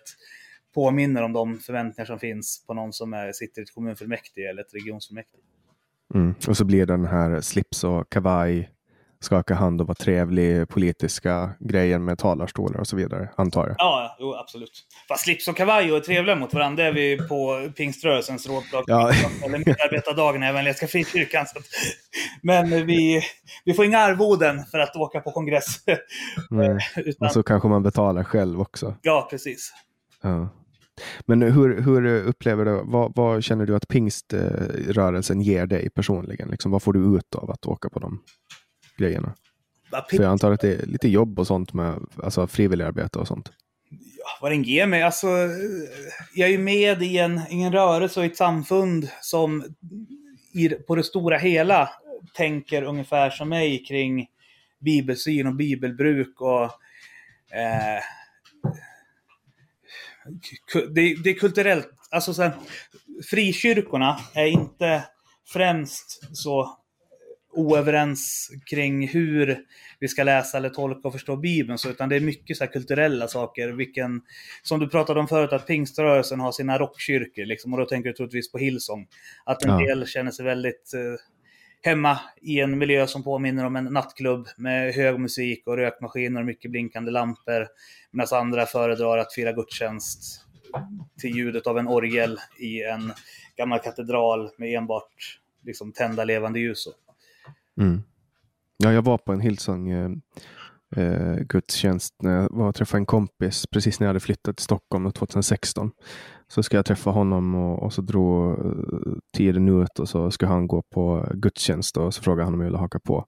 påminner 0.74 1.22
om 1.22 1.32
de 1.32 1.58
förväntningar 1.58 2.06
som 2.06 2.18
finns 2.18 2.64
på 2.66 2.74
någon 2.74 2.92
som 2.92 3.12
är, 3.14 3.32
sitter 3.32 3.60
i 3.60 3.62
ett 3.62 3.74
kommunfullmäktige 3.74 4.50
eller 4.50 4.62
ett 4.62 4.74
regionsfullmäktige. 4.74 5.42
Mm. 6.14 6.34
Och 6.48 6.56
så 6.56 6.64
blir 6.64 6.86
den 6.86 7.04
här 7.06 7.40
slips 7.40 7.84
och 7.84 8.10
kavaj, 8.10 8.70
skaka 9.20 9.54
hand 9.54 9.80
och 9.80 9.86
vara 9.86 9.94
trevlig, 9.94 10.68
politiska 10.68 11.50
grejer 11.60 11.98
med 11.98 12.18
talarstolar 12.18 12.80
och 12.80 12.86
så 12.86 12.96
vidare, 12.96 13.28
antar 13.36 13.66
jag. 13.66 13.76
Ja, 13.78 14.16
jo, 14.18 14.34
absolut. 14.34 14.86
Fast 15.08 15.24
slips 15.24 15.48
och 15.48 15.56
kavaj 15.56 15.92
och 15.92 16.04
trevliga 16.04 16.36
mot 16.36 16.54
varandra, 16.54 16.82
det 16.82 16.88
är 16.88 16.92
vi 16.92 17.28
på 17.28 17.70
pingströrelsens 17.76 18.48
rådslag. 18.48 18.84
Ja. 18.86 19.12
Eller 19.44 19.58
medarbetardagen 19.58 20.42
i 20.42 20.46
Evangeliska 20.46 20.86
Frikyrkan. 20.86 21.42
Att, 21.42 21.64
men 22.42 22.86
vi, 22.86 23.22
vi 23.64 23.74
får 23.74 23.84
inga 23.84 23.98
arvoden 23.98 24.64
för 24.64 24.78
att 24.78 24.96
åka 24.96 25.20
på 25.20 25.30
kongress. 25.30 25.66
Nej. 26.50 26.78
Utan, 26.96 27.26
Och 27.26 27.32
så 27.32 27.42
kanske 27.42 27.68
man 27.68 27.82
betalar 27.82 28.24
själv 28.24 28.60
också. 28.60 28.94
Ja, 29.02 29.28
precis. 29.30 29.72
Ja. 30.22 30.48
Men 31.26 31.42
hur, 31.42 31.82
hur 31.82 32.06
upplever 32.06 32.64
du, 32.64 32.82
vad, 32.84 33.12
vad 33.14 33.44
känner 33.44 33.66
du 33.66 33.76
att 33.76 33.88
pingströrelsen 33.88 35.40
ger 35.40 35.66
dig 35.66 35.90
personligen? 35.90 36.48
Liksom, 36.48 36.70
vad 36.72 36.82
får 36.82 36.92
du 36.92 37.16
ut 37.16 37.34
av 37.34 37.50
att 37.50 37.66
åka 37.66 37.88
på 37.88 37.98
de 37.98 38.20
grejerna? 38.98 39.34
För 39.90 40.22
jag 40.22 40.24
antar 40.24 40.52
att 40.52 40.60
det 40.60 40.74
är 40.74 40.86
lite 40.86 41.08
jobb 41.08 41.38
och 41.38 41.46
sånt 41.46 41.72
med 41.72 41.98
alltså 42.22 42.46
frivilligarbete 42.46 43.18
och 43.18 43.28
sånt. 43.28 43.52
vad 44.40 44.52
den 44.52 44.62
ger 44.62 44.86
mig. 44.86 45.02
Alltså, 45.02 45.26
jag 46.34 46.48
är 46.48 46.52
ju 46.52 46.58
med 46.58 47.02
i 47.02 47.18
en, 47.18 47.40
i 47.50 47.62
en 47.62 47.72
rörelse 47.72 48.20
och 48.20 48.26
i 48.26 48.28
ett 48.28 48.36
samfund 48.36 49.08
som 49.20 49.64
i, 50.54 50.68
på 50.68 50.94
det 50.94 51.02
stora 51.02 51.38
hela 51.38 51.90
tänker 52.34 52.82
ungefär 52.82 53.30
som 53.30 53.48
mig 53.48 53.84
kring 53.84 54.26
bibelsyn 54.78 55.46
och 55.46 55.54
bibelbruk 55.54 56.40
och 56.40 56.64
eh, 57.56 58.02
det, 60.94 61.14
det 61.24 61.30
är 61.30 61.38
kulturellt. 61.38 61.90
Alltså 62.10 62.34
så 62.34 62.42
här, 62.42 62.52
frikyrkorna 63.30 64.20
är 64.34 64.46
inte 64.46 65.04
främst 65.52 66.36
så 66.36 66.77
oöverens 67.58 68.50
kring 68.70 69.08
hur 69.08 69.58
vi 70.00 70.08
ska 70.08 70.22
läsa 70.22 70.56
eller 70.56 70.68
tolka 70.70 71.08
och 71.08 71.14
förstå 71.14 71.36
Bibeln. 71.36 71.78
Så, 71.78 71.90
utan 71.90 72.08
det 72.08 72.16
är 72.16 72.20
mycket 72.20 72.56
så 72.56 72.66
kulturella 72.66 73.28
saker. 73.28 73.68
Vilken, 73.68 74.20
som 74.62 74.80
du 74.80 74.88
pratade 74.88 75.20
om 75.20 75.28
förut, 75.28 75.52
att 75.52 75.66
pingströrelsen 75.66 76.40
har 76.40 76.52
sina 76.52 76.78
rockkyrkor. 76.78 77.44
Liksom, 77.44 77.72
och 77.72 77.78
då 77.78 77.86
tänker 77.86 78.08
du 78.10 78.14
troligtvis 78.14 78.52
på 78.52 78.58
Hillsong. 78.58 79.06
Att 79.44 79.64
en 79.64 79.70
Ja. 79.70 79.78
del 79.86 80.06
känner 80.06 80.30
sig 80.30 80.44
väldigt 80.44 80.94
eh, 80.94 81.00
hemma 81.90 82.20
i 82.42 82.60
en 82.60 82.78
miljö 82.78 83.06
som 83.06 83.22
påminner 83.24 83.64
om 83.64 83.76
en 83.76 83.84
nattklubb 83.84 84.48
med 84.56 84.94
hög 84.94 85.18
musik 85.20 85.66
och 85.66 85.76
rökmaskiner 85.76 86.40
och 86.40 86.46
mycket 86.46 86.70
blinkande 86.70 87.10
lampor. 87.10 87.66
Medan 88.10 88.40
andra 88.40 88.66
föredrar 88.66 89.18
att 89.18 89.34
fira 89.34 89.52
gudstjänst 89.52 90.44
till 91.20 91.36
ljudet 91.36 91.66
av 91.66 91.78
en 91.78 91.88
orgel 91.88 92.38
i 92.58 92.82
en 92.82 93.12
gammal 93.56 93.78
katedral 93.78 94.50
med 94.58 94.74
enbart 94.74 95.38
liksom, 95.64 95.92
tända 95.92 96.24
levande 96.24 96.60
ljus. 96.60 96.86
och- 96.86 96.94
Mm. 97.78 98.02
Ja, 98.76 98.92
jag 98.92 99.02
var 99.02 99.18
på 99.18 99.32
en 99.32 99.40
Hillsong-gudstjänst 99.40 100.22
eh, 100.96 101.04
eh, 101.04 101.38
gudstjänst 101.38 102.14
när 102.22 102.36
jag 102.36 102.48
var 102.50 102.68
och 102.68 102.74
träffade 102.74 103.00
en 103.00 103.06
kompis 103.06 103.66
precis 103.66 104.00
när 104.00 104.06
jag 104.06 104.08
hade 104.08 104.20
flyttat 104.20 104.56
till 104.56 104.64
Stockholm 104.64 105.12
2016. 105.12 105.90
Så 106.48 106.62
ska 106.62 106.76
jag 106.76 106.86
träffa 106.86 107.10
honom 107.10 107.54
och, 107.54 107.82
och 107.82 107.92
så 107.92 108.02
drog 108.02 108.50
eh, 108.52 108.72
tiden 109.36 109.82
ut 109.82 109.98
och 109.98 110.08
så 110.08 110.30
ska 110.30 110.46
han 110.46 110.66
gå 110.66 110.82
på 110.82 111.28
gudstjänst 111.34 111.96
och 111.96 112.14
så 112.14 112.22
frågade 112.22 112.44
han 112.44 112.54
om 112.54 112.60
jag 112.60 112.66
ville 112.66 112.78
haka 112.78 112.98
på. 112.98 113.24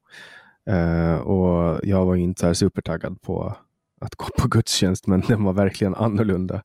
Eh, 0.67 1.15
och 1.15 1.81
jag 1.83 2.07
var 2.07 2.17
inte 2.17 2.41
så 2.41 2.47
här 2.47 2.55
supertaggad 2.55 3.23
på 3.23 3.57
att 4.01 4.15
gå 4.15 4.27
på 4.39 4.49
gudstjänst, 4.49 5.07
men 5.07 5.21
den 5.21 5.45
var 5.45 5.53
verkligen 5.53 5.95
annorlunda. 5.95 6.63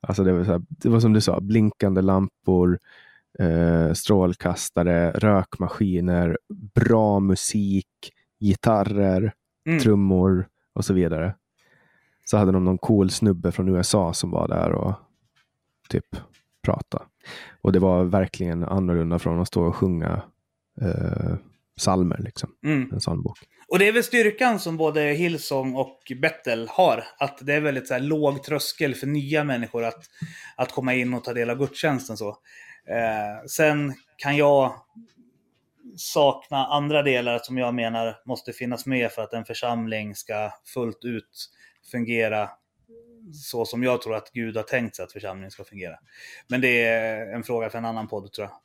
Alltså 0.00 0.24
det, 0.24 0.32
var 0.32 0.44
så 0.44 0.50
här, 0.50 0.62
det 0.68 0.88
var 0.88 1.00
som 1.00 1.12
du 1.12 1.20
sa, 1.20 1.40
blinkande 1.40 2.02
lampor, 2.02 2.78
eh, 3.38 3.92
strålkastare, 3.92 5.10
rökmaskiner, 5.10 6.38
bra 6.74 7.20
musik, 7.20 8.12
gitarrer, 8.40 9.32
Mm. 9.66 9.80
trummor 9.80 10.48
och 10.72 10.84
så 10.84 10.94
vidare. 10.94 11.34
Så 12.24 12.36
hade 12.36 12.52
de 12.52 12.64
någon 12.64 12.78
cool 12.78 13.10
snubbe 13.10 13.52
från 13.52 13.68
USA 13.68 14.12
som 14.14 14.30
var 14.30 14.48
där 14.48 14.72
och 14.72 14.94
typ 15.88 16.16
prata. 16.62 17.02
Och 17.60 17.72
det 17.72 17.78
var 17.78 18.04
verkligen 18.04 18.64
annorlunda 18.64 19.18
från 19.18 19.40
att 19.40 19.48
stå 19.48 19.62
och 19.62 19.76
sjunga 19.76 20.22
eh, 20.80 21.34
salmer, 21.76 22.18
liksom. 22.18 22.50
Mm. 22.64 22.92
En 22.92 23.00
sån 23.00 23.22
bok. 23.22 23.38
Och 23.68 23.78
det 23.78 23.88
är 23.88 23.92
väl 23.92 24.04
styrkan 24.04 24.58
som 24.58 24.76
både 24.76 25.00
Hillsong 25.02 25.74
och 25.74 26.12
Bettel 26.22 26.68
har. 26.70 27.04
Att 27.18 27.38
det 27.46 27.54
är 27.54 27.60
väldigt 27.60 27.88
så 27.88 27.94
här 27.94 28.00
låg 28.00 28.42
tröskel 28.42 28.94
för 28.94 29.06
nya 29.06 29.44
människor 29.44 29.84
att, 29.84 30.04
att 30.56 30.72
komma 30.72 30.94
in 30.94 31.14
och 31.14 31.24
ta 31.24 31.32
del 31.32 31.50
av 31.50 31.58
gudstjänsten. 31.58 32.16
Så. 32.16 32.36
Eh, 32.90 33.46
sen 33.46 33.94
kan 34.16 34.36
jag 34.36 34.74
sakna 35.96 36.66
andra 36.66 37.02
delar 37.02 37.38
som 37.38 37.58
jag 37.58 37.74
menar 37.74 38.16
måste 38.26 38.52
finnas 38.52 38.86
med 38.86 39.12
för 39.12 39.22
att 39.22 39.32
en 39.32 39.44
församling 39.44 40.14
ska 40.14 40.50
fullt 40.74 41.04
ut 41.04 41.50
fungera 41.90 42.48
så 43.32 43.64
som 43.64 43.82
jag 43.82 44.02
tror 44.02 44.14
att 44.14 44.30
Gud 44.32 44.56
har 44.56 44.62
tänkt 44.62 44.96
sig 44.96 45.04
att 45.04 45.12
församlingen 45.12 45.50
ska 45.50 45.64
fungera. 45.64 45.96
Men 46.48 46.60
det 46.60 46.84
är 46.84 47.34
en 47.34 47.42
fråga 47.42 47.70
för 47.70 47.78
en 47.78 47.84
annan 47.84 48.08
podd 48.08 48.32
tror 48.32 48.48
jag. 48.48 48.56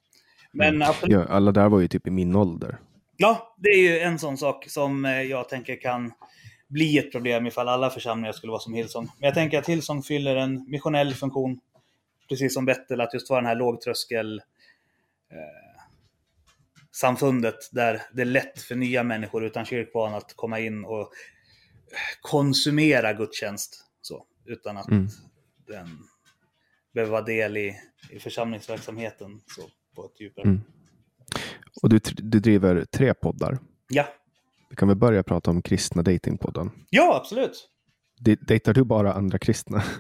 Men 0.51 0.81
absolut. 0.81 1.13
Ja, 1.13 1.25
alla 1.29 1.51
där 1.51 1.69
var 1.69 1.79
ju 1.79 1.87
typ 1.87 2.07
i 2.07 2.11
min 2.11 2.35
ålder. 2.35 2.77
Ja, 3.17 3.55
det 3.57 3.69
är 3.69 3.77
ju 3.77 3.99
en 3.99 4.19
sån 4.19 4.37
sak 4.37 4.69
som 4.69 5.05
eh, 5.05 5.21
jag 5.21 5.49
tänker 5.49 5.81
kan 5.81 6.13
bli 6.67 6.97
ett 6.97 7.11
problem 7.11 7.47
ifall 7.47 7.67
alla 7.67 7.89
församlingar 7.89 8.31
skulle 8.31 8.51
vara 8.51 8.59
som 8.59 8.73
Hillsong. 8.73 9.09
Men 9.19 9.27
jag 9.27 9.33
tänker 9.33 9.59
att 9.59 9.69
Hillsong 9.69 10.03
fyller 10.03 10.35
en 10.35 10.69
missionell 10.69 11.13
funktion, 11.13 11.59
precis 12.29 12.53
som 12.53 12.65
Bettel, 12.65 13.01
att 13.01 13.13
just 13.13 13.29
vara 13.29 13.41
den 13.41 13.47
här 13.47 13.55
lågtröskel 13.55 14.39
eh, 15.31 15.81
samfundet 16.91 17.55
där 17.71 18.01
det 18.13 18.21
är 18.21 18.25
lätt 18.25 18.61
för 18.61 18.75
nya 18.75 19.03
människor 19.03 19.43
utan 19.45 19.65
kyrkbarn 19.65 20.13
att 20.13 20.33
komma 20.35 20.59
in 20.59 20.85
och 20.85 21.11
konsumera 22.21 23.13
gudstjänst. 23.13 23.85
Så, 24.01 24.25
utan 24.45 24.77
att 24.77 24.87
Mm. 24.91 25.07
den 25.67 25.87
behöver 26.93 27.11
vara 27.11 27.21
del 27.21 27.57
i, 27.57 27.75
i 28.09 28.19
församlingsverksamheten 28.19 29.41
så, 29.55 29.61
på 29.95 30.05
ett 30.05 30.19
djupare. 30.21 30.45
Mm. 30.47 30.61
Och 31.81 31.89
du, 31.89 31.99
du 32.15 32.39
driver 32.39 32.85
tre 32.85 33.13
poddar. 33.13 33.59
Ja. 33.89 34.07
Vi 34.69 34.75
kan 34.75 34.87
väl 34.87 34.97
börja 34.97 35.23
prata 35.23 35.51
om 35.51 35.61
kristna 35.61 36.01
datingpodden. 36.01 36.71
ja, 36.89 37.17
absolut. 37.17 37.69
De- 38.19 38.35
Dejtar 38.35 38.73
du 38.73 38.83
bara 38.83 39.13
andra 39.13 39.39
kristna? 39.39 39.83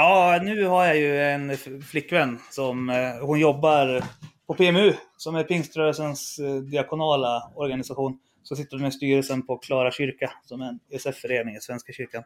Ja, 0.00 0.40
nu 0.42 0.64
har 0.66 0.86
jag 0.86 0.96
ju 0.96 1.20
en 1.20 1.56
flickvän 1.82 2.38
som 2.50 2.90
eh, 2.90 3.26
hon 3.26 3.40
jobbar 3.40 4.04
på 4.46 4.54
PMU, 4.54 4.94
som 5.16 5.34
är 5.36 5.44
pingströrelsens 5.44 6.38
eh, 6.38 6.54
diakonala 6.54 7.52
organisation. 7.54 8.18
Så 8.42 8.56
sitter 8.56 8.76
hon 8.76 8.82
med 8.82 8.94
styrelsen 8.94 9.46
på 9.46 9.58
Klara 9.58 9.90
kyrka, 9.90 10.30
som 10.44 10.60
är 10.60 10.68
en 10.68 10.78
ESF-förening 10.90 11.56
i 11.56 11.60
Svenska 11.60 11.92
kyrkan. 11.92 12.22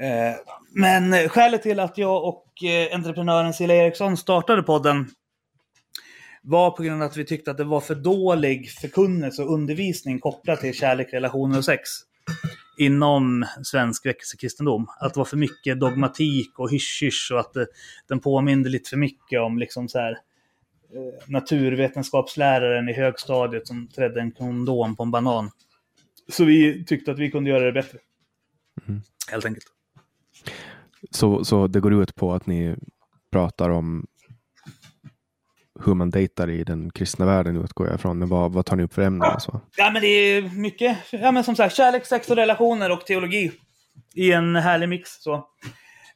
Eh, 0.00 0.36
men 0.74 1.28
skälet 1.28 1.62
till 1.62 1.80
att 1.80 1.98
jag 1.98 2.24
och 2.24 2.46
entreprenören 2.92 3.54
Cilla 3.54 3.74
Eriksson 3.74 4.16
startade 4.16 4.62
podden 4.62 5.10
var 6.42 6.70
på 6.70 6.82
grund 6.82 7.02
av 7.02 7.10
att 7.10 7.16
vi 7.16 7.24
tyckte 7.24 7.50
att 7.50 7.58
det 7.58 7.64
var 7.64 7.80
för 7.80 7.94
dålig 7.94 8.70
förkunnelse 8.70 9.42
och 9.42 9.52
undervisning 9.52 10.18
kopplat 10.20 10.60
till 10.60 10.74
kärlek, 10.74 11.12
relationer 11.12 11.58
och 11.58 11.64
sex 11.64 11.90
inom 12.76 13.46
svensk 13.62 14.06
väckelsekristendom. 14.06 14.86
Att 15.00 15.14
det 15.14 15.20
var 15.20 15.24
för 15.24 15.36
mycket 15.36 15.80
dogmatik 15.80 16.58
och 16.58 16.70
hysch 16.70 17.30
och 17.32 17.40
att 17.40 17.52
det, 17.52 17.66
den 18.08 18.20
påminde 18.20 18.68
lite 18.68 18.90
för 18.90 18.96
mycket 18.96 19.40
om 19.40 19.58
liksom 19.58 19.88
så 19.88 19.98
här, 19.98 20.12
eh, 20.12 21.28
naturvetenskapsläraren 21.28 22.88
i 22.88 22.92
högstadiet 22.92 23.66
som 23.66 23.88
trädde 23.88 24.20
en 24.20 24.32
kondom 24.32 24.96
på 24.96 25.02
en 25.02 25.10
banan. 25.10 25.50
Så 26.28 26.44
vi 26.44 26.84
tyckte 26.84 27.12
att 27.12 27.18
vi 27.18 27.30
kunde 27.30 27.50
göra 27.50 27.64
det 27.64 27.72
bättre. 27.72 27.98
Mm. 28.88 29.02
Helt 29.30 29.44
enkelt. 29.44 29.66
Så, 31.10 31.44
så 31.44 31.66
det 31.66 31.80
går 31.80 32.02
ut 32.02 32.14
på 32.14 32.32
att 32.32 32.46
ni 32.46 32.76
pratar 33.30 33.70
om 33.70 34.06
hur 35.80 35.94
man 35.94 36.10
dejtar 36.10 36.50
i 36.50 36.64
den 36.64 36.90
kristna 36.90 37.26
världen 37.26 37.56
utgår 37.56 37.86
jag 37.86 37.94
ifrån. 37.94 38.18
Men 38.18 38.28
vad, 38.28 38.52
vad 38.52 38.66
tar 38.66 38.76
ni 38.76 38.82
upp 38.82 38.94
för 38.94 39.02
ämnen? 39.02 39.34
och 39.34 39.42
Så? 39.42 39.60
Ja, 39.76 39.90
men 39.90 40.02
det 40.02 40.08
är 40.08 40.42
mycket, 40.42 40.98
ja 41.10 41.32
men 41.32 41.44
som 41.44 41.56
sagt, 41.56 41.76
kärlek, 41.76 42.06
sex 42.06 42.30
och 42.30 42.36
relationer 42.36 42.90
och 42.92 43.06
teologi 43.06 43.52
i 44.14 44.32
en 44.32 44.56
härlig 44.56 44.88
mix. 44.88 45.10
Så. 45.10 45.34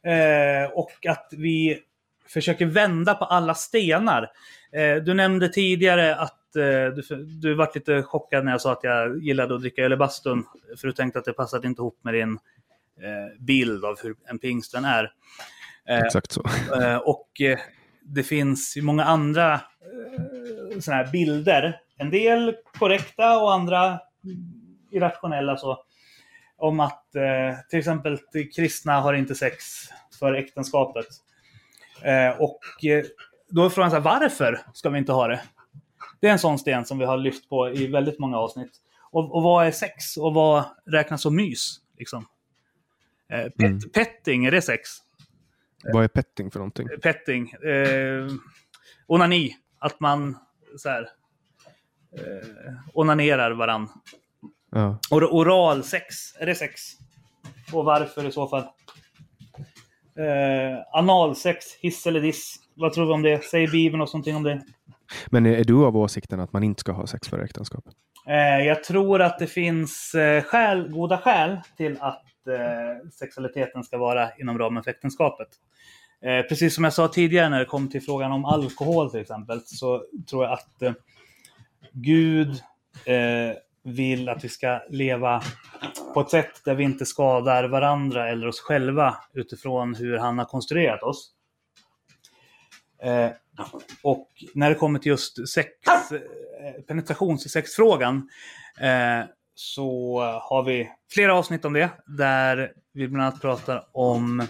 Eh, 0.03 0.71
och 0.73 1.05
att 1.07 1.33
vi 1.37 1.79
försöker 2.27 2.65
vända 2.65 3.13
på 3.13 3.25
alla 3.25 3.55
stenar. 3.55 4.31
Eh, 4.73 5.03
du 5.03 5.13
nämnde 5.13 5.49
tidigare 5.49 6.15
att 6.15 6.55
eh, 6.55 6.61
du, 6.95 7.25
du 7.41 7.53
varit 7.53 7.75
lite 7.75 8.03
chockad 8.03 8.45
när 8.45 8.51
jag 8.51 8.61
sa 8.61 8.71
att 8.71 8.83
jag 8.83 9.23
gillade 9.23 9.55
att 9.55 9.61
dricka 9.61 9.81
öl 9.81 9.93
i 9.93 9.97
bastun. 9.97 10.45
För 10.77 10.87
du 10.87 10.93
tänkte 10.93 11.19
att 11.19 11.25
det 11.25 11.33
passade 11.33 11.67
inte 11.67 11.81
ihop 11.81 11.99
med 12.03 12.13
din 12.13 12.33
eh, 13.01 13.39
bild 13.39 13.85
av 13.85 13.95
hur 14.03 14.15
en 14.25 14.39
pingsten 14.39 14.85
är. 14.85 15.11
Eh, 15.89 15.99
Exakt 15.99 16.31
så. 16.31 16.43
Eh, 16.81 16.97
och 16.97 17.29
det 18.15 18.23
finns 18.23 18.77
ju 18.77 18.81
många 18.81 19.03
andra 19.03 19.53
eh, 19.53 20.79
såna 20.79 20.97
här 20.97 21.11
bilder. 21.11 21.81
En 21.97 22.09
del 22.09 22.55
korrekta 22.79 23.39
och 23.39 23.53
andra 23.53 23.99
irrationella. 24.91 25.57
Så, 25.57 25.83
om 26.57 26.79
att 26.79 27.15
eh, 27.15 27.59
till 27.69 27.79
exempel 27.79 28.17
kristna 28.55 29.01
har 29.01 29.13
inte 29.13 29.35
sex 29.35 29.65
för 30.19 30.33
äktenskapet. 30.33 31.07
Eh, 32.01 32.41
och 32.41 32.85
eh, 32.85 33.05
då 33.49 33.65
är 33.65 33.69
frågan 33.69 33.91
så 33.91 33.97
här, 33.97 34.03
varför 34.03 34.59
ska 34.73 34.89
vi 34.89 34.97
inte 34.97 35.11
ha 35.11 35.27
det? 35.27 35.41
Det 36.21 36.27
är 36.27 36.31
en 36.31 36.39
sån 36.39 36.59
sten 36.59 36.85
som 36.85 36.97
vi 36.97 37.05
har 37.05 37.17
lyft 37.17 37.49
på 37.49 37.69
i 37.69 37.87
väldigt 37.87 38.19
många 38.19 38.37
avsnitt. 38.37 38.71
Och, 39.11 39.35
och 39.35 39.43
vad 39.43 39.67
är 39.67 39.71
sex? 39.71 40.17
Och 40.17 40.33
vad 40.33 40.63
räknas 40.85 41.21
som 41.21 41.35
mys? 41.35 41.77
Liksom? 41.97 42.25
Eh, 43.29 43.43
pet, 43.43 43.59
Mm. 43.59 43.79
Petting, 43.93 44.45
är 44.45 44.51
det 44.51 44.61
sex? 44.61 44.89
Vad 45.83 46.03
är 46.03 46.07
petting 46.07 46.51
för 46.51 46.59
någonting? 46.59 46.87
petting. 47.01 47.51
Eh, 47.51 48.27
onani. 49.07 49.55
Att 49.79 49.99
man 49.99 50.37
så 50.77 50.89
här, 50.89 51.01
eh, 52.17 52.73
onanerar 52.93 53.51
varann. 53.51 53.89
Ja. 54.71 54.99
Or 55.11 55.33
oral 55.33 55.83
sex. 55.83 56.05
Är 56.39 56.45
det 56.45 56.55
sex? 56.55 56.81
Och 57.73 57.85
varför 57.85 58.27
i 58.27 58.31
så 58.31 58.47
fall? 58.47 58.63
Eh, 60.19 60.79
analsex, 60.91 61.65
hiss 61.81 62.07
eller 62.07 62.21
diss. 62.21 62.55
Vad 62.75 62.93
tror 62.93 63.05
vi 63.05 63.13
om 63.13 63.21
det? 63.21 63.43
Säger 63.43 63.67
Bibeln 63.67 63.99
något 63.99 64.13
någonting 64.13 64.35
om 64.35 64.43
det? 64.43 64.61
Men 65.27 65.45
är 65.45 65.63
du 65.63 65.85
av 65.85 65.97
åsikten 65.97 66.39
att 66.39 66.53
man 66.53 66.63
inte 66.63 66.79
ska 66.79 66.91
ha 66.91 67.07
sex 67.07 67.27
före 67.27 67.43
äktenskap? 67.43 67.83
Eh, 68.27 68.65
jag 68.65 68.83
tror 68.83 69.21
att 69.21 69.39
det 69.39 69.47
finns 69.47 70.15
eh, 70.15 70.43
skäl, 70.43 70.91
goda 70.91 71.17
skäl 71.17 71.57
till 71.77 71.97
att 71.99 72.23
eh, 72.23 72.28
Eh, 72.47 73.09
sexualiteten 73.09 73.83
ska 73.83 73.97
vara 73.97 74.31
inom 74.35 74.57
ramen 74.59 74.83
för 74.83 74.91
äktenskapet. 74.91 75.47
Eh, 76.21 76.41
precis 76.41 76.75
som 76.75 76.83
jag 76.83 76.93
sa 76.93 77.07
tidigare 77.07 77.49
när 77.49 77.59
det 77.59 77.65
kom 77.65 77.89
till 77.89 78.01
frågan 78.01 78.31
om 78.31 78.45
alkohol 78.45 79.11
till 79.11 79.19
exempel, 79.19 79.61
så 79.65 80.03
tror 80.29 80.43
jag 80.43 80.53
att 80.53 80.81
eh, 80.81 80.93
Gud 81.91 82.49
eh, 83.05 83.57
vill 83.83 84.29
att 84.29 84.43
vi 84.43 84.49
ska 84.49 84.81
leva 84.89 85.43
på 86.13 86.21
ett 86.21 86.29
sätt 86.29 86.61
där 86.65 86.75
vi 86.75 86.83
inte 86.83 87.05
skadar 87.05 87.63
varandra 87.63 88.29
eller 88.29 88.47
oss 88.47 88.59
själva 88.59 89.17
utifrån 89.33 89.95
hur 89.95 90.17
han 90.17 90.37
har 90.37 90.45
konstruerat 90.45 91.03
oss. 91.03 91.31
Eh, 93.03 93.31
och 94.03 94.27
när 94.53 94.69
det 94.69 94.75
kommer 94.75 94.99
till 94.99 95.09
just 95.09 95.49
sex, 95.49 95.69
eh, 96.11 96.81
penetrationssexfrågan 96.87 98.29
eh, 98.79 99.25
så 99.59 100.19
har 100.41 100.63
vi 100.63 100.89
flera 101.13 101.35
avsnitt 101.35 101.65
om 101.65 101.73
det. 101.73 101.89
Där 102.05 102.73
vi 102.93 103.07
bland 103.07 103.25
annat 103.25 103.41
pratar 103.41 103.87
om 103.91 104.47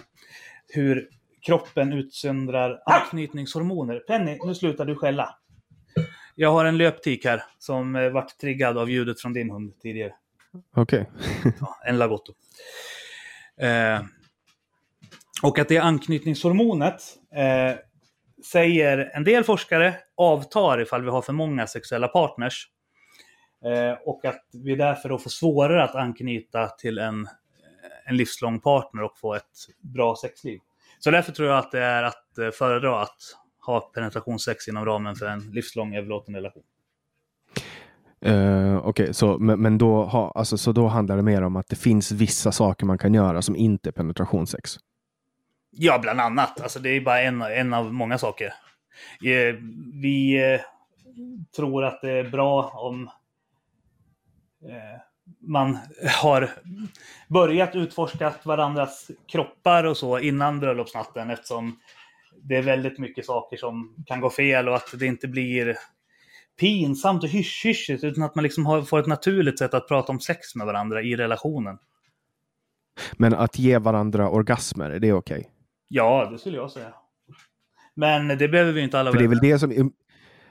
hur 0.68 1.08
kroppen 1.46 1.92
utsöndrar 1.92 2.82
anknytningshormoner. 2.86 3.98
Penny, 3.98 4.38
nu 4.44 4.54
slutar 4.54 4.84
du 4.84 4.96
skälla. 4.96 5.34
Jag 6.34 6.52
har 6.52 6.64
en 6.64 6.76
löptik 6.76 7.24
här 7.24 7.42
som 7.58 7.96
eh, 7.96 8.10
vart 8.10 8.38
triggad 8.38 8.78
av 8.78 8.90
ljudet 8.90 9.20
från 9.20 9.32
din 9.32 9.50
hund 9.50 9.80
tidigare. 9.80 10.12
Okej. 10.76 11.10
Ja, 11.60 11.78
en 11.84 11.98
Lagotto. 11.98 12.32
Eh, 13.60 14.00
och 15.42 15.58
att 15.58 15.68
det 15.68 15.78
anknytningshormonet 15.78 17.02
eh, 17.34 17.78
säger 18.52 19.10
en 19.14 19.24
del 19.24 19.44
forskare 19.44 19.94
avtar 20.16 20.80
ifall 20.80 21.02
vi 21.02 21.10
har 21.10 21.22
för 21.22 21.32
många 21.32 21.66
sexuella 21.66 22.08
partners. 22.08 22.68
Eh, 23.64 23.98
och 24.04 24.24
att 24.24 24.44
vi 24.52 24.76
därför 24.76 25.08
då 25.08 25.18
får 25.18 25.30
svårare 25.30 25.84
att 25.84 25.94
anknyta 25.94 26.68
till 26.68 26.98
en, 26.98 27.28
en 28.04 28.16
livslång 28.16 28.60
partner 28.60 29.02
och 29.02 29.18
få 29.18 29.34
ett 29.34 29.44
bra 29.80 30.16
sexliv. 30.16 30.58
Så 30.98 31.10
därför 31.10 31.32
tror 31.32 31.48
jag 31.48 31.58
att 31.58 31.70
det 31.70 31.82
är 31.82 32.02
att 32.02 32.38
eh, 32.38 32.50
föredra 32.50 33.02
att 33.02 33.16
ha 33.66 33.80
penetrationssex 33.80 34.68
inom 34.68 34.84
ramen 34.84 35.14
för 35.14 35.26
en 35.26 35.40
livslång 35.40 35.94
överlåten 35.94 36.34
relation. 36.34 36.62
Eh, 38.24 38.86
Okej, 38.86 39.14
så, 39.14 39.38
men, 39.38 39.60
men 39.62 39.78
då, 39.78 40.04
ha, 40.04 40.30
alltså, 40.30 40.58
så 40.58 40.72
då 40.72 40.86
handlar 40.86 41.16
det 41.16 41.22
mer 41.22 41.42
om 41.42 41.56
att 41.56 41.68
det 41.68 41.76
finns 41.76 42.12
vissa 42.12 42.52
saker 42.52 42.86
man 42.86 42.98
kan 42.98 43.14
göra 43.14 43.42
som 43.42 43.56
inte 43.56 43.90
är 43.90 43.92
penetrationssex? 43.92 44.76
Ja, 45.70 45.98
bland 45.98 46.20
annat. 46.20 46.60
Alltså, 46.60 46.78
det 46.78 46.90
är 46.90 47.00
bara 47.00 47.20
en, 47.22 47.42
en 47.42 47.74
av 47.74 47.92
många 47.92 48.18
saker. 48.18 48.46
Eh, 49.24 49.54
Vi 50.02 50.52
eh, 50.54 50.60
tror 51.56 51.84
att 51.84 52.00
det 52.00 52.10
är 52.10 52.30
bra 52.30 52.70
om 52.74 53.06
eh, 53.06 53.12
man 55.40 55.78
har 56.22 56.50
börjat 57.28 57.74
utforska 57.74 58.34
varandras 58.42 59.10
kroppar 59.32 59.84
och 59.84 59.96
så 59.96 60.18
innan 60.18 60.60
bröllopsnatten 60.60 61.30
eftersom 61.30 61.78
det 62.42 62.56
är 62.56 62.62
väldigt 62.62 62.98
mycket 62.98 63.26
saker 63.26 63.56
som 63.56 64.04
kan 64.06 64.20
gå 64.20 64.30
fel 64.30 64.68
och 64.68 64.74
att 64.74 64.94
det 64.98 65.06
inte 65.06 65.28
blir 65.28 65.76
pinsamt 66.60 67.22
och 67.22 67.28
hysch-hyschigt 67.28 68.04
utan 68.04 68.24
att 68.24 68.34
man 68.34 68.42
liksom 68.42 68.66
har, 68.66 68.82
får 68.82 68.98
ett 68.98 69.06
naturligt 69.06 69.58
sätt 69.58 69.74
att 69.74 69.88
prata 69.88 70.12
om 70.12 70.20
sex 70.20 70.54
med 70.54 70.66
varandra 70.66 71.02
i 71.02 71.16
relationen. 71.16 71.78
Men 73.16 73.34
att 73.34 73.58
ge 73.58 73.78
varandra 73.78 74.30
orgasmer, 74.30 74.90
är 74.90 74.98
det 74.98 75.12
okej? 75.12 75.50
Ja, 75.88 76.28
det 76.32 76.38
skulle 76.38 76.56
jag 76.56 76.70
säga. 76.70 76.94
Men 77.94 78.28
det 78.28 78.48
behöver 78.48 78.72
vi 78.72 78.80
inte 78.80 79.00
alla 79.00 79.10
För 79.12 79.18
det 79.18 79.24
är 79.24 79.28
väl 79.28 79.38
det 79.38 79.58
som... 79.58 79.92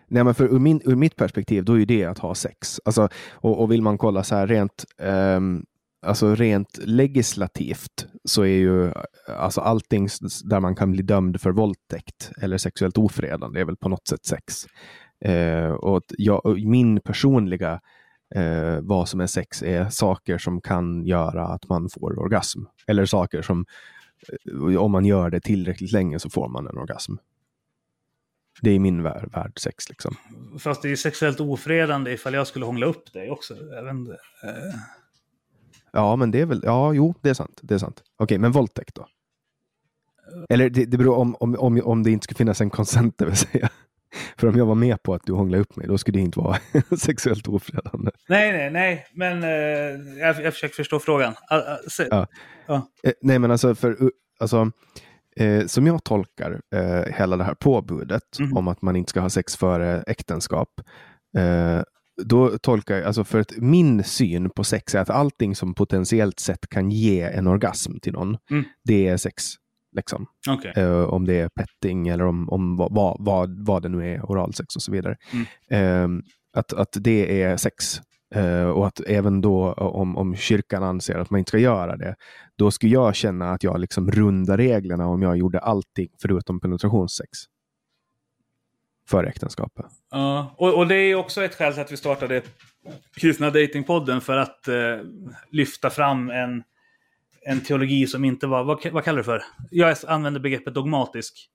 Nej, 0.10 0.24
men 0.24 0.36
för 0.36 0.46
ur, 0.46 0.60
min, 0.60 0.82
ur 0.86 0.96
mitt 0.96 1.16
perspektiv, 1.16 1.64
då 1.64 1.74
är 1.74 1.78
ju 1.78 1.86
det 1.86 2.06
att 2.06 2.20
ha 2.20 2.36
sex. 2.36 2.82
Alltså, 2.86 3.10
och, 3.32 3.62
och 3.62 3.72
vill 3.72 3.82
man 3.82 3.98
kolla 3.98 4.24
så 4.24 4.36
här 4.36 4.48
rent, 4.48 4.86
um, 4.98 5.66
alltså 6.02 6.36
rent 6.36 6.80
legislativt 6.84 8.08
så 8.24 8.42
är 8.42 8.48
ju 8.48 8.92
alltså 9.38 9.62
allting 9.62 10.08
där 10.44 10.60
man 10.60 10.76
kan 10.76 10.92
bli 10.92 11.02
dömd 11.02 11.42
för 11.42 11.52
våldtäkt 11.52 12.32
eller 12.42 12.58
sexuellt 12.58 12.98
ofredande 12.98 13.60
är 13.60 13.66
väl 13.66 13.76
på 13.76 13.90
något 13.90 14.08
sätt 14.08 14.26
sex. 14.26 14.66
Eh, 15.26 15.72
och 15.72 16.04
jag, 16.18 16.46
och 16.46 16.60
min 16.60 17.02
personliga 17.02 17.82
eh, 18.36 18.80
vad 18.82 19.10
som 19.10 19.22
är 19.22 19.28
sex 19.28 19.64
är 19.64 19.90
saker 19.90 20.38
som 20.38 20.62
kan 20.62 21.06
göra 21.06 21.48
att 21.48 21.70
man 21.70 21.90
får 21.90 22.20
orgasm. 22.20 22.60
Eller 22.88 23.06
saker 23.06 23.42
som 23.42 23.66
eh, 24.72 24.82
om 24.82 24.92
man 24.92 25.06
gör 25.06 25.30
det 25.30 25.40
tillräckligt 25.40 25.92
länge 25.92 26.20
så 26.20 26.30
får 26.30 26.50
man 26.50 26.68
en 26.68 26.78
orgasm. 26.78 27.14
Det 28.62 28.70
är 28.72 28.80
min 28.80 29.04
värld, 29.04 29.30
värld 29.34 29.60
sex 29.60 29.90
liksom. 29.90 30.16
Fast 30.60 30.82
det 30.82 30.90
är 30.90 30.96
sexuellt 30.96 31.40
ofredande 31.40 32.12
ifall 32.14 32.34
jag 32.34 32.48
skulle 32.48 32.66
hångla 32.66 32.86
upp 32.86 33.14
dig 33.14 33.30
också. 33.32 33.54
Inte. 33.90 34.12
Eh, 34.44 34.80
Ja, 35.94 36.16
men 36.16 36.32
det 36.32 36.42
är 36.42 36.46
väl, 36.46 36.62
ja, 36.64 36.94
jo, 36.94 37.14
det 37.22 37.30
är 37.30 37.34
sant. 37.34 37.60
Det 37.64 37.74
är 37.74 37.78
sant. 37.78 38.04
Okej, 38.18 38.38
men 38.38 38.52
våldtäkt 38.52 38.96
då? 38.96 39.08
Eller 40.50 40.70
det, 40.70 40.86
det 40.86 40.98
beror 40.98 41.16
om, 41.18 41.36
om, 41.40 41.56
om, 41.60 41.82
om 41.84 42.04
det 42.04 42.12
inte 42.12 42.24
skulle 42.24 42.38
finnas 42.38 42.62
en 42.62 42.70
konsent, 42.70 43.18
det 43.18 43.26
vill 43.26 43.36
säga. 43.36 43.70
För 44.38 44.48
om 44.48 44.56
jag 44.58 44.66
var 44.66 44.76
med 44.76 45.04
på 45.04 45.14
att 45.14 45.22
du 45.26 45.34
hånglade 45.34 45.62
upp 45.62 45.76
mig, 45.76 45.88
då 45.88 45.98
skulle 45.98 46.18
det 46.18 46.22
inte 46.22 46.40
vara 46.40 46.58
sexuellt 47.00 47.48
ofredande. 47.48 48.12
Nej, 48.30 48.52
nej, 48.52 48.72
nej. 48.72 49.06
Men 49.14 49.44
eh, 49.44 50.20
jag, 50.20 50.42
jag 50.44 50.54
försöker 50.54 50.76
förstå 50.76 51.00
frågan. 51.00 51.34
Ah, 51.50 51.78
se- 51.90 52.08
Ja. 52.12 52.28
Eh, 53.04 53.14
nej, 53.22 53.40
men 53.40 53.52
alltså, 53.52 53.76
för, 53.76 54.04
uh, 54.04 54.10
alltså 54.40 54.72
eh, 55.36 55.66
som 55.66 55.88
jag 55.88 56.04
tolkar 56.04 56.62
eh, 56.76 57.14
hela 57.16 57.38
det 57.38 57.44
här 57.44 57.54
påbudet 57.54 58.40
Mhm. 58.40 58.58
om 58.58 58.68
att 58.68 58.82
man 58.82 58.96
inte 58.96 59.10
ska 59.10 59.20
ha 59.20 59.30
sex 59.30 59.56
före 59.56 60.02
äktenskap, 60.08 60.70
eh, 61.38 61.82
då 62.24 62.58
tolkar 62.58 62.96
jag, 62.96 63.04
alltså 63.06 63.24
för 63.24 63.40
att 63.40 63.58
min 63.58 64.04
syn 64.04 64.50
på 64.50 64.64
sex 64.64 64.96
är 64.96 65.00
att 65.00 65.10
allting 65.10 65.56
som 65.56 65.74
potentiellt 65.74 66.40
sett 66.40 66.70
kan 66.70 66.92
ge 66.92 67.22
en 67.22 67.48
orgasm 67.48 68.00
till 68.02 68.14
någon, 68.14 68.38
Mm. 68.52 68.64
det 68.84 69.08
är 69.08 69.18
sex. 69.18 69.44
Liksom. 69.96 70.26
Okej. 70.50 70.74
Eh, 70.76 71.02
om 71.04 71.26
det 71.26 71.34
är 71.40 71.50
petting 71.50 72.08
eller 72.08 72.26
om, 72.26 72.50
om 72.50 72.76
vad, 72.78 72.94
vad, 72.96 73.18
vad, 73.20 73.66
vad 73.66 73.82
det 73.84 73.90
nu 73.90 74.14
är, 74.14 74.22
oralsex 74.32 74.76
och 74.76 74.82
så 74.82 74.92
vidare. 74.92 75.18
Mm. 75.72 76.18
Eh, 76.18 76.24
att, 76.54 76.74
att 76.74 76.98
det 77.00 77.42
är 77.44 77.58
sex. 77.58 78.02
Uh, 78.36 78.70
och 78.70 78.88
att 78.88 79.00
även 79.00 79.42
då 79.42 79.68
eh, 79.68 79.84
om, 79.84 80.18
om 80.18 80.36
kyrkan 80.36 80.84
anser 80.84 81.16
att 81.16 81.30
man 81.30 81.38
inte 81.38 81.50
ska 81.50 81.58
göra 81.58 81.98
det, 81.98 82.16
då 82.56 82.72
skulle 82.72 82.94
jag 82.94 83.16
känna 83.16 83.52
att 83.52 83.64
jag 83.64 83.80
liksom 83.80 84.12
rundar 84.12 84.58
reglerna 84.58 85.08
om 85.08 85.22
jag 85.22 85.38
gjorde 85.38 85.60
allting 85.60 86.10
förutom 86.22 86.60
penetrationssex. 86.60 87.30
För 89.08 89.24
äktenskapet. 89.24 89.86
Ja, 90.12 90.56
och, 90.58 90.78
och 90.78 90.88
det 90.88 90.96
är 90.96 91.16
också 91.16 91.44
ett 91.44 91.56
skäl 91.56 91.74
till 91.74 91.82
att 91.82 91.92
vi 91.92 91.98
startade 91.98 92.42
Kristna 93.16 93.50
Datingpodden 93.50 94.22
för 94.22 94.38
att 94.38 94.68
uh, 94.68 95.06
lyfta 95.52 95.90
fram 95.90 96.30
en, 96.30 96.64
en 97.42 97.62
teologi 97.62 98.08
som 98.08 98.26
inte 98.26 98.48
var, 98.48 98.64
vad, 98.64 98.92
vad 98.92 99.04
kallar 99.04 99.18
du 99.18 99.22
det 99.22 99.26
för? 99.26 99.44
Jag 99.72 99.98
använder 100.08 100.40
begreppet 100.40 100.74
dogmatisk. 100.74 101.50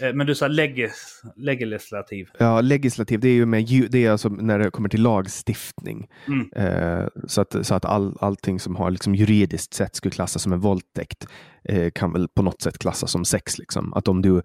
Eh, 0.00 0.12
men 0.14 0.26
du 0.26 0.34
sa 0.34 0.48
legis, 0.48 1.22
legislativ. 1.36 2.28
Ja, 2.38 2.60
legislativ, 2.60 3.20
det 3.20 3.28
är 3.28 3.34
ju 3.34 3.46
med, 3.46 3.88
det 3.90 4.04
är 4.04 4.10
alltså 4.10 4.28
när 4.28 4.58
det 4.58 4.70
kommer 4.70 4.88
till 4.88 5.02
lagstiftning. 5.02 6.06
Mm. 6.26 6.48
Eh, 6.56 7.06
så 7.26 7.40
att, 7.40 7.66
så 7.66 7.74
att 7.74 7.84
all, 7.84 8.16
allting 8.20 8.60
som 8.60 8.76
har 8.76 8.90
liksom 8.90 9.14
juridiskt 9.14 9.74
sett 9.74 9.96
skulle 9.96 10.12
klassas 10.12 10.42
som 10.42 10.52
en 10.52 10.60
våldtäkt 10.60 11.26
eh, 11.64 11.90
kan 11.90 12.12
väl 12.12 12.28
på 12.28 12.42
något 12.42 12.62
sätt 12.62 12.78
klassas 12.78 13.10
som 13.10 13.24
sex. 13.24 13.58
Liksom. 13.58 13.94
Att 13.94 14.08
om 14.08 14.22
du 14.22 14.36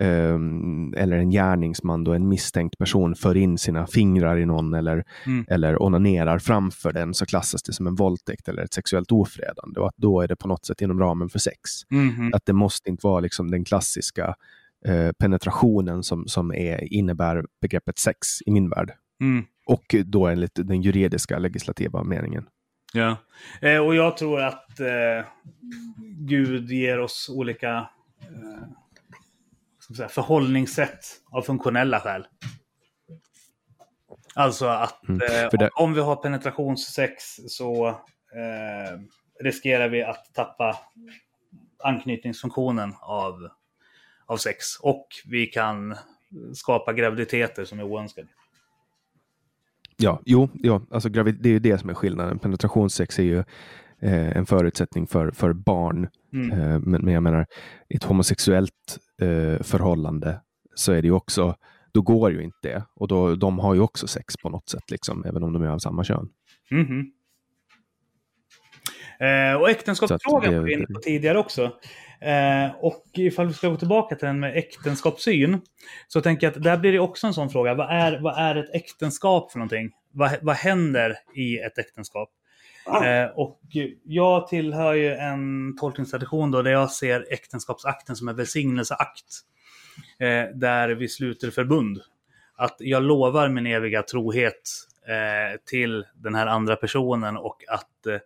eh, 0.00 0.34
eller 0.96 1.12
en 1.12 1.30
gärningsman, 1.30 2.04
då 2.04 2.12
en 2.12 2.28
misstänkt 2.28 2.78
person, 2.78 3.14
för 3.14 3.36
in 3.36 3.58
sina 3.58 3.86
fingrar 3.86 4.38
i 4.38 4.46
någon 4.46 4.74
eller, 4.74 5.04
Mm. 5.26 5.44
eller 5.48 5.82
onanerar 5.82 6.38
framför 6.38 6.92
den 6.92 7.14
så 7.14 7.26
klassas 7.26 7.62
det 7.62 7.72
som 7.72 7.86
en 7.86 7.94
våldtäkt 7.94 8.48
eller 8.48 8.62
ett 8.62 8.74
sexuellt 8.74 9.12
ofredande. 9.12 9.80
Och 9.80 9.88
att 9.88 9.96
då 9.96 10.20
är 10.20 10.28
det 10.28 10.36
på 10.36 10.48
något 10.48 10.64
sätt 10.66 10.80
inom 10.82 11.00
ramen 11.00 11.28
för 11.28 11.38
sex. 11.38 11.58
Mhm. 11.90 12.30
Att 12.34 12.46
det 12.46 12.52
måste 12.52 12.90
inte 12.90 13.06
vara 13.06 13.20
liksom 13.20 13.50
den 13.50 13.64
klassiska 13.64 14.34
eh, 14.88 15.12
penetrationen 15.12 16.02
som, 16.02 16.26
som 16.26 16.50
är, 16.52 16.92
innebär 16.94 17.44
begreppet 17.60 17.98
sex 17.98 18.18
i 18.46 18.50
min 18.50 18.70
värld. 18.70 18.92
Mm. 19.20 19.44
Och 19.66 19.94
då 20.04 20.26
enligt 20.26 20.54
den 20.54 20.82
juridiska 20.82 21.38
legislativa 21.38 22.02
meningen. 22.04 22.48
Ja. 22.92 23.16
Eh, 23.60 23.78
och 23.78 23.94
jag 23.94 24.16
tror 24.16 24.40
att 24.40 24.80
eh, 24.80 25.26
Gud 26.18 26.70
ger 26.70 26.98
oss 27.00 27.30
olika 27.34 27.88
eh, 28.20 28.68
säga, 29.96 30.08
förhållningssätt 30.08 31.00
av 31.30 31.42
funktionella 31.42 32.00
skäl. 32.00 32.26
Alltså 34.34 34.66
att 34.66 35.08
Mm, 35.08 35.20
eh, 35.22 35.48
det- 35.58 35.70
om 35.74 35.94
vi 35.94 36.00
har 36.00 36.16
penetrationssex 36.16 37.22
så 37.48 38.00
riskerar 39.40 39.88
vi 39.88 40.02
att 40.02 40.34
tappa 40.34 40.76
anknytningsfunktionen 41.84 42.94
av, 43.00 43.48
av 44.26 44.36
sex. 44.36 44.64
Och 44.80 45.06
vi 45.26 45.46
kan 45.46 45.94
skapa 46.54 46.92
graviditeter 46.92 47.64
som 47.64 47.78
är 47.78 47.82
oönskade. 47.82 48.28
Ja, 49.96 50.20
jo, 50.24 50.48
ja, 50.54 50.82
alltså 50.90 51.08
gravid, 51.08 51.38
det 51.40 51.48
är 51.48 51.52
ju 51.52 51.58
det 51.58 51.78
som 51.78 51.90
är 51.90 51.94
skillnaden. 51.94 52.38
Penetrationssex 52.38 53.18
är 53.18 53.22
ju 53.22 53.38
eh, 54.00 54.36
en 54.36 54.46
förutsättning 54.46 55.06
för, 55.06 55.30
för 55.30 55.52
barn. 55.52 56.08
Mm. 56.32 56.50
Eh, 56.50 56.80
men, 56.80 57.04
men 57.04 57.14
jag 57.14 57.22
menar, 57.22 57.46
i 57.88 57.96
ett 57.96 58.04
homosexuellt 58.04 58.98
eh, 59.20 59.62
förhållande 59.62 60.40
så 60.74 60.92
är 60.92 61.02
det 61.02 61.08
ju 61.08 61.14
också, 61.14 61.54
då 61.92 62.02
går 62.02 62.32
ju 62.32 62.42
inte 62.42 62.58
det. 62.62 62.84
Och 62.94 63.08
då, 63.08 63.34
de 63.34 63.58
har 63.58 63.74
ju 63.74 63.80
också 63.80 64.06
sex 64.06 64.34
på 64.42 64.48
något 64.48 64.68
sätt, 64.68 64.90
liksom, 64.90 65.24
även 65.24 65.42
om 65.42 65.52
de 65.52 65.62
är 65.62 65.68
av 65.68 65.78
samma 65.78 66.04
kön. 66.04 66.28
Mhm. 66.70 67.12
Eh, 69.24 69.60
och 69.60 69.70
äktenskapsfrågan 69.70 70.54
var 70.54 70.62
vi 70.62 70.72
inne 70.72 70.86
på 70.86 71.00
tidigare 71.00 71.38
också. 71.38 71.62
Eh, 72.20 72.74
och 72.80 73.04
ifall 73.12 73.46
vi 73.46 73.52
ska 73.52 73.68
gå 73.68 73.76
tillbaka 73.76 74.16
till 74.16 74.26
den 74.26 74.40
med 74.40 74.56
äktenskapssyn. 74.56 75.60
Så 76.08 76.20
tänker 76.20 76.46
jag 76.46 76.56
att 76.56 76.62
där 76.62 76.76
blir 76.76 76.92
det 76.92 76.98
också 76.98 77.26
en 77.26 77.34
sån 77.34 77.50
fråga. 77.50 77.74
Vad 77.74 77.90
är, 77.90 78.20
vad 78.20 78.38
är 78.38 78.56
ett 78.56 78.74
äktenskap 78.74 79.52
för 79.52 79.58
någonting? 79.58 79.90
Vad, 80.12 80.30
vad 80.42 80.56
händer 80.56 81.16
i 81.34 81.58
ett 81.58 81.78
äktenskap? 81.78 82.30
Eh, 83.04 83.38
och 83.38 83.60
jag 84.04 84.48
tillhör 84.48 84.94
ju 84.94 85.14
en 85.14 85.76
tolkningstradition 85.76 86.50
då 86.50 86.62
där 86.62 86.70
jag 86.70 86.90
ser 86.90 87.26
äktenskapsakten 87.30 88.16
som 88.16 88.28
en 88.28 88.36
välsignelseakt. 88.36 89.40
eh, 90.18 90.56
där 90.58 90.88
vi 90.88 91.08
sluter 91.08 91.50
förbund. 91.50 92.00
Att 92.56 92.76
jag 92.78 93.02
lovar 93.02 93.48
min 93.48 93.66
eviga 93.66 94.02
trohet 94.02 94.62
eh, 95.08 95.60
till 95.64 96.04
den 96.14 96.34
här 96.34 96.46
andra 96.46 96.76
personen 96.76 97.36
och 97.36 97.64
att 97.68 98.06
eh, 98.06 98.18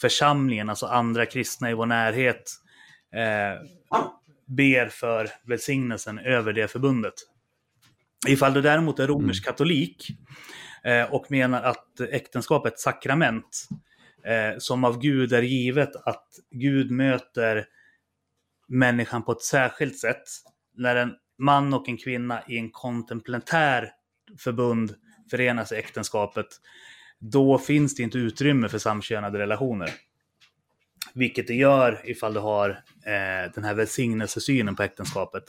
församlingen, 0.00 0.70
alltså 0.70 0.86
andra 0.86 1.26
kristna 1.26 1.70
i 1.70 1.74
vår 1.74 1.86
närhet, 1.86 2.52
eh, 3.14 3.66
ber 4.46 4.88
för 4.88 5.28
välsignelsen 5.46 6.18
över 6.18 6.52
det 6.52 6.68
förbundet. 6.68 7.14
Ifall 8.28 8.54
du 8.54 8.62
däremot 8.62 8.98
är 8.98 9.06
romersk 9.06 9.44
katolik 9.44 10.08
eh, 10.84 11.14
och 11.14 11.30
menar 11.30 11.62
att 11.62 12.00
äktenskap 12.00 12.66
är 12.66 12.70
ett 12.70 12.80
sakrament 12.80 13.68
eh, 14.24 14.58
som 14.58 14.84
av 14.84 15.00
Gud 15.00 15.32
är 15.32 15.42
givet 15.42 15.96
att 15.96 16.26
Gud 16.50 16.90
möter 16.90 17.66
människan 18.68 19.24
på 19.24 19.32
ett 19.32 19.42
särskilt 19.42 19.98
sätt. 19.98 20.22
När 20.76 20.96
en 20.96 21.14
man 21.38 21.74
och 21.74 21.88
en 21.88 21.96
kvinna 21.96 22.42
i 22.48 22.58
en 22.58 22.70
komplementär 22.70 23.90
förbund 24.38 24.94
förenas 25.30 25.72
i 25.72 25.76
äktenskapet, 25.76 26.46
då 27.18 27.58
finns 27.58 27.94
det 27.94 28.02
inte 28.02 28.18
utrymme 28.18 28.68
för 28.68 28.78
samkönade 28.78 29.38
relationer. 29.38 29.90
Vilket 31.14 31.46
det 31.46 31.54
gör 31.54 32.00
ifall 32.04 32.34
du 32.34 32.40
har 32.40 32.70
eh, 33.06 33.52
den 33.54 33.64
här 33.64 33.74
välsignelsesynen 33.74 34.76
på 34.76 34.82
äktenskapet. 34.82 35.44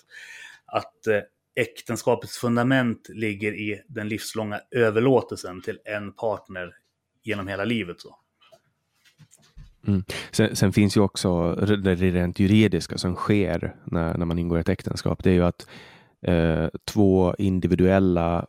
Att 0.65 1.07
eh, 1.07 1.21
äktenskapets 1.55 2.37
fundament 2.37 3.09
ligger 3.09 3.53
i 3.53 3.81
den 3.87 4.07
livslånga 4.07 4.61
överlåtelsen 4.71 5.61
till 5.61 5.79
en 5.85 6.13
partner 6.13 6.73
genom 7.23 7.47
hela 7.47 7.65
livet. 7.65 8.01
Så. 8.01 8.15
Mm. 9.87 10.03
Sen, 10.31 10.55
sen, 10.55 10.73
finns 10.73 10.97
ju 10.97 11.01
också 11.01 11.55
det 11.55 11.95
rent 11.95 12.39
juridiska 12.39 12.97
som 12.97 13.15
sker 13.15 13.75
när, 13.85 14.17
när 14.17 14.25
man 14.25 14.39
ingår 14.39 14.57
ett 14.57 14.69
äktenskap. 14.69 15.23
Det 15.23 15.29
är 15.29 15.33
ju 15.33 15.45
att 15.45 15.67
eh, 16.21 16.67
två 16.85 17.35
individuella 17.37 18.45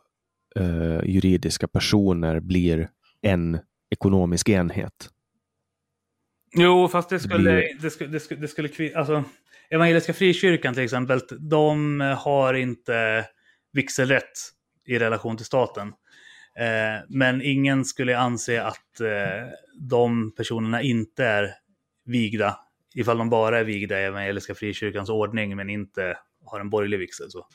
eh, 0.55 1.03
juridiska 1.05 1.67
personer 1.67 2.39
blir 2.39 2.89
en 3.21 3.59
ekonomisk 3.91 4.49
enhet. 4.49 5.09
Jo, 6.53 6.87
fast 6.87 7.09
det 7.09 7.19
skulle, 7.19 7.51
det, 7.81 7.89
skulle, 7.89 8.09
det 8.09 8.19
skulle, 8.19 8.41
det 8.41 8.47
skulle 8.47 8.97
alltså, 8.97 9.23
Evangeliska 9.69 10.13
frikyrkan 10.13 10.73
till 10.73 10.83
exempel, 10.83 11.21
de 11.39 11.99
har 12.19 12.53
inte 12.53 13.25
vigselrätt 13.73 14.39
i 14.85 14.99
relation 14.99 15.37
till 15.37 15.45
staten. 15.45 15.87
Eh, 16.59 17.05
men 17.09 17.41
ingen 17.41 17.85
skulle 17.85 18.17
anse 18.17 18.63
att 18.63 18.99
eh, 19.01 19.47
de 19.79 20.35
personerna 20.35 20.81
inte 20.81 21.25
är 21.25 21.49
vigda, 22.05 22.57
ifall 22.95 23.17
de 23.17 23.29
bara 23.29 23.59
är 23.59 23.63
vigda 23.63 24.01
i 24.01 24.03
Evangeliska 24.03 24.55
frikyrkans 24.55 25.09
ordning 25.09 25.55
men 25.55 25.69
inte 25.69 26.17
har 26.45 26.59
en 26.59 26.69
borgerlig 26.69 26.99
vigsel. 26.99 27.31
Så. 27.31 27.47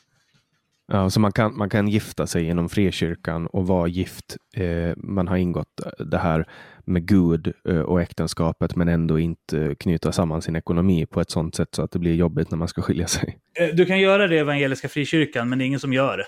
Ja, 0.91 1.09
så 1.09 1.19
man 1.19 1.31
kan, 1.31 1.57
man 1.57 1.69
kan 1.69 1.87
gifta 1.87 2.27
sig 2.27 2.43
inom 2.43 2.69
frikyrkan 2.69 3.47
och 3.47 3.67
vara 3.67 3.87
gift. 3.87 4.37
Eh, 4.55 4.95
man 4.97 5.27
har 5.27 5.37
ingått 5.37 5.81
det 5.99 6.17
här 6.17 6.49
med 6.85 7.07
Gud 7.07 7.53
eh, 7.69 7.79
och 7.79 8.01
äktenskapet 8.01 8.75
men 8.75 8.87
ändå 8.87 9.19
inte 9.19 9.75
knyta 9.79 10.11
samman 10.11 10.41
sin 10.41 10.55
ekonomi 10.55 11.05
på 11.05 11.21
ett 11.21 11.29
sådant 11.29 11.55
sätt 11.55 11.75
så 11.75 11.81
att 11.81 11.91
det 11.91 11.99
blir 11.99 12.15
jobbigt 12.15 12.51
när 12.51 12.57
man 12.57 12.67
ska 12.67 12.81
skilja 12.81 13.07
sig. 13.07 13.39
Eh, 13.59 13.75
du 13.75 13.85
kan 13.85 13.99
göra 13.99 14.27
det 14.27 14.35
i 14.35 14.39
Evangeliska 14.39 14.89
frikyrkan 14.89 15.49
men 15.49 15.59
det 15.59 15.63
är 15.63 15.67
ingen 15.67 15.79
som 15.79 15.93
gör 15.93 16.17
det. 16.17 16.25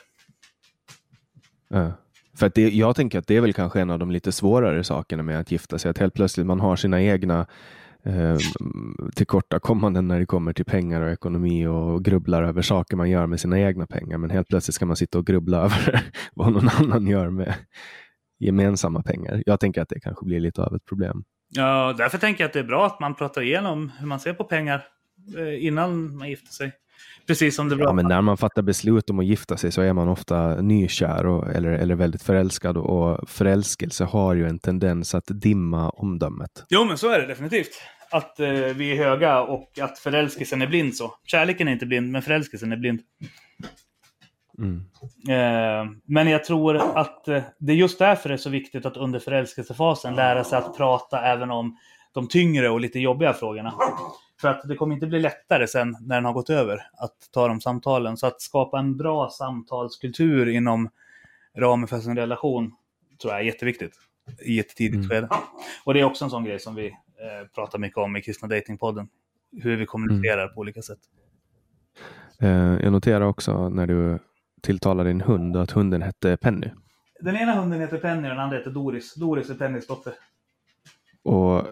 Ja. 1.69 1.91
För 2.37 2.45
att 2.45 2.53
det, 2.53 2.69
jag 2.69 2.95
tänker 2.95 3.19
att 3.19 3.27
det 3.27 3.37
är 3.37 3.41
väl 3.41 3.53
kanske 3.53 3.81
en 3.81 3.89
av 3.89 3.99
de 3.99 4.11
lite 4.11 4.31
svårare 4.31 4.83
sakerna 4.83 5.23
med 5.23 5.39
att 5.39 5.51
gifta 5.51 5.79
sig. 5.79 5.91
Att 5.91 5.97
helt 5.97 6.13
plötsligt 6.13 6.45
man 6.45 6.59
har 6.59 6.75
sina 6.75 7.01
egna 7.01 7.47
eh, 8.03 8.37
tillkortakommanden 9.15 10.07
när 10.07 10.19
det 10.19 10.25
kommer 10.25 10.53
till 10.53 10.65
pengar 10.65 11.01
och 11.01 11.11
ekonomi 11.11 11.67
och 11.67 12.05
grubblar 12.05 12.43
över 12.43 12.61
saker 12.61 12.97
man 12.97 13.09
gör 13.09 13.27
med 13.27 13.39
sina 13.39 13.59
egna 13.59 13.87
pengar. 13.87 14.17
Men 14.17 14.29
helt 14.29 14.47
plötsligt 14.47 14.75
ska 14.75 14.85
man 14.85 14.95
sitta 14.95 15.17
och 15.17 15.25
grubbla 15.25 15.57
över 15.63 16.03
vad 16.33 16.53
någon 16.53 16.69
annan 16.69 17.07
gör 17.07 17.29
med 17.29 17.55
gemensamma 18.39 19.03
pengar. 19.03 19.43
Jag 19.45 19.59
tänker 19.59 19.81
att 19.81 19.89
det 19.89 19.99
kanske 19.99 20.25
blir 20.25 20.39
lite 20.39 20.63
av 20.63 20.75
ett 20.75 20.85
problem. 20.85 21.23
Ja, 21.49 21.95
därför 21.97 22.17
tänker 22.17 22.43
jag 22.43 22.47
att 22.47 22.53
det 22.53 22.59
är 22.59 22.63
bra 22.63 22.85
att 22.85 22.99
man 22.99 23.15
pratar 23.15 23.41
igenom 23.41 23.91
hur 23.99 24.07
man 24.07 24.19
ser 24.19 24.33
på 24.33 24.43
pengar 24.43 24.87
eh, 25.37 25.65
innan 25.65 26.17
man 26.17 26.29
gifter 26.29 26.51
sig. 26.53 26.71
Precis 27.29 27.55
som 27.55 27.69
det 27.69 27.75
var. 27.75 27.85
Ja, 27.85 27.93
men 27.93 28.07
när 28.07 28.21
man 28.21 28.37
fattar 28.37 28.61
beslut 28.61 29.09
om 29.09 29.19
att 29.19 29.25
gifta 29.25 29.57
sig 29.57 29.71
så 29.71 29.81
är 29.81 29.93
man 29.93 30.09
ofta 30.09 30.61
nykär 30.61 31.25
och, 31.25 31.49
eller, 31.49 31.69
eller 31.69 31.95
väldigt 31.95 32.23
förälskad 32.23 32.77
och 32.77 33.29
förälskelse 33.29 34.03
har 34.03 34.35
ju 34.35 34.47
en 34.47 34.59
tendens 34.59 35.15
att 35.15 35.23
dimma 35.27 35.89
omdömet. 35.89 36.65
Jo, 36.69 36.85
men 36.85 36.97
så 36.97 37.09
är 37.09 37.19
det 37.19 37.27
definitivt. 37.27 37.81
Att 38.11 38.39
eh, 38.39 38.49
vi 38.49 38.91
är 38.91 38.95
höga 38.95 39.41
och 39.41 39.79
att 39.81 39.99
förälskelsen 39.99 40.61
är 40.61 40.67
blind 40.67 40.95
så. 40.95 41.13
Kärleken 41.25 41.67
är 41.67 41.71
inte 41.71 41.85
blind, 41.85 42.11
men 42.11 42.21
förälskelsen 42.21 42.71
är 42.71 42.77
blind. 42.77 42.99
Mm. 44.57 44.85
Eh, 45.29 45.91
men 46.05 46.27
jag 46.27 46.43
tror 46.43 46.97
att 46.97 47.27
eh, 47.27 47.43
det 47.59 47.71
är 47.71 47.77
just 47.77 47.99
därför 47.99 48.29
det 48.29 48.35
är 48.35 48.37
så 48.37 48.49
viktigt 48.49 48.85
att 48.85 48.97
under 48.97 49.19
förälskelsefasen 49.19 50.15
lära 50.15 50.43
sig 50.43 50.57
att 50.57 50.77
prata 50.77 51.21
även 51.21 51.51
om 51.51 51.77
de 52.13 52.27
tyngre 52.27 52.69
och 52.69 52.79
lite 52.79 52.99
jobbiga 52.99 53.33
frågorna. 53.33 53.73
För 54.41 54.47
att 54.47 54.67
det 54.67 54.75
kommer 54.75 54.95
inte 54.95 55.07
bli 55.07 55.19
lättare 55.19 55.67
sen 55.67 55.97
när 56.01 56.15
den 56.15 56.25
har 56.25 56.33
gått 56.33 56.49
över 56.49 56.87
att 56.93 57.31
ta 57.31 57.47
de 57.47 57.61
samtalen. 57.61 58.17
Så 58.17 58.27
att 58.27 58.41
skapa 58.41 58.79
en 58.79 58.97
bra 58.97 59.29
samtalskultur 59.29 60.49
inom 60.49 60.89
ramen 61.57 61.87
för 61.87 61.99
sin 61.99 62.15
relation 62.15 62.71
tror 63.21 63.33
jag 63.33 63.41
är 63.41 63.45
jätteviktigt 63.45 63.93
i 64.45 64.59
ett 64.59 64.69
tidigt 64.69 64.95
mm. 64.95 65.09
skede. 65.09 65.29
Och 65.83 65.93
det 65.93 65.99
är 65.99 66.03
också 66.03 66.25
en 66.25 66.31
sån 66.31 66.43
grej 66.43 66.59
som 66.59 66.75
vi 66.75 66.87
eh, 66.87 67.47
pratar 67.55 67.79
mycket 67.79 67.97
om 67.97 68.17
i 68.17 68.21
Kristna 68.21 68.47
Datingpodden. 68.47 69.07
Hur 69.51 69.77
vi 69.77 69.85
kommunicerar 69.85 70.43
mm. 70.43 70.53
på 70.53 70.59
olika 70.59 70.81
sätt. 70.81 70.99
Eh, 72.39 72.49
jag 72.83 72.91
noterar 72.91 73.21
också 73.21 73.69
när 73.69 73.87
du 73.87 74.19
tilltalar 74.61 75.05
din 75.05 75.21
hund 75.21 75.57
att 75.57 75.71
hunden 75.71 76.01
hette 76.01 76.37
Penny. 76.37 76.67
Den 77.19 77.35
ena 77.35 77.53
hunden 77.53 77.79
heter 77.79 77.97
Penny 77.97 78.27
och 78.27 78.29
den 78.29 78.39
andra 78.39 78.57
heter 78.57 78.71
Doris. 78.71 79.15
Doris 79.15 79.49
är 79.49 79.55
Pennys 79.55 79.87
dotter. 79.87 80.13
Och 81.23 81.63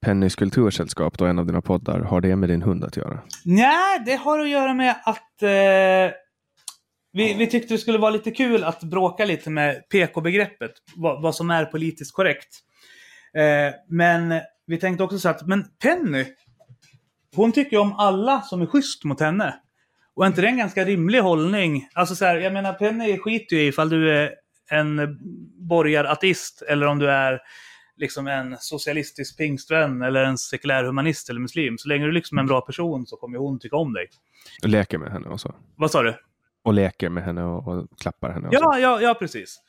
Pennys 0.00 0.36
kultursällskap, 0.36 1.18
då, 1.18 1.24
en 1.24 1.38
av 1.38 1.46
dina 1.46 1.60
poddar, 1.60 2.00
har 2.00 2.20
det 2.20 2.36
med 2.36 2.48
din 2.48 2.62
hund 2.62 2.84
att 2.84 2.96
göra? 2.96 3.20
Nej, 3.44 4.02
det 4.06 4.14
har 4.14 4.38
att 4.38 4.48
göra 4.48 4.74
med 4.74 4.96
att 5.04 5.42
eh, 5.42 6.16
vi, 7.12 7.34
vi 7.34 7.46
tyckte 7.46 7.74
det 7.74 7.78
skulle 7.78 7.98
vara 7.98 8.10
lite 8.10 8.30
kul 8.30 8.64
att 8.64 8.82
bråka 8.82 9.24
lite 9.24 9.50
med 9.50 9.88
PK-begreppet, 9.88 10.72
vad, 10.96 11.22
vad, 11.22 11.34
som 11.34 11.50
är 11.50 11.64
politiskt 11.64 12.14
korrekt. 12.14 12.48
Eh, 13.34 13.74
men 13.88 14.40
vi 14.66 14.76
tänkte 14.78 15.04
också 15.04 15.18
så 15.18 15.28
att, 15.28 15.46
men 15.46 15.64
Penny, 15.82 16.26
hon 17.36 17.52
tycker 17.52 17.78
om 17.78 17.92
alla 17.92 18.42
som 18.42 18.62
är 18.62 18.66
schysst 18.66 19.04
mot 19.04 19.20
henne. 19.20 19.54
Och 20.14 20.24
är 20.24 20.28
inte 20.28 20.40
det 20.40 20.48
en 20.48 20.58
ganska 20.58 20.84
rimlig 20.84 21.20
hållning? 21.20 21.88
Alltså 21.92 22.14
så 22.14 22.24
här, 22.24 22.36
jag 22.36 22.52
menar 22.52 22.72
Penny 22.72 23.18
skiter 23.18 23.56
ju 23.56 23.62
i 23.62 23.66
ifall 23.66 23.88
du 23.88 24.10
är 24.12 24.30
en 24.70 25.18
borgarateist 25.68 26.62
eller 26.62 26.86
om 26.86 26.98
du 26.98 27.10
är 27.10 27.40
liksom 28.00 28.26
en 28.26 28.56
socialistisk 28.60 29.38
pingstvän 29.38 30.02
eller 30.02 30.24
en 30.24 30.38
sekulär 30.38 30.84
humanist 30.84 31.30
eller 31.30 31.40
muslim. 31.40 31.78
Så 31.78 31.88
länge 31.88 32.06
du 32.06 32.12
liksom 32.12 32.38
är 32.38 32.42
en 32.42 32.46
bra 32.46 32.60
person 32.60 33.06
så 33.06 33.16
kommer 33.16 33.38
hon 33.38 33.58
tycka 33.58 33.76
om 33.76 33.92
dig. 33.92 34.08
Och 34.62 34.68
leker 34.68 34.98
med 34.98 35.12
henne 35.12 35.28
och 35.28 35.40
så. 35.40 35.54
Vad 35.76 35.90
sa 35.90 36.02
du? 36.02 36.14
Och 36.62 36.74
leker 36.74 37.08
med 37.08 37.24
henne 37.24 37.44
och, 37.44 37.68
och 37.68 37.86
klappar 38.00 38.30
henne. 38.30 38.48
Och 38.48 38.54
ja, 38.54 38.78
ja, 38.78 39.00
ja, 39.00 39.14
precis. 39.14 39.60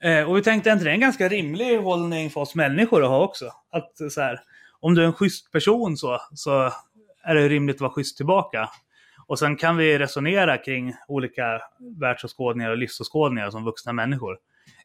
Eh, 0.00 0.30
och 0.30 0.36
vi 0.36 0.42
tänkte 0.42 0.72
att 0.72 0.80
det 0.80 0.90
är 0.90 0.94
en 0.94 1.00
ganska 1.00 1.28
rimlig 1.28 1.78
hållning 1.78 2.30
för 2.30 2.40
oss 2.40 2.54
människor 2.54 3.02
att 3.02 3.08
ha 3.08 3.24
också. 3.24 3.44
Att 3.72 4.12
så 4.12 4.20
här, 4.20 4.40
om 4.80 4.94
du 4.94 5.02
är 5.02 5.06
en 5.06 5.12
schysst 5.12 5.52
person 5.52 5.96
så, 5.96 6.20
så 6.34 6.72
är 7.22 7.34
det 7.34 7.48
rimligt 7.48 7.76
att 7.76 7.80
vara 7.80 7.92
schysst 7.92 8.16
tillbaka. 8.16 8.68
Och 9.26 9.38
sen 9.38 9.56
kan 9.56 9.76
vi 9.76 9.98
resonera 9.98 10.58
kring 10.58 10.94
olika 11.08 11.60
världsåskådningar 12.00 12.70
och 12.70 12.78
livsåskådningar 12.78 13.50
som 13.50 13.64
vuxna 13.64 13.92
människor. 13.92 14.38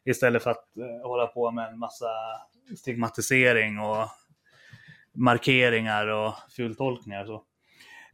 Istället 0.04 0.42
för 0.42 0.50
att 0.50 0.76
eh, 0.76 1.08
hålla 1.08 1.26
på 1.26 1.50
med 1.50 1.68
en 1.68 1.78
massa 1.78 2.06
stigmatisering 2.76 3.78
och 3.78 4.08
markeringar 5.14 6.06
och 6.06 6.34
fultolkningar. 6.56 7.24
Så. 7.24 7.42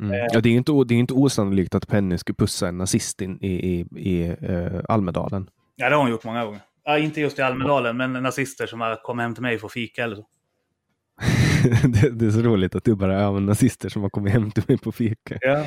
Mm. 0.01 0.12
Eh. 0.12 0.27
Ja, 0.33 0.41
det 0.41 0.49
är 0.49 0.53
inte, 0.53 0.73
det 0.87 0.95
är 0.95 0.99
inte 0.99 1.15
osannolikt 1.15 1.75
att 1.75 1.89
Penny 1.89 2.19
skulle 2.19 2.37
pussa 2.37 2.69
en 2.69 2.79
nazist 2.79 3.21
in, 3.21 3.39
i, 3.41 3.53
i, 3.53 3.87
i 3.97 4.37
uh, 4.51 4.81
Almedalen. 4.89 5.51
Ja, 5.77 5.89
det 5.89 5.95
har 5.95 6.03
hon 6.03 6.11
gjort 6.11 6.25
många 6.25 6.45
gånger. 6.45 6.61
Ja, 6.85 6.99
inte 6.99 7.21
just 7.21 7.39
i 7.39 7.43
Almedalen, 7.43 7.97
men 7.97 8.12
nazister 8.12 8.67
som 8.67 8.81
har 8.81 8.97
kommit 8.97 9.23
hem 9.23 9.35
till 9.35 9.43
mig 9.43 9.59
för 9.59 9.69
fika 9.69 10.05
eller 10.05 10.17
så. 10.17 10.27
det, 11.89 12.11
det, 12.11 12.27
är 12.27 12.31
så 12.31 12.43
roligt 12.43 12.75
att 12.75 12.85
du 12.85 12.95
bara, 12.95 13.21
ja 13.21 13.33
men 13.33 13.47
nazister 13.47 13.89
som 13.89 14.03
har 14.03 14.11
kommit 14.11 14.33
hem 14.33 14.51
till 14.51 14.65
mig 14.69 14.79
på 14.79 14.93
fika. 14.93 15.39
Ja. 15.41 15.67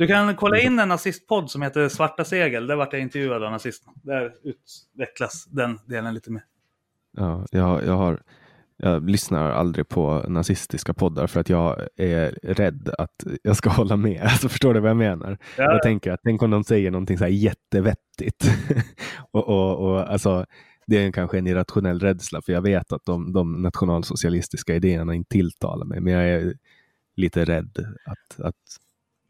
Du 0.00 0.06
kan 0.06 0.36
kolla 0.36 0.58
in 0.58 0.78
en 0.78 0.88
nazistpodd 0.88 1.50
som 1.50 1.62
heter 1.62 1.88
Svarta 1.88 2.24
segel. 2.24 2.66
Där 2.66 2.76
vart 2.76 2.92
jag 2.92 3.02
intervjuad 3.02 3.42
av 3.42 3.50
nazisterna. 3.50 3.92
Där 4.02 4.32
utvecklas 4.42 5.44
den 5.44 5.78
delen 5.86 6.14
lite 6.14 6.30
mer. 6.30 6.42
Ja, 7.16 7.46
jag, 7.50 7.84
jag, 7.84 7.96
har, 7.96 8.22
jag 8.76 9.10
lyssnar 9.10 9.50
aldrig 9.50 9.88
på 9.88 10.24
nazistiska 10.28 10.94
poddar 10.94 11.26
för 11.26 11.40
att 11.40 11.48
jag 11.48 11.88
är 11.96 12.38
rädd 12.42 12.90
att 12.98 13.24
jag 13.42 13.56
ska 13.56 13.70
hålla 13.76 13.96
med. 13.96 14.22
Alltså, 14.22 14.48
förstår 14.48 14.74
du 14.74 14.80
vad 14.80 14.90
jag 14.90 14.96
menar? 14.96 15.38
Ja. 15.56 15.72
Jag 15.72 15.82
tänker 15.82 16.12
att 16.12 16.20
tänk 16.24 16.42
om 16.42 16.50
de 16.50 16.64
säger 16.64 16.90
någonting 16.90 17.18
så 17.18 17.24
här 17.24 17.30
jättevettigt. 17.30 18.44
och, 19.30 19.48
och, 19.48 19.90
och, 19.90 20.12
alltså, 20.12 20.46
det 20.86 20.96
är 20.96 21.12
kanske 21.12 21.38
en 21.38 21.46
irrationell 21.46 22.00
rädsla 22.00 22.42
för 22.42 22.52
jag 22.52 22.62
vet 22.62 22.92
att 22.92 23.04
de, 23.04 23.32
de 23.32 23.62
nationalsocialistiska 23.62 24.74
idéerna 24.74 25.14
inte 25.14 25.28
tilltalar 25.28 25.86
mig. 25.86 26.00
Men 26.00 26.12
jag 26.12 26.28
är 26.28 26.54
lite 27.16 27.44
rädd 27.44 27.86
att, 28.04 28.40
att 28.40 28.56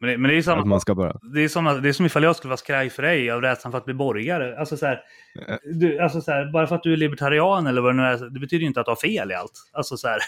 Men 0.01 0.11
det, 0.11 0.19
men 0.19 0.31
det 0.31 0.37
är 0.37 0.43
samma 0.43 0.61
Att 0.61 0.67
man 0.67 0.81
ska 0.81 0.95
bara... 0.95 1.17
det 1.35 1.41
är, 1.41 1.49
som, 1.49 1.65
det 1.65 1.89
är 1.89 1.93
som 1.93 2.07
ifall 2.07 2.23
jag 2.23 2.37
skulle 2.37 2.49
vara 2.49 2.57
skraj 2.57 2.91
för 2.91 3.03
dig 3.03 3.31
av 3.31 3.41
rädslan 3.43 3.71
för 3.73 3.79
att 3.79 3.85
bli 3.85 3.95
borgare. 3.95 4.59
Alltså 4.59 4.77
så 4.77 4.87
här, 4.87 5.01
du, 5.81 5.99
alltså 5.99 6.21
så 6.21 6.31
här, 6.31 6.53
bara 6.53 6.67
för 6.67 6.77
att 6.77 6.83
du 6.83 6.93
är 6.93 6.97
libertarian 6.97 7.67
eller 7.67 7.81
vad 7.81 7.95
det 7.95 7.97
nu 7.97 8.03
är, 8.03 8.31
det 8.31 8.41
betyder 8.41 8.61
ju 8.61 8.67
inte 8.67 8.81
att 8.81 8.87
du 8.87 8.91
har 8.91 8.97
fel 8.97 9.31
i 9.31 9.35
allt. 9.35 9.53
Alltså 9.73 9.97
så 9.97 10.09
här, 10.09 10.19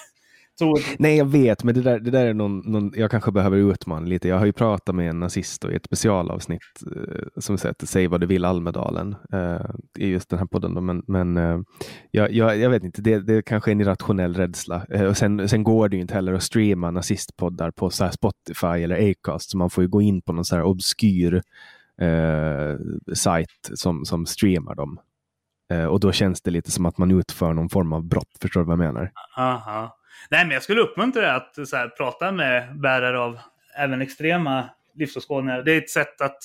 tror, 0.58 0.78
Nej, 0.98 1.16
jag 1.16 1.24
vet, 1.24 1.64
men 1.64 1.74
det 1.74 1.82
där, 1.82 2.00
det 2.00 2.10
där 2.10 2.26
är 2.26 2.34
någon, 2.34 2.58
någon, 2.58 2.92
jag 2.96 3.10
kanske 3.10 3.32
behöver 3.32 3.56
utmana 3.56 4.06
lite. 4.06 4.28
Jag 4.28 4.38
har 4.38 4.46
ju 4.46 4.52
pratat 4.52 4.94
med 4.94 5.10
en 5.10 5.20
nazist 5.20 5.64
och 5.64 5.72
i 5.72 5.74
ett 5.74 5.84
specialavsnitt 5.84 6.62
eh, 6.96 7.24
som 7.36 7.58
heter 7.64 7.86
Säg 7.86 8.06
vad 8.06 8.20
du 8.20 8.26
vill 8.26 8.44
Almedalen 8.44 9.16
eh, 9.32 9.66
i 9.98 10.06
just 10.06 10.28
den 10.28 10.38
här 10.38 10.46
podden. 10.46 10.74
Då. 10.74 10.80
Men, 10.80 11.02
men 11.06 11.36
eh, 11.36 11.60
jag, 12.10 12.32
jag, 12.32 12.58
jag 12.58 12.70
vet 12.70 12.84
inte, 12.84 13.02
det, 13.02 13.18
det 13.18 13.42
kanske 13.42 13.70
är 13.70 13.72
en 13.72 13.80
irrationell 13.80 14.34
rädsla. 14.34 14.86
Eh, 14.90 15.04
och 15.04 15.16
sen, 15.16 15.48
sen 15.48 15.64
går 15.64 15.88
det 15.88 15.96
ju 15.96 16.02
inte 16.02 16.14
heller 16.14 16.32
att 16.32 16.42
streama 16.42 16.90
nazistpoddar 16.90 17.70
på 17.70 17.90
så 17.90 18.08
Spotify 18.08 18.82
eller 18.82 19.10
Acast, 19.10 19.50
så 19.50 19.58
man 19.58 19.70
får 19.70 19.84
ju 19.84 19.88
gå 19.88 20.02
in 20.02 20.22
på 20.22 20.32
någon 20.32 20.44
så 20.44 20.56
här 20.56 20.62
obskyr 20.62 21.42
eh, 22.00 22.76
sajt 23.14 23.70
som, 23.74 24.04
som 24.04 24.26
streamar 24.26 24.74
dem. 24.74 24.98
Eh, 25.72 25.84
och 25.84 26.00
då 26.00 26.12
känns 26.12 26.42
det 26.42 26.50
lite 26.50 26.70
som 26.70 26.86
att 26.86 26.98
man 26.98 27.10
utför 27.10 27.52
någon 27.52 27.68
form 27.68 27.92
av 27.92 28.04
brott. 28.04 28.38
Förstår 28.40 28.60
du 28.60 28.66
vad 28.66 28.72
jag 28.72 28.94
menar? 28.94 29.12
aha. 29.38 29.98
Nej, 30.30 30.44
men 30.44 30.50
jag 30.50 30.62
skulle 30.62 30.80
uppmuntra 30.80 31.22
dig 31.22 31.30
att 31.30 31.68
så 31.68 31.76
här, 31.76 31.88
prata 31.88 32.32
med 32.32 32.80
bärare 32.80 33.18
av 33.18 33.38
även 33.76 34.02
extrema 34.02 34.68
livsåskådningar. 34.94 35.62
Det 35.62 35.72
är 35.72 35.78
ett 35.78 35.90
sätt 35.90 36.20
att 36.20 36.38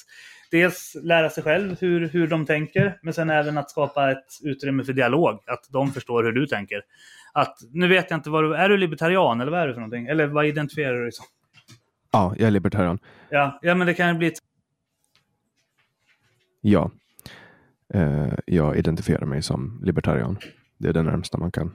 dels 0.52 0.98
lära 1.04 1.30
sig 1.30 1.44
själv 1.44 1.78
hur, 1.80 2.08
hur 2.10 2.28
de 2.28 2.46
tänker, 2.46 3.00
men 3.02 3.14
sen 3.14 3.30
även 3.30 3.58
att 3.58 3.72
skapa 3.72 4.12
ett 4.12 4.26
utrymme 4.44 4.84
för 4.84 4.94
dialog. 4.94 5.44
Att 5.48 5.66
de 5.70 5.92
förstår 5.92 6.24
hur 6.24 6.32
du 6.32 6.48
tänker. 6.48 6.82
Att, 7.34 7.58
nu 7.72 7.88
vet 7.88 8.12
jag 8.12 8.18
inte, 8.18 8.30
vad 8.30 8.44
du, 8.44 8.56
är 8.56 8.70
du 8.70 8.78
libertarian 8.78 9.42
eller 9.42 9.52
vad 9.52 9.62
är 9.62 9.68
du 9.68 9.74
för 9.74 9.82
någonting? 9.82 10.08
Eller 10.08 10.28
vad 10.28 10.46
identifierar 10.46 10.94
du 10.94 11.02
dig 11.02 11.12
som? 11.12 11.26
Ja, 12.12 12.36
jag 12.38 12.48
är 12.48 12.52
libertarian. 12.52 13.00
Ja, 13.30 13.60
ja 13.62 13.76
men 13.76 13.88
det 13.88 13.94
kan 13.94 14.08
ju 14.08 14.14
bli 14.14 14.28
ett 14.28 14.40
Ja. 16.62 16.92
Eh, 17.94 18.34
jag 18.46 18.78
identifierar 18.78 19.26
mig 19.26 19.42
som 19.42 19.82
libertarian. 19.84 20.38
Det 20.78 20.90
är 20.90 20.94
det 20.94 21.04
närmsta 21.04 21.38
man 21.38 21.52
kan 21.52 21.74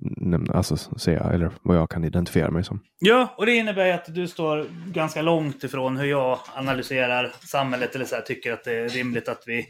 nämna, 0.00 0.54
alltså 0.54 0.76
säga, 0.76 1.20
eller 1.20 1.50
vad 1.62 1.76
jag 1.76 1.90
kan 1.90 2.04
identifiera 2.04 2.50
mig 2.50 2.64
som. 2.64 2.80
Ja, 2.98 3.34
och 3.36 3.46
det 3.46 3.56
innebär 3.56 3.92
att 3.92 4.14
du 4.14 4.28
står 4.28 4.66
ganska 4.86 5.22
långt 5.22 5.64
ifrån 5.64 5.96
hur 5.96 6.06
jag 6.06 6.38
analyserar 6.54 7.32
samhället 7.40 7.94
eller 7.94 8.04
så 8.04 8.14
här, 8.14 8.22
tycker 8.22 8.52
att 8.52 8.64
det 8.64 8.72
är 8.72 8.88
rimligt 8.88 9.28
att 9.28 9.42
vi 9.46 9.66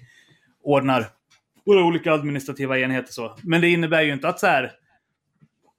ordnar 0.62 1.06
våra 1.66 1.84
olika 1.84 2.12
administrativa 2.12 2.78
enheter 2.78 3.12
så. 3.12 3.36
Men 3.42 3.60
det 3.60 3.68
innebär 3.68 4.02
ju 4.02 4.12
inte 4.12 4.28
att 4.28 4.40
så 4.40 4.46
här 4.46 4.72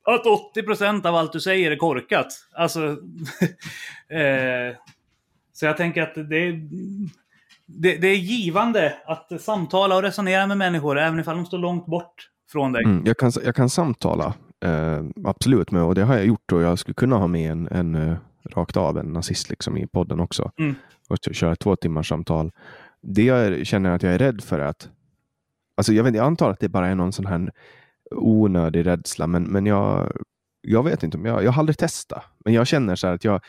att 0.04 0.26
80 0.26 0.64
procent 0.64 1.06
av 1.06 1.16
allt 1.16 1.34
du 1.34 1.40
säger 1.40 1.72
är 1.72 1.76
korkat. 1.76 2.28
Alltså, 2.52 2.84
eh, 4.10 4.76
så 5.54 5.66
jag 5.66 5.78
tänker 5.78 6.02
att 6.02 6.16
det 6.16 6.38
är, 6.38 6.70
det, 7.66 7.98
det 7.98 8.08
är 8.08 8.16
givande 8.16 8.98
att 9.06 9.42
samtala 9.42 9.96
och 9.96 10.02
resonera 10.02 10.48
med 10.48 10.58
människor, 10.58 11.00
även 11.00 11.20
ifall 11.20 11.36
de 11.36 11.46
står 11.46 11.58
långt 11.58 11.86
bort 11.86 12.30
från 12.52 12.72
dig. 12.72 12.84
Mm, 12.84 13.04
jag, 13.06 13.18
kan, 13.18 13.32
jag 13.46 13.56
kan 13.56 13.70
samtala, 13.70 14.34
eh, 14.66 15.04
absolut, 15.26 15.72
med, 15.72 15.84
och 15.84 15.96
det 15.96 16.04
har 16.04 16.16
jag 16.16 16.26
gjort 16.26 16.52
och 16.52 16.62
jag 16.62 16.80
skulle 16.80 16.94
kunna 16.94 17.18
ha 17.18 17.28
med 17.28 17.52
en, 17.52 17.68
en 17.72 17.96
eh, 17.96 18.18
rakt 18.44 18.78
av 18.78 18.98
en 18.98 19.14
nazist 19.14 19.50
liksom, 19.50 19.78
i 19.78 19.88
podden 19.88 20.20
också. 20.20 20.52
Mm. 20.58 20.76
Och 21.10 21.18
köra 21.32 21.56
två 21.56 21.76
timmars 21.76 22.10
samtal. 22.10 22.52
Det 23.02 23.24
jag 23.24 23.68
känner 23.68 23.92
att 23.92 24.04
jag 24.04 24.14
är 24.14 24.18
rädd 24.18 24.42
för 24.44 24.60
är 24.60 24.66
att, 24.66 24.90
alltså 25.78 25.94
jag, 25.94 26.04
vet, 26.04 26.16
jag 26.16 26.26
antar 26.26 26.50
att 26.50 26.60
det 26.60 26.70
bara 26.70 26.88
är 26.88 26.96
någon 26.96 27.14
sån 27.14 27.26
här 27.26 27.52
onödig 28.12 28.86
rädsla, 28.86 29.28
men, 29.28 29.44
men 29.44 29.66
jag, 29.66 30.12
jag 30.62 30.84
vet 30.84 31.04
inte, 31.04 31.18
om 31.18 31.26
jag, 31.26 31.44
jag 31.44 31.52
har 31.52 31.60
aldrig 31.60 31.78
testat. 31.78 32.24
Men 32.46 32.54
jag 32.54 32.68
känner 32.68 32.96
så 32.96 33.08
här 33.08 33.14
att 33.14 33.24
jag, 33.24 33.42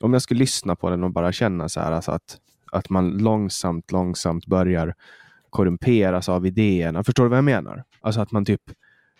om 0.00 0.12
jag 0.12 0.22
skulle 0.22 0.38
lyssna 0.38 0.76
på 0.76 0.90
den 0.90 1.04
och 1.04 1.10
bara 1.10 1.32
känna 1.32 1.68
så 1.68 1.80
här, 1.80 1.92
alltså 1.92 2.12
att, 2.12 2.38
att 2.72 2.90
man 2.90 3.10
långsamt, 3.10 3.92
långsamt 3.92 4.46
börjar 4.46 4.94
korrumperas 5.50 6.28
av 6.28 6.46
idéerna. 6.46 7.04
Förstår 7.04 7.24
du 7.24 7.28
vad 7.28 7.38
jag 7.38 7.44
menar? 7.44 7.84
Alltså 8.00 8.20
att 8.20 8.32
man 8.32 8.44
typ, 8.44 8.62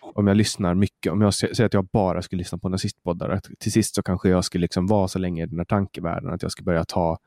om 0.01 0.27
jag 0.27 0.37
lyssnar 0.37 0.75
mycket, 0.75 1.11
om 1.11 1.21
jag 1.21 1.33
säger 1.33 1.65
att 1.65 1.73
jag 1.73 1.85
bara 1.85 2.21
skulle 2.21 2.39
lyssna 2.39 2.57
på 2.57 2.69
nazistpoddar, 2.69 3.29
att 3.29 3.47
till 3.59 3.71
sist 3.71 3.95
så 3.95 4.03
kanske 4.03 4.29
jag 4.29 4.45
skulle 4.45 4.61
liksom 4.61 4.87
vara 4.87 5.07
så 5.07 5.19
länge 5.19 5.43
i 5.43 5.45
den 5.45 5.59
här 5.59 5.65
tankevärlden 5.65 6.33
att 6.33 6.41
jag 6.41 6.51
skulle 6.51 6.65
börja 6.65 6.85
ta 6.85 7.17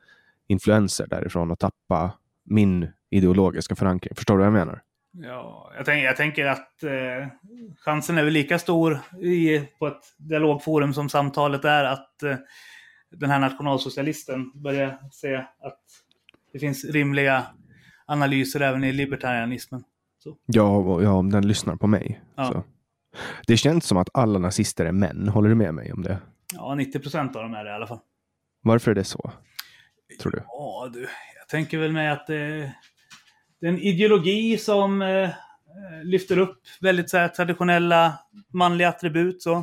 influenser 0.47 1.07
därifrån 1.07 1.51
och 1.51 1.59
tappa 1.59 2.11
min 2.43 2.87
ideologiska 3.09 3.75
förankring. 3.75 4.15
Förstår 4.15 4.33
du 4.33 4.37
vad 4.37 4.47
jag 4.47 4.53
menar? 4.53 4.81
Ja, 5.11 5.71
jag, 5.75 5.85
tänk, 5.85 6.05
jag 6.05 6.17
tänker 6.17 6.45
att 6.45 6.83
eh, 6.83 7.27
chansen 7.79 8.17
är 8.17 8.23
väl 8.23 8.33
lika 8.33 8.59
stor 8.59 8.99
i, 9.21 9.59
på 9.79 9.87
ett 9.87 10.03
dialogforum 10.17 10.93
som 10.93 11.09
samtalet 11.09 11.65
är 11.65 11.83
att 11.83 12.23
eh, 12.23 12.35
den 13.11 13.29
här 13.29 13.39
nationalsocialisten 13.39 14.51
börjar 14.55 14.99
se 15.11 15.35
att 15.35 15.81
det 16.53 16.59
finns 16.59 16.85
rimliga 16.85 17.43
analyser 18.13 18.59
även 18.59 18.83
i 18.83 18.91
libertarianismen. 18.91 19.83
Så. 20.23 20.37
Ja, 20.45 21.01
ja 21.01 21.11
om 21.11 21.31
den 21.31 21.47
lyssnar 21.47 21.75
på 21.75 21.87
mig. 21.87 22.21
Ja. 22.35 22.45
Så. 22.45 22.63
Det 23.47 23.57
känns 23.57 23.85
som 23.85 23.97
att 23.97 24.09
alla 24.13 24.39
nazister 24.39 24.85
är 24.85 24.91
män. 24.91 25.27
Håller 25.27 25.49
du 25.49 25.55
med 25.55 25.73
mig 25.73 25.93
om 25.93 26.03
det? 26.03 26.19
Ja, 26.53 26.75
90 26.75 26.99
procent 26.99 27.35
av 27.35 27.43
dem 27.43 27.53
är 27.53 27.63
det 27.63 27.69
i 27.69 27.73
alla 27.73 27.87
fall. 27.87 27.99
Varför 28.61 28.91
är 28.91 28.95
det 28.95 29.03
så? 29.03 29.31
Tror 30.21 30.31
du? 30.31 30.43
Ja, 30.47 30.89
du. 30.93 31.01
Jag 31.39 31.47
tänker 31.49 31.77
väl 31.77 31.91
med 31.91 32.13
att 32.13 32.27
det, 32.27 32.73
det 33.59 33.67
är 33.67 33.71
en 33.71 33.79
ideologi 33.79 34.57
som 34.57 35.01
eh, 35.01 35.29
lyfter 36.03 36.37
upp 36.37 36.61
väldigt 36.81 37.09
så 37.09 37.17
här, 37.17 37.27
traditionella 37.27 38.19
manliga 38.53 38.89
attribut. 38.89 39.41
Så. 39.41 39.55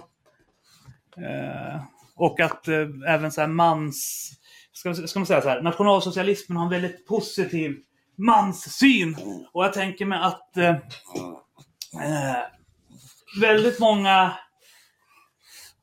Eh, 1.17 1.83
och 2.17 2.41
att 2.41 2.69
eh, 2.69 2.89
även 3.09 3.33
så 3.33 3.41
här 3.41 3.49
mans... 3.49 4.31
Ska, 4.73 4.95
ska 4.95 5.19
man 5.19 5.27
säga 5.27 5.41
så 5.41 5.49
här, 5.49 5.63
nationalsocialismen 5.63 6.57
har 6.57 6.65
en 6.65 6.71
väldigt 6.71 7.07
positiv 7.07 7.77
manssyn. 8.17 9.17
Och 9.53 9.65
jag 9.65 9.73
tänker 9.73 10.05
mig 10.05 10.19
att 10.23 10.57
eh, 10.57 10.71
eh, 10.71 12.39
väldigt 13.41 13.81
många 13.81 14.33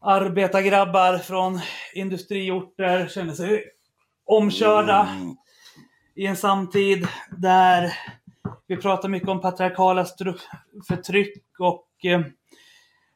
arbetargrabbar 0.02 1.18
från 1.18 1.60
industriorter 1.94 3.08
känner 3.08 3.34
sig 3.34 3.64
omkörda 4.26 5.08
i 6.16 6.26
en 6.26 6.36
samtid 6.36 7.08
där 7.38 7.94
vi 8.68 8.78
pratar 8.78 9.10
mycket 9.10 9.30
om 9.30 9.42
patriarkala 9.42 10.06
förtryck 10.88 11.60
och 11.60 11.88
eh, 12.06 12.22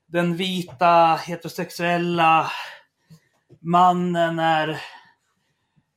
den 0.07 0.35
vita 0.35 1.15
heterosexuella 1.15 2.51
mannen 3.59 4.39
är 4.39 4.81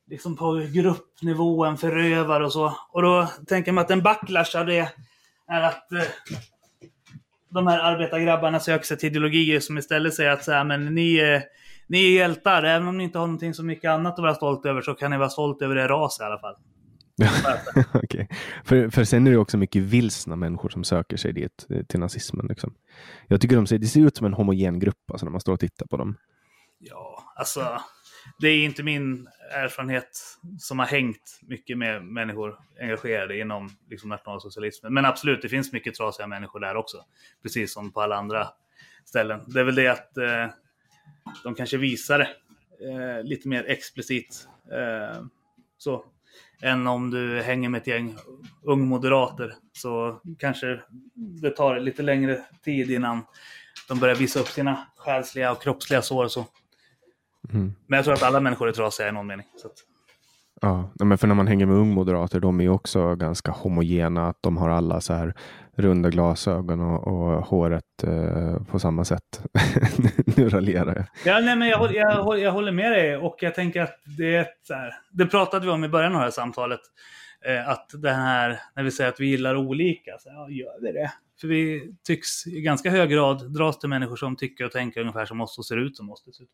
liksom 0.09 0.35
på 0.35 0.67
gruppnivå 0.73 1.65
en 1.65 1.77
förövare 1.77 2.45
och 2.45 2.53
så. 2.53 2.77
Och 2.91 3.01
då 3.01 3.27
tänker 3.47 3.71
man 3.71 3.83
att 3.83 3.91
en 3.91 4.01
backlash 4.01 4.57
av 4.57 4.65
det 4.65 4.93
är 5.47 5.61
att 5.61 5.91
eh, 5.91 6.01
de 7.49 7.67
här 7.67 7.79
arbetargrabbarna 7.79 8.59
söker 8.59 8.85
sig 8.85 8.97
till 8.97 9.09
ideologier 9.09 9.59
som 9.59 9.77
istället 9.77 10.13
säger 10.13 10.31
att 10.31 10.43
så 10.43 10.51
här, 10.51 10.63
men 10.63 10.95
ni, 10.95 11.15
är, 11.15 11.43
ni 11.87 12.05
är 12.05 12.11
hjältar, 12.11 12.63
även 12.63 12.87
om 12.87 12.97
ni 12.97 13.03
inte 13.03 13.19
har 13.19 13.27
någonting 13.27 13.53
så 13.53 13.63
mycket 13.63 13.89
annat 13.89 14.13
att 14.13 14.19
vara 14.19 14.35
stolt 14.35 14.65
över 14.65 14.81
så 14.81 14.93
kan 14.93 15.11
ni 15.11 15.17
vara 15.17 15.29
stolt 15.29 15.61
över 15.61 15.75
er 15.75 15.87
ras 15.87 16.19
i 16.19 16.23
alla 16.23 16.39
fall. 16.39 16.55
Okej. 18.03 18.29
För, 18.63 18.89
för 18.89 19.03
sen 19.03 19.27
är 19.27 19.31
det 19.31 19.37
också 19.37 19.57
mycket 19.57 19.81
vilsna 19.81 20.35
människor 20.35 20.69
som 20.69 20.83
söker 20.83 21.17
sig 21.17 21.33
dit, 21.33 21.65
eh, 21.69 21.83
till 21.83 21.99
nazismen. 21.99 22.47
Liksom. 22.47 22.73
Jag 23.27 23.41
tycker 23.41 23.55
de 23.55 23.67
ser, 23.67 23.77
det 23.77 23.87
ser 23.87 24.01
ut 24.01 24.17
som 24.17 24.25
en 24.25 24.33
homogen 24.33 24.79
grupp 24.79 25.11
alltså, 25.11 25.25
när 25.25 25.31
man 25.31 25.41
står 25.41 25.53
och 25.53 25.59
tittar 25.59 25.85
på 25.85 25.97
dem. 25.97 26.15
Ja, 26.79 27.33
alltså. 27.35 27.79
Det 28.39 28.47
är 28.47 28.65
inte 28.65 28.83
min 28.83 29.27
erfarenhet 29.51 30.37
som 30.59 30.79
har 30.79 30.85
hängt 30.85 31.39
mycket 31.41 31.77
med 31.77 32.03
människor 32.03 32.59
engagerade 32.81 33.39
inom 33.39 33.69
liksom, 33.89 34.09
nationalsocialismen. 34.09 34.93
Men 34.93 35.05
absolut, 35.05 35.41
det 35.41 35.49
finns 35.49 35.73
mycket 35.73 35.95
trasiga 35.95 36.27
människor 36.27 36.59
där 36.59 36.75
också. 36.75 36.97
Precis 37.43 37.73
som 37.73 37.91
på 37.91 38.01
alla 38.01 38.15
andra 38.15 38.47
ställen. 39.05 39.39
Det 39.47 39.59
är 39.59 39.63
väl 39.63 39.75
det 39.75 39.87
att 39.87 40.17
eh, 40.17 40.47
de 41.43 41.55
kanske 41.55 41.77
visar 41.77 42.19
det 42.19 42.27
eh, 42.91 43.23
lite 43.23 43.47
mer 43.47 43.63
explicit. 43.63 44.47
Eh, 44.71 45.23
så. 45.77 46.05
Än 46.61 46.87
om 46.87 47.11
du 47.11 47.41
hänger 47.41 47.69
med 47.69 47.81
ett 47.81 47.87
gäng 47.87 48.15
ungmoderater. 48.63 49.55
Så 49.71 50.21
kanske 50.39 50.81
det 51.13 51.49
tar 51.49 51.79
lite 51.79 52.03
längre 52.03 52.45
tid 52.63 52.91
innan 52.91 53.21
de 53.87 53.99
börjar 53.99 54.15
visa 54.15 54.39
upp 54.39 54.47
sina 54.47 54.87
själsliga 54.95 55.51
och 55.51 55.61
kroppsliga 55.61 56.01
sår 56.01 56.23
och 56.23 56.31
så. 56.31 56.45
Mm. 57.53 57.73
Men 57.87 57.97
jag 57.97 58.03
tror 58.05 58.13
att 58.13 58.23
alla 58.23 58.39
människor 58.39 58.67
är 58.67 58.71
trasiga 58.71 59.09
i 59.09 59.11
någon 59.11 59.27
mening. 59.27 59.45
Så 59.61 59.67
att, 59.67 59.73
Ja, 60.61 60.91
men 61.05 61.17
för 61.17 61.27
när 61.27 61.35
man 61.35 61.47
hänger 61.47 61.65
med 61.65 61.75
ungmoderater, 61.77 62.39
de 62.39 62.61
är 62.61 62.69
också 62.69 63.15
ganska 63.15 63.51
homogena. 63.51 64.27
Att 64.27 64.37
de 64.41 64.57
har 64.57 64.69
alla 64.69 65.01
så 65.01 65.13
här 65.13 65.33
runda 65.77 66.09
glasögon 66.09 66.79
och, 66.81 67.07
och 67.07 67.45
håret 67.45 68.03
eh, 68.03 68.63
på 68.63 68.79
samma 68.79 69.05
sätt. 69.05 69.41
nu 70.37 70.49
raljerar 70.49 70.95
jag. 70.95 71.05
ja, 71.35 71.39
nej, 71.45 71.55
men 71.55 71.67
jag, 71.67 71.77
håller- 71.77 71.93
jag, 71.93 72.39
jag 72.39 72.51
håller 72.51 72.71
med 72.71 72.91
dig 72.91 73.17
och 73.17 73.35
jag 73.39 73.55
tänker 73.55 73.81
att 73.81 73.99
det 74.17 74.35
är 74.35 74.41
ett, 74.41 74.59
så 74.63 74.73
här, 74.73 74.93
Det 75.11 75.25
pratade 75.25 75.65
vi 75.65 75.71
om 75.71 75.83
i 75.83 75.89
början 75.89 76.13
av 76.13 76.19
det 76.19 76.23
här 76.25 76.31
samtalet. 76.31 76.79
Eh, 77.45 77.69
att 77.69 77.89
det 78.01 78.11
här, 78.11 78.59
när 78.75 78.83
vi 78.83 78.91
säger 78.91 79.09
att 79.09 79.19
vi 79.19 79.25
gillar 79.25 79.55
olika, 79.55 80.11
så, 80.19 80.29
ja, 80.29 80.49
gör 80.49 80.81
vi 80.81 80.91
det? 80.91 81.11
För 81.41 81.47
vi 81.47 81.93
tycks 82.07 82.47
i 82.47 82.61
ganska 82.61 82.89
hög 82.89 83.09
grad 83.09 83.53
dras 83.53 83.79
till 83.79 83.89
människor 83.89 84.15
som 84.15 84.35
tycker 84.35 84.65
och 84.65 84.71
tänker 84.71 85.01
ungefär 85.01 85.25
som 85.25 85.41
oss 85.41 85.57
och 85.57 85.65
ser 85.65 85.77
ut 85.77 85.97
som 85.97 86.09
oss 86.11 86.23
dessutom. 86.25 86.47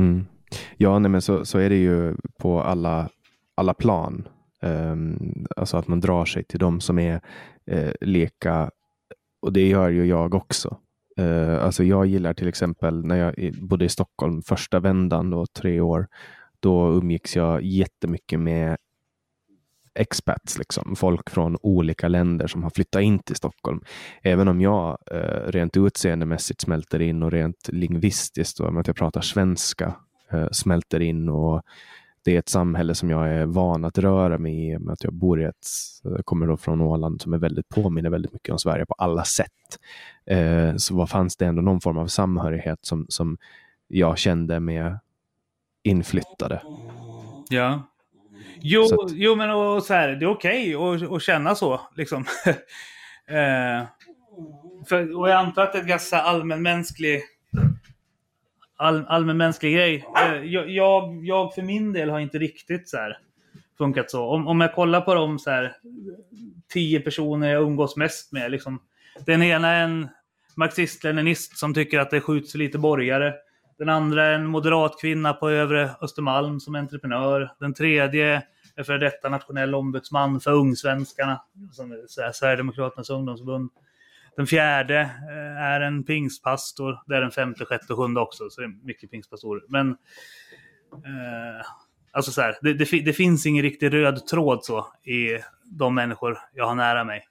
Mm. 0.00 0.26
Ja, 0.76 0.98
nej, 0.98 1.10
men 1.10 1.22
så, 1.22 1.44
så 1.44 1.58
är 1.58 1.70
det 1.70 1.76
ju 1.76 2.16
på 2.38 2.62
alla, 2.62 3.08
alla 3.54 3.74
plan. 3.74 4.28
Um, 4.62 5.46
alltså 5.56 5.76
att 5.76 5.88
man 5.88 6.00
drar 6.00 6.24
sig 6.24 6.44
till 6.44 6.58
de 6.58 6.80
som 6.80 6.98
är 6.98 7.20
uh, 7.72 7.92
leka 8.00 8.70
och 9.42 9.52
det 9.52 9.68
gör 9.68 9.88
ju 9.88 10.04
jag 10.04 10.34
också. 10.34 10.76
Uh, 11.20 11.64
alltså 11.64 11.84
jag 11.84 12.06
gillar 12.06 12.34
till 12.34 12.48
exempel 12.48 13.04
när 13.04 13.16
jag 13.16 13.54
bodde 13.62 13.84
i 13.84 13.88
Stockholm 13.88 14.42
första 14.42 14.80
vändan 14.80 15.30
då, 15.30 15.46
tre 15.46 15.80
år. 15.80 16.08
Då 16.60 16.92
umgicks 16.92 17.36
jag 17.36 17.62
jättemycket 17.62 18.40
med 18.40 18.76
expats, 19.94 20.58
liksom. 20.58 20.96
folk 20.96 21.30
från 21.30 21.56
olika 21.62 22.08
länder 22.08 22.46
som 22.46 22.62
har 22.62 22.70
flyttat 22.70 23.02
in 23.02 23.18
till 23.18 23.36
Stockholm. 23.36 23.80
Även 24.22 24.48
om 24.48 24.60
jag 24.60 24.98
eh, 25.10 25.50
rent 25.50 25.76
utseendemässigt 25.76 26.60
smälter 26.60 27.00
in 27.02 27.22
och 27.22 27.32
rent 27.32 27.68
lingvistiskt, 27.68 28.60
och 28.60 28.80
att 28.80 28.86
jag 28.86 28.96
pratar 28.96 29.20
svenska, 29.20 29.94
eh, 30.30 30.48
smälter 30.50 31.00
in 31.00 31.28
och 31.28 31.62
det 32.24 32.34
är 32.34 32.38
ett 32.38 32.48
samhälle 32.48 32.94
som 32.94 33.10
jag 33.10 33.28
är 33.28 33.46
van 33.46 33.84
att 33.84 33.98
röra 33.98 34.38
mig 34.38 34.68
i. 34.68 34.78
Med 34.78 34.92
att 34.92 35.04
jag 35.04 35.12
bor 35.12 35.42
i 35.42 35.44
ett, 35.44 35.66
eh, 36.04 36.22
kommer 36.24 36.46
då 36.46 36.56
från 36.56 36.80
Åland 36.80 37.20
som 37.20 37.32
är 37.32 37.38
väldigt, 37.38 37.68
påminner 37.68 38.10
väldigt 38.10 38.32
mycket 38.32 38.52
om 38.52 38.58
Sverige 38.58 38.86
på 38.86 38.94
alla 38.98 39.24
sätt. 39.24 39.78
Eh, 40.26 40.76
så 40.76 40.96
vad 40.96 41.10
fanns 41.10 41.36
det 41.36 41.46
ändå 41.46 41.62
någon 41.62 41.80
form 41.80 41.98
av 41.98 42.06
samhörighet 42.06 42.78
som, 42.82 43.06
som 43.08 43.38
jag 43.88 44.18
kände 44.18 44.60
med 44.60 44.98
inflyttade. 45.82 46.62
Ja. 47.48 47.82
Jo, 48.62 48.82
att... 48.82 49.12
jo 49.12 49.34
men 49.34 49.50
och 49.50 49.82
så 49.82 49.94
här, 49.94 50.08
det 50.08 50.24
är 50.24 50.30
okej 50.30 50.76
okay 50.76 51.06
att, 51.06 51.12
att 51.12 51.22
känna 51.22 51.54
så. 51.54 51.80
Liksom. 51.96 52.24
eh, 53.26 53.86
för, 54.88 55.18
och 55.18 55.28
jag 55.28 55.36
antar 55.36 55.62
att 55.62 55.72
det 55.72 55.78
är 55.78 55.82
en 55.82 55.88
ganska 55.88 56.16
allmänmänsklig 56.16 57.22
all, 58.80 59.06
allmänmänsklig 59.08 59.74
grej. 59.74 60.04
Eh, 60.16 60.44
jag, 60.44 60.70
jag, 60.70 61.24
jag, 61.24 61.54
för 61.54 61.62
min 61.62 61.92
del 61.92 62.10
har 62.10 62.20
inte 62.20 62.38
riktigt 62.38 62.88
så 62.88 62.96
här 62.96 63.18
funkat 63.78 64.10
så. 64.10 64.24
Om, 64.24 64.46
om 64.46 64.60
jag 64.60 64.74
kollar 64.74 65.00
på 65.00 65.14
de 65.14 65.38
så 65.38 65.50
här, 65.50 65.76
tio 66.72 67.00
personer 67.00 67.52
jag 67.52 67.62
umgås 67.62 67.96
mest 67.96 68.32
med. 68.32 68.50
Liksom, 68.50 68.80
den 69.26 69.42
ena 69.42 69.68
är 69.68 69.84
en 69.84 70.08
marxist-leninist 70.56 71.58
som 71.58 71.74
tycker 71.74 71.98
att 71.98 72.10
det 72.10 72.20
skjuts 72.20 72.52
för 72.52 72.58
lite 72.58 72.78
borgare. 72.78 73.34
Den 73.80 73.88
andra 73.88 74.24
är 74.24 74.34
en 74.34 74.46
moderat 74.46 75.00
kvinna 75.00 75.32
på 75.32 75.50
övre 75.50 75.90
Östermalm 76.00 76.60
som 76.60 76.74
entreprenör. 76.74 77.52
Den 77.60 77.74
tredje 77.74 78.42
är 78.76 78.82
före 78.82 78.98
detta 78.98 79.28
nationell 79.28 79.74
ombudsman 79.74 80.40
för 80.40 80.52
Ungsvenskarna, 80.52 81.42
som 81.72 81.92
är 81.92 82.32
Sverigedemokraternas 82.32 83.10
ungdomsförbund. 83.10 83.70
Den 84.36 84.46
fjärde 84.46 85.00
eh, 85.00 85.62
är 85.62 85.80
en 85.80 86.04
pingstpastor. 86.04 86.98
Det 87.06 87.16
är 87.16 87.20
den 87.20 87.30
femte, 87.30 87.64
sjätte 87.64 87.92
och 87.92 87.98
sjunde 87.98 88.20
också, 88.20 88.50
så 88.50 88.60
det 88.60 88.66
är 88.66 88.86
mycket 88.86 89.10
pingstpastorer. 89.10 89.62
Men 89.68 89.90
eh, 90.92 91.66
alltså 92.12 92.30
så 92.32 92.40
här, 92.40 92.56
det, 92.62 92.74
det, 92.74 93.00
det, 93.00 93.12
finns 93.12 93.46
ingen 93.46 93.62
riktig 93.62 93.92
röd 93.94 94.26
tråd 94.26 94.64
så 94.64 94.86
i 95.04 95.38
de 95.64 95.94
människor 95.94 96.38
jag 96.54 96.66
har 96.66 96.74
nära 96.74 97.04
mig. 97.04 97.26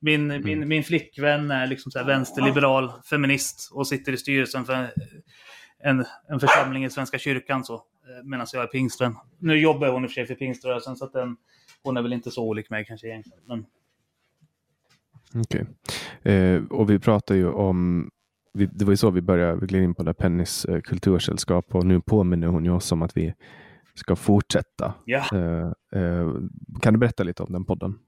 Min, 0.00 0.30
mm. 0.30 0.44
min, 0.44 0.68
min 0.68 0.84
flickvän 0.84 1.50
är 1.50 1.66
liksom 1.66 1.92
så 1.92 2.04
vänsterliberal 2.04 2.92
feminist 3.10 3.70
och 3.72 3.86
sitter 3.86 4.12
i 4.12 4.16
styrelsen 4.16 4.64
för 4.64 4.88
en, 5.84 6.04
en 6.28 6.40
församling 6.40 6.84
i 6.84 6.90
Svenska 6.90 7.18
kyrkan 7.18 7.64
så, 7.64 7.74
eh, 7.74 7.80
medan 8.24 8.46
jag 8.52 8.62
är 8.62 8.66
pingstvän. 8.66 9.16
Nu 9.38 9.58
jobbar 9.58 9.88
hon 9.88 10.04
i 10.04 10.06
och 10.06 10.10
för 10.10 10.14
sig 10.14 10.26
för 10.26 10.34
pingströrelsen 10.34 10.96
så 10.96 11.04
att 11.04 11.12
den, 11.12 11.36
hon 11.82 11.96
är 11.96 12.02
väl 12.02 12.12
inte 12.12 12.30
så 12.30 12.44
olik 12.44 12.70
mig 12.70 12.84
kanske 12.84 13.06
egentligen. 13.06 13.40
Men... 13.46 13.66
Okej. 15.34 15.66
Okay. 16.20 16.34
Eh, 16.34 16.62
och 16.70 16.90
vi 16.90 16.98
pratar 16.98 17.34
ju 17.34 17.48
om 17.48 18.10
vi, 18.52 18.66
det 18.66 18.84
var 18.84 18.92
ju 18.92 18.96
så 18.96 19.10
vi 19.10 19.20
började, 19.20 19.60
vi 19.60 19.66
gled 19.66 19.82
in 19.82 19.94
på 19.94 20.02
det 20.02 20.14
Pennys 20.14 20.64
eh, 20.64 20.80
kultursällskap 20.80 21.74
och 21.74 21.86
nu 21.86 22.00
påminner 22.00 22.46
hon 22.46 22.64
ju 22.64 22.70
oss 22.70 22.92
om 22.92 23.02
att 23.02 23.16
vi 23.16 23.34
ska 23.94 24.16
fortsätta. 24.16 24.94
Ja. 25.04 25.24
Eh, 25.32 26.00
eh 26.00 26.32
kan 26.82 26.92
du 26.92 26.98
berätta 26.98 27.22
lite 27.22 27.42
om 27.42 27.52
den 27.52 27.64
podden? 27.64 27.98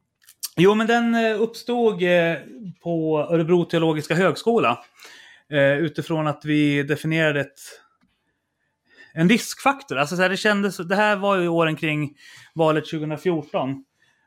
Jo, 0.57 0.75
men 0.75 0.87
den 0.87 1.15
eh, 1.15 1.43
uppstod 1.43 2.01
på 2.83 3.19
Örebro 3.31 3.65
teologiska 3.65 4.15
högskola 4.15 4.79
Eh, 5.53 5.79
utifrån 5.79 6.27
att 6.27 6.45
vi 6.45 6.83
definierade 6.83 7.41
ett, 7.41 7.59
en 9.15 9.29
riskfaktor. 9.29 9.97
Alltså 9.97 10.17
så 10.17 10.23
här, 10.23 10.29
det, 10.29 10.37
kändes, 10.37 10.77
det 10.77 10.97
här 10.97 11.17
var 11.17 11.37
ju 11.37 11.49
åren 11.49 11.77
kring 11.77 12.15
valet 12.55 12.91
2014. 12.91 13.85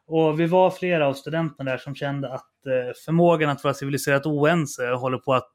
Och 0.07 0.39
vi 0.39 0.45
var 0.45 0.71
flera 0.71 1.07
av 1.07 1.13
studenterna 1.13 1.71
där 1.71 1.77
som 1.77 1.95
kände 1.95 2.33
att 2.33 2.65
eh, 2.65 2.93
förmågan 3.05 3.49
att 3.49 3.63
vara 3.63 3.73
civiliserat 3.73 4.25
oense 4.25 4.87
håller 4.87 5.17
på 5.17 5.33
att 5.33 5.51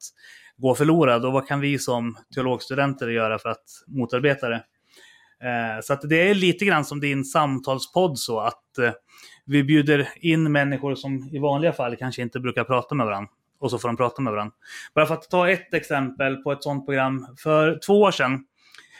gå 0.56 0.74
förlorad. 0.74 1.24
Och 1.24 1.32
vad 1.32 1.48
kan 1.48 1.60
vi 1.60 1.78
som 1.78 2.16
teologstudenter 2.34 3.08
göra 3.08 3.38
för 3.38 3.48
att 3.48 3.64
motarbeta 3.86 4.48
det? 4.48 4.64
Eh, 5.44 5.80
så 5.82 5.92
att 5.92 6.08
det 6.08 6.30
är 6.30 6.34
lite 6.34 6.64
grann 6.64 6.84
som 6.84 7.00
din 7.00 7.24
samtalspodd 7.24 8.18
så 8.18 8.40
att 8.40 8.78
eh, 8.78 8.92
vi 9.46 9.64
bjuder 9.64 10.08
in 10.16 10.52
människor 10.52 10.94
som 10.94 11.30
i 11.32 11.38
vanliga 11.38 11.72
fall 11.72 11.96
kanske 11.96 12.22
inte 12.22 12.40
brukar 12.40 12.64
prata 12.64 12.94
med 12.94 13.06
varandra 13.06 13.30
och 13.64 13.70
så 13.70 13.78
får 13.78 13.88
de 13.88 13.96
prata 13.96 14.22
med 14.22 14.32
varandra. 14.32 14.54
Bara 14.94 15.06
för 15.06 15.14
att 15.14 15.30
ta 15.30 15.50
ett 15.50 15.74
exempel 15.74 16.36
på 16.36 16.52
ett 16.52 16.62
sånt 16.62 16.86
program. 16.86 17.26
För 17.38 17.78
två 17.86 18.00
år 18.00 18.10
sedan 18.10 18.44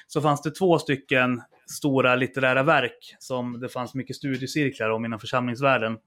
så 0.07 0.20
fanns 0.20 0.43
det 0.43 0.51
två 0.51 0.78
stycken 0.78 1.43
stora 1.66 2.16
litterära 2.16 2.62
verk 2.62 3.16
som 3.19 3.61
det 3.61 3.69
fanns 3.69 3.95
mycket 3.95 4.16
studiecirklar 4.16 4.91
om 4.91 5.05
inom 5.05 5.20
församlingsvärlden. 5.20 5.99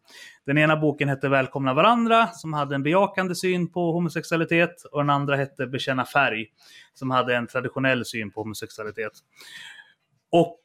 Den 0.46 0.58
ena 0.58 0.78
boken 0.78 1.10
hette 1.10 1.30
Välkomna 1.30 1.74
varandra, 1.74 2.28
som 2.28 2.54
hade 2.54 2.76
en 2.76 2.84
bejakande 2.84 3.36
syn 3.36 3.72
på 3.72 3.92
homosexualitet, 3.92 4.84
och 4.92 5.00
den 5.00 5.10
andra 5.10 5.36
hette 5.36 5.68
Bekänna 5.68 6.06
färg, 6.06 6.46
som 6.94 7.12
hade 7.12 7.36
en 7.36 7.48
traditionell 7.48 8.06
syn 8.06 8.32
på 8.32 8.42
homosexualitet. 8.42 9.14
Och 10.32 10.60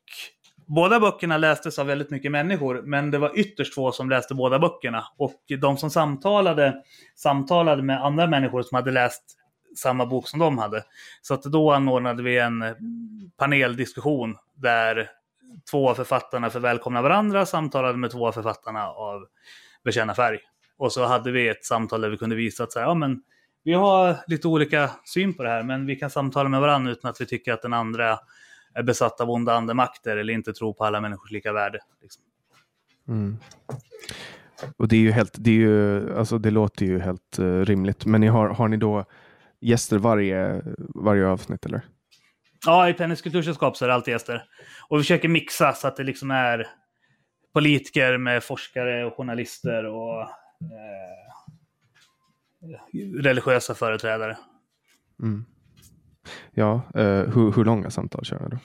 Båda 0.66 1.00
böckerna 1.00 1.36
lästes 1.36 1.78
av 1.78 1.86
väldigt 1.86 2.10
mycket 2.10 2.32
människor, 2.32 2.82
men 2.82 3.10
det 3.10 3.18
var 3.18 3.38
ytterst 3.38 3.74
få 3.74 3.92
som 3.92 4.10
läste 4.10 4.34
båda 4.34 4.58
böckerna. 4.58 5.04
Och 5.16 5.42
de 5.60 5.76
som 5.76 5.90
samtalade, 5.90 6.82
samtalade 7.16 7.82
med 7.82 8.04
andra 8.04 8.26
människor 8.26 8.62
som 8.62 8.76
hade 8.76 8.90
läst 8.90 9.22
samma 9.76 10.06
bok 10.06 10.28
som 10.28 10.40
de 10.40 10.58
hade. 10.58 10.84
Så 11.22 11.34
att 11.34 11.42
då 11.42 11.72
anordnade 11.72 12.22
vi 12.22 12.38
en 12.38 12.64
paneldiskussion 13.36 14.36
där 14.54 15.10
två 15.70 15.90
av 15.90 15.94
författarna 15.94 16.50
för 16.50 16.60
Välkomna 16.60 17.02
varandra 17.02 17.46
samtalade 17.46 17.98
med 17.98 18.10
två 18.10 18.26
av 18.28 18.32
författarna 18.32 18.86
av 18.88 19.26
Bekänna 19.84 20.14
färg. 20.14 20.38
Och 20.78 20.92
så 20.92 21.04
hade 21.04 21.30
vi 21.30 21.48
ett 21.48 21.64
samtal 21.64 22.00
där 22.00 22.08
vi 22.08 22.16
kunde 22.16 22.36
visa 22.36 22.64
att 22.64 22.72
så 22.72 22.78
här, 22.78 22.86
ja, 22.86 22.94
men 22.94 23.22
vi 23.64 23.72
har 23.72 24.16
lite 24.26 24.48
olika 24.48 24.90
syn 25.04 25.34
på 25.34 25.42
det 25.42 25.48
här, 25.48 25.62
men 25.62 25.86
vi 25.86 25.96
kan 25.96 26.10
samtala 26.10 26.48
med 26.48 26.60
varandra 26.60 26.92
utan 26.92 27.10
att 27.10 27.20
vi 27.20 27.26
tycker 27.26 27.52
att 27.52 27.62
den 27.62 27.72
andra 27.72 28.18
är 28.74 28.82
besatt 28.82 29.20
av 29.20 29.30
onda 29.30 29.54
andemakter 29.54 30.16
eller 30.16 30.32
inte 30.32 30.52
tror 30.52 30.72
på 30.72 30.84
alla 30.84 31.00
människors 31.00 31.30
lika 31.30 31.52
värde. 31.52 31.78
Liksom. 32.02 32.22
Mm. 33.08 33.38
Och 34.76 34.88
det 34.88 34.96
är 34.96 35.00
ju 35.00 35.10
helt, 35.10 35.34
det, 35.38 35.50
är 35.50 35.54
ju, 35.54 36.16
alltså 36.18 36.38
det 36.38 36.50
låter 36.50 36.86
ju 36.86 36.98
helt 36.98 37.38
uh, 37.38 37.64
rimligt. 37.64 38.06
Men 38.06 38.20
ni 38.20 38.26
har, 38.26 38.48
har 38.48 38.68
ni 38.68 38.76
då 38.76 39.04
gäster 39.60 39.98
varje, 39.98 40.62
varje 40.94 41.26
avsnitt 41.26 41.66
eller? 41.66 41.80
Ja, 42.66 42.88
i 42.88 42.94
Pennys 42.94 43.22
kultursällskap 43.22 43.76
så 43.76 43.84
är 43.84 43.88
det 43.88 43.94
alltid 43.94 44.12
gäster. 44.12 44.44
Och 44.88 44.98
vi 44.98 45.02
försöker 45.02 45.28
mixa 45.28 45.72
så 45.72 45.88
att 45.88 45.96
det 45.96 46.04
liksom 46.04 46.30
är 46.30 46.66
politiker 47.52 48.18
med 48.18 48.44
forskare 48.44 49.04
och 49.04 49.16
journalister 49.16 49.84
och 49.84 50.20
eh, 50.22 50.28
religiösa 53.22 53.74
företrädare. 53.74 54.38
Mm. 55.22 55.44
Ja, 56.54 56.82
eh, 56.94 57.04
hur, 57.04 57.52
hur 57.56 57.64
långa 57.64 57.90
samtal 57.90 58.24
kör 58.24 58.38
ni 58.38 58.48
då? 58.50 58.58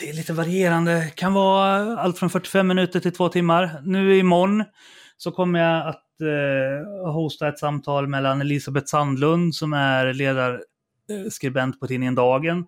Det 0.00 0.10
är 0.10 0.14
lite 0.14 0.32
varierande. 0.32 0.94
Det 0.94 1.14
kan 1.14 1.34
vara 1.34 1.98
allt 1.98 2.18
från 2.18 2.30
45 2.30 2.68
minuter 2.68 3.00
till 3.00 3.12
två 3.12 3.28
timmar. 3.28 3.80
Nu 3.84 4.18
imorgon 4.18 4.64
så 5.16 5.30
kommer 5.30 5.60
jag 5.60 5.88
att 5.88 6.20
eh, 6.20 7.12
hosta 7.12 7.48
ett 7.48 7.58
samtal 7.58 8.06
mellan 8.06 8.40
Elisabeth 8.40 8.86
Sandlund 8.86 9.54
som 9.54 9.72
är 9.72 10.12
ledarskribent 10.12 11.74
eh, 11.74 11.78
på 11.78 11.86
tidningen 11.86 12.14
Dagen. 12.14 12.66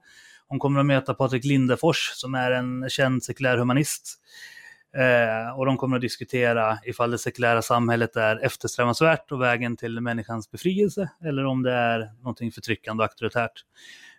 Hon 0.48 0.58
kommer 0.58 0.80
att 0.80 0.86
möta 0.86 1.14
Patrik 1.14 1.44
Lindefors 1.44 2.12
som 2.14 2.34
är 2.34 2.50
en 2.50 2.88
känd 2.90 3.24
sekulär 3.24 3.56
humanist. 3.56 4.16
Eh, 4.96 5.58
och 5.58 5.66
de 5.66 5.76
kommer 5.76 5.96
att 5.96 6.02
diskutera 6.02 6.78
ifall 6.84 7.10
det 7.10 7.18
sekulära 7.18 7.62
samhället 7.62 8.16
är 8.16 8.44
eftersträvansvärt 8.44 9.32
och 9.32 9.42
vägen 9.42 9.76
till 9.76 10.00
människans 10.00 10.50
befrielse 10.50 11.10
eller 11.24 11.44
om 11.44 11.62
det 11.62 11.72
är 11.72 12.12
någonting 12.18 12.52
förtryckande 12.52 13.02
och 13.02 13.10
auktoritärt. 13.10 13.64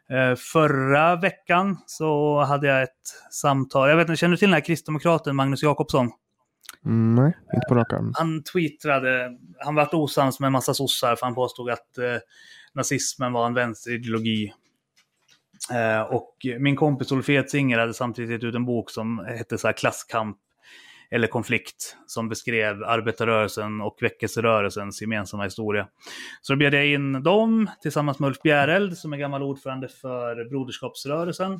Eh, 0.09 0.35
förra 0.35 1.15
veckan 1.15 1.77
så 1.85 2.41
hade 2.43 2.67
jag 2.67 2.83
ett 2.83 3.31
samtal. 3.31 3.89
Jag 3.89 3.97
vet 3.97 4.09
inte, 4.09 4.19
känner 4.19 4.31
du 4.31 4.37
till 4.37 4.47
den 4.47 4.53
här 4.53 4.65
kristdemokraten 4.65 5.35
Magnus 5.35 5.63
Jakobsson? 5.63 6.11
Mm, 6.85 7.15
nej, 7.15 7.37
inte 7.53 7.65
på 7.69 7.75
rak 7.75 7.93
arm. 7.93 8.13
Han 8.15 8.43
tweetade, 8.43 9.29
han 9.59 9.75
vart 9.75 9.93
osams 9.93 10.39
med 10.39 10.47
en 10.47 10.53
massa 10.53 10.73
sossar 10.73 11.15
för 11.15 11.25
han 11.25 11.35
påstod 11.35 11.69
att 11.69 11.97
eh, 11.97 12.17
nazismen 12.73 13.33
var 13.33 13.45
en 13.45 13.53
vänsterideologi. 13.53 14.53
Eh, 15.73 16.01
och 16.01 16.35
min 16.59 16.75
kompis 16.75 17.11
Olof 17.11 17.29
Edsinger 17.29 17.79
hade 17.79 17.93
samtidigt 17.93 18.31
gett 18.31 18.43
ut 18.43 18.55
en 18.55 18.65
bok 18.65 18.89
som 18.89 19.19
hette 19.19 19.57
så 19.57 19.67
här 19.67 19.73
Klasskamp 19.73 20.37
eller 21.11 21.27
konflikt 21.27 21.97
som 22.05 22.29
beskrev 22.29 22.83
arbetarrörelsen 22.83 23.81
och 23.81 23.97
väckelserörelsens 24.01 25.01
gemensamma 25.01 25.43
historia. 25.43 25.87
Så 26.41 26.53
då 26.53 26.57
bjöd 26.57 26.73
jag 26.73 26.87
in 26.87 27.23
dem 27.23 27.69
tillsammans 27.81 28.19
med 28.19 28.27
Ulf 28.27 28.41
Bjäreld 28.41 28.97
som 28.97 29.13
är 29.13 29.17
gammal 29.17 29.43
ordförande 29.43 29.87
för 29.87 30.49
Broderskapsrörelsen. 30.49 31.59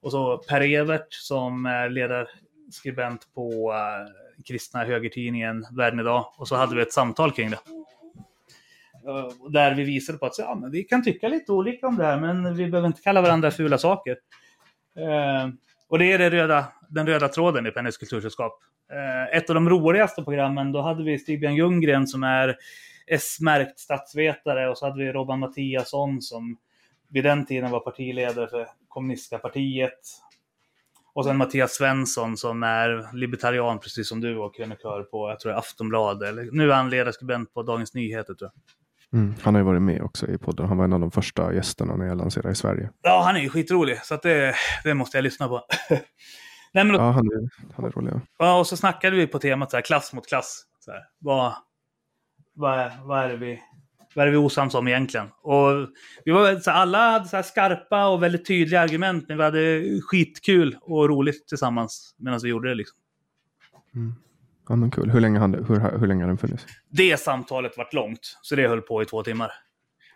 Och 0.00 0.10
så 0.10 0.38
Per 0.38 0.60
Evert 0.60 1.06
som 1.10 1.66
är 1.66 1.88
ledarskribent 1.88 3.34
på 3.34 3.72
uh, 3.72 4.42
kristna 4.48 4.84
högertidningen 4.84 5.66
Världen 5.76 6.00
idag. 6.00 6.32
Och 6.36 6.48
så 6.48 6.56
hade 6.56 6.76
vi 6.76 6.82
ett 6.82 6.92
samtal 6.92 7.32
kring 7.32 7.50
det. 7.50 7.58
Uh, 9.08 9.50
där 9.50 9.74
vi 9.74 9.84
visade 9.84 10.18
på 10.18 10.26
att 10.26 10.38
ja, 10.38 10.58
men 10.60 10.70
vi 10.70 10.84
kan 10.84 11.04
tycka 11.04 11.28
lite 11.28 11.52
olika 11.52 11.86
om 11.86 11.96
det 11.96 12.04
här, 12.04 12.20
men 12.20 12.54
vi 12.54 12.70
behöver 12.70 12.86
inte 12.86 13.02
kalla 13.02 13.22
varandra 13.22 13.50
fula 13.50 13.78
saker. 13.78 14.16
Uh, 14.98 15.52
och 15.88 15.98
det 15.98 16.12
är 16.12 16.18
det 16.18 16.30
röda, 16.30 16.64
den 16.88 17.06
röda 17.06 17.28
tråden 17.28 17.66
i 17.66 17.70
Pennys 17.70 17.96
kultursällskap. 17.96 18.60
Eh, 18.92 19.36
ett 19.36 19.50
av 19.50 19.54
de 19.54 19.68
roligaste 19.68 20.22
programmen, 20.22 20.72
då 20.72 20.80
hade 20.80 21.04
vi 21.04 21.18
Stigbjörn 21.18 21.54
Ljunggren 21.54 22.06
som 22.06 22.22
är 22.22 22.56
S-märkt 23.06 23.78
statsvetare 23.78 24.68
och 24.68 24.78
så 24.78 24.86
hade 24.86 25.04
vi 25.04 25.12
Robban 25.12 25.38
Mattiasson 25.38 26.22
som 26.22 26.56
vid 27.08 27.24
den 27.24 27.46
tiden 27.46 27.70
var 27.70 27.80
partiledare 27.80 28.48
för 28.48 28.66
kommunistiska 28.88 29.38
partiet. 29.38 30.00
Och 31.12 31.24
sen 31.24 31.36
Mattias 31.36 31.72
Svensson 31.72 32.36
som 32.36 32.62
är 32.62 33.16
libertarian 33.16 33.78
precis 33.78 34.08
som 34.08 34.20
du 34.20 34.36
och 34.38 34.54
krönikör 34.54 35.02
på, 35.02 35.30
jag 35.30 35.40
tror 35.40 35.52
Aftonbladet. 35.52 36.28
Eller, 36.28 36.48
nu 36.52 36.70
är 36.70 36.74
han 36.74 36.90
ledarskribent 36.90 37.54
på 37.54 37.62
Dagens 37.62 37.94
Nyheter 37.94 38.34
tror 38.34 38.50
jag. 38.54 39.20
Mm, 39.20 39.34
han 39.42 39.54
har 39.54 39.60
ju 39.60 39.64
varit 39.64 39.82
med 39.82 40.02
också 40.02 40.28
i 40.28 40.38
podden. 40.38 40.66
Han 40.66 40.76
var 40.76 40.84
en 40.84 40.92
av 40.92 41.00
de 41.00 41.10
första 41.10 41.54
gästerna 41.54 41.96
när 41.96 42.06
jag 42.06 42.18
lanserade 42.18 42.52
i 42.52 42.54
Sverige. 42.54 42.90
Ja, 43.02 43.22
han 43.24 43.36
är 43.36 43.40
ju 43.40 43.48
skitrolig. 43.48 43.98
Så 44.02 44.14
att 44.14 44.22
det, 44.22 44.54
det 44.84 44.94
måste 44.94 45.16
jag 45.16 45.22
lyssna 45.22 45.48
på. 45.48 45.66
Nej, 46.72 46.84
men, 46.84 46.96
ja, 46.96 47.10
han 47.10 47.26
är, 47.26 47.50
han 47.74 47.84
är 47.84 47.90
rolig. 47.90 48.12
Ja, 48.38 48.58
och 48.58 48.66
så 48.66 48.76
snackade 48.76 49.16
vi 49.16 49.26
på 49.26 49.38
temat 49.38 49.70
så 49.70 49.76
här, 49.76 49.82
klass 49.82 50.12
mot 50.12 50.26
klass. 50.26 50.64
Så 50.80 50.90
här, 50.90 51.00
vad, 51.18 51.54
vad, 52.54 52.92
vad, 53.02 53.24
är 53.24 53.28
det 53.28 53.36
vi, 53.36 53.60
vad 54.14 54.22
är 54.22 54.26
det 54.26 54.32
vi 54.32 54.44
osams 54.46 54.74
om 54.74 54.88
egentligen? 54.88 55.26
Och 55.42 55.70
vi 56.24 56.32
var, 56.32 56.56
så 56.56 56.70
här, 56.70 56.78
alla 56.78 57.10
hade 57.10 57.28
så 57.28 57.36
här 57.36 57.42
skarpa 57.42 58.08
och 58.08 58.22
väldigt 58.22 58.46
tydliga 58.46 58.80
argument, 58.80 59.24
men 59.28 59.36
vi 59.36 59.44
hade 59.44 59.82
skitkul 60.02 60.76
och 60.80 61.08
roligt 61.08 61.48
tillsammans 61.48 62.14
medan 62.18 62.40
vi 62.42 62.48
gjorde 62.48 62.68
det. 62.68 62.74
Liksom. 62.74 62.98
Mm. 63.94 64.14
Ja, 64.68 64.76
men 64.76 64.90
kul. 64.90 65.10
Hur 65.10 65.20
länge, 65.20 65.38
han, 65.38 65.54
hur, 65.54 65.98
hur 65.98 66.06
länge 66.06 66.22
har 66.22 66.28
den 66.28 66.38
funnits? 66.38 66.66
Det 66.88 67.20
samtalet 67.20 67.76
varit 67.76 67.94
långt, 67.94 68.38
så 68.42 68.56
det 68.56 68.68
höll 68.68 68.80
på 68.80 69.02
i 69.02 69.04
två 69.04 69.22
timmar. 69.22 69.52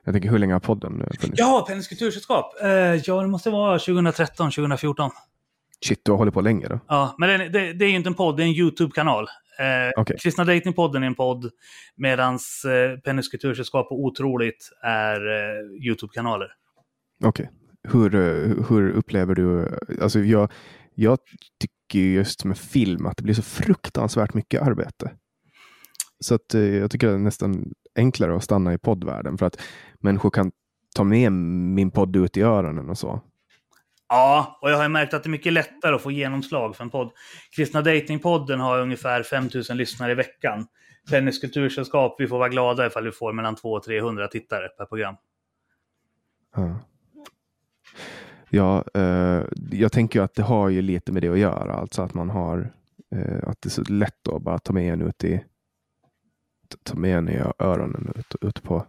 Jag 0.05 0.15
tänker, 0.15 0.31
hur 0.31 0.39
länge 0.39 0.53
har 0.53 0.61
podden 0.61 1.01
eh, 1.01 1.07
funnits? 1.21 1.41
Ja, 1.41 1.65
Pennys 1.69 1.89
kultursällskap. 1.89 2.55
Uh, 2.63 2.69
ja, 2.71 3.23
det 3.23 3.29
måste 3.29 3.51
vara 3.51 3.79
2013, 3.79 4.51
2014. 4.51 5.11
Shit, 5.87 6.01
du 6.05 6.11
har 6.11 6.19
hållit 6.19 6.35
på 6.35 6.41
länge 6.41 6.69
då? 6.69 6.81
Ja, 6.89 7.15
men 7.19 7.29
det, 7.29 7.49
det, 7.49 7.73
det 7.73 7.85
är 7.85 7.89
ju 7.89 7.97
inte 7.97 8.09
en 8.09 8.15
podd, 8.15 8.37
det 8.37 8.43
är 8.43 8.47
en 8.47 8.53
YouTube-kanal. 8.53 9.29
Eh, 9.59 10.01
okay. 10.01 10.17
Kristna 10.17 10.45
Datingpodden 10.45 11.03
är 11.03 11.07
en 11.07 11.15
podd, 11.15 11.51
medan 11.97 12.35
eh, 12.35 13.01
Pennys 13.01 13.29
kultursällskap 13.29 13.87
och 13.91 14.05
Otroligt 14.05 14.71
är 14.83 15.17
eh, 15.17 15.87
YouTube-kanaler. 15.87 16.49
Okej. 17.25 17.49
Okay. 17.49 17.93
Hur, 17.93 18.15
eh, 18.15 18.67
hur 18.69 18.91
upplever 18.91 19.35
du, 19.35 19.79
alltså 20.03 20.21
jag, 20.21 20.53
jag 20.95 21.19
tycker 21.61 21.99
just 21.99 22.45
med 22.45 22.59
film 22.59 23.07
att 23.07 23.17
det 23.17 23.23
blir 23.23 23.35
så 23.35 23.43
fruktansvärt 23.43 24.35
mycket 24.35 24.63
arbete. 24.63 25.11
Så 26.21 26.35
att 26.35 26.55
eh, 26.55 26.61
jag 26.61 26.91
tycker 26.91 27.07
det 27.07 27.15
är 27.15 27.19
nästan 27.19 27.73
enklare 27.97 28.37
att 28.37 28.45
stanna 28.45 28.75
i 28.75 28.79
poddvärlden 28.79 29.39
för 29.39 29.47
att 29.47 29.61
människor 30.01 30.31
kan 30.31 30.53
ta 30.97 31.05
med 31.05 31.33
min 31.33 31.91
podd 31.91 32.17
ut 32.17 32.37
i 32.37 32.43
öronen 32.43 32.91
och 32.91 32.99
så. 32.99 33.21
Ja, 34.09 34.59
och 34.63 34.71
jag 34.71 34.77
har 34.77 34.89
märkt 34.89 35.15
att 35.15 35.23
det 35.23 35.27
är 35.27 35.31
mycket 35.31 35.53
lättare 35.53 35.95
att 35.95 36.03
få 36.03 36.11
genomslag 36.11 36.77
för 36.77 36.85
en 36.85 36.91
podd. 36.91 37.13
Kristna 37.57 37.83
Datingpodden 37.83 38.61
har 38.61 38.81
ungefär 38.81 39.23
5000 39.23 39.77
lyssnare 39.77 40.13
i 40.13 40.15
veckan. 40.15 40.67
Tennis, 41.11 41.39
kultursällskap, 41.39 42.17
vi 42.19 42.27
får 42.27 42.39
vara 42.39 42.49
glada 42.49 42.87
ifall 42.87 43.05
vi 43.05 43.13
får 43.13 43.33
mellan 43.33 43.57
200 43.57 43.79
och 43.79 43.85
300 43.85 44.29
tittare 44.29 44.69
per 44.69 44.85
program. 44.85 45.15
Ja. 46.57 46.81
Ja, 48.51 48.85
eh, 48.95 49.43
jag 49.71 49.93
tänker 49.93 50.21
att 50.21 50.35
det 50.35 50.43
har 50.43 50.69
ju 50.69 50.83
lite 50.83 51.13
med 51.13 51.23
det 51.23 51.29
att 51.29 51.39
göra, 51.39 51.75
alltså 51.75 52.03
att 52.03 52.15
man 52.15 52.31
har 52.31 52.73
eh, 53.15 53.49
att 53.49 53.63
det 53.63 53.69
är 53.69 53.71
så 53.71 53.83
lätt 53.83 54.29
att 54.29 54.43
bara 54.43 54.59
ta 54.59 54.73
med 54.73 54.93
en 54.93 55.03
ut 55.03 55.25
i 55.25 55.45
ta 56.83 56.97
med 56.97 57.19
en 57.19 57.29
i 57.29 57.43
öronen 57.59 58.13
ut, 58.17 58.35
ut 58.41 58.63
på 58.63 58.87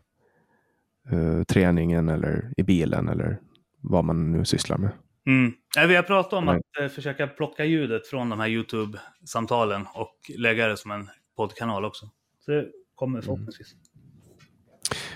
eh, 1.09 1.43
träningen 1.43 2.09
eller 2.09 2.53
i 2.57 2.63
bilen 2.63 3.09
eller 3.09 3.39
vad 3.81 4.05
man 4.05 4.31
nu 4.31 4.45
sysslar 4.45 4.77
med. 4.77 4.89
Mm. 5.25 5.53
Vi 5.87 5.95
har 5.95 6.03
pratat 6.03 6.33
om 6.33 6.45
Nej. 6.45 6.55
att 6.55 6.81
eh, 6.81 6.87
försöka 6.87 7.27
plocka 7.27 7.65
ljudet 7.65 8.07
från 8.07 8.29
de 8.29 8.39
här 8.39 8.47
YouTube-samtalen 8.47 9.85
och 9.93 10.31
lägga 10.37 10.67
det 10.67 10.77
som 10.77 10.91
en 10.91 11.09
poddkanal 11.37 11.85
också. 11.85 12.09
Så 12.45 12.51
det 12.51 12.67
kommer 12.95 13.17
mm. 13.17 13.25
förhoppningsvis. 13.25 13.73
Mm. 13.73 13.85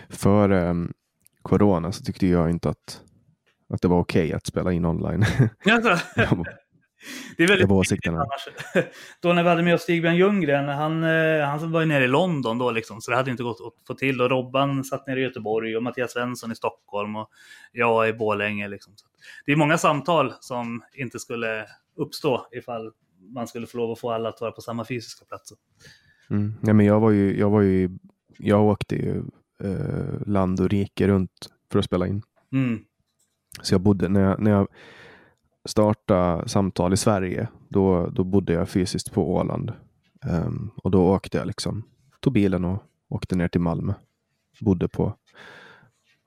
För 0.09 0.51
um, 0.51 0.93
Corona 1.41 1.91
så 1.91 2.03
tyckte 2.03 2.27
jag 2.27 2.49
inte 2.49 2.69
att, 2.69 3.01
att 3.69 3.81
det 3.81 3.87
var 3.87 3.99
okej 3.99 4.25
okay 4.25 4.35
att 4.35 4.45
spela 4.45 4.71
in 4.71 4.85
online. 4.85 5.25
Det 7.37 7.43
är 7.43 7.47
väldigt 7.47 7.91
viktigt 7.91 8.13
annars. 8.13 8.47
Då 9.21 9.33
när 9.33 9.43
vi 9.43 9.49
hade 9.49 9.63
med 9.63 9.75
oss 9.75 9.81
Stigbjörn 9.81 10.15
Ljunggren, 10.15 10.69
han, 10.69 11.03
eh, 11.03 11.45
han 11.45 11.71
var 11.71 11.79
ju 11.79 11.85
nere 11.85 12.03
i 12.03 12.07
London 12.07 12.57
då 12.57 12.71
liksom, 12.71 13.01
så 13.01 13.11
det 13.11 13.17
hade 13.17 13.31
inte 13.31 13.43
gått 13.43 13.61
att 13.61 13.87
få 13.87 13.93
till. 13.93 14.21
Och 14.21 14.29
Robban 14.29 14.83
satt 14.83 15.07
nere 15.07 15.19
i 15.19 15.23
Göteborg 15.23 15.77
och 15.77 15.83
Mattias 15.83 16.11
Svensson 16.11 16.51
i 16.51 16.55
Stockholm 16.55 17.15
och 17.15 17.29
jag 17.71 18.09
i 18.09 18.13
Borlänge. 18.13 18.67
Liksom. 18.67 18.93
det 19.45 19.51
är 19.51 19.55
många 19.55 19.77
samtal 19.77 20.33
som 20.39 20.83
inte 20.93 21.19
skulle 21.19 21.65
uppstå 21.95 22.47
ifall 22.51 22.91
man 23.33 23.47
skulle 23.47 23.67
få 23.67 23.77
lov 23.77 23.91
att 23.91 23.99
få 23.99 24.11
alla 24.11 24.29
att 24.29 24.41
vara 24.41 24.51
på 24.51 24.61
samma 24.61 24.85
fysiska 24.85 25.25
plats. 25.25 25.53
Mm. 26.29 26.53
Ja, 26.61 26.73
men 26.73 26.85
jag, 26.85 26.99
var 26.99 27.11
ju, 27.11 27.39
jag, 27.39 27.49
var 27.49 27.61
ju, 27.61 27.89
jag 28.37 28.63
åkte 28.63 28.95
ju 28.95 29.23
eh, 29.63 30.27
land 30.27 30.59
och 30.59 30.69
rike 30.69 31.07
runt 31.07 31.49
för 31.71 31.79
att 31.79 31.85
spela 31.85 32.07
in. 32.07 32.21
Mm. 32.51 32.79
Så 33.61 33.73
jag 33.73 33.81
bodde, 33.81 34.09
när 34.09 34.21
jag, 34.21 34.39
när 34.39 34.51
jag 34.51 34.67
starta 35.69 36.47
samtal 36.47 36.93
i 36.93 36.97
Sverige, 36.97 37.47
då, 37.69 38.07
då 38.07 38.23
bodde 38.23 38.53
jag 38.53 38.69
fysiskt 38.69 39.13
på 39.13 39.33
Åland. 39.33 39.71
Um, 40.25 40.71
och 40.83 40.91
då 40.91 41.07
åkte 41.07 41.37
jag 41.37 41.47
liksom, 41.47 41.83
tog 42.19 42.33
bilen 42.33 42.65
och 42.65 42.83
åkte 43.09 43.35
ner 43.35 43.47
till 43.47 43.61
Malmö. 43.61 43.93
Bodde 44.61 44.87
på 44.87 45.15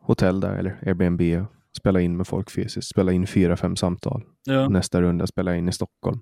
hotell 0.01 0.41
där 0.41 0.55
eller 0.55 0.79
Airbnb 0.87 1.21
och 1.21 1.77
spelade 1.77 2.05
in 2.05 2.17
med 2.17 2.27
folk 2.27 2.51
fysiskt. 2.51 2.89
Spelade 2.89 3.15
in 3.15 3.27
fyra, 3.27 3.57
fem 3.57 3.77
samtal. 3.77 4.23
Ja. 4.45 4.69
Nästa 4.69 5.03
runda 5.03 5.27
spelade 5.27 5.57
jag 5.57 5.59
in 5.59 5.69
i 5.69 5.73
Stockholm. 5.73 6.21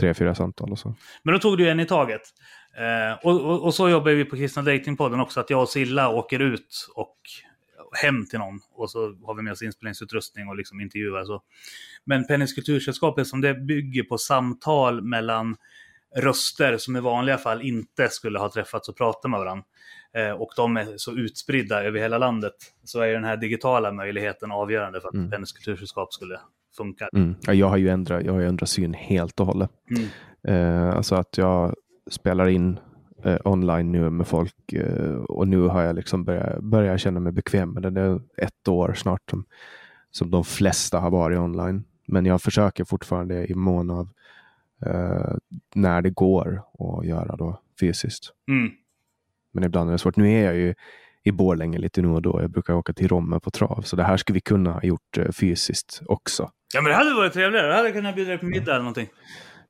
Tre, 0.00 0.14
fyra 0.14 0.34
samtal 0.34 0.72
och 0.72 0.78
så. 0.78 0.94
Men 1.22 1.34
då 1.34 1.38
tog 1.38 1.58
du 1.58 1.70
en 1.70 1.80
i 1.80 1.86
taget. 1.86 2.22
Eh, 2.78 3.26
och, 3.26 3.40
och, 3.40 3.64
och, 3.64 3.74
så 3.74 3.88
jobbar 3.88 4.10
vi 4.10 4.24
på 4.24 4.36
Kristna 4.36 4.62
Datingpodden 4.62 5.20
också, 5.20 5.40
att 5.40 5.50
jag 5.50 5.62
och 5.62 5.68
Silla 5.68 6.08
åker 6.08 6.40
ut 6.40 6.88
och 6.94 7.16
hem 8.02 8.26
till 8.26 8.38
någon 8.38 8.60
och 8.72 8.90
så 8.90 8.98
har 9.22 9.34
vi 9.34 9.42
med 9.42 9.52
oss 9.52 9.62
inspelningsutrustning 9.62 10.48
och 10.48 10.56
liksom 10.56 10.80
intervjuar. 10.80 11.24
Så. 11.24 11.42
Men 12.04 12.26
Pennys 12.26 12.52
kultursällskap 12.52 13.26
som 13.26 13.40
det 13.40 13.54
bygger 13.54 14.02
på 14.02 14.18
samtal 14.18 15.02
mellan 15.02 15.56
röster 16.16 16.76
som 16.76 16.96
i 16.96 17.00
vanliga 17.00 17.38
fall 17.38 17.62
inte 17.62 18.08
skulle 18.08 18.38
ha 18.38 18.50
träffats 18.50 18.88
och 18.88 18.96
pratat 18.96 19.30
med 19.30 19.40
varandra. 19.40 19.64
Eh, 20.14 20.30
och 20.30 20.52
de 20.56 20.76
är 20.76 20.96
så 20.96 21.12
utspridda 21.12 21.84
över 21.84 22.00
hela 22.00 22.18
landet. 22.18 22.54
Så 22.84 23.00
är 23.00 23.12
den 23.12 23.24
här 23.24 23.36
digitala 23.36 23.92
möjligheten 23.92 24.52
avgörande 24.52 25.00
för 25.00 25.08
att 25.08 25.14
mm. 25.14 25.30
Pennys 25.30 25.52
kultursällskap 25.52 26.12
skulle 26.12 26.40
funka. 26.76 27.08
Mm. 27.12 27.34
Jag 27.42 27.68
har 27.68 27.76
ju 27.76 27.88
ändrat, 27.88 28.24
jag 28.24 28.32
har 28.32 28.40
ändrat 28.40 28.68
syn 28.68 28.94
helt 28.94 29.40
och 29.40 29.46
hållet. 29.46 29.70
Mm. 29.90 30.08
Eh, 30.48 30.96
alltså 30.96 31.14
att 31.14 31.38
jag 31.38 31.74
spelar 32.10 32.48
in 32.48 32.78
eh, 33.24 33.38
online 33.44 33.92
nu 33.92 34.10
med 34.10 34.26
folk 34.26 34.72
eh, 34.72 35.14
och 35.14 35.48
nu 35.48 35.60
har 35.60 35.82
jag 35.82 35.96
liksom 35.96 36.24
börjat, 36.24 36.62
börjat 36.62 37.00
känna 37.00 37.20
mig 37.20 37.32
bekväm 37.32 37.70
med 37.70 37.82
det. 37.82 37.90
Det 37.90 38.00
är 38.00 38.20
ett 38.36 38.68
år 38.68 38.94
snart 38.94 39.30
som, 39.30 39.44
som 40.10 40.30
de 40.30 40.44
flesta 40.44 40.98
har 40.98 41.10
varit 41.10 41.38
online. 41.38 41.84
Men 42.06 42.26
jag 42.26 42.42
försöker 42.42 42.84
fortfarande 42.84 43.46
i 43.46 43.54
mån 43.54 43.90
av 43.90 44.08
eh, 44.86 45.34
när 45.74 46.02
det 46.02 46.10
går 46.10 46.62
att 46.78 47.06
göra 47.06 47.36
då 47.36 47.60
fysiskt. 47.80 48.32
Mm. 48.48 48.72
Men 49.52 49.64
ibland 49.64 49.90
är 49.90 49.92
det 49.92 49.98
svårt. 49.98 50.16
Nu 50.16 50.32
är 50.32 50.44
jag 50.44 50.56
ju 50.56 50.74
i 51.24 51.32
Borlänge 51.32 51.78
lite 51.78 52.02
nu 52.02 52.08
och 52.08 52.22
då. 52.22 52.42
Jag 52.42 52.50
brukar 52.50 52.74
åka 52.74 52.92
till 52.92 53.08
Romme 53.08 53.40
på 53.40 53.50
trav, 53.50 53.82
så 53.82 53.96
det 53.96 54.02
här 54.02 54.16
skulle 54.16 54.34
vi 54.34 54.40
kunna 54.40 54.72
ha 54.72 54.82
gjort 54.82 55.18
eh, 55.18 55.30
fysiskt 55.32 56.02
också. 56.06 56.50
Ja, 56.74 56.80
men 56.80 56.90
det 56.90 56.96
hade 56.96 57.14
varit 57.14 57.32
trevligare. 57.32 57.66
Jag 57.66 57.76
hade 57.76 57.92
kunnat 57.92 58.14
bjuda 58.14 58.30
dig 58.30 58.38
på 58.38 58.46
middag 58.46 58.72
eller 58.72 58.78
någonting. 58.78 59.08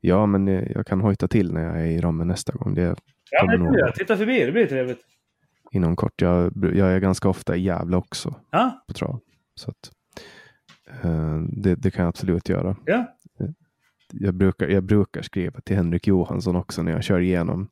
Ja, 0.01 0.27
men 0.27 0.49
eh, 0.49 0.71
jag 0.75 0.87
kan 0.87 1.01
hojta 1.01 1.29
till 1.29 1.53
när 1.53 1.63
jag 1.63 1.81
är 1.81 1.87
i 1.87 2.01
Romme 2.01 2.25
nästa 2.25 2.53
gång. 2.53 2.75
Det 2.75 2.97
Ja, 3.33 3.47
men 3.47 3.61
nog... 3.61 3.95
Titta 3.95 4.17
förbi, 4.17 4.45
det 4.45 4.53
blir 4.53 4.67
trevligt. 4.67 5.01
Inom 5.73 5.97
kort. 5.97 6.23
Jag, 6.23 6.53
jag 6.75 6.93
är 6.93 7.01
ganska 7.01 7.29
ofta 7.29 7.57
i 7.57 7.63
Gävle 7.63 7.97
också. 7.97 8.35
Ja. 8.51 8.85
På 8.87 8.95
trav. 8.95 9.21
Så 9.55 9.71
att, 9.71 9.91
uh, 11.05 11.43
det, 11.43 11.75
det, 11.75 11.91
kan 11.91 12.03
jag 12.03 12.09
absolut 12.09 12.49
göra. 12.49 12.77
Ja. 12.85 13.07
Jag 14.13 14.35
brukar, 14.35 14.69
jag 14.69 14.85
brukar 14.85 15.23
skriva 15.23 15.61
till 15.61 15.77
Henrik 15.77 16.07
Johansson 16.07 16.57
också 16.57 16.83
när 16.83 16.93
jag 16.93 17.05
kör 17.05 17.21
igenom 17.21 17.69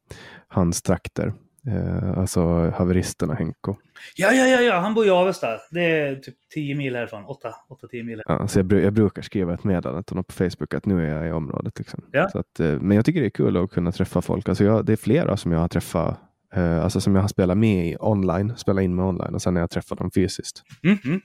hans 0.48 0.82
trakter. 0.82 1.32
Eh, 1.66 2.18
alltså 2.18 2.70
haveristerna 2.70 3.34
Henko. 3.34 3.76
Ja, 4.16 4.32
ja, 4.32 4.46
ja, 4.46 4.60
ja, 4.60 4.78
han 4.78 4.94
bor 4.94 5.06
i 5.06 5.10
Avesta. 5.10 5.46
Det 5.70 5.84
är 5.84 6.16
typ 6.16 6.34
10 6.54 6.74
mil 6.74 6.96
härifrån. 6.96 7.24
8-10 7.24 8.02
mil. 8.02 8.22
Ja, 8.26 8.48
så 8.48 8.58
jag, 8.58 8.72
jag 8.72 8.92
brukar 8.92 9.22
skriva 9.22 9.54
ett 9.54 9.64
meddelande 9.64 10.02
till 10.02 10.14
honom 10.14 10.24
på 10.24 10.32
Facebook 10.32 10.74
att 10.74 10.86
nu 10.86 11.06
är 11.06 11.14
jag 11.16 11.28
i 11.28 11.32
området. 11.32 11.78
Liksom. 11.78 12.04
Ja. 12.10 12.28
Så 12.28 12.38
att, 12.38 12.60
eh, 12.60 12.80
men 12.80 12.96
jag 12.96 13.04
tycker 13.04 13.20
det 13.20 13.26
är 13.26 13.30
kul 13.30 13.56
att 13.56 13.70
kunna 13.70 13.92
träffa 13.92 14.22
folk. 14.22 14.48
Alltså 14.48 14.64
jag, 14.64 14.86
det 14.86 14.92
är 14.92 14.96
flera 14.96 15.36
som 15.36 15.52
jag 15.52 15.58
har 15.58 15.68
träffat, 15.68 16.18
eh, 16.54 16.84
alltså 16.84 17.00
som 17.00 17.14
jag 17.14 17.22
har 17.22 17.28
spelat 17.28 17.58
med 17.58 17.86
i 17.86 17.96
online, 18.00 18.56
spelat 18.56 18.82
in 18.82 18.94
med 18.94 19.04
online 19.04 19.34
och 19.34 19.42
sen 19.42 19.56
har 19.56 19.60
jag 19.60 19.70
träffat 19.70 19.98
dem 19.98 20.10
fysiskt. 20.10 20.62
Mhm. 20.82 21.20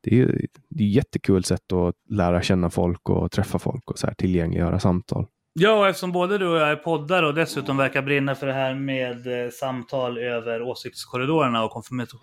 Det 0.00 0.10
är 0.10 0.16
ju 0.16 0.26
det 0.68 0.84
är 0.84 0.88
ett 0.88 0.94
jättekul 0.94 1.44
sätt 1.44 1.72
att 1.72 1.94
lära 2.08 2.42
känna 2.42 2.70
folk 2.70 3.10
och 3.10 3.30
träffa 3.32 3.58
folk 3.58 3.90
och 3.90 3.98
så 3.98 4.06
här 4.06 4.14
tillgängliggöra 4.14 4.78
samtal. 4.78 5.26
Ja, 5.54 5.78
och 5.80 5.88
eftersom 5.88 6.12
både 6.12 6.38
du 6.38 6.48
och 6.48 6.56
jag 6.56 6.70
är 6.70 6.76
poddar 6.76 7.22
och 7.22 7.34
dessutom 7.34 7.76
verkar 7.76 8.02
brinna 8.02 8.34
för 8.34 8.46
det 8.46 8.52
här 8.52 8.74
med 8.74 9.44
eh, 9.44 9.50
samtal 9.50 10.18
över 10.18 10.62
åsiktskorridorerna 10.62 11.64
och 11.64 11.70
konfirmation, 11.70 12.20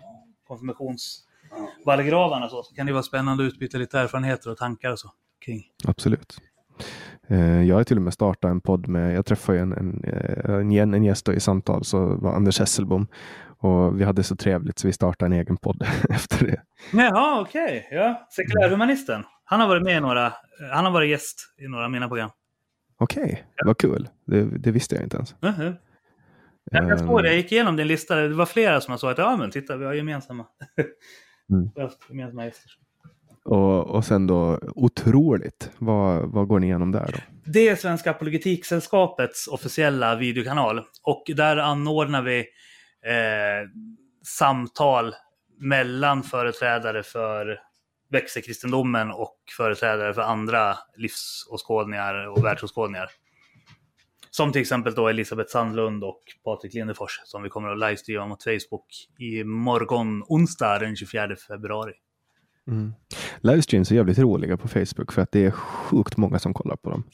konfirmationsvallgravarna 0.48 2.48
så, 2.48 2.62
så 2.62 2.74
kan 2.74 2.86
det 2.86 2.92
vara 2.92 3.02
spännande 3.02 3.44
att 3.46 3.52
utbyta 3.52 3.78
lite 3.78 3.98
erfarenheter 3.98 4.50
och 4.50 4.56
tankar 4.56 4.92
och 4.92 4.98
så 4.98 5.08
kring. 5.44 5.62
Absolut. 5.84 6.36
Eh, 7.28 7.62
Jag 7.62 7.76
har 7.76 7.84
till 7.84 7.96
och 7.96 8.02
med 8.02 8.12
startat 8.14 8.50
en 8.50 8.60
podd 8.60 8.88
med, 8.88 9.14
jag 9.14 9.26
träffade 9.26 9.58
ju 9.58 9.62
en, 9.62 9.72
en, 9.72 10.04
eh, 10.04 10.54
en, 10.54 10.72
en, 10.72 10.94
en 10.94 11.04
gäst 11.04 11.28
i 11.28 11.40
samtal, 11.40 11.84
så 11.84 12.06
var 12.16 12.32
Anders 12.32 12.58
Hesselbom. 12.60 13.06
Och 13.62 14.00
vi 14.00 14.04
hade 14.04 14.22
så 14.22 14.36
trevligt 14.36 14.78
så 14.78 14.86
vi 14.86 14.92
startade 14.92 15.26
en 15.34 15.40
egen 15.40 15.56
podd 15.56 15.82
efter 16.10 16.46
det. 16.46 16.62
Jaha, 16.92 17.40
okej. 17.40 17.88
Ja. 17.90 18.28
Sekulärhumanisten. 18.30 19.24
Han 19.44 19.60
har 19.60 19.68
varit 19.68 19.82
med 19.82 19.96
i 19.96 20.00
några, 20.00 20.32
han 20.72 20.84
har 20.84 20.92
varit 20.92 21.10
gäst 21.10 21.36
i 21.64 21.68
några 21.68 21.84
av 21.84 21.90
mina 21.90 22.08
program. 22.08 22.30
Okej, 23.00 23.44
vad 23.64 23.78
kul. 23.78 24.08
Det, 24.24 24.44
det 24.44 24.70
visste 24.70 24.94
jag 24.94 25.04
inte 25.04 25.16
ens. 25.16 25.34
Jag, 25.40 25.54
såg 25.54 25.64
Ehm, 26.72 27.22
det, 27.22 27.28
jag 27.28 27.36
gick 27.36 27.52
igenom 27.52 27.76
din 27.76 27.86
lista. 27.86 28.16
Det 28.16 28.34
var 28.34 28.46
flera 28.46 28.80
som 28.80 28.98
såg 28.98 29.10
att 29.10 29.18
ja, 29.18 29.36
men 29.36 29.50
titta, 29.50 29.76
vi 29.76 29.84
har 29.84 29.94
gemensamma. 29.94 30.46
Mm. 31.52 31.70
Vi 31.74 31.80
har 31.80 31.88
haft 31.88 32.10
gemensamma 32.10 32.44
gäster. 32.44 32.70
Och, 33.44 33.86
och 33.86 34.04
sen 34.04 34.26
då, 34.26 34.58
otroligt. 34.74 35.70
Vad, 35.78 36.32
vad 36.32 36.48
går 36.48 36.58
ni 36.60 36.66
igenom 36.66 36.92
där 36.92 37.10
då? 37.12 37.18
Det 37.44 37.68
är 37.68 37.76
Svenska 37.76 38.10
Apologetiksällskapets 38.10 39.48
officiella 39.48 40.16
videokanal. 40.16 40.78
Och 41.02 41.22
där 41.36 41.56
anordnar 41.56 42.22
vi 42.22 42.38
eh, 43.06 43.68
samtal 44.26 45.14
mellan 45.60 46.22
företrädare 46.22 47.02
för 47.02 47.60
växelkristendomen 48.10 49.10
och 49.10 49.36
företrädare 49.56 50.14
för 50.14 50.22
andra 50.22 50.76
livsåskådningar 50.96 52.28
och 52.28 52.44
världsåskådningar. 52.44 53.10
Som 54.30 54.52
till 54.52 54.60
exempel 54.60 54.94
då 54.94 55.08
Elisabeth 55.08 55.50
Sandlund 55.50 56.04
och 56.04 56.22
Patrik 56.44 56.74
Lindefors 56.74 57.20
som 57.24 57.42
vi 57.42 57.48
kommer 57.48 57.68
att 57.68 57.78
livestreama 57.78 58.26
mot 58.26 58.44
Facebook 58.44 58.86
i 59.18 59.44
morgon 59.44 60.22
onsdag 60.26 60.78
den 60.78 60.96
24 60.96 61.36
februari. 61.48 61.92
Mm. 62.66 62.92
Livestreams 63.40 63.90
är 63.90 63.94
jävligt 63.94 64.18
roliga 64.18 64.56
på 64.56 64.68
Facebook 64.68 65.12
för 65.12 65.22
att 65.22 65.32
det 65.32 65.44
är 65.44 65.50
sjukt 65.50 66.16
många 66.16 66.38
som 66.38 66.54
kollar 66.54 66.76
på 66.76 66.90
dem. 66.90 67.04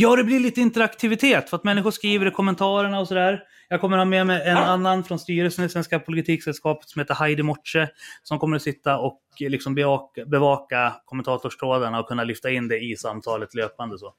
Ja, 0.00 0.16
det 0.16 0.24
blir 0.24 0.40
lite 0.40 0.60
interaktivitet 0.60 1.50
för 1.50 1.56
att 1.56 1.64
människor 1.64 1.90
skriver 1.90 2.26
i 2.26 2.30
kommentarerna 2.30 3.00
och 3.00 3.08
sådär. 3.08 3.42
Jag 3.68 3.80
kommer 3.80 3.98
ha 3.98 4.04
med 4.04 4.26
mig 4.26 4.42
en 4.44 4.56
annan 4.56 5.04
från 5.04 5.18
styrelsen 5.18 5.64
i 5.64 5.68
Svenska 5.68 5.98
Politiksällskapet 5.98 6.88
som 6.88 7.00
heter 7.00 7.14
Heidi 7.14 7.42
Mortse 7.42 7.88
som 8.22 8.38
kommer 8.38 8.56
att 8.56 8.62
sitta 8.62 8.98
och 8.98 9.20
liksom 9.38 9.74
bevaka, 9.74 10.24
bevaka 10.26 10.92
kommentatorstrådarna 11.04 12.00
och 12.00 12.08
kunna 12.08 12.24
lyfta 12.24 12.50
in 12.50 12.68
det 12.68 12.78
i 12.78 12.96
samtalet 12.96 13.54
löpande. 13.54 13.98
Så. 13.98 14.14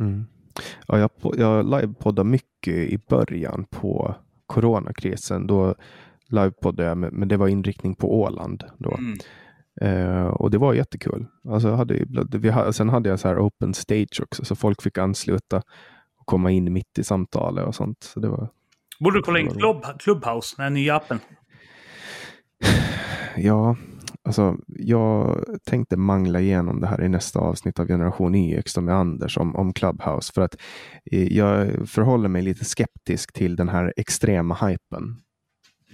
Mm. 0.00 0.26
Ja, 0.86 0.98
jag, 0.98 1.10
jag 1.36 1.80
livepoddade 1.80 2.28
mycket 2.28 2.74
i 2.74 2.98
början 3.08 3.64
på 3.70 4.14
coronakrisen. 4.46 5.46
Då 5.46 5.74
livepoddade 6.26 6.88
jag, 6.88 6.98
men 6.98 7.28
det 7.28 7.36
var 7.36 7.48
inriktning 7.48 7.94
på 7.94 8.20
Åland. 8.20 8.64
Då. 8.78 8.94
Mm. 8.94 9.18
Eh, 9.80 10.26
och 10.26 10.50
det 10.50 10.58
var 10.58 10.74
jättekul. 10.74 11.26
Alltså 11.48 11.74
hade, 11.74 12.06
vi 12.38 12.50
hade, 12.50 12.72
sen 12.72 12.88
hade 12.88 13.08
jag 13.08 13.20
så 13.20 13.28
här 13.28 13.46
open 13.46 13.74
stage 13.74 14.20
också, 14.22 14.44
så 14.44 14.56
folk 14.56 14.82
fick 14.82 14.98
ansluta 14.98 15.56
och 16.18 16.26
komma 16.26 16.50
in 16.50 16.72
mitt 16.72 16.98
i 16.98 17.04
samtalet 17.04 17.66
och 17.66 17.74
sånt. 17.74 18.02
Så 18.02 18.20
det 18.20 18.28
var, 18.28 18.48
Borde 19.00 19.18
du 19.18 19.22
kolla 19.22 19.38
in 19.38 19.50
Club, 19.50 19.84
Clubhouse, 19.98 20.62
den 20.62 20.74
nya 20.74 20.96
appen. 20.96 21.18
ja, 23.36 23.76
alltså 24.24 24.56
jag 24.66 25.44
tänkte 25.64 25.96
mangla 25.96 26.40
igenom 26.40 26.80
det 26.80 26.86
här 26.86 27.02
i 27.02 27.08
nästa 27.08 27.38
avsnitt 27.38 27.78
av 27.78 27.86
Generation 27.86 28.34
YX 28.34 28.76
med 28.76 28.94
Anders 28.94 29.38
om, 29.38 29.56
om 29.56 29.72
Clubhouse. 29.72 30.32
För 30.32 30.42
att 30.42 30.56
eh, 31.12 31.32
jag 31.32 31.88
förhåller 31.88 32.28
mig 32.28 32.42
lite 32.42 32.64
skeptisk 32.64 33.32
till 33.32 33.56
den 33.56 33.68
här 33.68 33.92
extrema 33.96 34.54
hypen. 34.54 35.16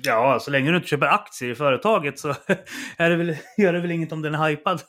Ja, 0.02 0.38
så 0.40 0.50
länge 0.50 0.70
du 0.70 0.76
inte 0.76 0.88
köper 0.88 1.06
aktier 1.06 1.50
i 1.50 1.54
företaget 1.54 2.18
så 2.18 2.28
är 2.96 3.10
det 3.10 3.16
väl, 3.16 3.36
gör 3.58 3.72
det 3.72 3.80
väl 3.80 3.90
inget 3.90 4.12
om 4.12 4.22
den 4.22 4.34
är 4.34 4.48
hypad. 4.48 4.82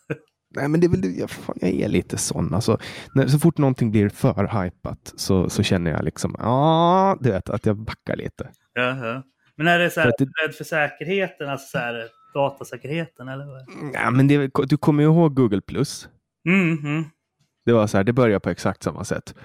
Nej, 0.56 0.68
men 0.68 0.80
det 0.80 0.88
är 0.88 0.90
väl, 0.90 1.18
jag, 1.20 1.30
fan, 1.30 1.56
jag 1.62 1.70
är 1.70 1.88
lite 1.88 2.18
sån. 2.18 2.54
Alltså, 2.54 2.78
när, 3.16 3.28
så 3.28 3.40
fort 3.40 3.58
någonting 3.58 3.92
blir 3.92 4.10
för 4.10 4.64
hypat 4.64 5.14
så, 5.16 5.50
så 5.50 5.64
känner 5.64 5.92
jag 5.92 6.04
liksom, 6.06 6.36
ja, 6.40 7.18
du 7.22 7.32
vet, 7.32 7.50
att 7.50 7.66
jag 7.66 7.78
backar 7.78 8.16
lite. 8.16 8.50
Ja, 8.74 9.06
ja. 9.08 9.24
Men 9.56 9.68
är 9.68 9.80
det 9.80 9.90
så 9.90 10.00
här, 10.00 10.06
För 10.08 10.10
att 10.10 10.18
det- 10.18 10.46
rädd 10.48 10.56
för 10.56 10.64
säkerheten, 10.64 11.50
alltså 11.50 11.68
så 11.68 11.78
här, 11.78 12.08
datasäkerheten 12.34 13.28
eller? 13.28 13.46
vad? 13.46 13.92
Ja, 13.94 14.12
men 14.12 14.28
det, 14.28 14.52
du 14.68 14.78
kommer 14.78 15.04
ju 15.04 15.10
ihåg 15.10 15.36
Google+. 15.36 15.62
Plus. 15.62 16.10
Mm, 16.48 16.78
mm. 16.78 17.04
Det 17.66 17.74
var 17.74 17.88
så 17.88 17.98
här, 17.98 18.04
det 18.04 18.14
börjar 18.14 18.40
på 18.40 18.50
exakt 18.50 18.84
samma 18.84 19.04
sätt. 19.04 19.36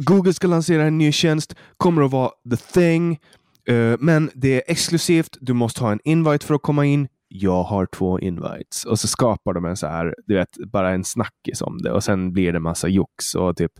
Google 0.00 0.32
ska 0.32 0.46
lansera 0.46 0.82
en 0.82 0.98
ny 0.98 1.12
tjänst, 1.12 1.54
kommer 1.76 2.02
att 2.02 2.10
vara 2.10 2.30
the 2.50 2.56
thing, 2.56 3.20
Eh, 3.68 3.96
men 3.98 4.30
det 4.34 4.54
är 4.54 4.62
exklusivt, 4.72 5.36
du 5.40 5.52
måste 5.52 5.80
ha 5.80 5.92
en 5.92 6.00
invite 6.04 6.46
för 6.46 6.54
att 6.54 6.62
komma 6.62 6.84
in. 6.84 7.08
Jag 7.28 7.62
har 7.62 7.86
två 7.86 8.20
invites. 8.20 8.84
Och 8.84 8.98
så 9.00 9.08
skapar 9.08 9.52
de 9.52 9.64
en 9.64 9.76
så 9.76 9.86
här, 9.86 10.14
du 10.26 10.34
vet, 10.34 10.48
bara 10.72 10.90
en 10.90 11.04
snackis 11.04 11.62
om 11.62 11.78
det 11.78 11.92
och 11.92 12.04
sen 12.04 12.32
blir 12.32 12.52
det 12.52 12.60
massa 12.60 12.88
jox 12.88 13.34
och 13.34 13.56
typ 13.56 13.72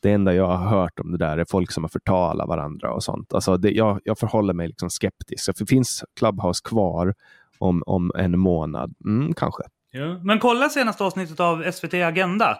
det 0.00 0.10
enda 0.10 0.34
jag 0.34 0.46
har 0.46 0.66
hört 0.66 1.00
om 1.00 1.12
det 1.12 1.18
där 1.18 1.38
är 1.38 1.44
folk 1.44 1.72
som 1.72 1.84
har 1.84 1.88
förtalat 1.88 2.48
varandra 2.48 2.92
och 2.92 3.04
sånt. 3.04 3.34
Alltså 3.34 3.56
det, 3.56 3.70
jag, 3.70 4.00
jag 4.04 4.18
förhåller 4.18 4.54
mig 4.54 4.68
liksom 4.68 4.90
skeptisk. 4.90 5.58
För 5.58 5.66
finns 5.66 6.04
Clubhouse 6.18 6.60
kvar 6.64 7.14
om, 7.58 7.82
om 7.86 8.12
en 8.14 8.38
månad? 8.38 8.94
Mm, 9.04 9.34
kanske. 9.34 9.62
Ja. 9.90 10.20
Men 10.22 10.38
kolla 10.38 10.68
senaste 10.68 11.04
avsnittet 11.04 11.40
av 11.40 11.70
SVT 11.72 11.94
Agenda. 11.94 12.56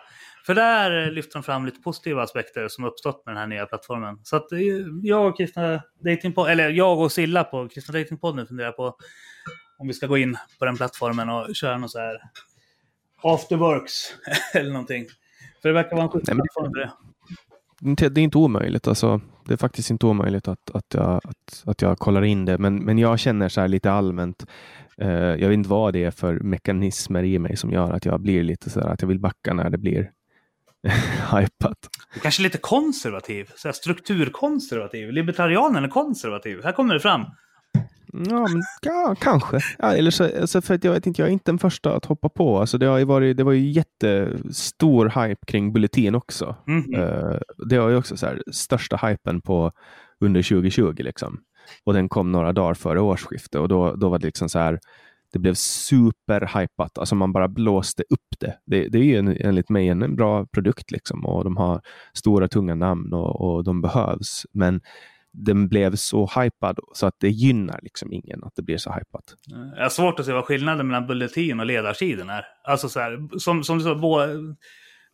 För 0.48 0.54
där 0.54 1.10
lyfter 1.10 1.32
de 1.32 1.42
fram 1.42 1.66
lite 1.66 1.80
positiva 1.80 2.22
aspekter 2.22 2.68
som 2.68 2.84
uppstått 2.84 3.22
med 3.26 3.34
den 3.34 3.40
här 3.40 3.46
nya 3.46 3.66
plattformen. 3.66 4.18
Så 4.22 4.36
att 4.36 4.52
eh, 4.52 4.58
jag 5.02 5.28
och 5.28 5.36
Kristna 5.36 5.82
Datingpodden, 6.04 6.52
eller 6.52 6.70
jag 6.70 7.00
och 7.00 7.12
Silla 7.12 7.44
på 7.44 7.68
Kristna 7.68 7.98
Datingpodden 7.98 8.46
funderar 8.46 8.72
på 8.72 8.96
om 9.78 9.86
vi 9.86 9.92
ska 9.92 10.06
gå 10.06 10.18
in 10.18 10.36
på 10.58 10.64
den 10.64 10.76
plattformen 10.76 11.28
och 11.28 11.56
köra 11.56 11.78
något 11.78 11.90
så 11.90 11.98
här 11.98 12.20
afterworks 13.22 13.92
eller 14.54 14.70
någonting. 14.70 15.06
För 15.62 15.68
det 15.68 15.72
verkar 15.72 15.96
vara 15.96 16.02
en 16.02 16.08
schysst 16.10 16.26
plattform 16.26 16.72
för 16.72 16.90
det. 17.96 18.08
det 18.08 18.20
är 18.20 18.24
inte 18.24 18.38
omöjligt. 18.38 18.88
Alltså, 18.88 19.20
det 19.46 19.52
är 19.52 19.56
faktiskt 19.56 19.90
inte 19.90 20.06
omöjligt 20.06 20.48
att, 20.48 20.70
att, 20.70 20.94
jag, 20.94 21.20
att, 21.24 21.62
att 21.66 21.82
jag 21.82 21.98
kollar 21.98 22.24
in 22.24 22.44
det. 22.44 22.58
Men, 22.58 22.76
men 22.76 22.98
jag 22.98 23.18
känner 23.18 23.48
så 23.48 23.60
här 23.60 23.68
lite 23.68 23.90
allmänt. 23.92 24.46
Eh, 24.98 25.10
jag 25.10 25.48
vet 25.48 25.54
inte 25.54 25.70
vad 25.70 25.92
det 25.92 26.04
är 26.04 26.10
för 26.10 26.40
mekanismer 26.40 27.22
i 27.22 27.38
mig 27.38 27.56
som 27.56 27.72
gör 27.72 27.92
att 27.92 28.04
jag 28.04 28.20
blir 28.20 28.42
lite 28.42 28.70
så 28.70 28.80
här 28.80 28.88
att 28.88 29.02
jag 29.02 29.08
vill 29.08 29.20
backa 29.20 29.54
när 29.54 29.70
det 29.70 29.78
blir 29.78 30.10
hypat. 31.32 31.78
Kanske 32.22 32.42
lite 32.42 32.58
konservativ, 32.58 33.50
så 33.56 33.72
strukturkonservativ. 33.72 35.12
Libertarianen 35.12 35.84
är 35.84 35.88
konservativ. 35.88 36.60
Här 36.64 36.72
kommer 36.72 36.94
det 36.94 37.00
fram. 37.00 37.24
Ja, 38.12 38.48
men, 38.48 38.62
ja 38.82 39.14
kanske. 39.20 39.60
Ja, 39.78 39.94
eller 39.94 40.10
så, 40.10 40.40
alltså 40.40 40.62
för 40.62 40.74
att 40.74 40.84
jag 40.84 40.92
vet 40.92 41.06
inte, 41.06 41.22
jag 41.22 41.28
är 41.28 41.32
inte 41.32 41.50
den 41.50 41.58
första 41.58 41.96
att 41.96 42.04
hoppa 42.04 42.28
på. 42.28 42.58
Alltså 42.58 42.78
det, 42.78 42.86
har 42.86 43.04
varit, 43.04 43.36
det 43.36 43.44
var 43.44 43.52
ju 43.52 43.70
jättestor 43.70 45.06
hype 45.06 45.46
kring 45.46 45.72
Bulletin 45.72 46.14
också. 46.14 46.56
Mhm. 46.66 46.94
Eh, 46.94 47.38
det 47.68 47.78
var 47.78 47.88
ju 47.88 47.96
också 47.96 48.16
så 48.16 48.26
här, 48.26 48.42
största 48.52 48.96
hypen 48.96 49.40
på 49.40 49.72
under 50.20 50.42
2020. 50.42 50.94
Liksom. 50.98 51.40
Och 51.84 51.94
den 51.94 52.08
kom 52.08 52.32
några 52.32 52.52
dagar 52.52 52.74
före 52.74 53.00
årsskiftet 53.00 53.60
och 53.60 53.68
då, 53.68 53.94
då 53.94 54.08
var 54.08 54.18
det 54.18 54.26
liksom 54.26 54.48
så 54.48 54.58
här, 54.58 54.78
det 55.32 55.38
blev 55.38 55.54
superhypat. 55.54 56.98
Alltså 56.98 57.14
man 57.14 57.32
bara 57.32 57.48
blåste 57.48 58.02
upp 58.02 58.40
det. 58.40 58.58
Det, 58.66 58.88
det 58.88 58.98
är 58.98 59.02
ju 59.02 59.16
en, 59.16 59.28
enligt 59.28 59.68
mig 59.68 59.88
en, 59.88 60.02
en 60.02 60.16
bra 60.16 60.46
produkt 60.46 60.90
liksom 60.90 61.26
och 61.26 61.44
de 61.44 61.56
har 61.56 61.80
stora 62.14 62.48
tunga 62.48 62.74
namn 62.74 63.12
och, 63.12 63.40
och 63.40 63.64
de 63.64 63.80
behövs. 63.82 64.46
Men 64.52 64.80
den 65.32 65.68
blev 65.68 65.94
så 65.94 66.30
hypad 66.36 66.78
så 66.94 67.06
att 67.06 67.14
det 67.20 67.28
gynnar 67.28 67.80
liksom 67.82 68.12
ingen 68.12 68.44
att 68.44 68.52
det 68.56 68.62
blir 68.62 68.76
så 68.76 68.92
hypat. 68.92 69.34
Jag 69.76 69.82
har 69.82 69.88
svårt 69.88 70.20
att 70.20 70.26
se 70.26 70.32
vad 70.32 70.44
skillnaden 70.44 70.86
mellan 70.86 71.06
Bulletin 71.06 71.60
och 71.60 71.66
ledarsidan 71.66 72.30
är. 72.30 72.44
Alltså 72.64 72.88
så 72.88 73.00
här, 73.00 73.38
som, 73.38 73.64
som 73.64 73.78
du 73.78 73.84
sa, 73.84 73.94
bo- 73.94 74.54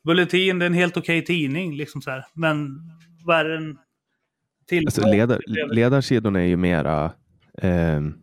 Bulletin 0.04 0.62
är 0.62 0.66
en 0.66 0.74
helt 0.74 0.96
okej 0.96 1.24
tidning, 1.24 1.76
liksom 1.76 2.02
så 2.02 2.10
här. 2.10 2.24
Men 2.34 2.68
vad 3.24 3.38
är 3.38 3.44
den 3.44 3.78
till? 4.66 4.86
Alltså 4.86 5.06
ledar, 5.06 5.40
ledarsidorna 5.74 6.40
är 6.40 6.46
ju 6.46 6.56
mera... 6.56 7.12
ehm, 7.62 8.14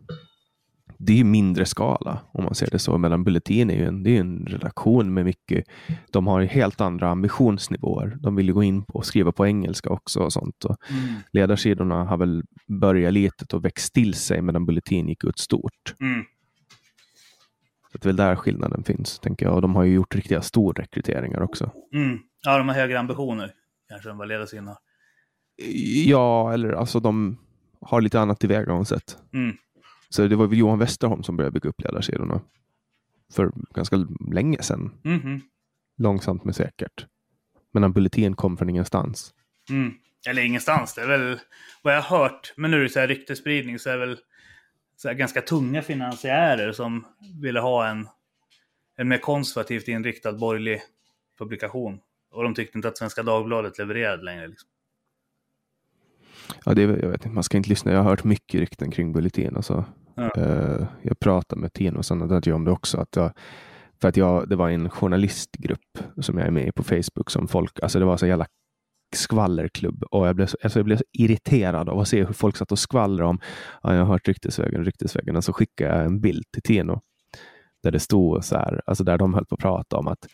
det 1.04 1.20
är 1.20 1.24
mindre 1.24 1.66
skala 1.66 2.20
om 2.32 2.44
man 2.44 2.54
ser 2.54 2.68
det 2.70 2.78
så. 2.78 2.98
Medan 2.98 3.24
Bulletin 3.24 3.70
är 3.70 3.74
ju 3.74 3.84
en, 3.84 4.02
det 4.02 4.16
är 4.16 4.20
en 4.20 4.46
redaktion 4.46 5.14
med 5.14 5.24
mycket. 5.24 5.64
De 6.10 6.26
har 6.26 6.42
helt 6.42 6.80
andra 6.80 7.10
ambitionsnivåer. 7.10 8.16
De 8.20 8.36
vill 8.36 8.46
ju 8.46 8.54
gå 8.54 8.62
in 8.62 8.84
och 8.88 9.06
skriva 9.06 9.32
på 9.32 9.46
engelska 9.46 9.90
också 9.90 10.20
och 10.20 10.32
sånt. 10.32 10.64
Och 10.64 10.76
Mm. 10.90 11.14
Ledarsidorna 11.32 12.04
har 12.04 12.16
väl 12.16 12.42
börjat 12.80 13.12
litet 13.12 13.52
och 13.52 13.64
växt 13.64 13.94
till 13.94 14.14
sig 14.14 14.42
medan 14.42 14.66
Bulletin 14.66 15.08
gick 15.08 15.24
ut 15.24 15.38
stort. 15.38 15.94
Mm. 16.00 16.24
Så 17.92 17.98
det 17.98 18.04
är 18.04 18.08
väl 18.08 18.16
där 18.16 18.36
skillnaden 18.36 18.84
finns, 18.84 19.18
tänker 19.18 19.46
jag. 19.46 19.54
Och 19.54 19.62
de 19.62 19.74
har 19.74 19.84
ju 19.84 19.94
gjort 19.94 20.14
riktiga 20.14 20.42
storrekryteringar 20.42 21.40
också. 21.40 21.70
Mm. 21.94 22.18
Ja, 22.42 22.58
de 22.58 22.68
har 22.68 22.74
högre 22.74 22.98
ambitioner 22.98 23.52
kanske 23.88 24.10
än 24.10 24.18
vad 24.18 24.28
ledarsidan 24.28 24.66
har. 24.66 24.76
Ja, 26.06 26.52
eller 26.52 26.72
alltså 26.72 27.00
de 27.00 27.38
har 27.80 28.00
lite 28.00 28.20
annat 28.20 28.40
tillvägagångssätt. 28.40 29.18
Mm. 29.34 29.56
Så 30.12 30.28
det 30.28 30.36
var 30.36 30.46
väl 30.46 30.58
Johan 30.58 30.78
Westerholm 30.78 31.22
som 31.22 31.36
började 31.36 31.52
bygga 31.52 31.68
upp 31.68 31.80
ledarsidorna 31.80 32.40
för 33.32 33.52
ganska 33.74 34.06
länge 34.32 34.62
sedan. 34.62 34.90
Mhm. 35.04 35.40
Långsamt 35.98 36.44
men 36.44 36.54
säkert. 36.54 37.06
Men 37.72 37.92
Bulletin 37.92 38.36
kom 38.36 38.56
från 38.56 38.70
ingenstans. 38.70 39.34
Mm. 39.70 39.92
Eller 40.28 40.42
ingenstans, 40.42 40.94
det 40.94 41.02
är 41.02 41.06
väl 41.06 41.38
vad 41.82 41.94
jag 41.94 42.02
har 42.02 42.18
hört. 42.18 42.52
Men 42.56 42.70
nu 42.70 42.76
är 42.76 42.82
det 42.82 42.88
så 42.88 43.00
här 43.00 43.08
ryktespridning 43.08 43.78
så 43.78 43.90
är 43.90 43.98
det 43.98 44.06
väl 44.06 44.18
så 44.96 45.08
här 45.08 45.14
ganska 45.14 45.40
tunga 45.40 45.82
finansiärer 45.82 46.72
som 46.72 47.04
ville 47.42 47.60
ha 47.60 47.88
en, 47.88 48.08
en 48.96 49.08
mer 49.08 49.18
konservativt 49.18 49.88
inriktad 49.88 50.32
borgerlig 50.32 50.80
publikation. 51.38 52.00
Och 52.30 52.42
de 52.42 52.54
tyckte 52.54 52.78
inte 52.78 52.88
att 52.88 52.98
Svenska 52.98 53.22
Dagbladet 53.22 53.78
levererade 53.78 54.22
längre. 54.22 54.48
Liksom. 54.48 54.68
Ja, 56.64 56.74
det 56.74 56.82
jag 56.82 57.08
vet 57.08 57.24
inte, 57.24 57.28
man 57.28 57.44
ska 57.44 57.56
inte 57.56 57.68
lyssna. 57.68 57.92
Jag 57.92 58.02
har 58.02 58.10
hört 58.10 58.24
mycket 58.24 58.60
rykten 58.60 58.90
kring 58.90 59.12
Bulletin. 59.12 59.56
Alltså. 59.56 59.84
Eh, 60.16 60.86
jag 61.02 61.18
pratade 61.20 61.60
med 61.60 61.72
Tino 61.72 61.98
och 61.98 62.04
sådana 62.04 62.54
om 62.54 62.64
det 62.64 62.70
också. 62.70 62.98
Att 62.98 63.16
jag, 63.16 63.32
för 64.00 64.08
att 64.08 64.16
jag, 64.16 64.48
det 64.48 64.56
var 64.56 64.70
en 64.70 64.90
journalistgrupp 64.90 65.98
som 66.20 66.38
jag 66.38 66.46
är 66.46 66.50
med 66.50 66.68
i 66.68 66.72
på 66.72 66.82
Facebook 66.82 67.30
som 67.30 67.48
folk, 67.48 67.82
alltså 67.82 67.98
det 67.98 68.04
var 68.04 68.16
så 68.16 68.26
jävla 68.26 68.46
skvallerklubb 69.14 70.04
och 70.10 70.28
jag 70.28 70.36
blev, 70.36 70.46
så, 70.46 70.56
alltså 70.62 70.78
jag 70.78 70.84
blev 70.84 70.96
så 70.96 71.04
irriterad 71.12 71.88
av 71.88 71.98
att 71.98 72.08
se 72.08 72.24
hur 72.24 72.32
folk 72.32 72.56
satt 72.56 72.72
och 72.72 72.78
skvallrade 72.78 73.28
om, 73.28 73.40
ja, 73.82 73.94
jag 73.94 74.00
har 74.00 74.12
hört 74.12 74.28
ryktesvägen, 74.28 74.84
ryktesvägen, 74.84 75.36
och 75.36 75.44
så 75.44 75.52
skickade 75.52 75.94
jag 75.94 76.04
en 76.04 76.20
bild 76.20 76.44
till 76.52 76.62
Tino 76.62 77.00
där 77.82 77.90
det 77.90 78.00
stod 78.00 78.44
så 78.44 78.56
här, 78.56 78.82
alltså 78.86 79.04
där 79.04 79.18
de 79.18 79.34
höll 79.34 79.46
på 79.46 79.54
att 79.54 79.60
prata 79.60 79.96
om 79.96 80.08
att 80.08 80.26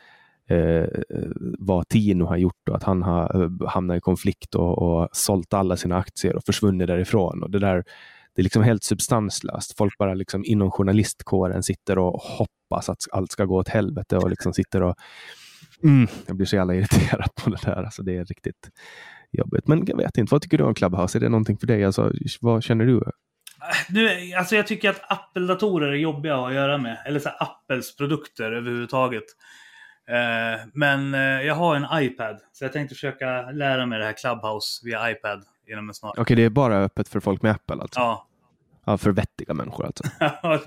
eh, 0.51 0.87
vad 1.59 1.89
Tino 1.89 2.25
har 2.25 2.37
gjort 2.37 2.69
och 2.71 2.77
att 2.77 2.83
han 2.83 3.03
har 3.03 3.43
eh, 3.43 3.69
hamnat 3.69 3.97
i 3.97 4.01
konflikt 4.01 4.55
och, 4.55 4.83
och 4.83 5.09
sålt 5.13 5.55
alla 5.55 5.77
sina 5.77 5.97
aktier 5.97 6.37
och 6.37 6.45
försvunnit 6.47 6.87
därifrån. 6.87 7.43
Och 7.43 7.51
det 7.51 7.59
där 7.59 7.85
det 8.39 8.43
är 8.43 8.45
liksom 8.45 8.63
helt 8.63 8.85
substanslöst. 8.85 9.77
Folk 9.77 9.99
bara 9.99 10.15
liksom 10.15 10.45
inom 10.45 10.71
journalistkåren 10.71 11.63
sitter 11.63 11.99
och 11.99 12.21
hoppas 12.21 12.89
att 12.89 12.99
allt 13.13 13.33
ska 13.33 13.45
gå 13.45 13.57
åt 13.57 13.69
helvete 13.69 14.17
och 14.17 14.31
liksom 14.31 14.55
sitter 14.55 14.83
och 14.83 14.95
mm, 15.85 16.09
jag 16.27 16.37
blir 16.37 16.47
så 16.47 16.57
jävla 16.57 16.75
irriterad 16.75 17.29
på 17.45 17.51
det 17.51 17.59
där. 17.63 17.83
Alltså 17.83 18.03
det 18.03 18.17
är 18.17 18.25
riktigt 18.25 18.71
jobbigt. 19.33 19.69
Men 19.69 19.85
jag 19.87 19.97
vet 19.97 20.19
inte, 20.19 20.35
vad 20.35 20.43
tycker 20.43 20.59
du 20.59 20.65
om 20.65 20.75
Clubhouse? 20.75 21.19
Är 21.19 21.21
det 21.21 21.29
någonting 21.29 21.59
för 21.59 21.67
dig? 21.67 21.85
Alltså, 21.85 22.13
vad 22.41 22.63
känner 22.63 22.87
du? 22.87 23.03
Nu, 23.89 24.35
alltså 24.35 24.57
jag 24.57 24.67
tycker 24.67 24.91
att 24.91 25.13
Apple-datorer 25.13 25.89
är 25.89 25.97
jobbiga 25.97 26.37
att 26.37 26.55
göra 26.55 26.79
med. 26.79 27.03
Eller 27.07 27.21
så 27.21 27.29
Apples 27.29 27.97
produkter 27.97 28.53
överhuvudtaget. 28.53 29.25
Eh, 30.09 30.61
men 30.75 31.15
eh, 31.15 31.21
jag 31.21 31.55
har 31.55 31.77
en 31.77 32.05
iPad. 32.05 32.39
Så 32.53 32.65
jag 32.65 32.73
tänkte 32.73 32.95
försöka 32.95 33.51
lära 33.51 33.87
mig 33.87 33.99
det 33.99 34.05
här 34.05 34.13
Clubhouse 34.13 34.87
via 34.87 35.11
iPad 35.11 35.45
inom 35.73 35.89
en 35.89 35.95
snar. 35.95 36.13
Okej, 36.19 36.37
det 36.37 36.45
är 36.45 36.51
bara 36.51 36.85
öppet 36.85 37.09
för 37.09 37.21
folk 37.21 37.43
med 37.43 37.53
Apple 37.53 37.77
alltså? 37.83 38.01
Ja. 38.01 38.28
Ja, 38.89 38.99
för 38.99 39.11
vettiga 39.11 39.55
människor 39.55 39.87
alltså. 39.87 40.05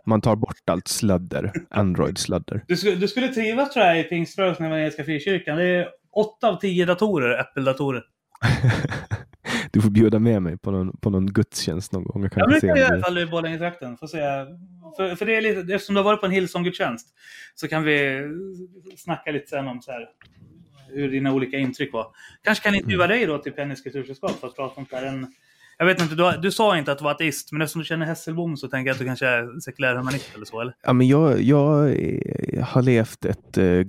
Man 0.05 0.21
tar 0.21 0.35
bort 0.35 0.69
allt 0.71 0.87
sladder, 0.87 1.51
Android-sladder. 1.69 2.63
du, 2.67 2.77
skulle, 2.77 2.95
du 2.95 3.07
skulle 3.07 3.27
trivas 3.27 3.73
tror 3.73 3.85
jag 3.85 3.99
i 3.99 4.03
Pingströrelsen 4.03 4.65
Evangeliska 4.65 5.03
Frikyrkan. 5.03 5.57
Det 5.57 5.63
är 5.65 5.87
åtta 6.15 6.47
av 6.47 6.55
tio 6.59 6.85
datorer, 6.85 7.39
Apple-datorer. 7.39 8.03
Du 9.73 9.81
får 9.81 9.89
bjuda 9.89 10.19
med 10.19 10.41
mig 10.41 10.57
på 10.57 10.71
någon, 10.71 10.97
på 10.97 11.09
någon 11.09 11.25
gudstjänst 11.25 11.91
någon 11.91 12.03
gång. 12.03 12.21
Jag 12.23 12.31
kan 12.31 12.49
det 12.49 12.59
se 12.59 12.67
jag 12.67 12.77
göra 12.77 12.89
det- 12.89 12.99
ifall 12.99 13.15
du 13.15 13.21
är 13.21 13.25
i 13.27 13.29
Borlängetrakten. 13.29 13.97
Se. 13.97 14.07
För, 14.97 15.15
för 15.15 15.25
det 15.25 15.35
är 15.35 15.41
lite, 15.41 15.73
eftersom 15.73 15.95
du 15.95 15.99
har 15.99 16.03
varit 16.05 16.19
på 16.19 16.25
en 16.25 16.31
Hillsong-gudstjänst 16.31 17.07
så 17.55 17.67
kan 17.67 17.83
vi 17.83 18.21
snacka 18.97 19.31
lite 19.31 19.47
sen 19.47 19.67
om 19.67 19.81
så 19.81 19.91
här, 19.91 20.07
hur 20.89 21.11
dina 21.11 21.33
olika 21.33 21.57
intryck 21.57 21.93
var. 21.93 22.07
Kanske 22.43 22.63
kan 22.63 22.75
intervjua 22.75 23.05
Mm. 23.05 23.17
dig 23.17 23.25
då 23.27 23.37
till 23.37 23.51
Pennys 23.51 23.81
kultursällskap 23.81 24.31
för 24.39 24.47
att 24.47 24.55
prata 24.55 24.79
om 24.79 24.85
så 24.85 24.95
här 24.95 25.05
en... 25.05 25.27
Jag 25.81 25.85
vet 25.85 26.01
inte, 26.01 26.15
du, 26.15 26.37
du 26.41 26.51
sa 26.51 26.77
inte 26.77 26.91
att 26.91 26.97
du 26.97 27.03
var 27.03 27.11
ateist, 27.11 27.51
men 27.51 27.61
eftersom 27.61 27.79
du 27.79 27.85
känner 27.85 28.05
Hesselbom 28.05 28.57
så 28.57 28.67
tänker 28.67 28.89
jag 28.89 28.93
att 28.93 28.99
du 28.99 29.05
kanske 29.05 29.27
är 29.27 29.59
sekulär 29.59 29.95
humanist 29.95 30.35
eller 30.35 30.45
så, 30.45 30.61
eller? 30.61 30.73
Ja, 30.83 30.93
men 30.93 31.07
jag, 31.07 31.41
jag 31.41 31.89
eh, 31.89 32.63
har 32.63 32.81
levt 32.81 33.25
ett 33.25 33.57
eh, 33.57 33.83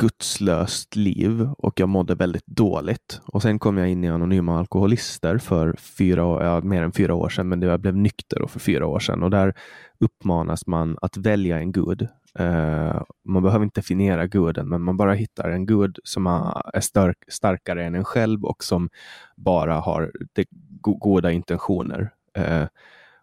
gudslöst 0.00 0.96
liv 0.96 1.48
och 1.58 1.80
jag 1.80 1.88
mådde 1.88 2.14
väldigt 2.14 2.46
dåligt. 2.46 3.20
Och 3.24 3.42
sen 3.42 3.58
kom 3.58 3.78
jag 3.78 3.88
in 3.88 4.04
i 4.04 4.08
Anonyma 4.08 4.58
Alkoholister 4.58 5.38
för 5.38 5.76
fyra 5.98 6.24
år, 6.24 6.42
ja, 6.42 6.60
mer 6.60 6.82
än 6.82 6.92
fyra 6.92 7.14
år 7.14 7.28
sedan, 7.28 7.48
men 7.48 7.60
det 7.60 7.66
jag 7.66 7.80
blev 7.80 7.96
nykter 7.96 8.46
för 8.46 8.60
fyra 8.60 8.86
år 8.86 8.98
sedan. 8.98 9.22
Och 9.22 9.30
där 9.30 9.54
uppmanas 10.00 10.66
man 10.66 10.98
att 11.02 11.16
välja 11.16 11.58
en 11.58 11.72
gud. 11.72 12.08
Eh, 12.38 13.02
man 13.24 13.42
behöver 13.42 13.64
inte 13.64 13.80
definiera 13.80 14.26
guden, 14.26 14.68
men 14.68 14.82
man 14.82 14.96
bara 14.96 15.14
hittar 15.14 15.50
en 15.50 15.66
gud 15.66 15.98
som 16.04 16.26
är 16.74 16.80
stark, 16.80 17.16
starkare 17.28 17.84
än 17.84 17.94
en 17.94 18.04
själv 18.04 18.44
och 18.44 18.64
som 18.64 18.88
bara 19.36 19.74
har 19.74 20.12
det 20.32 20.46
go, 20.82 20.94
goda 20.94 21.30
intentioner. 21.30 22.10
Eh, 22.34 22.64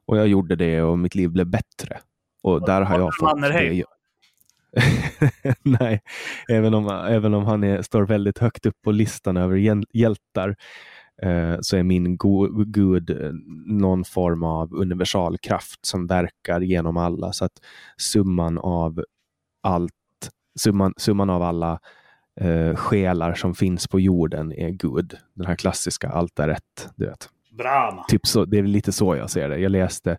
och 0.06 0.18
jag 0.18 0.28
gjorde 0.28 0.56
det 0.56 0.82
och 0.82 1.00
mitt 1.00 1.16
liv 1.16 1.30
blev 1.30 1.48
bättre. 1.48 2.00
Och 2.44 2.66
där 2.66 2.82
har 2.82 3.00
jag 3.00 3.16
fått 3.20 3.30
det. 3.42 3.84
Nej, 5.62 6.02
även 6.50 6.74
om, 6.74 6.88
även 6.88 7.34
om 7.34 7.46
han 7.46 7.64
är, 7.64 7.82
står 7.82 8.04
väldigt 8.06 8.38
högt 8.38 8.66
upp 8.66 8.82
på 8.84 8.92
listan 8.92 9.38
över 9.38 9.56
hjäl- 9.56 9.88
hjältar 9.94 10.56
eh, 11.22 11.56
så 11.62 11.78
är 11.78 11.84
min 11.84 12.18
go 12.18 12.48
gud 12.66 13.10
eh, 13.10 13.32
någon 13.66 14.04
form 14.04 14.44
av 14.44 14.74
universal 14.74 15.38
kraft 15.38 15.86
som 15.86 16.08
verkar 16.08 16.62
genom 16.62 16.98
alla. 16.98 17.32
Så 17.32 17.46
att 17.46 17.62
summan 17.98 18.58
av 18.58 19.04
allt, 19.64 19.94
summan, 20.60 20.94
summan 20.98 21.30
av 21.30 21.42
alla 21.42 21.80
eh, 22.42 22.76
själar 22.76 23.34
som 23.34 23.56
finns 23.56 23.88
på 23.88 24.00
jorden 24.00 24.52
är 24.52 24.70
Gud. 24.70 25.18
Den 25.34 25.46
här 25.46 25.56
klassiska 25.56 26.10
allt 26.10 26.40
är 26.40 26.48
rätt. 26.48 26.90
Du 26.96 27.06
vet. 27.06 27.30
Brahma. 27.60 28.04
Typ 28.04 28.28
så, 28.28 28.46
det 28.46 28.58
är 28.58 28.64
lite 28.64 28.92
så 28.92 29.16
jag 29.16 29.30
ser 29.30 29.50
det. 29.50 29.58
Jag 29.58 29.72
läste, 29.72 30.18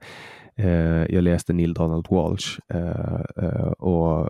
eh, 0.57 1.05
jag 1.15 1.23
läste 1.25 1.53
Neil 1.53 1.75
Donald 1.75 2.07
Walsh 2.11 2.59
eh, 2.69 3.21
eh, 3.37 3.71
och 3.71 4.29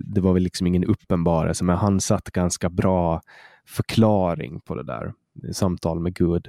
det 0.00 0.20
var 0.20 0.32
väl 0.32 0.42
liksom 0.42 0.66
ingen 0.66 0.84
uppenbarelse, 0.84 1.64
men 1.64 1.76
han 1.76 2.00
satt 2.00 2.30
ganska 2.30 2.70
bra 2.70 3.20
förklaring 3.66 4.60
på 4.60 4.74
det 4.74 4.82
där. 4.84 5.12
Samtal 5.52 6.00
med 6.00 6.14
Gud. 6.14 6.48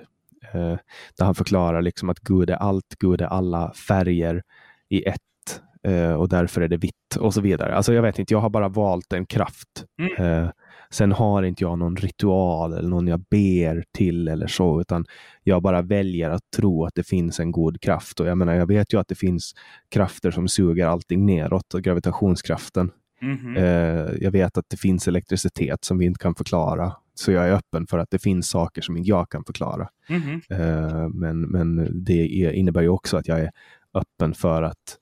Eh, 0.53 0.77
där 1.17 1.25
han 1.25 1.35
förklarar 1.35 1.81
liksom 1.81 2.09
att 2.09 2.19
Gud 2.19 2.49
är 2.49 2.55
allt, 2.55 2.95
Gud 2.99 3.21
är 3.21 3.25
alla 3.25 3.73
färger 3.73 4.43
i 4.89 5.03
ett 5.03 5.61
eh, 5.83 6.13
och 6.13 6.29
därför 6.29 6.61
är 6.61 6.67
det 6.67 6.77
vitt 6.77 7.15
och 7.19 7.33
så 7.33 7.41
vidare. 7.41 7.75
Alltså 7.75 7.93
jag 7.93 8.01
vet 8.01 8.19
inte, 8.19 8.33
jag 8.33 8.39
har 8.39 8.49
bara 8.49 8.67
valt 8.69 9.13
en 9.13 9.25
kraft. 9.25 9.85
Eh, 10.17 10.47
sen 10.95 11.11
har 11.11 11.43
inte 11.43 11.63
jag 11.63 11.79
någon 11.79 11.95
ritual 11.95 12.73
eller 12.73 12.89
någon 12.89 13.07
jag 13.07 13.19
ber 13.19 13.83
till 13.91 14.27
eller 14.27 14.47
så, 14.47 14.81
utan 14.81 15.05
jag 15.43 15.61
bara 15.61 15.81
väljer 15.81 16.29
att 16.29 16.51
tro 16.55 16.85
att 16.85 16.95
det 16.95 17.03
finns 17.03 17.39
en 17.39 17.51
god 17.51 17.81
kraft. 17.81 18.19
Och 18.19 18.27
jag 18.27 18.37
menar, 18.37 18.53
jag 18.53 18.67
vet 18.67 18.93
ju 18.93 18.99
att 18.99 19.07
det 19.07 19.15
finns 19.15 19.53
krafter 19.89 20.31
som 20.31 20.47
suger 20.47 20.87
allting 20.87 21.25
neråt, 21.25 21.73
och 21.73 21.81
gravitationskraften. 21.81 22.91
Mhm. 23.21 23.57
Eh, 23.57 24.11
jag 24.21 24.31
vet 24.31 24.57
att 24.57 24.65
det 24.67 24.77
finns 24.77 25.07
elektricitet 25.07 25.83
som 25.83 25.97
vi 25.97 26.05
inte 26.05 26.19
kan 26.19 26.35
förklara. 26.35 26.93
Så 27.13 27.31
jag 27.31 27.47
är 27.47 27.53
öppen 27.53 27.87
för 27.87 27.97
att 27.97 28.09
det 28.11 28.19
finns 28.19 28.49
saker 28.49 28.81
som 28.81 28.97
inte 28.97 29.09
jag 29.09 29.29
kan 29.29 29.43
förklara. 29.43 29.89
Mhm. 30.09 30.41
Eh, 30.49 31.09
men, 31.09 31.41
men 31.41 31.89
det 32.05 32.43
är, 32.43 32.51
innebär 32.51 32.81
ju 32.81 32.89
också 32.89 33.17
att 33.17 33.27
jag 33.27 33.39
är 33.39 33.51
öppen 33.93 34.33
för 34.33 34.63
att 34.63 34.97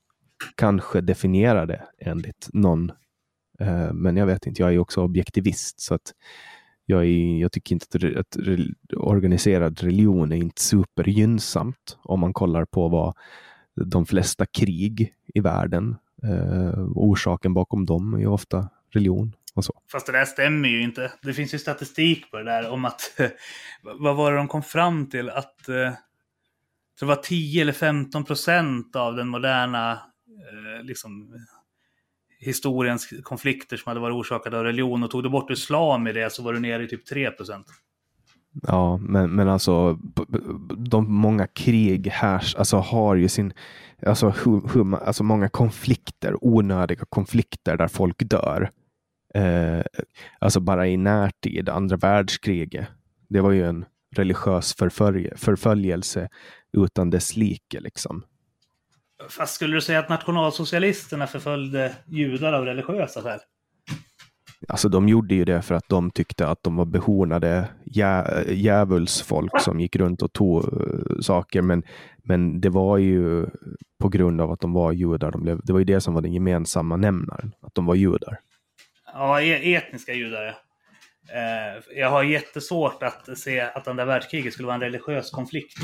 kanske 0.56 1.02
definiera 1.02 1.66
det 1.66 1.84
enligt 2.00 2.50
någon. 2.54 2.92
Eh, 3.60 3.94
men 3.94 4.18
jag 4.18 4.26
vet 4.26 4.46
inte, 4.46 4.62
jag 4.62 4.70
är 4.70 4.74
ju 4.74 4.80
också 4.80 5.02
objektivist. 5.02 5.80
Så 5.80 5.94
att 5.94 6.14
jag, 6.86 7.06
är, 7.06 7.42
jag 7.42 7.52
tycker 7.52 7.76
inte 7.76 7.98
att, 8.08 8.18
att 8.18 8.38
organiserad 8.98 9.80
religion 9.82 10.32
är 10.32 10.36
inte 10.36 10.62
supergynnsamt 10.62 11.98
om 12.04 12.20
man 12.20 12.34
kollar 12.34 12.66
på 12.66 12.88
vad 12.88 13.16
de 13.76 14.06
flesta 14.06 14.46
krig 14.46 15.14
i 15.34 15.40
världen, 15.40 15.96
eh, 16.24 16.80
orsaken 16.96 17.54
bakom 17.54 17.86
dem 17.86 18.14
är 18.14 18.20
ju 18.20 18.28
ofta 18.28 18.70
religion 18.90 19.34
och 19.54 19.66
så. 19.66 19.82
Fast 19.92 20.06
det 20.06 20.12
där 20.12 20.26
stämmer 20.26 20.70
ju 20.70 20.82
inte. 20.84 21.12
Det 21.22 21.34
finns 21.34 21.54
ju 21.54 21.60
statistik 21.60 22.32
på 22.32 22.38
det 22.38 22.44
där 22.44 22.70
om 22.70 22.86
att... 22.86 23.20
vad 23.82 24.16
var 24.16 24.32
det 24.32 24.38
de 24.38 24.48
kom 24.48 24.64
fram 24.64 25.10
till? 25.10 25.30
Att 25.30 25.70
eh, 25.70 25.94
det 27.00 27.06
var 27.06 27.16
10 27.16 27.62
eller 27.62 27.74
15 27.74 28.24
procent 28.24 28.96
av 28.96 29.16
den 29.16 29.28
moderna 29.28 29.92
eh, 29.92 30.84
liksom, 30.84 31.34
historiens 32.46 33.10
konflikter 33.24 33.78
som 33.78 33.90
hade 33.90 34.00
varit 34.00 34.16
orsakade 34.16 34.58
av 34.58 34.64
religion. 34.64 35.04
Och 35.04 35.12
tog 35.12 35.24
du 35.24 35.30
bort 35.30 35.52
islam 35.52 36.08
i 36.08 36.14
det 36.14 36.34
så 36.34 36.44
var 36.44 36.54
du 36.54 36.60
nere 36.60 36.84
i 36.84 36.88
typ 36.88 37.06
3 37.06 37.32
procent. 37.32 37.66
Ja, 38.62 38.98
men, 38.98 39.32
men 39.32 39.50
alltså 39.50 40.00
de 40.78 41.14
många 41.14 41.48
krig 41.48 42.08
här 42.08 42.54
alltså 42.58 42.78
har 42.78 43.16
ju 43.16 43.28
sin, 43.28 43.54
alltså, 44.06 44.34
hum, 44.44 44.70
hum, 44.74 44.94
alltså 44.94 45.24
många 45.24 45.50
konflikter, 45.50 46.38
onödiga 46.42 47.06
konflikter 47.10 47.78
där 47.78 47.88
folk 47.88 48.24
dör. 48.30 48.70
Eh, 49.34 49.82
alltså 50.40 50.60
bara 50.60 50.88
i 50.88 50.98
närtid, 50.98 51.70
andra 51.70 51.98
världskriget. 51.98 52.88
Det 53.30 53.42
var 53.42 53.52
ju 53.52 53.66
en 53.66 53.86
religiös 54.16 54.76
förfölj 54.76 55.30
förföljelse 55.36 56.30
utan 56.78 57.10
dess 57.10 57.36
like 57.36 57.80
liksom. 57.80 58.24
Fast 59.30 59.56
skulle 59.56 59.76
du 59.76 59.82
säga 59.82 60.00
att 60.00 60.10
nationalsocialisterna 60.10 61.28
förföljde 61.28 61.96
judar 62.06 62.54
av 62.54 62.66
religiösa 62.66 63.22
skäl? 63.22 63.40
Alltså 64.68 64.90
de 64.90 65.10
gjorde 65.10 65.36
ju 65.36 65.46
det 65.46 65.62
för 65.62 65.76
att 65.76 65.90
de 65.90 66.12
tyckte 66.12 66.48
att 66.48 66.64
de 66.64 66.76
var 66.76 66.86
behornade 66.86 67.70
jä 67.86 68.44
djävulsfolk 68.48 69.62
som 69.62 69.80
gick 69.80 69.96
runt 69.96 70.22
och 70.22 70.34
tog 70.34 70.74
uh, 70.74 71.20
saker. 71.22 71.62
Men, 71.62 71.84
men 72.24 72.62
det 72.62 72.70
var 72.70 72.98
ju 72.98 73.48
på 74.00 74.10
grund 74.10 74.42
av 74.42 74.52
att 74.52 74.60
de 74.60 74.74
var 74.74 74.92
judar. 74.92 75.32
De 75.32 75.42
blev, 75.42 75.60
det 75.64 75.74
var 75.74 75.80
ju 75.80 75.86
det 75.86 76.02
som 76.02 76.14
var 76.14 76.22
den 76.22 76.34
gemensamma 76.34 76.98
nämnaren, 76.98 77.52
att 77.62 77.76
de 77.76 77.86
var 77.86 77.96
judar. 77.96 78.40
Ja, 79.14 79.42
e 79.42 79.76
etniska 79.76 80.14
judar. 80.14 80.48
Eh, 81.34 81.98
jag 82.00 82.10
har 82.10 82.24
jättesvårt 82.24 83.04
att 83.04 83.38
se 83.38 83.60
att 83.62 83.88
andra 83.88 84.06
världskriget 84.06 84.54
skulle 84.54 84.66
vara 84.66 84.76
en 84.76 84.82
religiös 84.82 85.32
konflikt. 85.32 85.78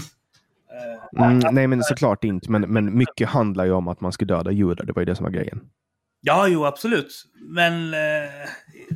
Eh, 1.18 1.26
mm, 1.26 1.40
nej, 1.52 1.68
men 1.68 1.84
såklart 1.84 2.24
inte. 2.24 2.52
Men, 2.52 2.62
men 2.62 2.98
mycket 2.98 3.30
handlar 3.30 3.66
ju 3.66 3.72
om 3.72 3.88
att 3.88 4.02
man 4.02 4.12
skulle 4.12 4.34
döda 4.34 4.52
judar. 4.52 4.86
Det 4.86 4.94
var 4.94 5.02
ju 5.02 5.06
det 5.06 5.16
som 5.16 5.24
var 5.24 5.32
grejen. 5.32 5.62
Ja, 6.22 6.48
jo, 6.48 6.66
absolut. 6.66 7.26
Men 7.41 7.94
eh, 7.94 8.30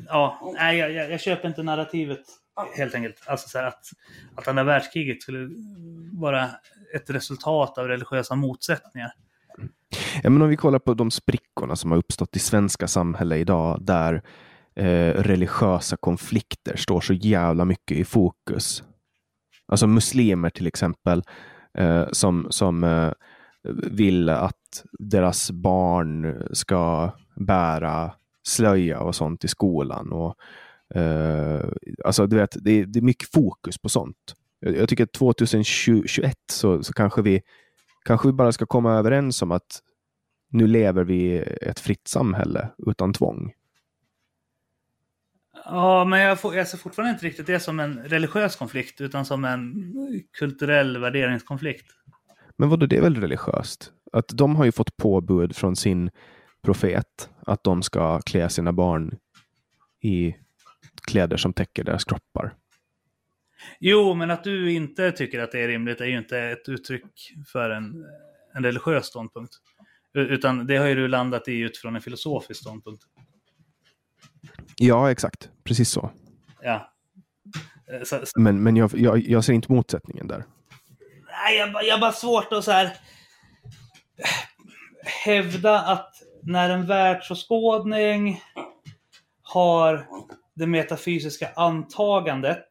ja, 0.07 0.53
nej, 0.55 0.77
jag, 0.77 0.91
jag, 0.91 1.11
jag, 1.11 1.19
köper 1.19 1.47
inte 1.47 1.63
narrativet 1.63 2.21
helt 2.77 2.95
enkelt. 2.95 3.15
Alltså 3.25 3.49
så 3.49 3.59
att, 3.59 3.85
att 4.35 4.47
andra 4.47 4.63
världskriget 4.63 5.21
skulle 5.21 5.49
vara 6.11 6.49
ett 6.95 7.09
resultat 7.09 7.77
av 7.77 7.87
religiösa 7.87 8.35
motsättningar. 8.35 9.11
Ja, 10.23 10.29
men 10.29 10.41
om 10.41 10.49
vi 10.49 10.57
kollar 10.57 10.79
på 10.79 10.93
de 10.93 11.11
sprickorna 11.11 11.75
som 11.75 11.91
har 11.91 11.97
uppstått 11.97 12.35
i 12.35 12.39
svenska 12.39 12.87
samhälle 12.87 13.37
idag, 13.37 13.77
där 13.81 14.23
eh, 14.75 15.13
religiösa 15.13 15.97
konflikter 15.97 16.75
står 16.75 17.01
så 17.01 17.13
jävla 17.13 17.65
mycket 17.65 17.97
i 17.97 18.05
fokus. 18.05 18.83
Alltså 19.67 19.87
muslimer 19.87 20.49
till 20.49 20.67
exempel, 20.67 21.23
eh, 21.77 22.05
som, 22.11 22.47
som 22.49 22.83
eh, 22.83 23.11
vill 23.91 24.29
att 24.29 24.83
deras 24.99 25.51
barn 25.51 26.43
ska 26.51 27.11
bära 27.35 28.11
slöja 28.43 28.99
och 28.99 29.15
sånt 29.15 29.43
i 29.43 29.47
skolan. 29.47 30.11
Och, 30.11 30.35
eh, 30.99 31.65
alltså, 32.05 32.27
du 32.27 32.35
vet, 32.35 32.57
det, 32.61 32.85
det, 32.85 32.99
är 32.99 33.03
mycket 33.03 33.31
fokus 33.31 33.77
på 33.77 33.89
sånt. 33.89 34.35
Jag, 34.59 34.77
jag 34.77 34.89
tycker 34.89 35.03
att 35.03 35.13
2021 35.13 36.37
så, 36.51 36.83
så 36.83 36.93
kanske, 36.93 37.21
vi, 37.21 37.41
kanske 38.05 38.27
vi 38.27 38.33
bara 38.33 38.51
ska 38.51 38.65
komma 38.65 38.93
överens 38.93 39.41
om 39.41 39.51
att 39.51 39.81
nu 40.51 40.67
lever 40.67 41.03
vi 41.03 41.15
i 41.15 41.37
ett 41.61 41.79
fritt 41.79 42.07
samhälle 42.07 42.69
utan 42.87 43.13
tvång. 43.13 43.53
Ja, 45.65 46.05
men 46.05 46.19
jag, 46.19 46.39
får, 46.39 46.55
jag 46.55 46.67
ser 46.67 46.77
fortfarande 46.77 47.11
inte 47.11 47.25
riktigt 47.25 47.47
det 47.47 47.59
som 47.59 47.79
en 47.79 47.99
religiös 48.03 48.55
konflikt, 48.55 49.01
utan 49.01 49.25
som 49.25 49.45
en 49.45 49.73
kulturell 50.39 50.97
värderingskonflikt. 50.97 51.85
Men 52.57 52.69
vadå, 52.69 52.85
det 52.85 52.97
är 52.97 53.01
väl 53.01 53.21
religiöst? 53.21 53.91
Att 54.11 54.27
de 54.27 54.55
har 54.55 54.65
ju 54.65 54.71
fått 54.71 54.97
påbud 54.97 55.55
från 55.55 55.75
sin 55.75 56.09
profet 56.63 57.29
att 57.45 57.63
de 57.63 57.83
ska 57.83 58.21
klä 58.21 58.49
sina 58.49 58.73
barn 58.73 59.17
i 60.01 60.35
kläder 61.07 61.37
som 61.37 61.53
täcker 61.53 61.83
deras 61.83 62.03
kroppar. 62.03 62.53
Jo, 63.79 64.13
men 64.13 64.31
att 64.31 64.43
du 64.43 64.71
inte 64.71 65.11
tycker 65.11 65.39
att 65.39 65.51
det 65.51 65.59
är 65.59 65.67
rimligt 65.67 66.01
är 66.01 66.05
ju 66.05 66.17
inte 66.17 66.39
ett 66.39 66.69
uttryck 66.69 67.33
för 67.47 67.69
en, 67.69 68.05
en 68.53 68.63
religiös 68.63 69.05
ståndpunkt. 69.05 69.53
Utan 70.13 70.67
det 70.67 70.77
har 70.77 70.87
ju 70.87 70.95
du 70.95 71.07
landat 71.07 71.47
i 71.47 71.59
utifrån 71.59 71.95
en 71.95 72.01
filosofisk 72.01 72.59
ståndpunkt. 72.59 73.03
Ja, 74.75 75.11
exakt. 75.11 75.49
Precis 75.63 75.89
så. 75.89 76.09
Ja. 76.61 76.89
Så, 78.03 78.25
så. 78.25 78.39
Men, 78.39 78.63
men 78.63 78.75
jag, 78.75 78.91
jag, 78.93 79.19
jag 79.19 79.43
ser 79.43 79.53
inte 79.53 79.71
motsättningen 79.71 80.27
där. 80.27 80.43
Nej, 81.31 81.57
jag, 81.57 81.85
jag 81.85 81.93
har 81.93 81.99
bara 82.01 82.11
svårt 82.11 82.53
att 82.53 82.63
så 82.63 82.71
här 82.71 82.97
hävda 85.25 85.79
att 85.79 86.13
när 86.43 86.69
en 86.69 86.85
världsåskådning 86.85 88.41
har 89.41 90.07
det 90.53 90.67
metafysiska 90.67 91.49
antagandet 91.55 92.67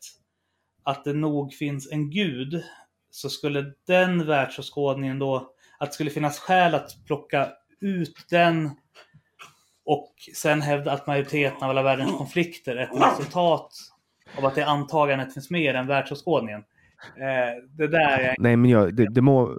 att 0.82 1.04
det 1.04 1.12
nog 1.12 1.54
finns 1.54 1.92
en 1.92 2.10
gud, 2.10 2.62
så 3.10 3.30
skulle 3.30 3.72
den 3.86 4.26
världsåskådningen 4.26 5.18
då, 5.18 5.52
att 5.78 5.90
det 5.90 5.94
skulle 5.94 6.10
finnas 6.10 6.38
skäl 6.38 6.74
att 6.74 6.90
plocka 7.06 7.48
ut 7.80 8.26
den 8.30 8.70
och 9.84 10.14
sen 10.34 10.62
hävda 10.62 10.92
att 10.92 11.06
majoriteten 11.06 11.62
av 11.62 11.70
alla 11.70 11.82
världens 11.82 12.18
konflikter 12.18 12.76
är 12.76 12.82
ett 12.82 13.02
resultat 13.12 13.72
av 14.38 14.46
att 14.46 14.54
det 14.54 14.66
antagandet 14.66 15.34
finns 15.34 15.50
med 15.50 15.70
i 15.70 15.72
den 15.72 15.86
världsåskådningen. 15.86 16.60
Eh, 17.16 17.68
det 17.78 17.88
där 17.88 18.18
är... 18.18 18.36
Nej, 18.38 18.56
men 18.56 18.70
jag, 18.70 18.94
det, 18.94 19.06
det 19.10 19.20
må... 19.20 19.58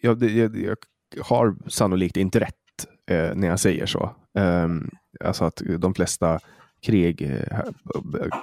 Jag, 0.00 0.18
det, 0.18 0.26
jag, 0.26 0.56
jag 0.56 0.76
har 1.24 1.56
sannolikt 1.68 2.16
inte 2.16 2.40
rätt 2.40 2.54
eh, 3.10 3.34
när 3.34 3.48
jag 3.48 3.60
säger 3.60 3.86
så. 3.86 4.16
Um, 4.34 4.90
alltså 5.24 5.44
att 5.44 5.62
de 5.78 5.94
flesta 5.94 6.38
krig 6.82 7.22
eh, 7.22 7.60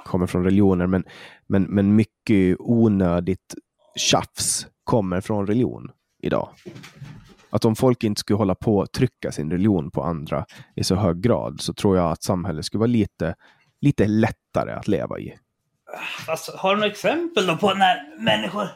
kommer 0.05 0.27
från 0.27 0.43
religioner, 0.43 0.87
men, 0.87 1.03
men, 1.47 1.63
men 1.63 1.95
mycket 1.95 2.55
onödigt 2.59 3.55
tjafs 3.95 4.67
kommer 4.83 5.21
från 5.21 5.47
religion 5.47 5.91
idag. 6.23 6.49
Att 7.53 7.65
om 7.65 7.75
folk 7.75 8.03
inte 8.03 8.19
skulle 8.19 8.37
hålla 8.37 8.55
på 8.55 8.81
att 8.81 8.91
trycka 8.91 9.31
sin 9.31 9.51
religion 9.51 9.91
på 9.91 10.03
andra 10.03 10.45
i 10.75 10.83
så 10.83 10.95
hög 10.95 11.21
grad 11.21 11.61
så 11.61 11.73
tror 11.73 11.97
jag 11.97 12.11
att 12.11 12.23
samhället 12.23 12.65
skulle 12.65 12.79
vara 12.79 12.87
lite, 12.87 13.35
lite 13.81 14.07
lättare 14.07 14.71
att 14.71 14.87
leva 14.87 15.19
i. 15.19 15.33
Alltså, 16.27 16.51
har 16.57 16.69
du 16.69 16.75
några 16.75 16.91
exempel 16.91 17.47
då 17.47 17.57
på 17.57 17.73
när 17.73 18.23
människor 18.23 18.67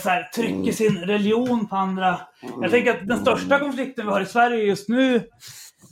så 0.00 0.08
här, 0.08 0.22
trycker 0.22 0.72
sin 0.72 0.98
religion 0.98 1.68
på 1.68 1.76
andra. 1.76 2.20
Jag 2.60 2.70
tänker 2.70 2.90
att 2.90 3.06
den 3.08 3.18
största 3.18 3.58
konflikten 3.58 4.06
vi 4.06 4.12
har 4.12 4.20
i 4.20 4.26
Sverige 4.26 4.64
just 4.64 4.88
nu, 4.88 5.22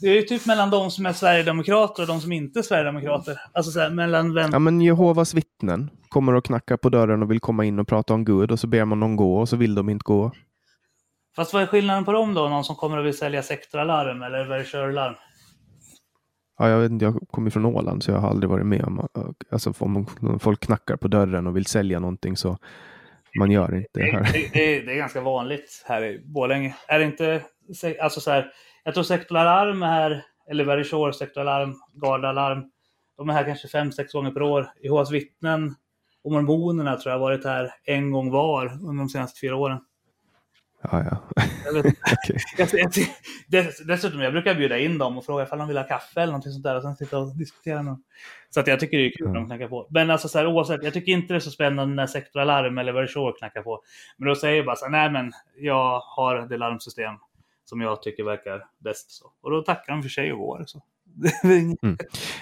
det 0.01 0.07
är 0.07 0.15
ju 0.15 0.23
typ 0.23 0.47
mellan 0.47 0.71
de 0.71 0.91
som 0.91 1.07
är 1.07 1.13
Sverigedemokrater 1.13 2.03
och 2.03 2.09
de 2.09 2.21
som 2.21 2.33
inte 2.33 2.59
är 2.59 2.63
Sverigedemokrater. 2.63 3.41
Alltså 3.53 3.73
så 3.73 3.81
här, 3.81 3.91
mellan 3.91 4.35
vem... 4.35 4.51
Ja 4.53 4.59
men 4.59 4.81
Jehovas 4.81 5.35
vittnen 5.35 5.91
kommer 6.09 6.35
och 6.35 6.45
knackar 6.45 6.77
på 6.77 6.89
dörren 6.89 7.23
och 7.23 7.31
vill 7.31 7.41
komma 7.41 7.65
in 7.65 7.79
och 7.79 7.89
prata 7.89 8.15
om 8.15 8.25
Gud 8.25 8.51
och 8.51 8.61
så 8.61 8.67
ber 8.67 8.85
man 8.85 9.01
dem 9.01 9.17
gå 9.17 9.37
och 9.41 9.49
så 9.49 9.57
vill 9.57 9.75
de 9.75 9.89
inte 9.89 10.03
gå. 10.05 10.33
Fast 11.37 11.53
vad 11.53 11.63
är 11.63 11.67
skillnaden 11.67 12.05
på 12.05 12.13
dem 12.13 12.35
då? 12.35 12.49
Någon 12.49 12.65
som 12.65 12.77
kommer 12.77 12.99
och 12.99 13.07
vill 13.07 13.19
sälja 13.19 13.43
sektoralarm 13.43 14.23
eller 14.23 14.45
Verisure-larm? 14.45 15.15
Ja, 16.59 16.69
jag, 16.69 16.79
vet 16.79 16.91
inte, 16.91 17.05
jag 17.05 17.21
kommer 17.31 17.51
från 17.51 17.65
Åland 17.65 18.03
så 18.03 18.11
jag 18.11 18.19
har 18.19 18.31
aldrig 18.31 18.51
varit 18.51 18.67
med 18.67 18.85
om 18.85 19.09
alltså, 19.51 19.73
om 19.79 20.07
folk 20.41 20.61
knackar 20.61 20.97
på 20.97 21.09
dörren 21.09 21.47
och 21.47 21.57
vill 21.57 21.67
sälja 21.67 22.01
någonting 22.01 22.37
så 22.37 22.59
man 23.39 23.51
gör 23.51 23.75
inte 23.77 24.01
det 24.01 24.13
här. 24.13 24.33
Det, 24.33 24.51
det, 24.53 24.81
det 24.81 24.93
är 24.93 24.97
ganska 24.97 25.21
vanligt 25.21 25.85
här 25.87 26.05
i 26.05 26.23
Borlänge. 26.25 26.77
Är 26.89 26.99
det 26.99 27.05
inte, 27.05 27.43
alltså 28.01 28.21
så 28.21 28.31
här, 28.31 28.53
jag 28.85 28.95
tror 28.95 29.05
Sektoralarm 29.05 29.83
är 29.83 29.87
här, 29.87 30.25
eller 30.51 30.65
Verisure, 30.65 31.13
Sektoralarm, 31.13 31.75
Gardalarm. 31.93 32.71
De 33.17 33.29
är 33.29 33.33
här 33.33 33.45
kanske 33.45 33.69
fem, 33.69 33.93
sex 33.93 34.13
gånger 34.13 34.31
per 34.31 34.43
år. 34.43 34.71
Jehovas 34.83 35.11
vittnen 35.11 35.75
och 36.25 36.33
mormonerna 36.33 36.97
tror 36.97 37.13
jag 37.13 37.19
har 37.19 37.27
varit 37.27 37.45
här 37.45 37.71
en 37.85 38.11
gång 38.11 38.31
var 38.31 38.67
under 38.67 38.99
de 38.99 39.09
senaste 39.09 39.41
fyra 39.41 39.57
åren. 39.57 39.79
Ja, 40.83 41.05
ja. 41.11 41.43
Okay. 42.53 43.07
jag, 43.49 43.67
dessutom, 43.87 44.21
jag 44.21 44.33
brukar 44.33 44.55
bjuda 44.55 44.79
in 44.79 44.99
dem 44.99 45.19
och 45.19 45.25
fråga 45.25 45.45
ifall 45.45 45.59
de 45.59 45.69
vill 45.69 45.77
ha 45.77 45.85
kaffe 45.85 46.21
eller 46.21 46.33
något 46.33 46.45
sånt 46.45 46.63
där 46.63 46.77
och 46.77 46.83
sen 46.83 46.97
sitta 46.97 47.19
och 47.19 47.37
diskutera. 47.37 47.83
Något. 47.83 47.99
Så 48.51 48.61
att 48.61 48.67
jag 48.67 48.81
tycker 48.81 48.99
det 48.99 49.07
är 49.07 49.17
kul 49.17 49.27
när 49.27 49.35
de 49.35 49.47
knackar 49.47 49.69
på. 49.69 49.87
Men 49.91 50.11
alltså 50.11 50.29
så 50.29 50.39
här, 50.39 50.47
oavsett, 50.47 50.83
jag 50.83 50.93
tycker 50.93 51.13
inte 51.13 51.35
det 51.35 51.39
är 51.39 51.41
så 51.41 51.51
spännande 51.51 51.95
när 51.95 52.07
Sector 52.07 52.41
Alarm 52.41 52.79
eller 52.79 52.93
Verisure 52.93 53.33
knackar 53.39 53.63
på. 53.63 53.83
Men 54.17 54.29
då 54.29 54.35
säger 54.35 54.57
jag 54.57 54.67
bara 54.67 54.77
så 54.77 54.85
här, 54.85 54.93
nej 54.93 55.11
men 55.11 55.33
jag 55.57 56.01
har 56.01 56.49
det 56.49 56.57
larmsystem 56.57 57.15
som 57.65 57.81
jag 57.81 58.03
tycker 58.03 58.25
verkar 58.25 58.65
bäst. 58.79 59.11
Så. 59.11 59.25
Och 59.43 59.51
då 59.51 59.63
tackar 59.63 59.93
de 59.93 60.03
för 60.03 60.09
sig 60.09 60.33
och 60.33 60.39
går. 60.39 60.65
Så. 60.67 60.83
mm. 61.83 61.97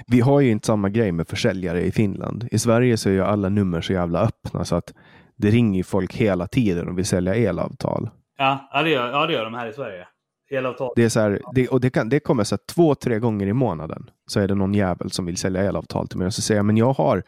Vi 0.06 0.20
har 0.20 0.40
ju 0.40 0.50
inte 0.50 0.66
samma 0.66 0.88
grej 0.88 1.12
med 1.12 1.28
försäljare 1.28 1.82
i 1.82 1.92
Finland. 1.92 2.48
I 2.50 2.58
Sverige 2.58 2.96
så 2.96 3.08
är 3.08 3.12
ju 3.12 3.24
alla 3.24 3.48
nummer 3.48 3.80
så 3.80 3.92
jävla 3.92 4.20
öppna 4.20 4.64
så 4.64 4.76
att 4.76 4.94
det 5.36 5.50
ringer 5.50 5.82
folk 5.82 6.14
hela 6.14 6.46
tiden 6.46 6.88
och 6.88 6.98
vill 6.98 7.06
sälja 7.06 7.34
elavtal. 7.34 8.10
Ja, 8.38 8.82
det 8.82 8.90
gör, 8.90 9.10
ja, 9.10 9.26
det 9.26 9.32
gör 9.32 9.44
de 9.44 9.54
här 9.54 9.66
i 9.66 9.72
Sverige. 9.72 10.06
Elavtal. 10.50 10.92
Det, 10.96 11.04
är 11.04 11.08
så 11.08 11.20
här, 11.20 11.42
det, 11.54 11.68
och 11.68 11.80
det, 11.80 11.90
kan, 11.90 12.08
det 12.08 12.20
kommer 12.20 12.44
så 12.44 12.54
här, 12.54 12.60
två, 12.74 12.94
tre 12.94 13.18
gånger 13.18 13.46
i 13.46 13.52
månaden. 13.52 14.10
Så 14.26 14.40
är 14.40 14.48
det 14.48 14.54
någon 14.54 14.74
jävel 14.74 15.10
som 15.10 15.26
vill 15.26 15.36
sälja 15.36 15.62
elavtal 15.62 16.08
till 16.08 16.18
mig. 16.18 16.26
Och 16.26 16.34
så 16.34 16.42
säger 16.42 16.58
jag, 16.58 16.66
men 16.66 16.76
jag 16.76 16.92
har, 16.92 17.22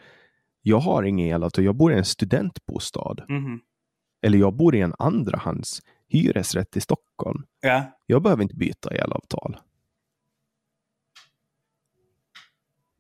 jag 0.63 0.79
har 0.79 1.03
inget 1.03 1.35
elavtal. 1.35 1.65
Jag 1.65 1.77
bor 1.77 1.93
i 1.93 1.97
en 1.97 2.05
studentbostad. 2.05 3.17
Mm. 3.29 3.61
Eller 4.23 4.39
jag 4.39 4.57
bor 4.57 4.75
i 4.75 4.81
en 4.81 4.95
andrahands 4.99 5.81
hyresrätt 6.09 6.77
i 6.77 6.81
Stockholm. 6.81 7.45
Ja. 7.61 7.83
Jag 8.07 8.23
behöver 8.23 8.43
inte 8.43 8.57
byta 8.57 8.91
elavtal. 8.91 9.57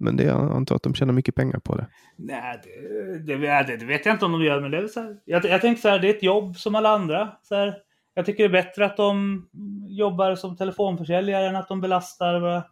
men 0.01 0.17
det, 0.17 0.25
jag 0.25 0.53
antar 0.53 0.77
att 0.77 0.83
de 0.83 0.95
tjänar 0.95 1.13
mycket 1.13 1.35
pengar 1.35 1.59
på 1.59 1.77
det. 1.77 1.87
Nej, 2.17 2.61
det, 2.63 3.37
det, 3.37 3.63
det, 3.67 3.77
det 3.77 3.87
vet 3.87 4.07
jag 4.07 4.15
inte 4.15 4.25
om 4.25 4.33
de 4.33 4.43
gör, 4.45 4.61
men 4.61 4.71
det 4.71 4.79
är 4.79 4.87
så 4.87 5.01
här, 5.01 5.17
jag, 5.25 5.45
jag 5.45 5.61
tänker 5.61 5.83
så 5.83 5.89
här, 5.89 5.99
det 5.99 6.09
är 6.09 6.15
ett 6.15 6.23
jobb 6.23 6.57
som 6.57 6.75
alla 6.75 6.89
andra. 6.89 7.33
Så 7.43 7.55
här, 7.55 7.75
jag 8.15 8.27
tycker 8.27 8.49
det 8.49 8.59
är 8.59 8.63
bättre 8.63 8.87
att 8.87 8.97
de 8.97 9.47
jobbar 9.89 10.35
som 10.35 10.57
telefonförsäljare 10.57 11.49
än 11.49 11.57
att 11.57 11.69
de 11.69 11.81
belastar 11.81 12.41
våra 12.41 12.65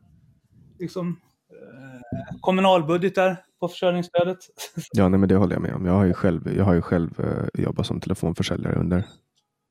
liksom, 0.78 1.20
eh, 1.50 2.36
kommunalbudgetar 2.40 3.36
på 3.60 3.68
försörjningsstödet. 3.68 4.38
Ja, 4.92 5.08
nej, 5.08 5.20
men 5.20 5.28
det 5.28 5.36
håller 5.36 5.54
jag 5.54 5.62
med 5.62 5.74
om. 5.74 5.86
Jag 5.86 5.92
har 5.92 6.04
ju 6.04 6.12
själv, 6.14 6.56
jag 6.56 6.64
har 6.64 6.74
ju 6.74 6.82
själv 6.82 7.20
eh, 7.20 7.62
jobbat 7.62 7.86
som 7.86 8.00
telefonförsäljare 8.00 8.74
under, 8.74 9.04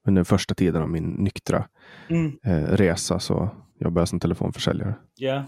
under 0.08 0.24
första 0.24 0.56
tiden 0.56 0.82
av 0.82 0.90
min 0.90 1.10
nyktra 1.10 1.68
Mm. 2.10 2.40
eh, 2.44 2.64
resa. 2.64 3.20
Så 3.20 3.50
jobbade 3.80 4.02
jag 4.02 4.08
som 4.08 4.20
telefonförsäljare. 4.20 4.94
Ja. 5.16 5.46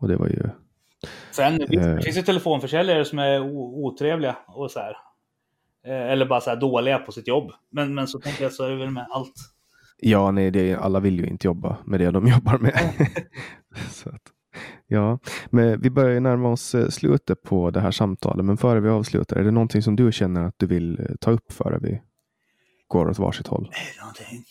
Och 0.00 0.08
det 0.08 0.16
var 0.16 0.26
ju... 0.26 0.48
Sen 1.30 1.58
det 1.58 1.66
finns, 1.66 2.16
det 2.16 2.22
telefonförsäljare 2.22 3.04
som 3.04 3.18
är 3.18 3.40
otrevliga 3.40 4.36
och 4.46 4.70
så 4.70 4.78
här. 4.78 4.96
Eh, 5.86 6.12
Eller 6.12 6.26
bara 6.26 6.40
så 6.40 6.50
här 6.50 6.56
dåliga 6.56 6.98
på 6.98 7.12
sitt 7.12 7.28
jobb. 7.28 7.52
Men, 7.70 7.94
men 7.94 8.08
så 8.08 8.18
tänker 8.20 8.42
jag 8.42 8.52
så 8.52 8.64
är 8.64 8.70
det 8.70 8.76
väl 8.76 8.90
med 8.90 9.06
allt. 9.10 9.34
Ja, 9.98 10.30
nej, 10.30 10.50
det, 10.50 10.74
alla 10.74 11.00
vill 11.00 11.18
ju 11.18 11.26
inte 11.26 11.46
jobba 11.46 11.76
med 11.84 12.00
det 12.00 12.10
de 12.10 12.26
jobbar 12.34 12.58
med. 12.58 13.06
så 13.90 14.08
att, 14.08 14.22
ja, 14.86 15.18
men 15.50 15.80
vi 15.80 15.90
börjar 15.90 16.10
ju 16.10 16.20
närma 16.20 16.48
oss 16.48 16.74
eh, 16.74 16.88
slutet 16.88 17.42
på 17.42 17.70
det 17.70 17.80
här 17.80 17.90
samtalet. 17.90 18.44
Men 18.44 18.56
före 18.56 18.80
vi 18.80 18.88
avslutar, 18.88 19.36
är 19.36 19.44
det 19.44 19.50
någonting 19.50 19.82
som 19.82 19.96
du 19.96 20.12
känner 20.12 20.44
att 20.44 20.54
du 20.56 20.66
vill 20.66 21.00
eh, 21.00 21.06
ta 21.20 21.30
upp 21.30 21.52
före 21.52 21.78
vi 21.82 22.02
går 22.88 23.08
åt 23.10 23.18
varsitt 23.18 23.46
håll? 23.46 23.70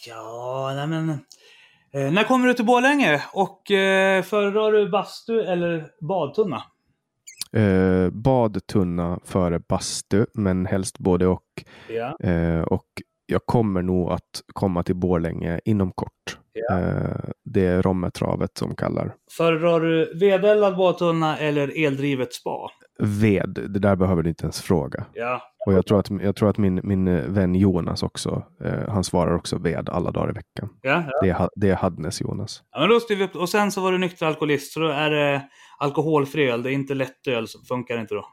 Ja, 0.08 0.74
nej 0.76 0.88
men... 0.88 1.10
Eh, 1.94 2.12
när 2.12 2.24
kommer 2.24 2.48
du 2.48 2.54
till 2.54 2.66
Borlänge? 2.66 3.24
Och 3.34 3.72
eh, 3.72 4.24
föredrar 4.24 4.72
du 4.72 4.90
bastu 4.90 5.42
eller 5.42 5.88
badtunna? 6.08 6.64
Eh, 7.58 8.10
badtunna 8.10 9.20
före 9.26 9.60
bastu, 9.60 10.26
men 10.34 10.66
helst 10.66 11.00
både 11.00 11.28
och. 11.28 11.44
Ja. 11.90 12.18
Eh, 12.20 12.62
och 12.62 12.86
jag 13.26 13.46
kommer 13.46 13.82
nog 13.82 14.12
att 14.12 14.42
komma 14.54 14.84
till 14.84 14.96
Borlänge 14.96 15.60
inom 15.66 15.92
kort. 15.92 16.38
Ja. 16.54 16.80
Eh, 16.80 17.30
det 17.46 17.66
är 17.66 17.82
Rommetravet 17.82 18.58
som 18.58 18.76
kallar. 18.76 19.14
Föredrar 19.38 19.80
du 19.80 20.20
vedeldad 20.20 20.78
badtunna 20.78 21.38
eller 21.38 21.86
eldrivet 21.86 22.34
spa? 22.34 22.70
Ved, 23.00 23.68
det 23.70 23.80
där 23.80 23.96
behöver 23.96 24.24
du 24.24 24.30
inte 24.30 24.44
ens 24.44 24.62
fråga. 24.62 25.06
Ja. 25.14 25.42
Och 25.66 25.74
jag 25.74 25.86
tror 25.86 26.00
att, 26.00 26.10
jag 26.10 26.36
tror 26.36 26.50
att 26.50 26.58
min, 26.58 26.82
min 26.84 27.34
vän 27.34 27.56
Jonas 27.56 28.04
också, 28.04 28.44
eh, 28.64 28.90
han 28.90 29.04
svarar 29.04 29.36
också 29.36 29.58
ved 29.58 29.90
alla 29.90 30.12
dagar 30.12 30.30
i 30.30 30.34
veckan. 30.34 30.70
Ja, 30.82 31.04
ja. 31.08 31.22
Det 31.22 31.30
är, 31.30 31.50
det 31.56 31.70
är 31.70 31.76
Hadnes 31.76 32.22
Jonas. 32.22 32.64
ja 32.72 32.80
men 32.80 32.90
då 32.90 33.00
vi 33.10 33.24
upp. 33.24 33.36
Och 33.36 33.50
sen 33.50 33.72
så 33.72 33.82
var 33.82 33.92
du 33.92 33.98
nykter 33.98 34.26
alkoholist, 34.26 34.74
så 34.74 34.80
då 34.80 34.88
är 34.88 35.10
det 35.10 35.42
alkoholfri 35.82 36.50
öl. 36.50 36.64
Det 36.64 36.72
är 36.72 36.74
inte 36.74 36.94
lättöl, 36.94 37.48
som 37.48 37.62
funkar 37.66 37.98
inte 38.00 38.16
då. 38.16 38.26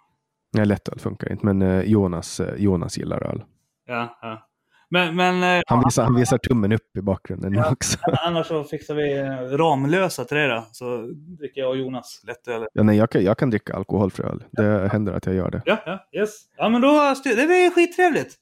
Nej, 0.53 0.67
lättöl 0.67 0.99
funkar 0.99 1.33
inte, 1.33 1.47
men 1.47 1.63
eh, 1.63 1.81
Jonas, 1.83 2.41
eh, 2.41 2.55
Jonas 2.57 2.99
gillar 2.99 3.23
öl. 3.23 3.43
Ja, 3.87 4.19
ja. 4.23 4.45
Men, 4.91 5.17
men 5.17 5.43
eh, 5.57 5.63
Han 5.67 5.83
visar, 5.85 6.05
han 6.05 6.15
visar 6.15 6.39
tummen 6.39 6.73
upp 6.73 6.97
i 6.99 7.01
bakgrunden 7.03 7.53
nu 7.53 7.63
också. 7.71 7.99
annars 8.27 8.47
så 8.47 8.65
fixar 8.65 8.95
vi 8.95 9.23
Ramlösa 9.57 10.25
till 10.25 10.37
dig 10.37 10.49
då. 10.49 10.67
Så 10.73 11.07
dricker 11.39 11.61
jag 11.61 11.71
och 11.71 11.77
Jonas 11.77 12.23
lättöl. 12.27 12.67
Ja, 12.73 12.83
nej, 12.83 12.97
jag, 12.97 13.11
kan, 13.11 13.25
jag 13.25 13.39
kan 13.39 13.51
dricka 13.51 13.75
alkoholfri 13.75 14.25
öl. 14.25 14.45
Det 14.53 14.89
händer 14.93 15.13
att 15.13 15.27
jag 15.27 15.35
gör 15.35 15.51
det. 15.51 15.63
Ja, 15.65 15.79
ja, 15.87 16.21
yes. 16.21 16.31
Ja, 16.57 16.69
men 16.69 16.81
då, 16.81 17.15
det 17.25 17.47
blir 17.47 17.75
skittrevligt. 17.75 18.35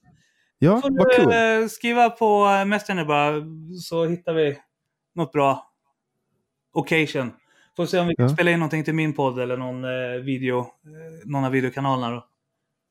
Ja, 0.59 0.81
Får 0.81 0.97
vad 0.97 1.11
kul. 1.11 1.61
eh, 1.63 1.67
skriva 1.67 2.09
på 2.09 2.45
Messenger 2.65 3.05
bara, 3.05 3.33
så 3.81 4.05
hittar 4.05 4.33
vi 4.33 4.57
något 5.15 5.31
bra 5.31 5.63
occasion. 6.73 7.31
Får 7.77 7.85
se 7.85 7.99
om 7.99 8.07
vi 8.07 8.15
kan 8.15 8.25
Ja. 8.27 8.33
spela 8.33 8.51
in 8.51 8.59
någonting 8.59 8.83
till 8.83 8.93
min 8.95 9.13
podd 9.13 9.39
eller 9.39 9.57
någon 9.57 9.83
eh, 9.83 10.21
video, 10.23 10.59
eh, 10.59 10.65
någon 11.25 11.43
av 11.45 11.51
videokanalerna 11.51 12.11
då. 12.15 12.25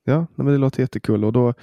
Ja, 0.04 0.26
men 0.34 0.46
det 0.46 0.58
låter 0.58 0.80
jättekul. 0.80 1.24
Och 1.24 1.32
då 1.32 1.54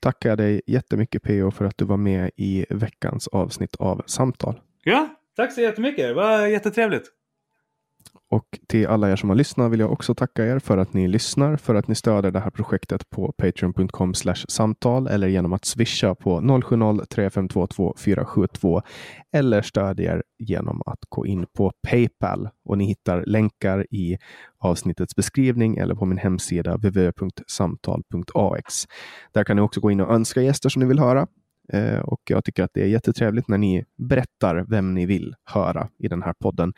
tackar 0.00 0.28
jag 0.28 0.38
dig 0.38 0.62
jättemycket 0.66 1.22
PO 1.22 1.50
för 1.50 1.64
att 1.64 1.78
du 1.78 1.84
var 1.84 1.96
med 1.96 2.30
i 2.36 2.66
veckans 2.70 3.28
avsnitt 3.28 3.76
av 3.76 4.02
Samtal. 4.06 4.60
Ja, 4.84 5.08
tack 5.36 5.52
så 5.52 5.60
jättemycket. 5.60 6.04
Det 6.08 6.14
var 6.14 6.46
jättetrevligt. 6.46 7.04
Och 8.30 8.58
till 8.68 8.86
alla 8.86 9.10
er 9.10 9.16
som 9.16 9.28
har 9.28 9.36
lyssnat 9.36 9.72
vill 9.72 9.80
jag 9.80 9.92
också 9.92 10.14
tacka 10.14 10.46
er 10.46 10.58
för 10.58 10.78
att 10.78 10.92
ni 10.92 11.08
lyssnar, 11.08 11.56
för 11.56 11.74
att 11.74 11.88
ni 11.88 11.94
stöder 11.94 12.30
det 12.30 12.40
här 12.40 12.50
projektet 12.50 13.10
på 13.10 13.32
patreon.com 13.32 14.14
samtal 14.48 15.06
eller 15.06 15.28
genom 15.28 15.52
att 15.52 15.64
swisha 15.64 16.14
på 16.14 16.40
070-3522 16.40 17.98
472 17.98 18.82
eller 19.32 19.62
stödjer 19.62 20.22
genom 20.38 20.82
att 20.86 20.98
gå 21.08 21.26
in 21.26 21.46
på 21.56 21.72
Paypal 21.88 22.48
och 22.64 22.78
ni 22.78 22.84
hittar 22.84 23.24
länkar 23.26 23.86
i 23.90 24.18
avsnittets 24.58 25.16
beskrivning 25.16 25.76
eller 25.76 25.94
på 25.94 26.04
min 26.04 26.18
hemsida 26.18 26.76
www.samtal.ax. 26.76 28.84
Där 29.32 29.44
kan 29.44 29.56
ni 29.56 29.62
också 29.62 29.80
gå 29.80 29.90
in 29.90 30.00
och 30.00 30.14
önska 30.14 30.42
gäster 30.42 30.68
som 30.68 30.80
ni 30.80 30.88
vill 30.88 30.98
höra. 30.98 31.26
Eh, 31.72 31.98
och 31.98 32.20
jag 32.30 32.44
tycker 32.44 32.62
att 32.62 32.70
det 32.74 32.82
är 32.82 32.86
jättetrevligt 32.86 33.48
när 33.48 33.58
ni 33.58 33.84
berättar 33.96 34.64
vem 34.68 34.94
ni 34.94 35.06
vill 35.06 35.34
höra 35.44 35.88
i 35.98 36.08
den 36.08 36.22
här 36.22 36.32
podden. 36.32 36.72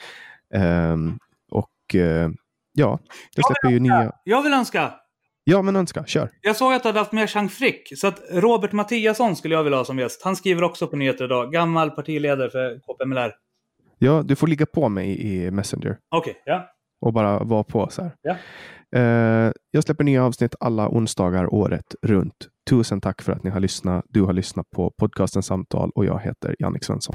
Ehm, 0.55 1.19
och 1.91 1.95
eh, 1.95 2.31
ja, 2.73 2.99
jag 3.37 3.47
släpper 3.47 3.71
ju 3.71 3.81
nya... 3.81 4.13
Jag 4.25 4.43
vill 4.43 4.53
önska. 4.53 4.93
Ja, 5.45 5.63
men 5.63 5.77
önska, 5.77 6.05
kör. 6.05 6.31
Jag 6.41 6.57
såg 6.57 6.73
att 6.73 6.83
du 6.83 6.89
hade 6.89 6.99
haft 6.99 7.13
med 7.13 7.31
Chang 7.31 7.49
Frick, 7.49 7.99
så 7.99 8.07
att 8.07 8.21
Robert 8.31 8.73
Mattiasson 8.73 9.37
skulle 9.37 9.55
jag 9.55 9.63
vilja 9.65 9.79
ha 9.79 9.85
som 9.85 9.99
gäst. 9.99 10.25
Han 10.25 10.37
skriver 10.37 10.63
också 10.63 10.87
på 10.87 10.97
nyheter 10.97 11.25
idag. 11.25 11.53
Gammal 11.53 11.91
partiledare 11.91 12.51
för 12.51 12.81
KPMLR. 12.81 13.33
Ja, 13.99 14.23
du 14.23 14.37
får 14.37 14.47
ligga 14.47 14.67
på 14.67 14.89
mig 14.89 15.21
i 15.21 15.51
Messenger 15.51 15.97
Okej, 16.11 16.43
ja. 16.45 16.67
och 17.01 17.13
bara 17.13 17.39
vara 17.39 17.65
på 17.65 17.89
så 17.91 18.03
här. 18.03 18.13
Ja. 18.23 18.37
Eh, 18.97 19.53
jag 19.71 19.85
släpper 19.85 20.05
nya 20.05 20.25
avsnitt 20.25 20.55
alla 20.61 20.89
onsdagar 20.89 21.55
året 21.55 21.95
runt. 22.03 22.49
Tusen 22.71 23.01
tack 23.01 23.23
för 23.23 23.33
att 23.33 23.45
ni 23.45 23.51
har 23.51 23.61
lyssnat. 23.61 24.05
Du 24.09 24.23
har 24.23 24.33
lyssnat 24.33 24.71
på 24.71 24.91
podcasten 24.99 25.43
Samtal 25.43 25.91
och 25.95 26.05
jag 26.05 26.21
heter 26.21 26.57
Jannik 26.59 26.85
Svensson. 26.85 27.15